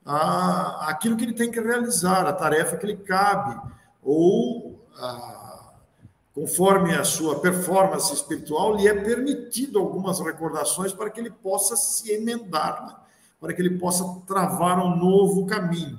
àquilo 0.04 1.16
que 1.16 1.24
ele 1.24 1.34
tem 1.34 1.50
que 1.50 1.60
realizar, 1.60 2.26
a 2.26 2.32
tarefa 2.32 2.76
que 2.76 2.86
lhe 2.86 2.96
cabe, 2.96 3.60
ou 4.02 4.86
conforme 6.34 6.94
a 6.94 7.04
sua 7.04 7.40
performance 7.40 8.12
espiritual, 8.14 8.76
lhe 8.76 8.88
é 8.88 8.94
permitido 8.94 9.78
algumas 9.78 10.20
recordações 10.20 10.92
para 10.92 11.10
que 11.10 11.20
ele 11.20 11.30
possa 11.30 11.76
se 11.76 12.10
emendar, 12.10 12.86
né? 12.86 12.94
Para 13.40 13.54
que 13.54 13.62
ele 13.62 13.78
possa 13.78 14.04
travar 14.26 14.78
um 14.84 14.96
novo 14.96 15.46
caminho. 15.46 15.98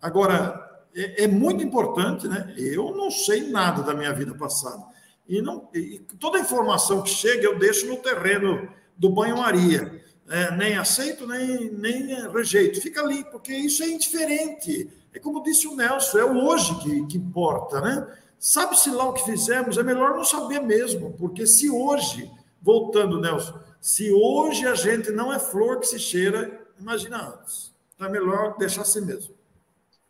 Agora, 0.00 0.86
é, 0.94 1.24
é, 1.24 1.28
muito 1.28 1.62
importante, 1.62 2.28
né? 2.28 2.54
Eu 2.56 2.96
não 2.96 3.10
sei 3.10 3.50
nada 3.50 3.82
da 3.82 3.92
minha 3.92 4.12
vida 4.12 4.34
passada. 4.34 4.82
E, 5.28 5.42
não, 5.42 5.68
e 5.74 5.98
toda 6.18 6.38
informação 6.38 7.02
que 7.02 7.10
chega 7.10 7.44
eu 7.44 7.58
deixo 7.58 7.86
no 7.86 7.96
terreno 7.96 8.68
do 8.96 9.10
banho-maria. 9.10 10.02
É, 10.30 10.54
nem 10.54 10.76
aceito, 10.76 11.26
nem, 11.26 11.70
nem 11.72 12.30
rejeito. 12.30 12.80
Fica 12.80 13.02
ali, 13.02 13.24
porque 13.24 13.52
isso 13.52 13.82
é 13.82 13.88
indiferente. 13.88 14.90
É 15.12 15.18
como 15.18 15.42
disse 15.42 15.66
o 15.66 15.74
Nelson, 15.74 16.18
é 16.18 16.24
o 16.24 16.44
hoje 16.44 16.74
que, 16.76 17.06
que 17.06 17.18
importa, 17.18 17.80
né? 17.80 18.06
Sabe-se 18.38 18.90
lá 18.90 19.08
o 19.08 19.14
que 19.14 19.24
fizemos, 19.24 19.78
é 19.78 19.82
melhor 19.82 20.14
não 20.14 20.24
saber 20.24 20.60
mesmo, 20.60 21.12
porque 21.18 21.44
se 21.44 21.68
hoje, 21.68 22.30
voltando, 22.62 23.20
Nelson, 23.20 23.58
se 23.80 24.12
hoje 24.12 24.66
a 24.66 24.74
gente 24.74 25.10
não 25.10 25.32
é 25.32 25.40
flor 25.40 25.80
que 25.80 25.86
se 25.86 25.98
cheira, 25.98 26.57
imagina 26.78 27.28
antes. 27.28 27.74
Então 27.94 28.06
é 28.06 28.10
melhor 28.10 28.56
deixar 28.56 28.82
assim 28.82 29.04
mesmo. 29.04 29.34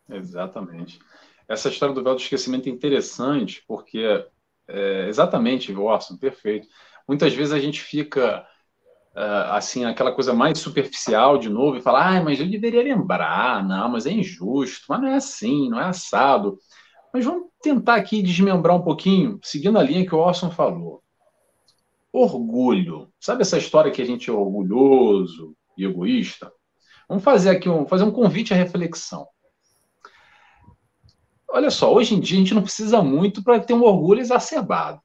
Exatamente. 0.09 0.99
Essa 1.49 1.69
história 1.69 1.95
do 1.95 2.03
véu 2.03 2.15
do 2.15 2.21
esquecimento 2.21 2.69
é 2.69 2.73
interessante, 2.73 3.65
porque 3.67 4.27
é, 4.69 5.09
exatamente, 5.09 5.73
Watson, 5.73 6.17
perfeito. 6.17 6.69
Muitas 7.07 7.33
vezes 7.33 7.53
a 7.53 7.59
gente 7.59 7.81
fica 7.81 8.47
uh, 9.17 9.53
assim, 9.53 9.85
aquela 9.85 10.13
coisa 10.13 10.35
mais 10.35 10.59
superficial 10.59 11.39
de 11.39 11.49
novo 11.49 11.77
e 11.77 11.83
falar, 11.83 12.19
ah, 12.19 12.23
mas 12.23 12.39
eu 12.39 12.49
deveria 12.49 12.83
lembrar, 12.83 13.67
não, 13.67 13.89
mas 13.89 14.05
é 14.05 14.11
injusto, 14.11 14.85
mas 14.89 15.01
não 15.01 15.09
é 15.09 15.15
assim, 15.15 15.71
não 15.71 15.81
é 15.81 15.85
assado. 15.85 16.59
Mas 17.13 17.25
vamos 17.25 17.49
tentar 17.63 17.95
aqui 17.95 18.23
desmembrar 18.23 18.77
um 18.77 18.83
pouquinho, 18.83 19.41
seguindo 19.43 19.79
a 19.79 19.83
linha 19.83 20.07
que 20.07 20.15
o 20.15 20.19
Orson 20.19 20.51
falou. 20.51 21.03
Orgulho. 22.13 23.11
Sabe 23.19 23.43
essa 23.43 23.59
história 23.59 23.91
que 23.91 24.03
a 24.03 24.05
gente 24.05 24.29
é 24.29 24.33
orgulhoso 24.33 25.57
e 25.77 25.85
egoísta? 25.85 26.53
Vamos 27.09 27.25
fazer 27.25 27.51
aqui 27.51 27.69
um, 27.69 27.87
fazer 27.87 28.05
um 28.05 28.11
convite 28.11 28.53
à 28.53 28.57
reflexão. 28.57 29.27
Olha 31.51 31.71
só, 31.71 31.93
hoje 31.93 32.15
em 32.15 32.21
dia 32.21 32.37
a 32.37 32.41
gente 32.41 32.55
não 32.55 32.63
precisa 32.63 33.03
muito 33.03 33.43
para 33.43 33.59
ter 33.59 33.73
um 33.73 33.83
orgulho 33.83 34.21
exacerbado. 34.21 35.01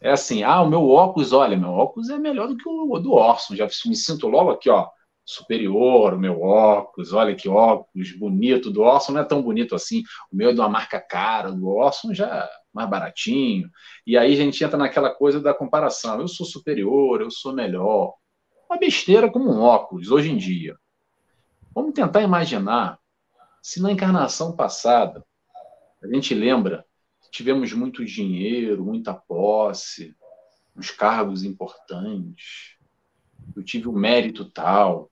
É 0.00 0.12
assim, 0.12 0.42
ah, 0.42 0.62
o 0.62 0.68
meu 0.68 0.88
óculos, 0.88 1.32
olha, 1.32 1.56
meu 1.56 1.70
óculos 1.70 2.08
é 2.10 2.18
melhor 2.18 2.48
do 2.48 2.56
que 2.56 2.68
o 2.68 2.98
do 2.98 3.12
Orson. 3.12 3.56
Já 3.56 3.66
me 3.86 3.96
sinto 3.96 4.28
logo 4.28 4.50
aqui, 4.50 4.70
ó, 4.70 4.88
superior, 5.24 6.14
o 6.14 6.18
meu 6.18 6.40
óculos, 6.42 7.12
olha 7.12 7.34
que 7.34 7.48
óculos 7.48 8.12
bonito. 8.16 8.70
Do 8.70 8.82
Orson 8.82 9.12
não 9.12 9.20
é 9.20 9.24
tão 9.24 9.42
bonito 9.42 9.74
assim. 9.74 10.02
O 10.30 10.36
meu 10.36 10.50
é 10.50 10.52
de 10.52 10.60
uma 10.60 10.68
marca 10.68 11.00
cara, 11.00 11.50
do 11.50 11.68
Orson 11.68 12.14
já 12.14 12.26
é 12.26 12.48
mais 12.72 12.88
baratinho. 12.88 13.68
E 14.06 14.16
aí 14.16 14.32
a 14.32 14.36
gente 14.36 14.62
entra 14.62 14.76
naquela 14.76 15.10
coisa 15.10 15.40
da 15.40 15.54
comparação. 15.54 16.20
Eu 16.20 16.28
sou 16.28 16.46
superior, 16.46 17.20
eu 17.20 17.30
sou 17.30 17.52
melhor. 17.52 18.14
Uma 18.68 18.78
besteira 18.78 19.30
como 19.30 19.52
um 19.52 19.60
óculos 19.60 20.10
hoje 20.10 20.30
em 20.30 20.36
dia. 20.36 20.76
Vamos 21.74 21.94
tentar 21.94 22.22
imaginar 22.22 22.98
se 23.62 23.80
na 23.80 23.92
encarnação 23.92 24.54
passada 24.54 25.24
a 26.02 26.06
gente 26.06 26.34
lembra 26.34 26.84
tivemos 27.30 27.72
muito 27.72 28.04
dinheiro, 28.04 28.84
muita 28.84 29.14
posse, 29.14 30.14
uns 30.76 30.90
cargos 30.90 31.44
importantes, 31.44 32.76
eu 33.56 33.62
tive 33.64 33.88
o 33.88 33.92
um 33.92 33.98
mérito 33.98 34.44
tal. 34.50 35.10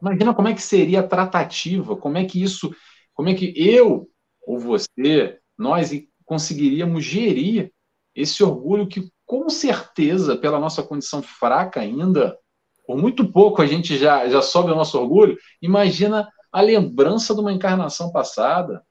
Imagina 0.00 0.34
como 0.34 0.48
é 0.48 0.54
que 0.54 0.60
seria 0.60 1.00
a 1.00 1.08
tratativa, 1.08 1.96
como 1.96 2.18
é 2.18 2.24
que 2.26 2.42
isso, 2.42 2.74
como 3.14 3.30
é 3.30 3.34
que 3.34 3.54
eu 3.56 4.08
ou 4.46 4.58
você, 4.58 5.40
nós 5.56 5.90
conseguiríamos 6.24 7.04
gerir 7.04 7.72
esse 8.14 8.44
orgulho 8.44 8.86
que, 8.86 9.10
com 9.24 9.48
certeza, 9.48 10.36
pela 10.36 10.60
nossa 10.60 10.82
condição 10.82 11.22
fraca 11.22 11.80
ainda, 11.80 12.38
por 12.86 12.96
muito 12.96 13.30
pouco 13.30 13.60
a 13.60 13.66
gente 13.66 13.96
já, 13.96 14.28
já 14.28 14.40
sobe 14.40 14.70
o 14.70 14.74
nosso 14.74 14.98
orgulho, 14.98 15.36
imagina 15.60 16.28
a 16.52 16.60
lembrança 16.60 17.34
de 17.34 17.40
uma 17.40 17.52
encarnação 17.52 18.10
passada 18.10 18.82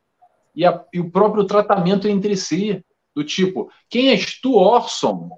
e, 0.55 0.65
a, 0.65 0.83
e 0.93 0.99
o 0.99 1.09
próprio 1.09 1.45
tratamento 1.45 2.07
entre 2.07 2.35
si, 2.35 2.83
do 3.15 3.23
tipo, 3.23 3.69
quem 3.89 4.09
és 4.09 4.39
tu, 4.39 4.55
Orson, 4.55 5.29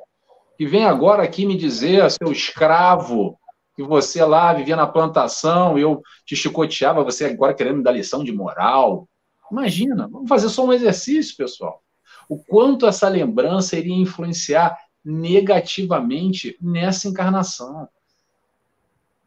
que 0.57 0.65
vem 0.65 0.85
agora 0.85 1.23
aqui 1.23 1.45
me 1.45 1.55
dizer, 1.55 2.09
seu 2.11 2.31
escravo, 2.31 3.37
que 3.75 3.83
você 3.83 4.25
lá 4.25 4.51
vivia 4.53 4.75
na 4.75 4.87
plantação, 4.87 5.77
eu 5.77 6.01
te 6.25 6.35
chicoteava, 6.35 7.03
você 7.03 7.25
agora 7.25 7.53
querendo 7.53 7.77
me 7.77 7.83
dar 7.83 7.91
lição 7.91 8.23
de 8.23 8.31
moral. 8.31 9.07
Imagina, 9.51 10.07
vamos 10.11 10.27
fazer 10.27 10.49
só 10.49 10.65
um 10.65 10.73
exercício, 10.73 11.37
pessoal. 11.37 11.83
O 12.27 12.43
quanto 12.43 12.87
essa 12.87 13.07
lembrança 13.07 13.77
iria 13.77 13.95
influenciar 13.95 14.75
negativamente 15.05 16.57
nessa 16.59 17.07
encarnação. 17.07 17.87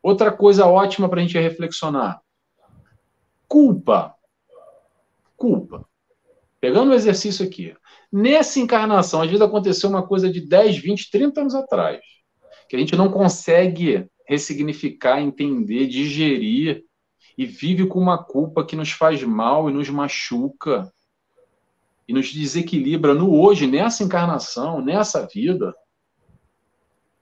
Outra 0.03 0.33
coisa 0.33 0.67
ótima 0.67 1.09
para 1.09 1.21
a 1.21 1.23
gente 1.23 1.39
reflexionar: 1.39 2.21
culpa. 3.47 4.15
Culpa. 5.37 5.87
Pegando 6.61 6.91
o 6.91 6.95
exercício 6.95 7.45
aqui. 7.45 7.75
Nessa 8.13 8.61
encarnação, 8.61 9.23
às 9.23 9.29
vezes 9.29 9.41
aconteceu 9.41 9.89
uma 9.89 10.07
coisa 10.07 10.31
de 10.31 10.41
10, 10.41 10.79
20, 10.79 11.11
30 11.11 11.41
anos 11.41 11.55
atrás, 11.55 12.01
que 12.69 12.77
a 12.77 12.79
gente 12.79 12.97
não 12.97 13.11
consegue 13.11 14.07
ressignificar, 14.27 15.21
entender, 15.21 15.87
digerir, 15.87 16.85
e 17.37 17.47
vive 17.47 17.87
com 17.87 17.99
uma 17.99 18.23
culpa 18.23 18.65
que 18.65 18.77
nos 18.77 18.91
faz 18.91 19.23
mal 19.23 19.71
e 19.71 19.73
nos 19.73 19.89
machuca, 19.89 20.93
e 22.07 22.13
nos 22.13 22.33
desequilibra 22.33 23.15
no 23.15 23.33
hoje, 23.33 23.67
nessa 23.67 24.03
encarnação, 24.03 24.83
nessa 24.83 25.27
vida. 25.27 25.73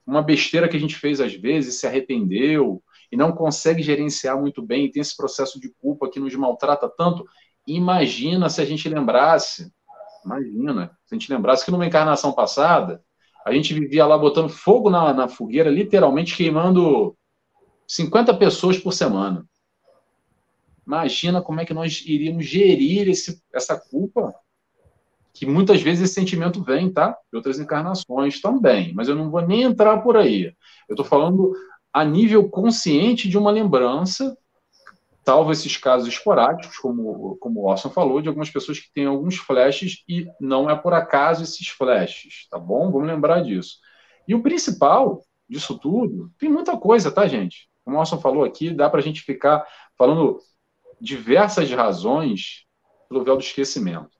Uma 0.08 0.22
besteira 0.22 0.68
que 0.68 0.76
a 0.76 0.80
gente 0.80 0.96
fez 0.96 1.20
às 1.20 1.34
vezes, 1.34 1.78
se 1.78 1.86
arrependeu, 1.86 2.82
e 3.12 3.16
não 3.16 3.32
consegue 3.32 3.82
gerenciar 3.82 4.38
muito 4.40 4.62
bem, 4.62 4.86
e 4.86 4.90
tem 4.90 5.00
esse 5.00 5.16
processo 5.16 5.60
de 5.60 5.70
culpa 5.80 6.10
que 6.10 6.18
nos 6.18 6.34
maltrata 6.34 6.88
tanto. 6.88 7.24
Imagina 7.66 8.48
se 8.48 8.60
a 8.60 8.64
gente 8.64 8.88
lembrasse 8.88 9.70
Imagina, 10.24 10.98
se 11.06 11.14
a 11.14 11.18
gente 11.18 11.32
lembrasse 11.32 11.64
que 11.64 11.70
numa 11.70 11.86
encarnação 11.86 12.32
passada, 12.32 13.02
a 13.44 13.52
gente 13.52 13.72
vivia 13.72 14.04
lá 14.04 14.18
botando 14.18 14.50
fogo 14.50 14.90
na, 14.90 15.12
na 15.14 15.28
fogueira, 15.28 15.70
literalmente 15.70 16.36
queimando 16.36 17.16
50 17.86 18.34
pessoas 18.34 18.78
por 18.78 18.92
semana. 18.92 19.46
Imagina 20.86 21.40
como 21.40 21.60
é 21.60 21.64
que 21.64 21.72
nós 21.72 22.02
iríamos 22.04 22.44
gerir 22.44 23.08
esse, 23.08 23.42
essa 23.52 23.78
culpa, 23.78 24.34
que 25.38 25.46
muitas 25.46 25.80
vezes 25.80 26.04
esse 26.04 26.14
sentimento 26.14 26.62
vem, 26.62 26.90
tá? 26.90 27.16
De 27.30 27.36
outras 27.36 27.60
encarnações 27.60 28.40
também, 28.40 28.92
mas 28.92 29.08
eu 29.08 29.14
não 29.14 29.30
vou 29.30 29.40
nem 29.40 29.62
entrar 29.62 29.98
por 29.98 30.16
aí. 30.16 30.52
Eu 30.88 30.94
estou 30.94 31.04
falando 31.04 31.52
a 31.92 32.04
nível 32.04 32.48
consciente 32.48 33.28
de 33.28 33.38
uma 33.38 33.50
lembrança 33.50 34.36
salvo 35.24 35.52
esses 35.52 35.76
casos 35.76 36.08
esporádicos, 36.08 36.78
como, 36.78 37.36
como 37.36 37.60
o 37.60 37.66
Orson 37.66 37.90
falou, 37.90 38.22
de 38.22 38.28
algumas 38.28 38.48
pessoas 38.48 38.80
que 38.80 38.90
têm 38.94 39.04
alguns 39.04 39.36
flashes 39.36 40.02
e 40.08 40.26
não 40.40 40.70
é 40.70 40.74
por 40.74 40.94
acaso 40.94 41.44
esses 41.44 41.68
flashes, 41.68 42.48
tá 42.50 42.58
bom? 42.58 42.90
Vamos 42.90 43.06
lembrar 43.06 43.42
disso. 43.42 43.76
E 44.26 44.34
o 44.34 44.42
principal 44.42 45.22
disso 45.46 45.78
tudo, 45.78 46.32
tem 46.38 46.50
muita 46.50 46.78
coisa, 46.78 47.12
tá, 47.12 47.28
gente? 47.28 47.68
Como 47.84 47.98
o 47.98 48.00
Orson 48.00 48.18
falou 48.18 48.42
aqui, 48.42 48.70
dá 48.70 48.88
para 48.88 49.00
a 49.00 49.02
gente 49.02 49.20
ficar 49.20 49.66
falando 49.98 50.38
diversas 50.98 51.70
razões 51.70 52.64
pelo 53.06 53.22
véu 53.22 53.36
do 53.36 53.42
esquecimento. 53.42 54.10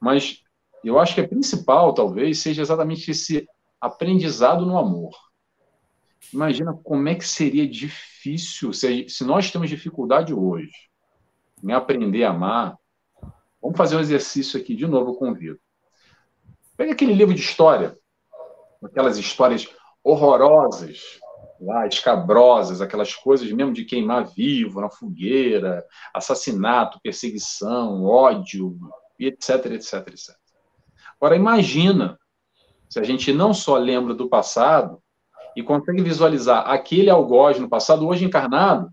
Mas 0.00 0.40
eu 0.88 0.98
acho 0.98 1.14
que 1.14 1.20
a 1.20 1.28
principal, 1.28 1.92
talvez, 1.92 2.38
seja 2.38 2.62
exatamente 2.62 3.10
esse 3.10 3.46
aprendizado 3.80 4.64
no 4.64 4.78
amor. 4.78 5.14
Imagina 6.32 6.72
como 6.84 7.08
é 7.08 7.14
que 7.14 7.26
seria 7.26 7.66
difícil, 7.66 8.72
se, 8.72 9.08
se 9.08 9.24
nós 9.24 9.50
temos 9.50 9.68
dificuldade 9.68 10.32
hoje 10.32 10.72
em 11.62 11.72
aprender 11.72 12.24
a 12.24 12.30
amar, 12.30 12.78
vamos 13.60 13.76
fazer 13.76 13.96
um 13.96 14.00
exercício 14.00 14.58
aqui 14.58 14.74
de 14.74 14.86
novo, 14.86 15.16
convido. 15.16 15.58
Pega 16.76 16.92
aquele 16.92 17.12
livro 17.12 17.34
de 17.34 17.40
história, 17.40 17.98
aquelas 18.82 19.18
histórias 19.18 19.68
horrorosas, 20.02 21.20
lá, 21.60 21.86
escabrosas, 21.86 22.80
aquelas 22.80 23.14
coisas 23.14 23.50
mesmo 23.52 23.72
de 23.72 23.84
queimar 23.84 24.26
vivo 24.26 24.80
na 24.80 24.90
fogueira, 24.90 25.84
assassinato, 26.14 27.00
perseguição, 27.02 28.04
ódio, 28.04 28.78
etc, 29.18 29.66
etc, 29.66 30.08
etc. 30.08 30.39
Agora, 31.20 31.36
imagina 31.36 32.18
se 32.88 32.98
a 32.98 33.04
gente 33.04 33.32
não 33.32 33.52
só 33.52 33.76
lembra 33.76 34.14
do 34.14 34.28
passado, 34.28 35.00
e 35.54 35.62
consegue 35.62 36.02
visualizar 36.02 36.68
aquele 36.68 37.10
algoz 37.10 37.58
no 37.58 37.68
passado, 37.68 38.06
hoje 38.06 38.24
encarnado, 38.24 38.90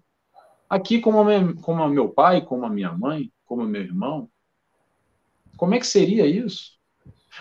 aqui 0.69 0.99
como, 0.99 1.23
como 1.61 1.87
meu 1.87 2.09
pai, 2.09 2.41
como 2.41 2.65
a 2.65 2.69
minha 2.69 2.91
mãe, 2.91 3.31
como 3.45 3.63
meu 3.63 3.81
irmão, 3.81 4.29
como 5.55 5.73
é 5.73 5.79
que 5.79 5.87
seria 5.87 6.25
isso? 6.25 6.77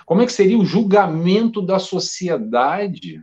Como 0.04 0.22
é 0.22 0.26
que 0.26 0.32
seria 0.32 0.58
o 0.58 0.64
julgamento 0.64 1.60
da 1.60 1.78
sociedade? 1.78 3.22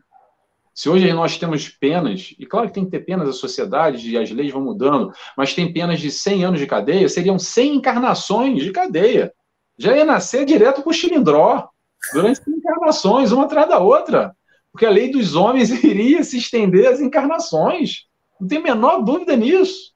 Se 0.74 0.90
hoje 0.90 1.12
nós 1.14 1.38
temos 1.38 1.70
penas, 1.70 2.36
e 2.38 2.46
claro 2.46 2.68
que 2.68 2.74
tem 2.74 2.86
que 2.86 2.92
ter 2.92 3.02
penas 3.02 3.28
da 3.28 3.34
sociedade, 3.34 4.10
e 4.10 4.18
as 4.18 4.30
leis 4.32 4.52
vão 4.52 4.64
mudando, 4.64 5.12
mas 5.38 5.54
tem 5.54 5.72
penas 5.72 6.00
de 6.00 6.10
100 6.10 6.46
anos 6.46 6.60
de 6.60 6.68
cadeia, 6.68 7.08
seriam 7.08 7.38
100 7.38 7.76
encarnações 7.76 8.64
de 8.64 8.72
cadeia. 8.72 9.32
Já 9.78 9.96
ia 9.96 10.06
nascer 10.06 10.46
direto 10.46 10.82
para 10.82 10.90
o 10.90 10.94
chilindró, 10.94 11.70
durante 12.14 12.44
100 12.44 12.54
encarnações, 12.56 13.32
uma 13.32 13.46
atrás 13.46 13.68
da 13.68 13.80
outra 13.80 14.36
porque 14.74 14.88
a 14.88 14.90
lei 14.90 15.12
dos 15.12 15.36
homens 15.36 15.70
iria 15.86 16.24
se 16.24 16.38
estender 16.40 16.88
às 16.88 17.00
encarnações. 17.00 18.08
Não 18.42 18.48
tem 18.48 18.58
a 18.58 18.62
menor 18.62 19.02
dúvida 19.02 19.38
nisso. 19.38 19.94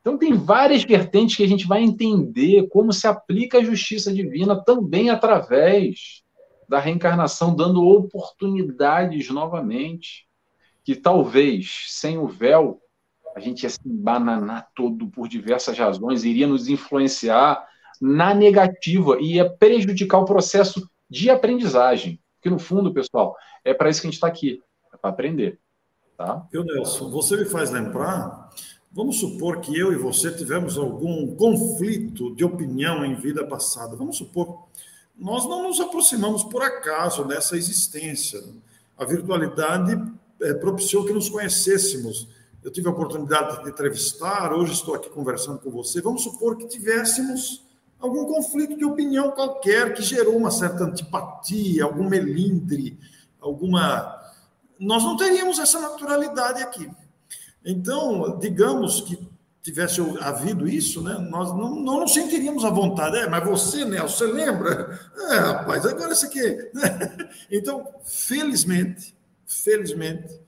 Então, 0.00 0.16
tem 0.16 0.32
várias 0.34 0.84
vertentes 0.84 1.36
que 1.36 1.42
a 1.42 1.48
gente 1.48 1.66
vai 1.66 1.82
entender 1.82 2.68
como 2.68 2.92
se 2.92 3.08
aplica 3.08 3.58
a 3.58 3.64
justiça 3.64 4.14
divina 4.14 4.62
também 4.62 5.10
através 5.10 6.22
da 6.68 6.78
reencarnação, 6.78 7.54
dando 7.54 7.84
oportunidades 7.84 9.28
novamente. 9.30 10.28
Que 10.84 10.94
talvez, 10.94 11.86
sem 11.88 12.16
o 12.16 12.28
véu, 12.28 12.80
a 13.34 13.40
gente 13.40 13.64
ia 13.64 13.68
se 13.68 13.80
bananar 13.84 14.68
todo 14.76 15.08
por 15.08 15.26
diversas 15.26 15.76
razões, 15.76 16.22
iria 16.22 16.46
nos 16.46 16.68
influenciar 16.68 17.66
na 18.00 18.34
negativa 18.34 19.18
e 19.20 19.34
ia 19.34 19.48
prejudicar 19.48 20.18
o 20.18 20.24
processo 20.24 20.88
de 21.08 21.30
aprendizagem. 21.30 22.20
Porque, 22.34 22.50
no 22.50 22.58
fundo, 22.58 22.92
pessoal, 22.92 23.36
é 23.64 23.74
para 23.74 23.90
isso 23.90 24.00
que 24.00 24.06
a 24.06 24.10
gente 24.10 24.16
está 24.16 24.26
aqui, 24.26 24.62
é 24.92 24.96
para 24.96 25.10
aprender. 25.10 25.58
Tá? 26.16 26.46
Eu, 26.52 26.64
Nelson, 26.64 27.10
você 27.10 27.36
me 27.36 27.44
faz 27.44 27.70
lembrar. 27.70 28.50
Vamos 28.90 29.20
supor 29.20 29.60
que 29.60 29.78
eu 29.78 29.92
e 29.92 29.96
você 29.96 30.32
tivemos 30.32 30.78
algum 30.78 31.36
conflito 31.36 32.34
de 32.34 32.44
opinião 32.44 33.04
em 33.04 33.14
vida 33.14 33.44
passada. 33.46 33.94
Vamos 33.94 34.16
supor, 34.16 34.66
nós 35.14 35.44
não 35.44 35.64
nos 35.64 35.80
aproximamos 35.80 36.44
por 36.44 36.62
acaso 36.62 37.24
nessa 37.24 37.56
existência. 37.56 38.42
A 38.96 39.04
virtualidade 39.04 40.00
é, 40.40 40.54
propiciou 40.54 41.04
que 41.04 41.12
nos 41.12 41.28
conhecêssemos. 41.28 42.28
Eu 42.64 42.70
tive 42.70 42.88
a 42.88 42.90
oportunidade 42.90 43.62
de 43.62 43.68
entrevistar, 43.68 44.52
hoje 44.52 44.72
estou 44.72 44.94
aqui 44.94 45.10
conversando 45.10 45.58
com 45.58 45.70
você. 45.70 46.00
Vamos 46.00 46.22
supor 46.22 46.56
que 46.56 46.66
tivéssemos 46.66 47.65
algum 48.00 48.24
conflito 48.26 48.76
de 48.76 48.84
opinião 48.84 49.30
qualquer 49.30 49.94
que 49.94 50.02
gerou 50.02 50.36
uma 50.36 50.50
certa 50.50 50.84
antipatia, 50.84 51.84
algum 51.84 52.08
melindre, 52.08 52.98
alguma. 53.40 54.14
Nós 54.78 55.02
não 55.02 55.16
teríamos 55.16 55.58
essa 55.58 55.80
naturalidade 55.80 56.62
aqui. 56.62 56.90
Então, 57.64 58.38
digamos 58.38 59.00
que 59.00 59.18
tivesse 59.60 60.00
havido 60.20 60.68
isso, 60.68 61.02
né, 61.02 61.18
nós 61.28 61.48
não, 61.48 61.74
não 61.74 61.98
nos 61.98 62.14
sentiríamos 62.14 62.64
à 62.64 62.70
vontade. 62.70 63.16
É, 63.16 63.28
mas 63.28 63.44
você, 63.44 63.84
Nelson, 63.84 64.16
você 64.16 64.26
lembra? 64.26 65.00
É, 65.28 65.34
rapaz, 65.38 65.84
agora 65.84 66.12
isso 66.12 66.26
aqui. 66.26 66.70
Né? 66.72 67.28
Então, 67.50 67.84
felizmente, 68.04 69.16
felizmente, 69.44 70.40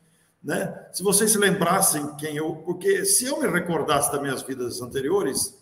né, 0.42 0.86
se 0.92 1.02
vocês 1.02 1.32
se 1.32 1.38
lembrassem 1.38 2.14
quem 2.14 2.36
eu. 2.36 2.54
Porque 2.64 3.04
se 3.04 3.24
eu 3.24 3.40
me 3.40 3.48
recordasse 3.48 4.12
das 4.12 4.22
minhas 4.22 4.42
vidas 4.42 4.80
anteriores, 4.80 5.57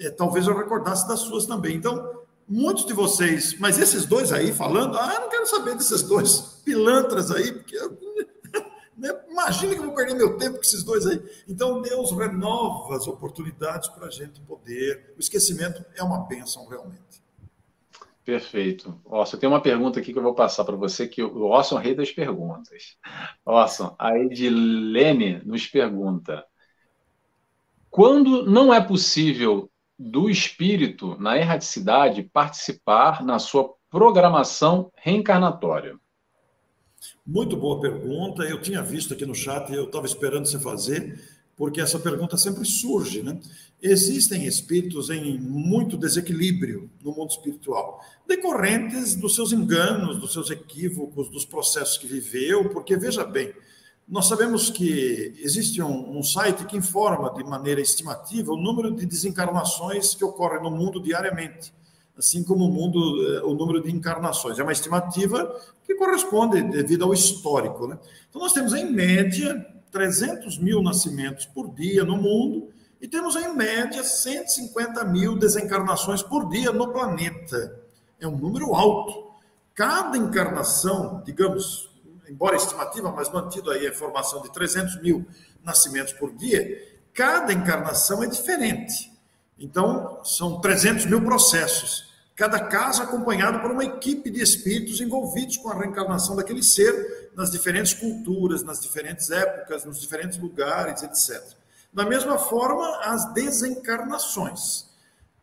é, 0.00 0.10
talvez 0.10 0.46
eu 0.46 0.56
recordasse 0.56 1.06
das 1.06 1.20
suas 1.20 1.46
também. 1.46 1.76
Então, 1.76 2.22
muitos 2.48 2.84
de 2.84 2.92
vocês, 2.92 3.58
mas 3.58 3.78
esses 3.78 4.04
dois 4.04 4.32
aí 4.32 4.52
falando, 4.52 4.96
ah, 4.98 5.20
não 5.20 5.28
quero 5.28 5.46
saber 5.46 5.74
desses 5.76 6.02
dois 6.02 6.60
pilantras 6.64 7.30
aí, 7.30 7.52
porque 7.52 7.76
eu, 7.76 7.90
né, 8.96 9.20
imagina 9.30 9.74
que 9.74 9.80
eu 9.80 9.86
vou 9.86 9.94
perder 9.94 10.14
meu 10.14 10.36
tempo 10.36 10.56
com 10.56 10.62
esses 10.62 10.82
dois 10.82 11.06
aí. 11.06 11.22
Então, 11.48 11.80
Deus 11.80 12.10
renova 12.12 12.96
as 12.96 13.06
oportunidades 13.06 13.88
para 13.88 14.06
a 14.06 14.10
gente 14.10 14.40
poder. 14.40 15.14
O 15.16 15.20
esquecimento 15.20 15.84
é 15.96 16.02
uma 16.02 16.26
bênção, 16.26 16.66
realmente. 16.68 17.22
Perfeito. 18.24 19.00
Orson, 19.04 19.36
tem 19.36 19.48
uma 19.48 19.60
pergunta 19.60 19.98
aqui 19.98 20.12
que 20.12 20.18
eu 20.18 20.22
vou 20.22 20.34
passar 20.34 20.64
para 20.64 20.76
você, 20.76 21.08
que 21.08 21.22
o 21.22 21.42
Orson 21.42 21.80
é 21.80 21.82
rei 21.82 21.94
das 21.94 22.12
perguntas. 22.12 22.96
Orson, 23.44 23.96
a 23.98 24.16
Edilene 24.16 25.42
nos 25.44 25.66
pergunta: 25.66 26.44
quando 27.90 28.46
não 28.46 28.72
é 28.72 28.80
possível 28.80 29.71
do 30.02 30.28
espírito 30.28 31.16
na 31.20 31.38
erraticidade 31.38 32.28
participar 32.32 33.24
na 33.24 33.38
sua 33.38 33.72
programação 33.88 34.90
reencarnatória? 34.96 35.96
Muito 37.24 37.56
boa 37.56 37.80
pergunta. 37.80 38.42
Eu 38.42 38.60
tinha 38.60 38.82
visto 38.82 39.14
aqui 39.14 39.24
no 39.24 39.34
chat, 39.34 39.72
eu 39.72 39.84
estava 39.84 40.06
esperando 40.06 40.46
você 40.46 40.58
fazer, 40.58 41.20
porque 41.56 41.80
essa 41.80 42.00
pergunta 42.00 42.36
sempre 42.36 42.64
surge, 42.64 43.22
né? 43.22 43.38
Existem 43.80 44.44
espíritos 44.44 45.08
em 45.08 45.38
muito 45.38 45.96
desequilíbrio 45.96 46.90
no 47.02 47.12
mundo 47.12 47.30
espiritual, 47.30 48.00
decorrentes 48.26 49.14
dos 49.14 49.36
seus 49.36 49.52
enganos, 49.52 50.18
dos 50.18 50.32
seus 50.32 50.50
equívocos, 50.50 51.30
dos 51.30 51.44
processos 51.44 51.96
que 51.96 52.06
viveu, 52.08 52.70
porque 52.70 52.96
veja 52.96 53.24
bem, 53.24 53.52
nós 54.08 54.26
sabemos 54.26 54.68
que 54.68 55.34
existe 55.38 55.80
um, 55.80 56.18
um, 56.18 56.22
site 56.22 56.64
que 56.66 56.76
informa 56.76 57.32
de 57.32 57.44
maneira 57.44 57.80
estimativa 57.80 58.52
o 58.52 58.56
número 58.56 58.90
de 58.94 59.06
desencarnações 59.06 60.14
que 60.14 60.24
ocorrem 60.24 60.62
no 60.62 60.70
mundo 60.70 61.00
diariamente, 61.00 61.72
assim 62.16 62.42
como 62.44 62.66
o 62.66 62.70
mundo, 62.70 62.98
eh, 63.26 63.42
o 63.42 63.54
número 63.54 63.82
de 63.82 63.90
encarnações. 63.90 64.58
É 64.58 64.62
uma 64.62 64.72
estimativa 64.72 65.54
que 65.86 65.94
corresponde 65.94 66.62
devido 66.62 67.04
ao 67.04 67.14
histórico. 67.14 67.86
Né? 67.86 67.98
Então, 68.28 68.42
nós 68.42 68.52
temos, 68.52 68.74
em 68.74 68.90
média, 68.92 69.66
300 69.90 70.58
mil 70.58 70.82
nascimentos 70.82 71.46
por 71.46 71.72
dia 71.74 72.04
no 72.04 72.16
mundo 72.16 72.68
e 73.00 73.08
temos, 73.08 73.34
em 73.36 73.54
média, 73.54 74.04
150 74.04 75.04
mil 75.04 75.36
desencarnações 75.36 76.22
por 76.22 76.48
dia 76.48 76.70
no 76.70 76.92
planeta. 76.92 77.80
É 78.20 78.28
um 78.28 78.36
número 78.36 78.74
alto. 78.74 79.32
Cada 79.74 80.16
encarnação, 80.16 81.22
digamos, 81.24 81.91
embora 82.28 82.56
estimativa, 82.56 83.10
mas 83.10 83.30
mantido 83.30 83.70
aí 83.70 83.86
a 83.86 83.90
informação 83.90 84.42
de 84.42 84.52
300 84.52 85.00
mil 85.02 85.26
nascimentos 85.62 86.12
por 86.12 86.32
dia, 86.34 86.98
cada 87.14 87.52
encarnação 87.52 88.22
é 88.22 88.26
diferente. 88.26 89.12
Então, 89.58 90.20
são 90.24 90.60
300 90.60 91.06
mil 91.06 91.22
processos. 91.22 92.10
Cada 92.34 92.58
caso 92.58 93.02
acompanhado 93.02 93.60
por 93.60 93.70
uma 93.70 93.84
equipe 93.84 94.30
de 94.30 94.42
espíritos 94.42 95.00
envolvidos 95.00 95.58
com 95.58 95.70
a 95.70 95.78
reencarnação 95.78 96.34
daquele 96.34 96.62
ser 96.62 97.30
nas 97.36 97.50
diferentes 97.50 97.94
culturas, 97.94 98.62
nas 98.62 98.80
diferentes 98.80 99.30
épocas, 99.30 99.84
nos 99.84 100.00
diferentes 100.00 100.38
lugares, 100.38 101.02
etc. 101.02 101.42
Da 101.92 102.04
mesma 102.04 102.38
forma, 102.38 103.00
as 103.04 103.32
desencarnações. 103.34 104.90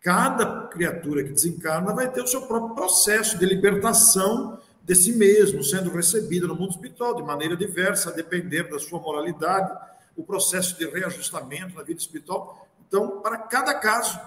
Cada 0.01 0.67
criatura 0.67 1.23
que 1.23 1.31
desencarna 1.31 1.93
vai 1.93 2.09
ter 2.09 2.21
o 2.21 2.27
seu 2.27 2.41
próprio 2.43 2.73
processo 2.73 3.37
de 3.37 3.45
libertação 3.45 4.59
de 4.89 4.95
si 4.95 5.11
mesmo, 5.11 5.63
sendo 5.63 5.91
recebida 5.91 6.47
no 6.47 6.55
mundo 6.55 6.71
espiritual 6.71 7.15
de 7.15 7.21
maneira 7.21 7.55
diversa, 7.55 8.09
a 8.09 8.11
depender 8.11 8.63
da 8.71 8.79
sua 8.79 8.99
moralidade, 8.99 9.71
o 10.17 10.23
processo 10.23 10.75
de 10.79 10.89
reajustamento 10.89 11.75
na 11.75 11.83
vida 11.83 11.99
espiritual. 11.99 12.67
Então, 12.87 13.21
para 13.21 13.37
cada 13.37 13.75
caso, 13.75 14.19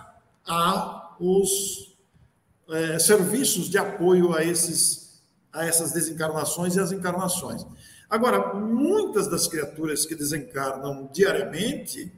há 0.46 1.16
os 1.18 1.96
é, 2.70 2.96
serviços 3.00 3.68
de 3.68 3.76
apoio 3.76 4.32
a, 4.32 4.44
esses, 4.44 5.20
a 5.52 5.66
essas 5.66 5.90
desencarnações 5.90 6.76
e 6.76 6.80
as 6.80 6.92
encarnações. 6.92 7.66
Agora, 8.08 8.54
muitas 8.54 9.26
das 9.26 9.48
criaturas 9.48 10.06
que 10.06 10.14
desencarnam 10.14 11.10
diariamente 11.12 12.12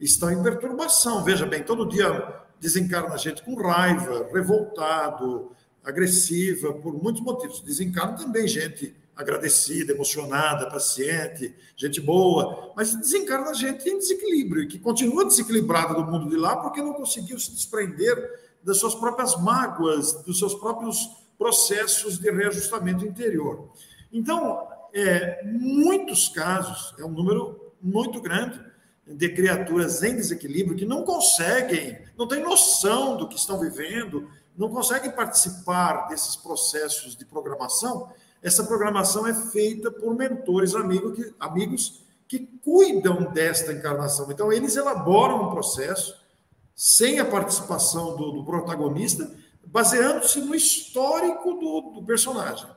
estão 0.00 0.30
em 0.30 0.42
perturbação. 0.42 1.22
Veja 1.22 1.44
bem, 1.44 1.62
todo 1.62 1.86
dia 1.86 2.40
desencarna 2.58 3.18
gente 3.18 3.42
com 3.42 3.54
raiva, 3.54 4.30
revoltado, 4.32 5.54
agressiva, 5.86 6.72
por 6.74 7.00
muitos 7.00 7.22
motivos. 7.22 7.60
Desencarna 7.60 8.18
também 8.18 8.48
gente 8.48 8.94
agradecida, 9.14 9.92
emocionada, 9.94 10.68
paciente, 10.68 11.54
gente 11.74 12.00
boa, 12.02 12.72
mas 12.76 12.94
desencarna 12.94 13.54
gente 13.54 13.88
em 13.88 13.96
desequilíbrio 13.96 14.68
que 14.68 14.78
continua 14.78 15.24
desequilibrada 15.24 15.94
do 15.94 16.04
mundo 16.04 16.28
de 16.28 16.36
lá 16.36 16.56
porque 16.56 16.82
não 16.82 16.92
conseguiu 16.92 17.38
se 17.38 17.50
desprender 17.52 18.44
das 18.62 18.78
suas 18.78 18.94
próprias 18.94 19.40
mágoas, 19.40 20.12
dos 20.24 20.38
seus 20.38 20.54
próprios 20.54 21.08
processos 21.38 22.18
de 22.18 22.30
reajustamento 22.30 23.06
interior. 23.06 23.70
Então, 24.12 24.66
é, 24.92 25.42
muitos 25.44 26.28
casos, 26.28 26.94
é 26.98 27.04
um 27.04 27.10
número 27.10 27.72
muito 27.80 28.20
grande 28.20 28.60
de 29.06 29.28
criaturas 29.28 30.02
em 30.02 30.16
desequilíbrio 30.16 30.76
que 30.76 30.84
não 30.84 31.04
conseguem, 31.04 31.96
não 32.18 32.26
têm 32.26 32.42
noção 32.42 33.16
do 33.16 33.28
que 33.28 33.36
estão 33.36 33.60
vivendo, 33.60 34.28
não 34.56 34.68
conseguem 34.68 35.10
participar 35.10 36.08
desses 36.08 36.36
processos 36.36 37.16
de 37.16 37.24
programação. 37.24 38.10
Essa 38.42 38.64
programação 38.64 39.26
é 39.26 39.34
feita 39.34 39.90
por 39.90 40.14
mentores 40.14 40.74
amigo 40.74 41.12
que, 41.12 41.34
amigos 41.38 42.02
que 42.28 42.40
cuidam 42.64 43.32
desta 43.32 43.72
encarnação. 43.72 44.30
Então, 44.30 44.52
eles 44.52 44.76
elaboram 44.76 45.44
um 45.44 45.50
processo 45.50 46.16
sem 46.74 47.18
a 47.18 47.24
participação 47.24 48.16
do, 48.16 48.32
do 48.32 48.44
protagonista, 48.44 49.30
baseando-se 49.64 50.40
no 50.40 50.54
histórico 50.54 51.54
do, 51.54 51.80
do 51.92 52.02
personagem 52.04 52.68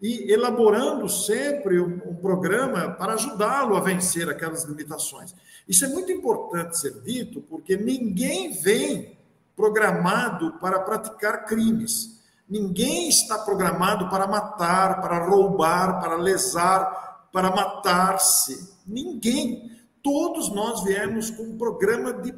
e 0.00 0.32
elaborando 0.32 1.08
sempre 1.08 1.78
um, 1.80 2.00
um 2.06 2.14
programa 2.16 2.90
para 2.90 3.14
ajudá-lo 3.14 3.76
a 3.76 3.80
vencer 3.80 4.28
aquelas 4.28 4.64
limitações. 4.64 5.34
Isso 5.68 5.84
é 5.84 5.88
muito 5.88 6.10
importante 6.10 6.76
ser 6.76 7.00
dito, 7.02 7.40
porque 7.42 7.76
ninguém 7.76 8.50
vem 8.52 9.16
programado 9.56 10.58
para 10.58 10.80
praticar 10.80 11.44
crimes. 11.44 12.20
Ninguém 12.48 13.08
está 13.08 13.38
programado 13.38 14.08
para 14.08 14.26
matar, 14.26 15.00
para 15.00 15.26
roubar, 15.26 16.00
para 16.00 16.16
lesar, 16.16 17.28
para 17.32 17.50
matar-se. 17.50 18.76
Ninguém. 18.86 19.70
Todos 20.02 20.52
nós 20.52 20.82
viemos 20.82 21.30
com 21.30 21.44
um 21.44 21.56
programa 21.56 22.12
de 22.12 22.34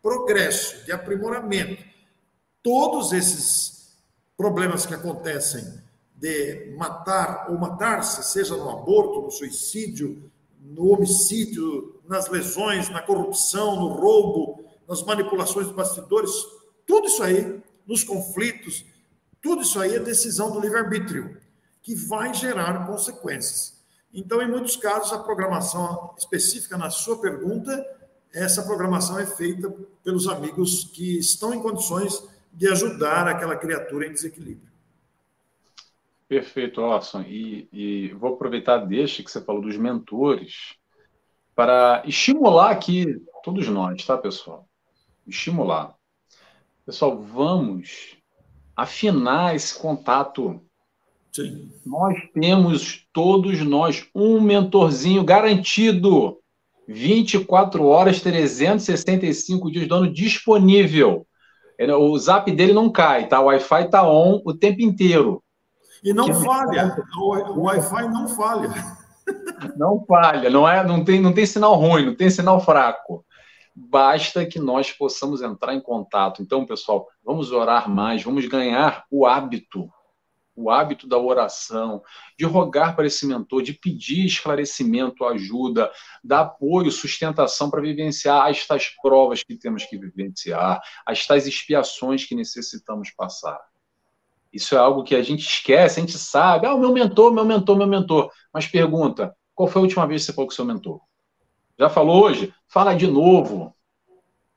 progresso, 0.00 0.84
de 0.84 0.92
aprimoramento. 0.92 1.84
Todos 2.62 3.12
esses 3.12 3.96
problemas 4.36 4.86
que 4.86 4.94
acontecem 4.94 5.82
de 6.14 6.74
matar 6.76 7.46
ou 7.50 7.58
matar-se, 7.58 8.22
seja 8.22 8.56
no 8.56 8.70
aborto, 8.70 9.22
no 9.22 9.30
suicídio, 9.30 10.30
no 10.60 10.92
homicídio, 10.92 12.00
nas 12.06 12.28
lesões, 12.28 12.88
na 12.88 13.02
corrupção, 13.02 13.76
no 13.76 13.88
roubo, 13.88 14.64
nas 14.88 15.02
manipulações 15.02 15.66
dos 15.66 15.76
bastidores, 15.76 16.30
tudo 16.88 17.06
isso 17.06 17.22
aí, 17.22 17.60
nos 17.86 18.02
conflitos, 18.02 18.86
tudo 19.42 19.60
isso 19.60 19.78
aí 19.78 19.94
é 19.94 19.98
decisão 20.00 20.50
do 20.50 20.58
livre-arbítrio, 20.58 21.36
que 21.82 21.94
vai 21.94 22.32
gerar 22.32 22.86
consequências. 22.86 23.84
Então, 24.12 24.40
em 24.40 24.48
muitos 24.48 24.74
casos, 24.74 25.12
a 25.12 25.18
programação 25.18 26.14
específica 26.16 26.78
na 26.78 26.88
sua 26.88 27.20
pergunta, 27.20 27.86
essa 28.32 28.62
programação 28.62 29.18
é 29.18 29.26
feita 29.26 29.70
pelos 30.02 30.26
amigos 30.26 30.84
que 30.84 31.18
estão 31.18 31.52
em 31.52 31.60
condições 31.60 32.26
de 32.50 32.66
ajudar 32.68 33.28
aquela 33.28 33.54
criatura 33.54 34.06
em 34.06 34.12
desequilíbrio. 34.12 34.72
Perfeito, 36.26 36.80
Orson. 36.80 37.20
E, 37.20 37.68
e 37.70 38.14
vou 38.14 38.32
aproveitar 38.32 38.78
deixa 38.78 39.22
que 39.22 39.30
você 39.30 39.42
falou 39.42 39.60
dos 39.60 39.76
mentores 39.76 40.74
para 41.54 42.02
estimular 42.06 42.70
aqui 42.70 43.22
todos 43.44 43.68
nós, 43.68 44.02
tá, 44.06 44.16
pessoal? 44.16 44.66
Estimular. 45.26 45.97
Pessoal, 46.88 47.20
vamos 47.20 48.16
afinar 48.74 49.54
esse 49.54 49.78
contato. 49.78 50.58
Sim. 51.30 51.70
Nós 51.84 52.16
temos, 52.32 53.06
todos 53.12 53.60
nós, 53.60 54.08
um 54.14 54.40
mentorzinho 54.40 55.22
garantido. 55.22 56.38
24 56.88 57.84
horas, 57.84 58.22
365 58.22 59.70
dias 59.70 59.86
do 59.86 59.96
ano 59.96 60.10
disponível. 60.10 61.26
O 61.78 62.18
zap 62.18 62.50
dele 62.50 62.72
não 62.72 62.90
cai, 62.90 63.28
tá? 63.28 63.38
O 63.38 63.48
Wi-Fi 63.48 63.84
está 63.84 64.08
on 64.08 64.40
o 64.42 64.54
tempo 64.54 64.80
inteiro. 64.80 65.44
E 66.02 66.14
não 66.14 66.32
falha. 66.32 66.96
O 67.54 67.64
Wi-Fi 67.64 68.08
não 68.08 68.28
falha. 68.28 68.72
Não 69.76 70.02
falha, 70.06 70.48
não, 70.48 70.66
é, 70.66 70.82
não, 70.82 71.04
tem, 71.04 71.20
não 71.20 71.34
tem 71.34 71.44
sinal 71.44 71.74
ruim, 71.74 72.06
não 72.06 72.14
tem 72.14 72.30
sinal 72.30 72.64
fraco. 72.64 73.26
Basta 73.80 74.44
que 74.44 74.58
nós 74.58 74.90
possamos 74.90 75.40
entrar 75.40 75.72
em 75.72 75.80
contato. 75.80 76.42
Então, 76.42 76.66
pessoal, 76.66 77.06
vamos 77.22 77.52
orar 77.52 77.88
mais, 77.88 78.24
vamos 78.24 78.44
ganhar 78.46 79.04
o 79.08 79.24
hábito, 79.24 79.88
o 80.56 80.68
hábito 80.68 81.06
da 81.06 81.16
oração, 81.16 82.02
de 82.36 82.44
rogar 82.44 82.96
para 82.96 83.06
esse 83.06 83.24
mentor, 83.24 83.62
de 83.62 83.72
pedir 83.72 84.26
esclarecimento, 84.26 85.24
ajuda, 85.24 85.92
dar 86.24 86.40
apoio, 86.40 86.90
sustentação 86.90 87.70
para 87.70 87.80
vivenciar 87.80 88.48
as 88.48 88.66
tais 88.66 88.88
provas 89.00 89.44
que 89.44 89.54
temos 89.54 89.84
que 89.84 89.96
vivenciar, 89.96 90.80
as 91.06 91.24
tais 91.24 91.46
expiações 91.46 92.24
que 92.24 92.34
necessitamos 92.34 93.10
passar. 93.10 93.60
Isso 94.52 94.74
é 94.74 94.78
algo 94.78 95.04
que 95.04 95.14
a 95.14 95.22
gente 95.22 95.46
esquece, 95.46 96.00
a 96.00 96.02
gente 96.02 96.18
sabe. 96.18 96.66
Ah, 96.66 96.74
o 96.74 96.80
meu 96.80 96.92
mentor, 96.92 97.32
meu 97.32 97.44
mentor, 97.44 97.76
meu 97.76 97.86
mentor. 97.86 98.32
Mas 98.52 98.66
pergunta, 98.66 99.32
qual 99.54 99.68
foi 99.68 99.80
a 99.80 99.84
última 99.84 100.04
vez 100.04 100.22
que 100.22 100.26
você 100.26 100.32
falou 100.32 100.48
com 100.48 100.52
o 100.52 100.56
seu 100.56 100.64
mentor? 100.64 101.00
Já 101.78 101.88
falou 101.88 102.24
hoje? 102.24 102.52
Fala 102.66 102.94
de 102.94 103.06
novo. 103.06 103.72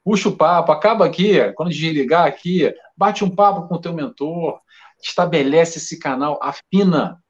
Puxa 0.03 0.29
o 0.29 0.35
papo, 0.35 0.71
acaba 0.71 1.05
aqui, 1.05 1.51
quando 1.53 1.69
desligar 1.69 2.25
aqui, 2.25 2.73
bate 2.97 3.23
um 3.23 3.29
papo 3.29 3.67
com 3.67 3.75
o 3.75 3.79
teu 3.79 3.93
mentor, 3.93 4.59
estabelece 4.99 5.77
esse 5.77 5.99
canal, 5.99 6.39
afina 6.41 7.21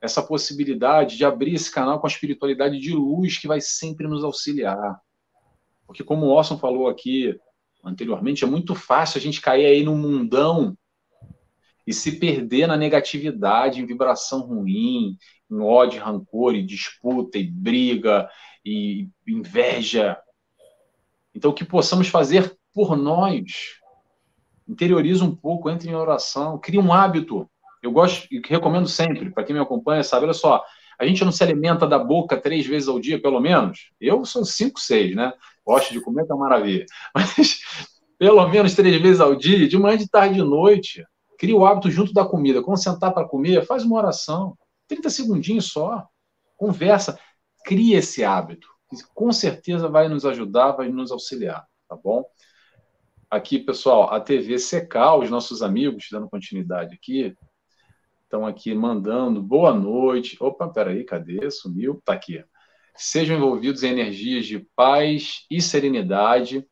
essa 0.00 0.20
possibilidade 0.20 1.16
de 1.16 1.24
abrir 1.24 1.54
esse 1.54 1.70
canal 1.70 2.00
com 2.00 2.06
a 2.06 2.10
espiritualidade 2.10 2.80
de 2.80 2.92
luz 2.92 3.38
que 3.38 3.46
vai 3.46 3.60
sempre 3.60 4.08
nos 4.08 4.24
auxiliar. 4.24 5.00
Porque 5.86 6.02
como 6.02 6.26
o 6.26 6.30
Orson 6.30 6.58
falou 6.58 6.88
aqui 6.88 7.38
anteriormente, 7.84 8.42
é 8.42 8.46
muito 8.48 8.74
fácil 8.74 9.18
a 9.18 9.22
gente 9.22 9.40
cair 9.40 9.66
aí 9.66 9.84
num 9.84 9.96
mundão 9.96 10.76
e 11.86 11.92
se 11.92 12.18
perder 12.18 12.66
na 12.66 12.76
negatividade, 12.76 13.80
em 13.80 13.86
vibração 13.86 14.40
ruim, 14.40 15.16
em 15.48 15.60
ódio, 15.60 16.02
rancor, 16.02 16.56
e 16.56 16.62
disputa, 16.66 17.38
e 17.38 17.44
briga, 17.44 18.28
e 18.66 19.08
inveja. 19.28 20.18
Então, 21.34 21.52
que 21.52 21.64
possamos 21.64 22.08
fazer 22.08 22.56
por 22.74 22.96
nós. 22.96 23.78
Interioriza 24.68 25.24
um 25.24 25.34
pouco, 25.34 25.70
entre 25.70 25.88
em 25.88 25.94
oração, 25.94 26.58
cria 26.58 26.80
um 26.80 26.92
hábito. 26.92 27.48
Eu 27.82 27.92
gosto 27.92 28.26
e 28.32 28.42
recomendo 28.44 28.88
sempre, 28.88 29.30
para 29.30 29.44
quem 29.44 29.54
me 29.54 29.62
acompanha, 29.62 30.02
sabe, 30.02 30.24
olha 30.24 30.34
só, 30.34 30.64
a 30.98 31.06
gente 31.06 31.24
não 31.24 31.30
se 31.30 31.42
alimenta 31.44 31.86
da 31.86 31.98
boca 31.98 32.36
três 32.36 32.66
vezes 32.66 32.88
ao 32.88 32.98
dia, 32.98 33.20
pelo 33.20 33.38
menos. 33.38 33.90
Eu 34.00 34.24
sou 34.24 34.44
cinco, 34.44 34.80
seis, 34.80 35.14
né? 35.14 35.32
Gosto 35.64 35.92
de 35.92 36.00
comer, 36.00 36.26
tá 36.26 36.34
maravilha. 36.34 36.86
Mas 37.14 37.60
pelo 38.18 38.48
menos 38.48 38.74
três 38.74 39.00
vezes 39.00 39.20
ao 39.20 39.36
dia, 39.36 39.68
de 39.68 39.78
manhã, 39.78 39.96
de 39.96 40.08
tarde, 40.08 40.36
de 40.36 40.42
noite. 40.42 41.04
Cria 41.38 41.54
o 41.54 41.66
hábito 41.66 41.90
junto 41.90 42.12
da 42.12 42.24
comida. 42.24 42.62
Quando 42.62 42.82
sentar 42.82 43.12
para 43.12 43.28
comer, 43.28 43.64
faz 43.66 43.84
uma 43.84 43.96
oração. 43.96 44.56
30 44.88 45.10
segundinhos 45.10 45.66
só. 45.66 46.06
Conversa. 46.56 47.18
Cria 47.66 47.98
esse 47.98 48.22
hábito. 48.22 48.68
Com 49.12 49.32
certeza 49.32 49.88
vai 49.88 50.08
nos 50.08 50.24
ajudar, 50.24 50.70
vai 50.70 50.88
nos 50.88 51.10
auxiliar, 51.10 51.66
tá 51.88 51.96
bom? 51.96 52.24
Aqui, 53.28 53.58
pessoal, 53.58 54.14
a 54.14 54.20
TV 54.20 54.56
Secal, 54.56 55.20
os 55.20 55.30
nossos 55.30 55.62
amigos, 55.62 56.06
dando 56.12 56.30
continuidade 56.30 56.94
aqui, 56.94 57.34
estão 58.22 58.46
aqui 58.46 58.72
mandando 58.72 59.42
boa 59.42 59.74
noite. 59.74 60.36
Opa, 60.38 60.68
peraí, 60.68 61.02
cadê? 61.02 61.50
Sumiu? 61.50 62.00
Tá 62.04 62.12
aqui. 62.12 62.44
Sejam 62.94 63.36
envolvidos 63.36 63.82
em 63.82 63.90
energias 63.90 64.46
de 64.46 64.60
paz 64.76 65.44
e 65.50 65.60
serenidade 65.60 66.64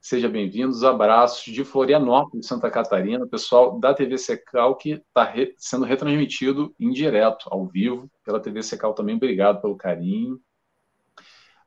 Seja 0.00 0.28
bem-vindos. 0.28 0.84
Abraços 0.84 1.52
de 1.52 1.64
Florianópolis, 1.64 2.46
Santa 2.46 2.70
Catarina, 2.70 3.26
pessoal 3.26 3.78
da 3.80 3.92
TV 3.92 4.16
Secal, 4.16 4.76
que 4.76 4.92
está 4.92 5.24
re 5.24 5.54
sendo 5.58 5.84
retransmitido 5.84 6.74
em 6.78 6.90
direto, 6.92 7.48
ao 7.50 7.66
vivo, 7.66 8.08
pela 8.24 8.40
TV 8.40 8.62
Secal 8.62 8.94
também. 8.94 9.16
Obrigado 9.16 9.60
pelo 9.60 9.76
carinho. 9.76 10.40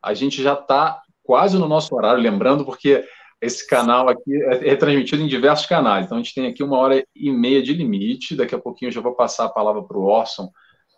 A 0.02 0.14
gente 0.14 0.42
já 0.42 0.54
está 0.54 1.02
quase 1.22 1.58
no 1.58 1.68
nosso 1.68 1.94
horário, 1.94 2.24
lembrando, 2.24 2.66
porque 2.66 3.06
esse 3.42 3.68
canal 3.68 4.08
aqui 4.08 4.34
é 4.44 4.70
retransmitido 4.70 5.22
em 5.22 5.28
diversos 5.28 5.66
canais. 5.66 6.06
Então, 6.06 6.18
a 6.18 6.22
gente 6.22 6.34
tem 6.34 6.48
aqui 6.48 6.64
uma 6.64 6.78
hora 6.78 7.06
e 7.14 7.32
meia 7.32 7.62
de 7.62 7.74
limite. 7.74 8.36
Daqui 8.36 8.56
a 8.56 8.60
pouquinho 8.60 8.90
eu 8.90 8.94
já 8.94 9.02
vou 9.02 9.14
passar 9.14 9.46
a 9.46 9.50
palavra 9.50 9.84
para 9.84 9.98
o 9.98 10.06
Orson 10.06 10.50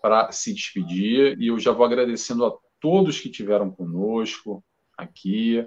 para 0.01 0.31
se 0.31 0.53
despedir. 0.53 1.35
E 1.39 1.47
eu 1.47 1.59
já 1.59 1.71
vou 1.71 1.85
agradecendo 1.85 2.45
a 2.45 2.53
todos 2.79 3.19
que 3.19 3.29
tiveram 3.29 3.71
conosco 3.71 4.63
aqui. 4.95 5.65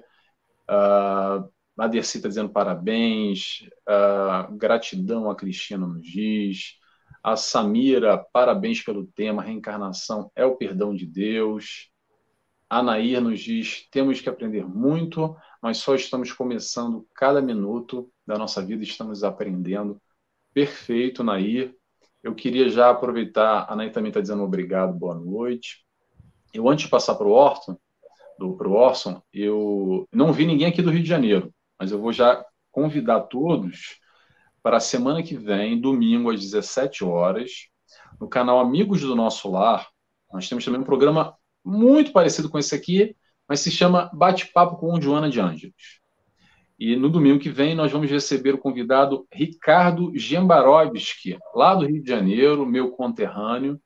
Uh, 0.71 1.56
a 1.79 1.87
Dercy 1.87 2.19
está 2.19 2.29
dizendo 2.29 2.51
parabéns, 2.51 3.69
uh, 3.89 4.55
gratidão 4.57 5.31
a 5.31 5.37
Cristina 5.37 5.87
nos 5.87 6.07
diz, 6.07 6.79
a 7.23 7.37
Samira, 7.37 8.19
parabéns 8.33 8.83
pelo 8.83 9.07
tema, 9.07 9.43
reencarnação 9.43 10.31
é 10.35 10.45
o 10.45 10.57
perdão 10.57 10.95
de 10.95 11.05
Deus. 11.05 11.91
A 12.69 12.83
Nair 12.83 13.21
nos 13.21 13.41
diz, 13.41 13.87
temos 13.91 14.21
que 14.21 14.29
aprender 14.29 14.65
muito, 14.65 15.37
nós 15.63 15.79
só 15.79 15.95
estamos 15.95 16.33
começando 16.33 17.07
cada 17.15 17.41
minuto 17.43 18.11
da 18.27 18.37
nossa 18.39 18.65
vida, 18.65 18.83
estamos 18.83 19.23
aprendendo. 19.23 20.01
Perfeito, 20.53 21.23
Nair. 21.23 21.75
Eu 22.23 22.35
queria 22.35 22.69
já 22.69 22.91
aproveitar, 22.91 23.67
a 23.69 23.77
Nair 23.77 23.93
também 23.93 24.09
está 24.09 24.21
dizendo 24.21 24.43
obrigado, 24.43 24.99
boa 24.99 25.15
noite. 25.15 25.85
Eu, 26.53 26.69
antes 26.69 26.87
de 26.87 26.91
passar 26.91 27.15
para 27.15 27.27
o 27.27 27.33
Orson, 27.33 27.77
para 28.37 28.69
o 28.69 28.73
Orson, 28.73 29.23
eu 29.33 30.09
não 30.13 30.33
vi 30.33 30.47
ninguém 30.47 30.67
aqui 30.67 30.83
do 30.83 30.91
Rio 30.91 31.03
de 31.03 31.09
Janeiro 31.09 31.53
mas 31.79 31.93
eu 31.93 32.01
vou 32.01 32.13
já 32.13 32.45
convidar 32.71 33.21
todos 33.23 33.99
para 34.63 34.79
a 34.79 34.81
semana 34.81 35.23
que 35.23 35.37
vem, 35.37 35.81
domingo, 35.81 36.31
às 36.31 36.41
17 36.41 37.05
horas, 37.05 37.69
no 38.21 38.29
canal 38.29 38.59
Amigos 38.59 39.01
do 39.01 39.15
Nosso 39.15 39.51
Lar. 39.51 39.89
Nós 40.33 40.49
temos 40.49 40.65
também 40.65 40.81
um 40.81 40.85
programa 40.85 41.37
muito 41.65 42.13
parecido 42.13 42.49
com 42.49 42.59
esse 42.59 42.75
aqui, 42.75 43.17
mas 43.49 43.61
se 43.61 43.71
chama 43.71 44.11
Bate-Papo 44.13 44.77
com 44.77 45.01
Joana 45.01 45.31
de 45.31 45.41
Ângelos. 45.41 46.01
E 46.79 46.95
no 46.95 47.09
domingo 47.09 47.39
que 47.39 47.49
vem 47.49 47.75
nós 47.75 47.91
vamos 47.91 48.11
receber 48.11 48.55
o 48.55 48.59
convidado 48.59 49.27
Ricardo 49.33 50.13
Gembarovski, 50.15 51.39
lá 51.55 51.75
do 51.75 51.87
Rio 51.87 52.03
de 52.03 52.09
Janeiro, 52.09 52.67
meu 52.67 52.91
conterrâneo, 52.91 53.81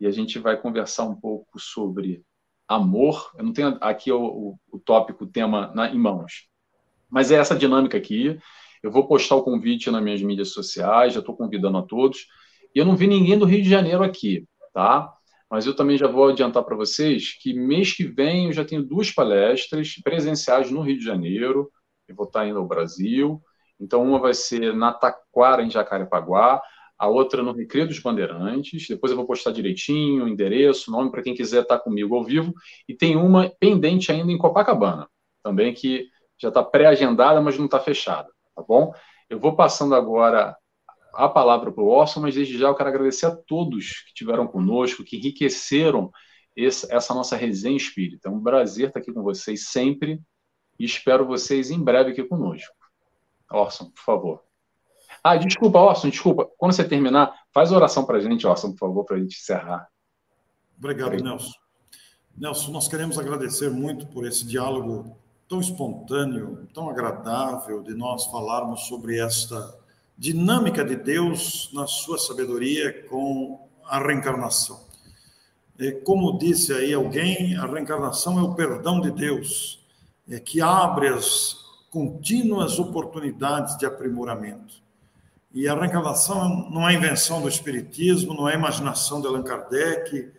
e 0.00 0.06
a 0.06 0.10
gente 0.10 0.38
vai 0.38 0.56
conversar 0.56 1.04
um 1.04 1.16
pouco 1.16 1.58
sobre 1.58 2.22
amor. 2.68 3.32
Eu 3.36 3.44
não 3.44 3.52
tenho 3.52 3.76
aqui 3.80 4.12
o, 4.12 4.22
o, 4.22 4.58
o 4.70 4.78
tópico, 4.78 5.24
o 5.24 5.26
tema 5.26 5.72
na, 5.74 5.90
em 5.90 5.98
mãos, 5.98 6.48
mas 7.10 7.30
é 7.30 7.36
essa 7.36 7.56
dinâmica 7.56 7.96
aqui. 7.96 8.38
Eu 8.82 8.90
vou 8.90 9.06
postar 9.06 9.36
o 9.36 9.42
convite 9.42 9.90
nas 9.90 10.02
minhas 10.02 10.22
mídias 10.22 10.50
sociais, 10.50 11.14
já 11.14 11.20
estou 11.20 11.36
convidando 11.36 11.78
a 11.78 11.82
todos. 11.82 12.26
E 12.74 12.78
eu 12.78 12.84
não 12.84 12.96
vi 12.96 13.06
ninguém 13.06 13.38
do 13.38 13.44
Rio 13.44 13.62
de 13.62 13.68
Janeiro 13.68 14.02
aqui, 14.02 14.46
tá? 14.72 15.12
Mas 15.50 15.66
eu 15.66 15.74
também 15.74 15.96
já 15.96 16.06
vou 16.06 16.28
adiantar 16.28 16.62
para 16.62 16.76
vocês 16.76 17.36
que 17.40 17.54
mês 17.54 17.92
que 17.94 18.04
vem 18.04 18.46
eu 18.46 18.52
já 18.52 18.64
tenho 18.64 18.82
duas 18.82 19.10
palestras 19.10 19.94
presenciais 20.02 20.70
no 20.70 20.82
Rio 20.82 20.98
de 20.98 21.04
Janeiro. 21.04 21.70
Eu 22.06 22.14
vou 22.14 22.26
estar 22.26 22.46
indo 22.46 22.58
ao 22.58 22.66
Brasil. 22.66 23.40
Então, 23.80 24.02
uma 24.02 24.18
vai 24.18 24.34
ser 24.34 24.74
na 24.74 24.92
Taquara, 24.92 25.62
em 25.62 25.70
Jacarepaguá, 25.70 26.60
a 26.98 27.08
outra 27.08 27.42
no 27.42 27.52
Recreio 27.52 27.86
dos 27.86 28.00
Bandeirantes. 28.00 28.86
Depois 28.88 29.10
eu 29.10 29.16
vou 29.16 29.26
postar 29.26 29.52
direitinho, 29.52 30.24
o 30.24 30.28
endereço, 30.28 30.90
nome 30.90 31.10
para 31.10 31.22
quem 31.22 31.34
quiser 31.34 31.62
estar 31.62 31.78
comigo 31.78 32.14
ao 32.16 32.24
vivo. 32.24 32.52
E 32.88 32.94
tem 32.94 33.16
uma 33.16 33.48
pendente 33.60 34.10
ainda 34.10 34.32
em 34.32 34.38
Copacabana, 34.38 35.08
também 35.42 35.72
que 35.72 36.08
já 36.38 36.48
está 36.48 36.62
pré-agendada, 36.62 37.40
mas 37.40 37.58
não 37.58 37.66
está 37.66 37.80
fechada, 37.80 38.28
tá 38.54 38.62
bom? 38.62 38.92
Eu 39.28 39.38
vou 39.38 39.54
passando 39.54 39.94
agora 39.94 40.56
a 41.12 41.28
palavra 41.28 41.72
para 41.72 41.82
o 41.82 41.88
Orson, 41.88 42.20
mas 42.20 42.34
desde 42.34 42.56
já 42.56 42.68
eu 42.68 42.74
quero 42.74 42.88
agradecer 42.88 43.26
a 43.26 43.34
todos 43.34 44.04
que 44.06 44.14
tiveram 44.14 44.46
conosco, 44.46 45.04
que 45.04 45.16
enriqueceram 45.16 46.10
esse, 46.54 46.92
essa 46.92 47.14
nossa 47.14 47.36
resenha 47.36 47.76
espírita. 47.76 48.28
É 48.28 48.32
um 48.32 48.42
prazer 48.42 48.88
estar 48.88 49.00
aqui 49.00 49.12
com 49.12 49.22
vocês 49.22 49.68
sempre 49.68 50.20
e 50.78 50.84
espero 50.84 51.26
vocês 51.26 51.70
em 51.70 51.82
breve 51.82 52.12
aqui 52.12 52.22
conosco. 52.24 52.74
Orson, 53.50 53.90
por 53.90 54.02
favor. 54.02 54.42
Ah, 55.22 55.36
desculpa, 55.36 55.78
Orson, 55.78 56.10
desculpa. 56.10 56.48
Quando 56.56 56.72
você 56.72 56.86
terminar, 56.86 57.34
faz 57.52 57.72
oração 57.72 58.04
para 58.04 58.18
a 58.18 58.20
gente, 58.20 58.46
Orson, 58.46 58.70
por 58.72 58.78
favor, 58.78 59.04
para 59.04 59.16
a 59.16 59.20
gente 59.20 59.36
encerrar. 59.36 59.88
Obrigado, 60.76 61.16
Nelson. 61.16 61.52
Nelson, 62.36 62.70
nós 62.70 62.86
queremos 62.86 63.18
agradecer 63.18 63.68
muito 63.68 64.06
por 64.06 64.24
esse 64.24 64.46
diálogo 64.46 65.16
tão 65.48 65.60
espontâneo, 65.60 66.68
tão 66.74 66.90
agradável 66.90 67.82
de 67.82 67.94
nós 67.94 68.26
falarmos 68.26 68.82
sobre 68.82 69.18
esta 69.18 69.74
dinâmica 70.16 70.84
de 70.84 70.96
Deus 70.96 71.70
na 71.72 71.86
sua 71.86 72.18
sabedoria 72.18 73.04
com 73.08 73.66
a 73.84 73.98
reencarnação. 73.98 74.86
Como 76.04 76.36
disse 76.36 76.72
aí 76.72 76.92
alguém, 76.92 77.56
a 77.56 77.64
reencarnação 77.64 78.38
é 78.38 78.42
o 78.42 78.54
perdão 78.54 79.00
de 79.00 79.10
Deus, 79.10 79.80
é 80.28 80.38
que 80.38 80.60
abre 80.60 81.08
as 81.08 81.56
contínuas 81.88 82.78
oportunidades 82.78 83.78
de 83.78 83.86
aprimoramento. 83.86 84.82
E 85.54 85.66
a 85.66 85.74
reencarnação 85.74 86.68
não 86.68 86.86
é 86.86 86.94
invenção 86.94 87.40
do 87.40 87.48
Espiritismo, 87.48 88.34
não 88.34 88.48
é 88.48 88.54
imaginação 88.54 89.20
de 89.20 89.28
Allan 89.28 89.42
Kardec, 89.42 90.30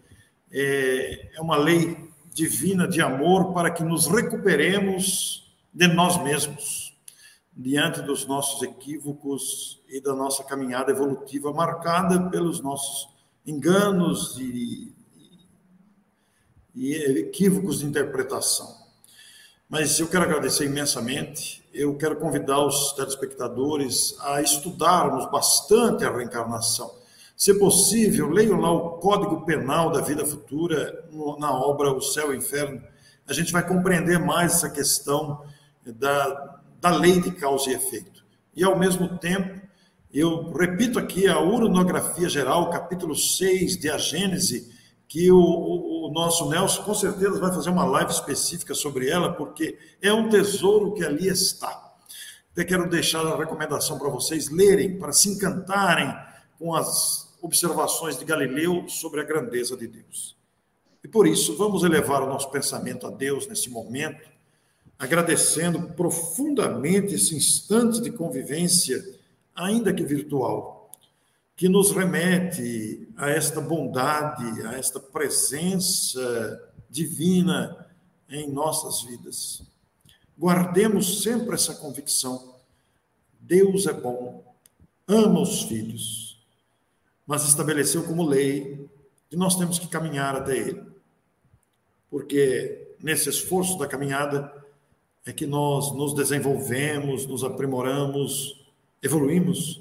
é, 0.52 1.30
é 1.36 1.42
uma 1.42 1.56
lei 1.56 2.09
divina 2.40 2.88
de 2.88 3.02
amor 3.02 3.54
para 3.54 3.70
que 3.70 3.84
nos 3.84 4.08
recuperemos 4.08 5.54
de 5.74 5.88
nós 5.88 6.24
mesmos, 6.24 6.98
diante 7.52 8.02
dos 8.02 8.26
nossos 8.26 8.64
equívocos 8.64 9.82
e 9.90 10.00
da 10.00 10.16
nossa 10.16 10.42
caminhada 10.46 10.90
evolutiva 10.90 11.52
marcada 11.52 12.30
pelos 12.30 12.62
nossos 12.62 13.10
enganos 13.46 14.38
e, 14.40 14.96
e 16.74 16.94
equívocos 17.20 17.80
de 17.80 17.88
interpretação. 17.88 18.74
Mas 19.68 20.00
eu 20.00 20.08
quero 20.08 20.24
agradecer 20.24 20.66
imensamente. 20.66 21.62
Eu 21.74 21.98
quero 21.98 22.16
convidar 22.16 22.66
os 22.66 22.94
telespectadores 22.94 24.16
a 24.22 24.42
estudarmos 24.42 25.30
bastante 25.30 26.06
a 26.06 26.12
reencarnação 26.12 26.99
se 27.40 27.54
possível, 27.54 28.30
leiam 28.30 28.60
lá 28.60 28.70
o 28.70 28.98
Código 28.98 29.46
Penal 29.46 29.90
da 29.94 30.02
Vida 30.02 30.26
Futura, 30.26 31.08
na 31.40 31.50
obra 31.54 31.90
O 31.90 32.02
Céu 32.02 32.34
e 32.34 32.36
o 32.36 32.38
Inferno. 32.38 32.84
A 33.26 33.32
gente 33.32 33.54
vai 33.54 33.66
compreender 33.66 34.20
mais 34.20 34.56
essa 34.56 34.70
questão 34.70 35.42
da, 35.86 36.60
da 36.82 36.90
lei 36.90 37.22
de 37.22 37.32
causa 37.32 37.70
e 37.70 37.76
efeito. 37.76 38.26
E, 38.54 38.62
ao 38.62 38.78
mesmo 38.78 39.18
tempo, 39.20 39.58
eu 40.14 40.52
repito 40.52 41.00
aqui 41.00 41.30
a 41.30 41.40
uronografia 41.40 42.28
geral, 42.28 42.70
capítulo 42.72 43.16
6 43.16 43.78
de 43.78 43.90
A 43.90 43.98
Gênese, 43.98 44.70
que 45.08 45.32
o, 45.32 45.40
o, 45.40 46.10
o, 46.10 46.12
nosso 46.12 46.50
Nelson 46.50 46.84
com 46.84 46.94
certeza 46.94 47.40
vai 47.40 47.54
fazer 47.54 47.70
uma 47.70 47.86
live 47.86 48.12
específica 48.12 48.76
sobre 48.76 49.10
ela, 49.10 49.32
porque 49.32 49.80
é 50.02 50.12
um 50.12 50.28
tesouro 50.28 50.94
que 50.94 51.06
ali 51.06 51.30
está. 51.30 51.90
Até 52.52 52.66
quero 52.66 52.90
deixar 52.90 53.26
a 53.26 53.38
recomendação 53.38 53.98
para 53.98 54.10
vocês 54.10 54.50
lerem, 54.50 55.00
para 55.00 55.14
se 55.14 55.30
encantarem 55.30 56.14
com 56.60 56.76
as 56.76 57.29
observações 57.42 58.18
de 58.18 58.26
Galileu 58.26 58.88
sobre 58.88 59.22
a 59.22 59.24
grandeza 59.24 59.76
de 59.78 59.88
Deus. 59.88 60.38
E 61.04 61.08
por 61.08 61.28
isso, 61.28 61.56
vamos 61.56 61.84
elevar 61.84 62.22
o 62.22 62.28
nosso 62.28 62.50
pensamento 62.52 63.08
a 63.08 63.10
Deus 63.10 63.48
nesse 63.48 63.70
momento, 63.70 64.30
agradecendo 64.98 65.82
profundamente 65.94 67.16
esse 67.16 67.36
instante 67.36 68.02
de 68.02 68.12
convivência, 68.12 69.04
ainda 69.56 69.94
que 69.94 70.04
virtual, 70.04 70.92
que 71.56 71.70
nos 71.70 71.92
remete 71.92 73.08
a 73.16 73.30
esta 73.30 73.62
bondade, 73.62 74.66
a 74.68 74.74
esta 74.74 75.00
presença 75.00 76.72
divina 76.90 77.88
em 78.30 78.50
nossas 78.50 79.02
vidas. 79.02 79.62
Guardemos 80.38 81.22
sempre 81.24 81.56
essa 81.56 81.76
convicção. 81.76 82.56
Deus 83.40 83.88
é 83.88 83.94
bom, 83.94 84.44
ama 85.08 85.42
os 85.42 85.64
filhos, 85.64 86.29
mas 87.30 87.48
estabeleceu 87.48 88.02
como 88.02 88.28
lei 88.28 88.90
que 89.30 89.38
nós 89.38 89.56
temos 89.56 89.78
que 89.78 89.88
caminhar 89.88 90.36
até 90.36 90.58
Ele. 90.58 90.82
Porque 92.10 92.96
nesse 93.00 93.30
esforço 93.30 93.78
da 93.78 93.86
caminhada 93.86 94.52
é 95.24 95.32
que 95.32 95.46
nós 95.46 95.94
nos 95.96 96.16
desenvolvemos, 96.16 97.28
nos 97.28 97.44
aprimoramos, 97.44 98.66
evoluímos 99.00 99.80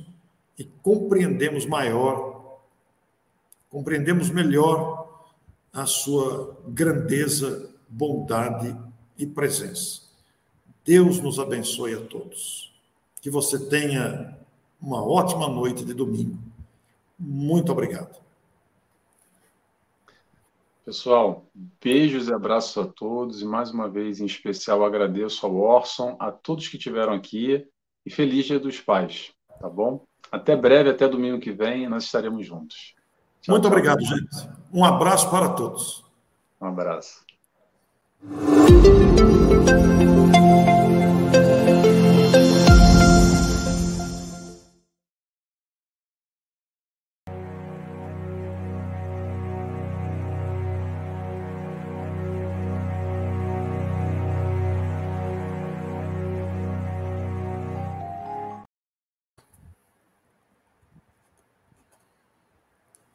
e 0.59 0.65
compreendemos 0.83 1.65
maior, 1.65 2.59
compreendemos 3.70 4.29
melhor 4.29 5.25
a 5.73 5.87
sua 5.87 6.55
grandeza, 6.66 7.70
bondade 7.89 8.77
e 9.16 9.25
presença. 9.25 10.03
Deus 10.85 11.19
nos 11.19 11.39
abençoe 11.39 11.95
a 11.95 12.01
todos. 12.03 12.70
Que 13.23 13.31
você 13.31 13.59
tenha 13.59 14.37
uma 14.79 15.03
ótima 15.03 15.49
noite 15.49 15.83
de 15.83 15.95
domingo. 15.95 16.48
Muito 17.19 17.73
obrigado. 17.73 18.16
Pessoal, 20.85 21.45
beijos 21.82 22.28
e 22.28 22.32
abraços 22.32 22.78
a 22.82 22.89
todos 22.89 23.43
e 23.43 23.45
mais 23.45 23.70
uma 23.70 23.89
vez 23.90 24.20
em 24.20 24.24
especial 24.24 24.82
agradeço 24.85 25.45
ao 25.45 25.55
Orson, 25.55 26.16
a 26.19 26.32
todos 26.32 26.66
que 26.69 26.78
estiveram 26.78 27.12
aqui 27.12 27.66
e 28.07 28.11
feliz 28.11 28.47
Dia 28.47 28.59
dos 28.59 28.81
Pais, 28.81 29.32
tá 29.61 29.69
bom? 29.69 30.07
Até 30.32 30.57
breve, 30.57 30.89
até 30.89 31.07
domingo 31.07 31.40
que 31.40 31.53
vem, 31.53 31.86
nós 31.89 32.05
estaremos 32.05 32.47
juntos. 32.47 32.95
Tchau, 33.43 33.53
Muito 33.53 33.65
tchau. 33.65 33.73
obrigado, 33.73 34.01
gente. 34.01 34.49
Um 34.73 34.85
abraço 34.85 35.31
para 35.31 35.51
todos. 35.51 36.05
Um 36.59 36.66
abraço. 36.66 37.23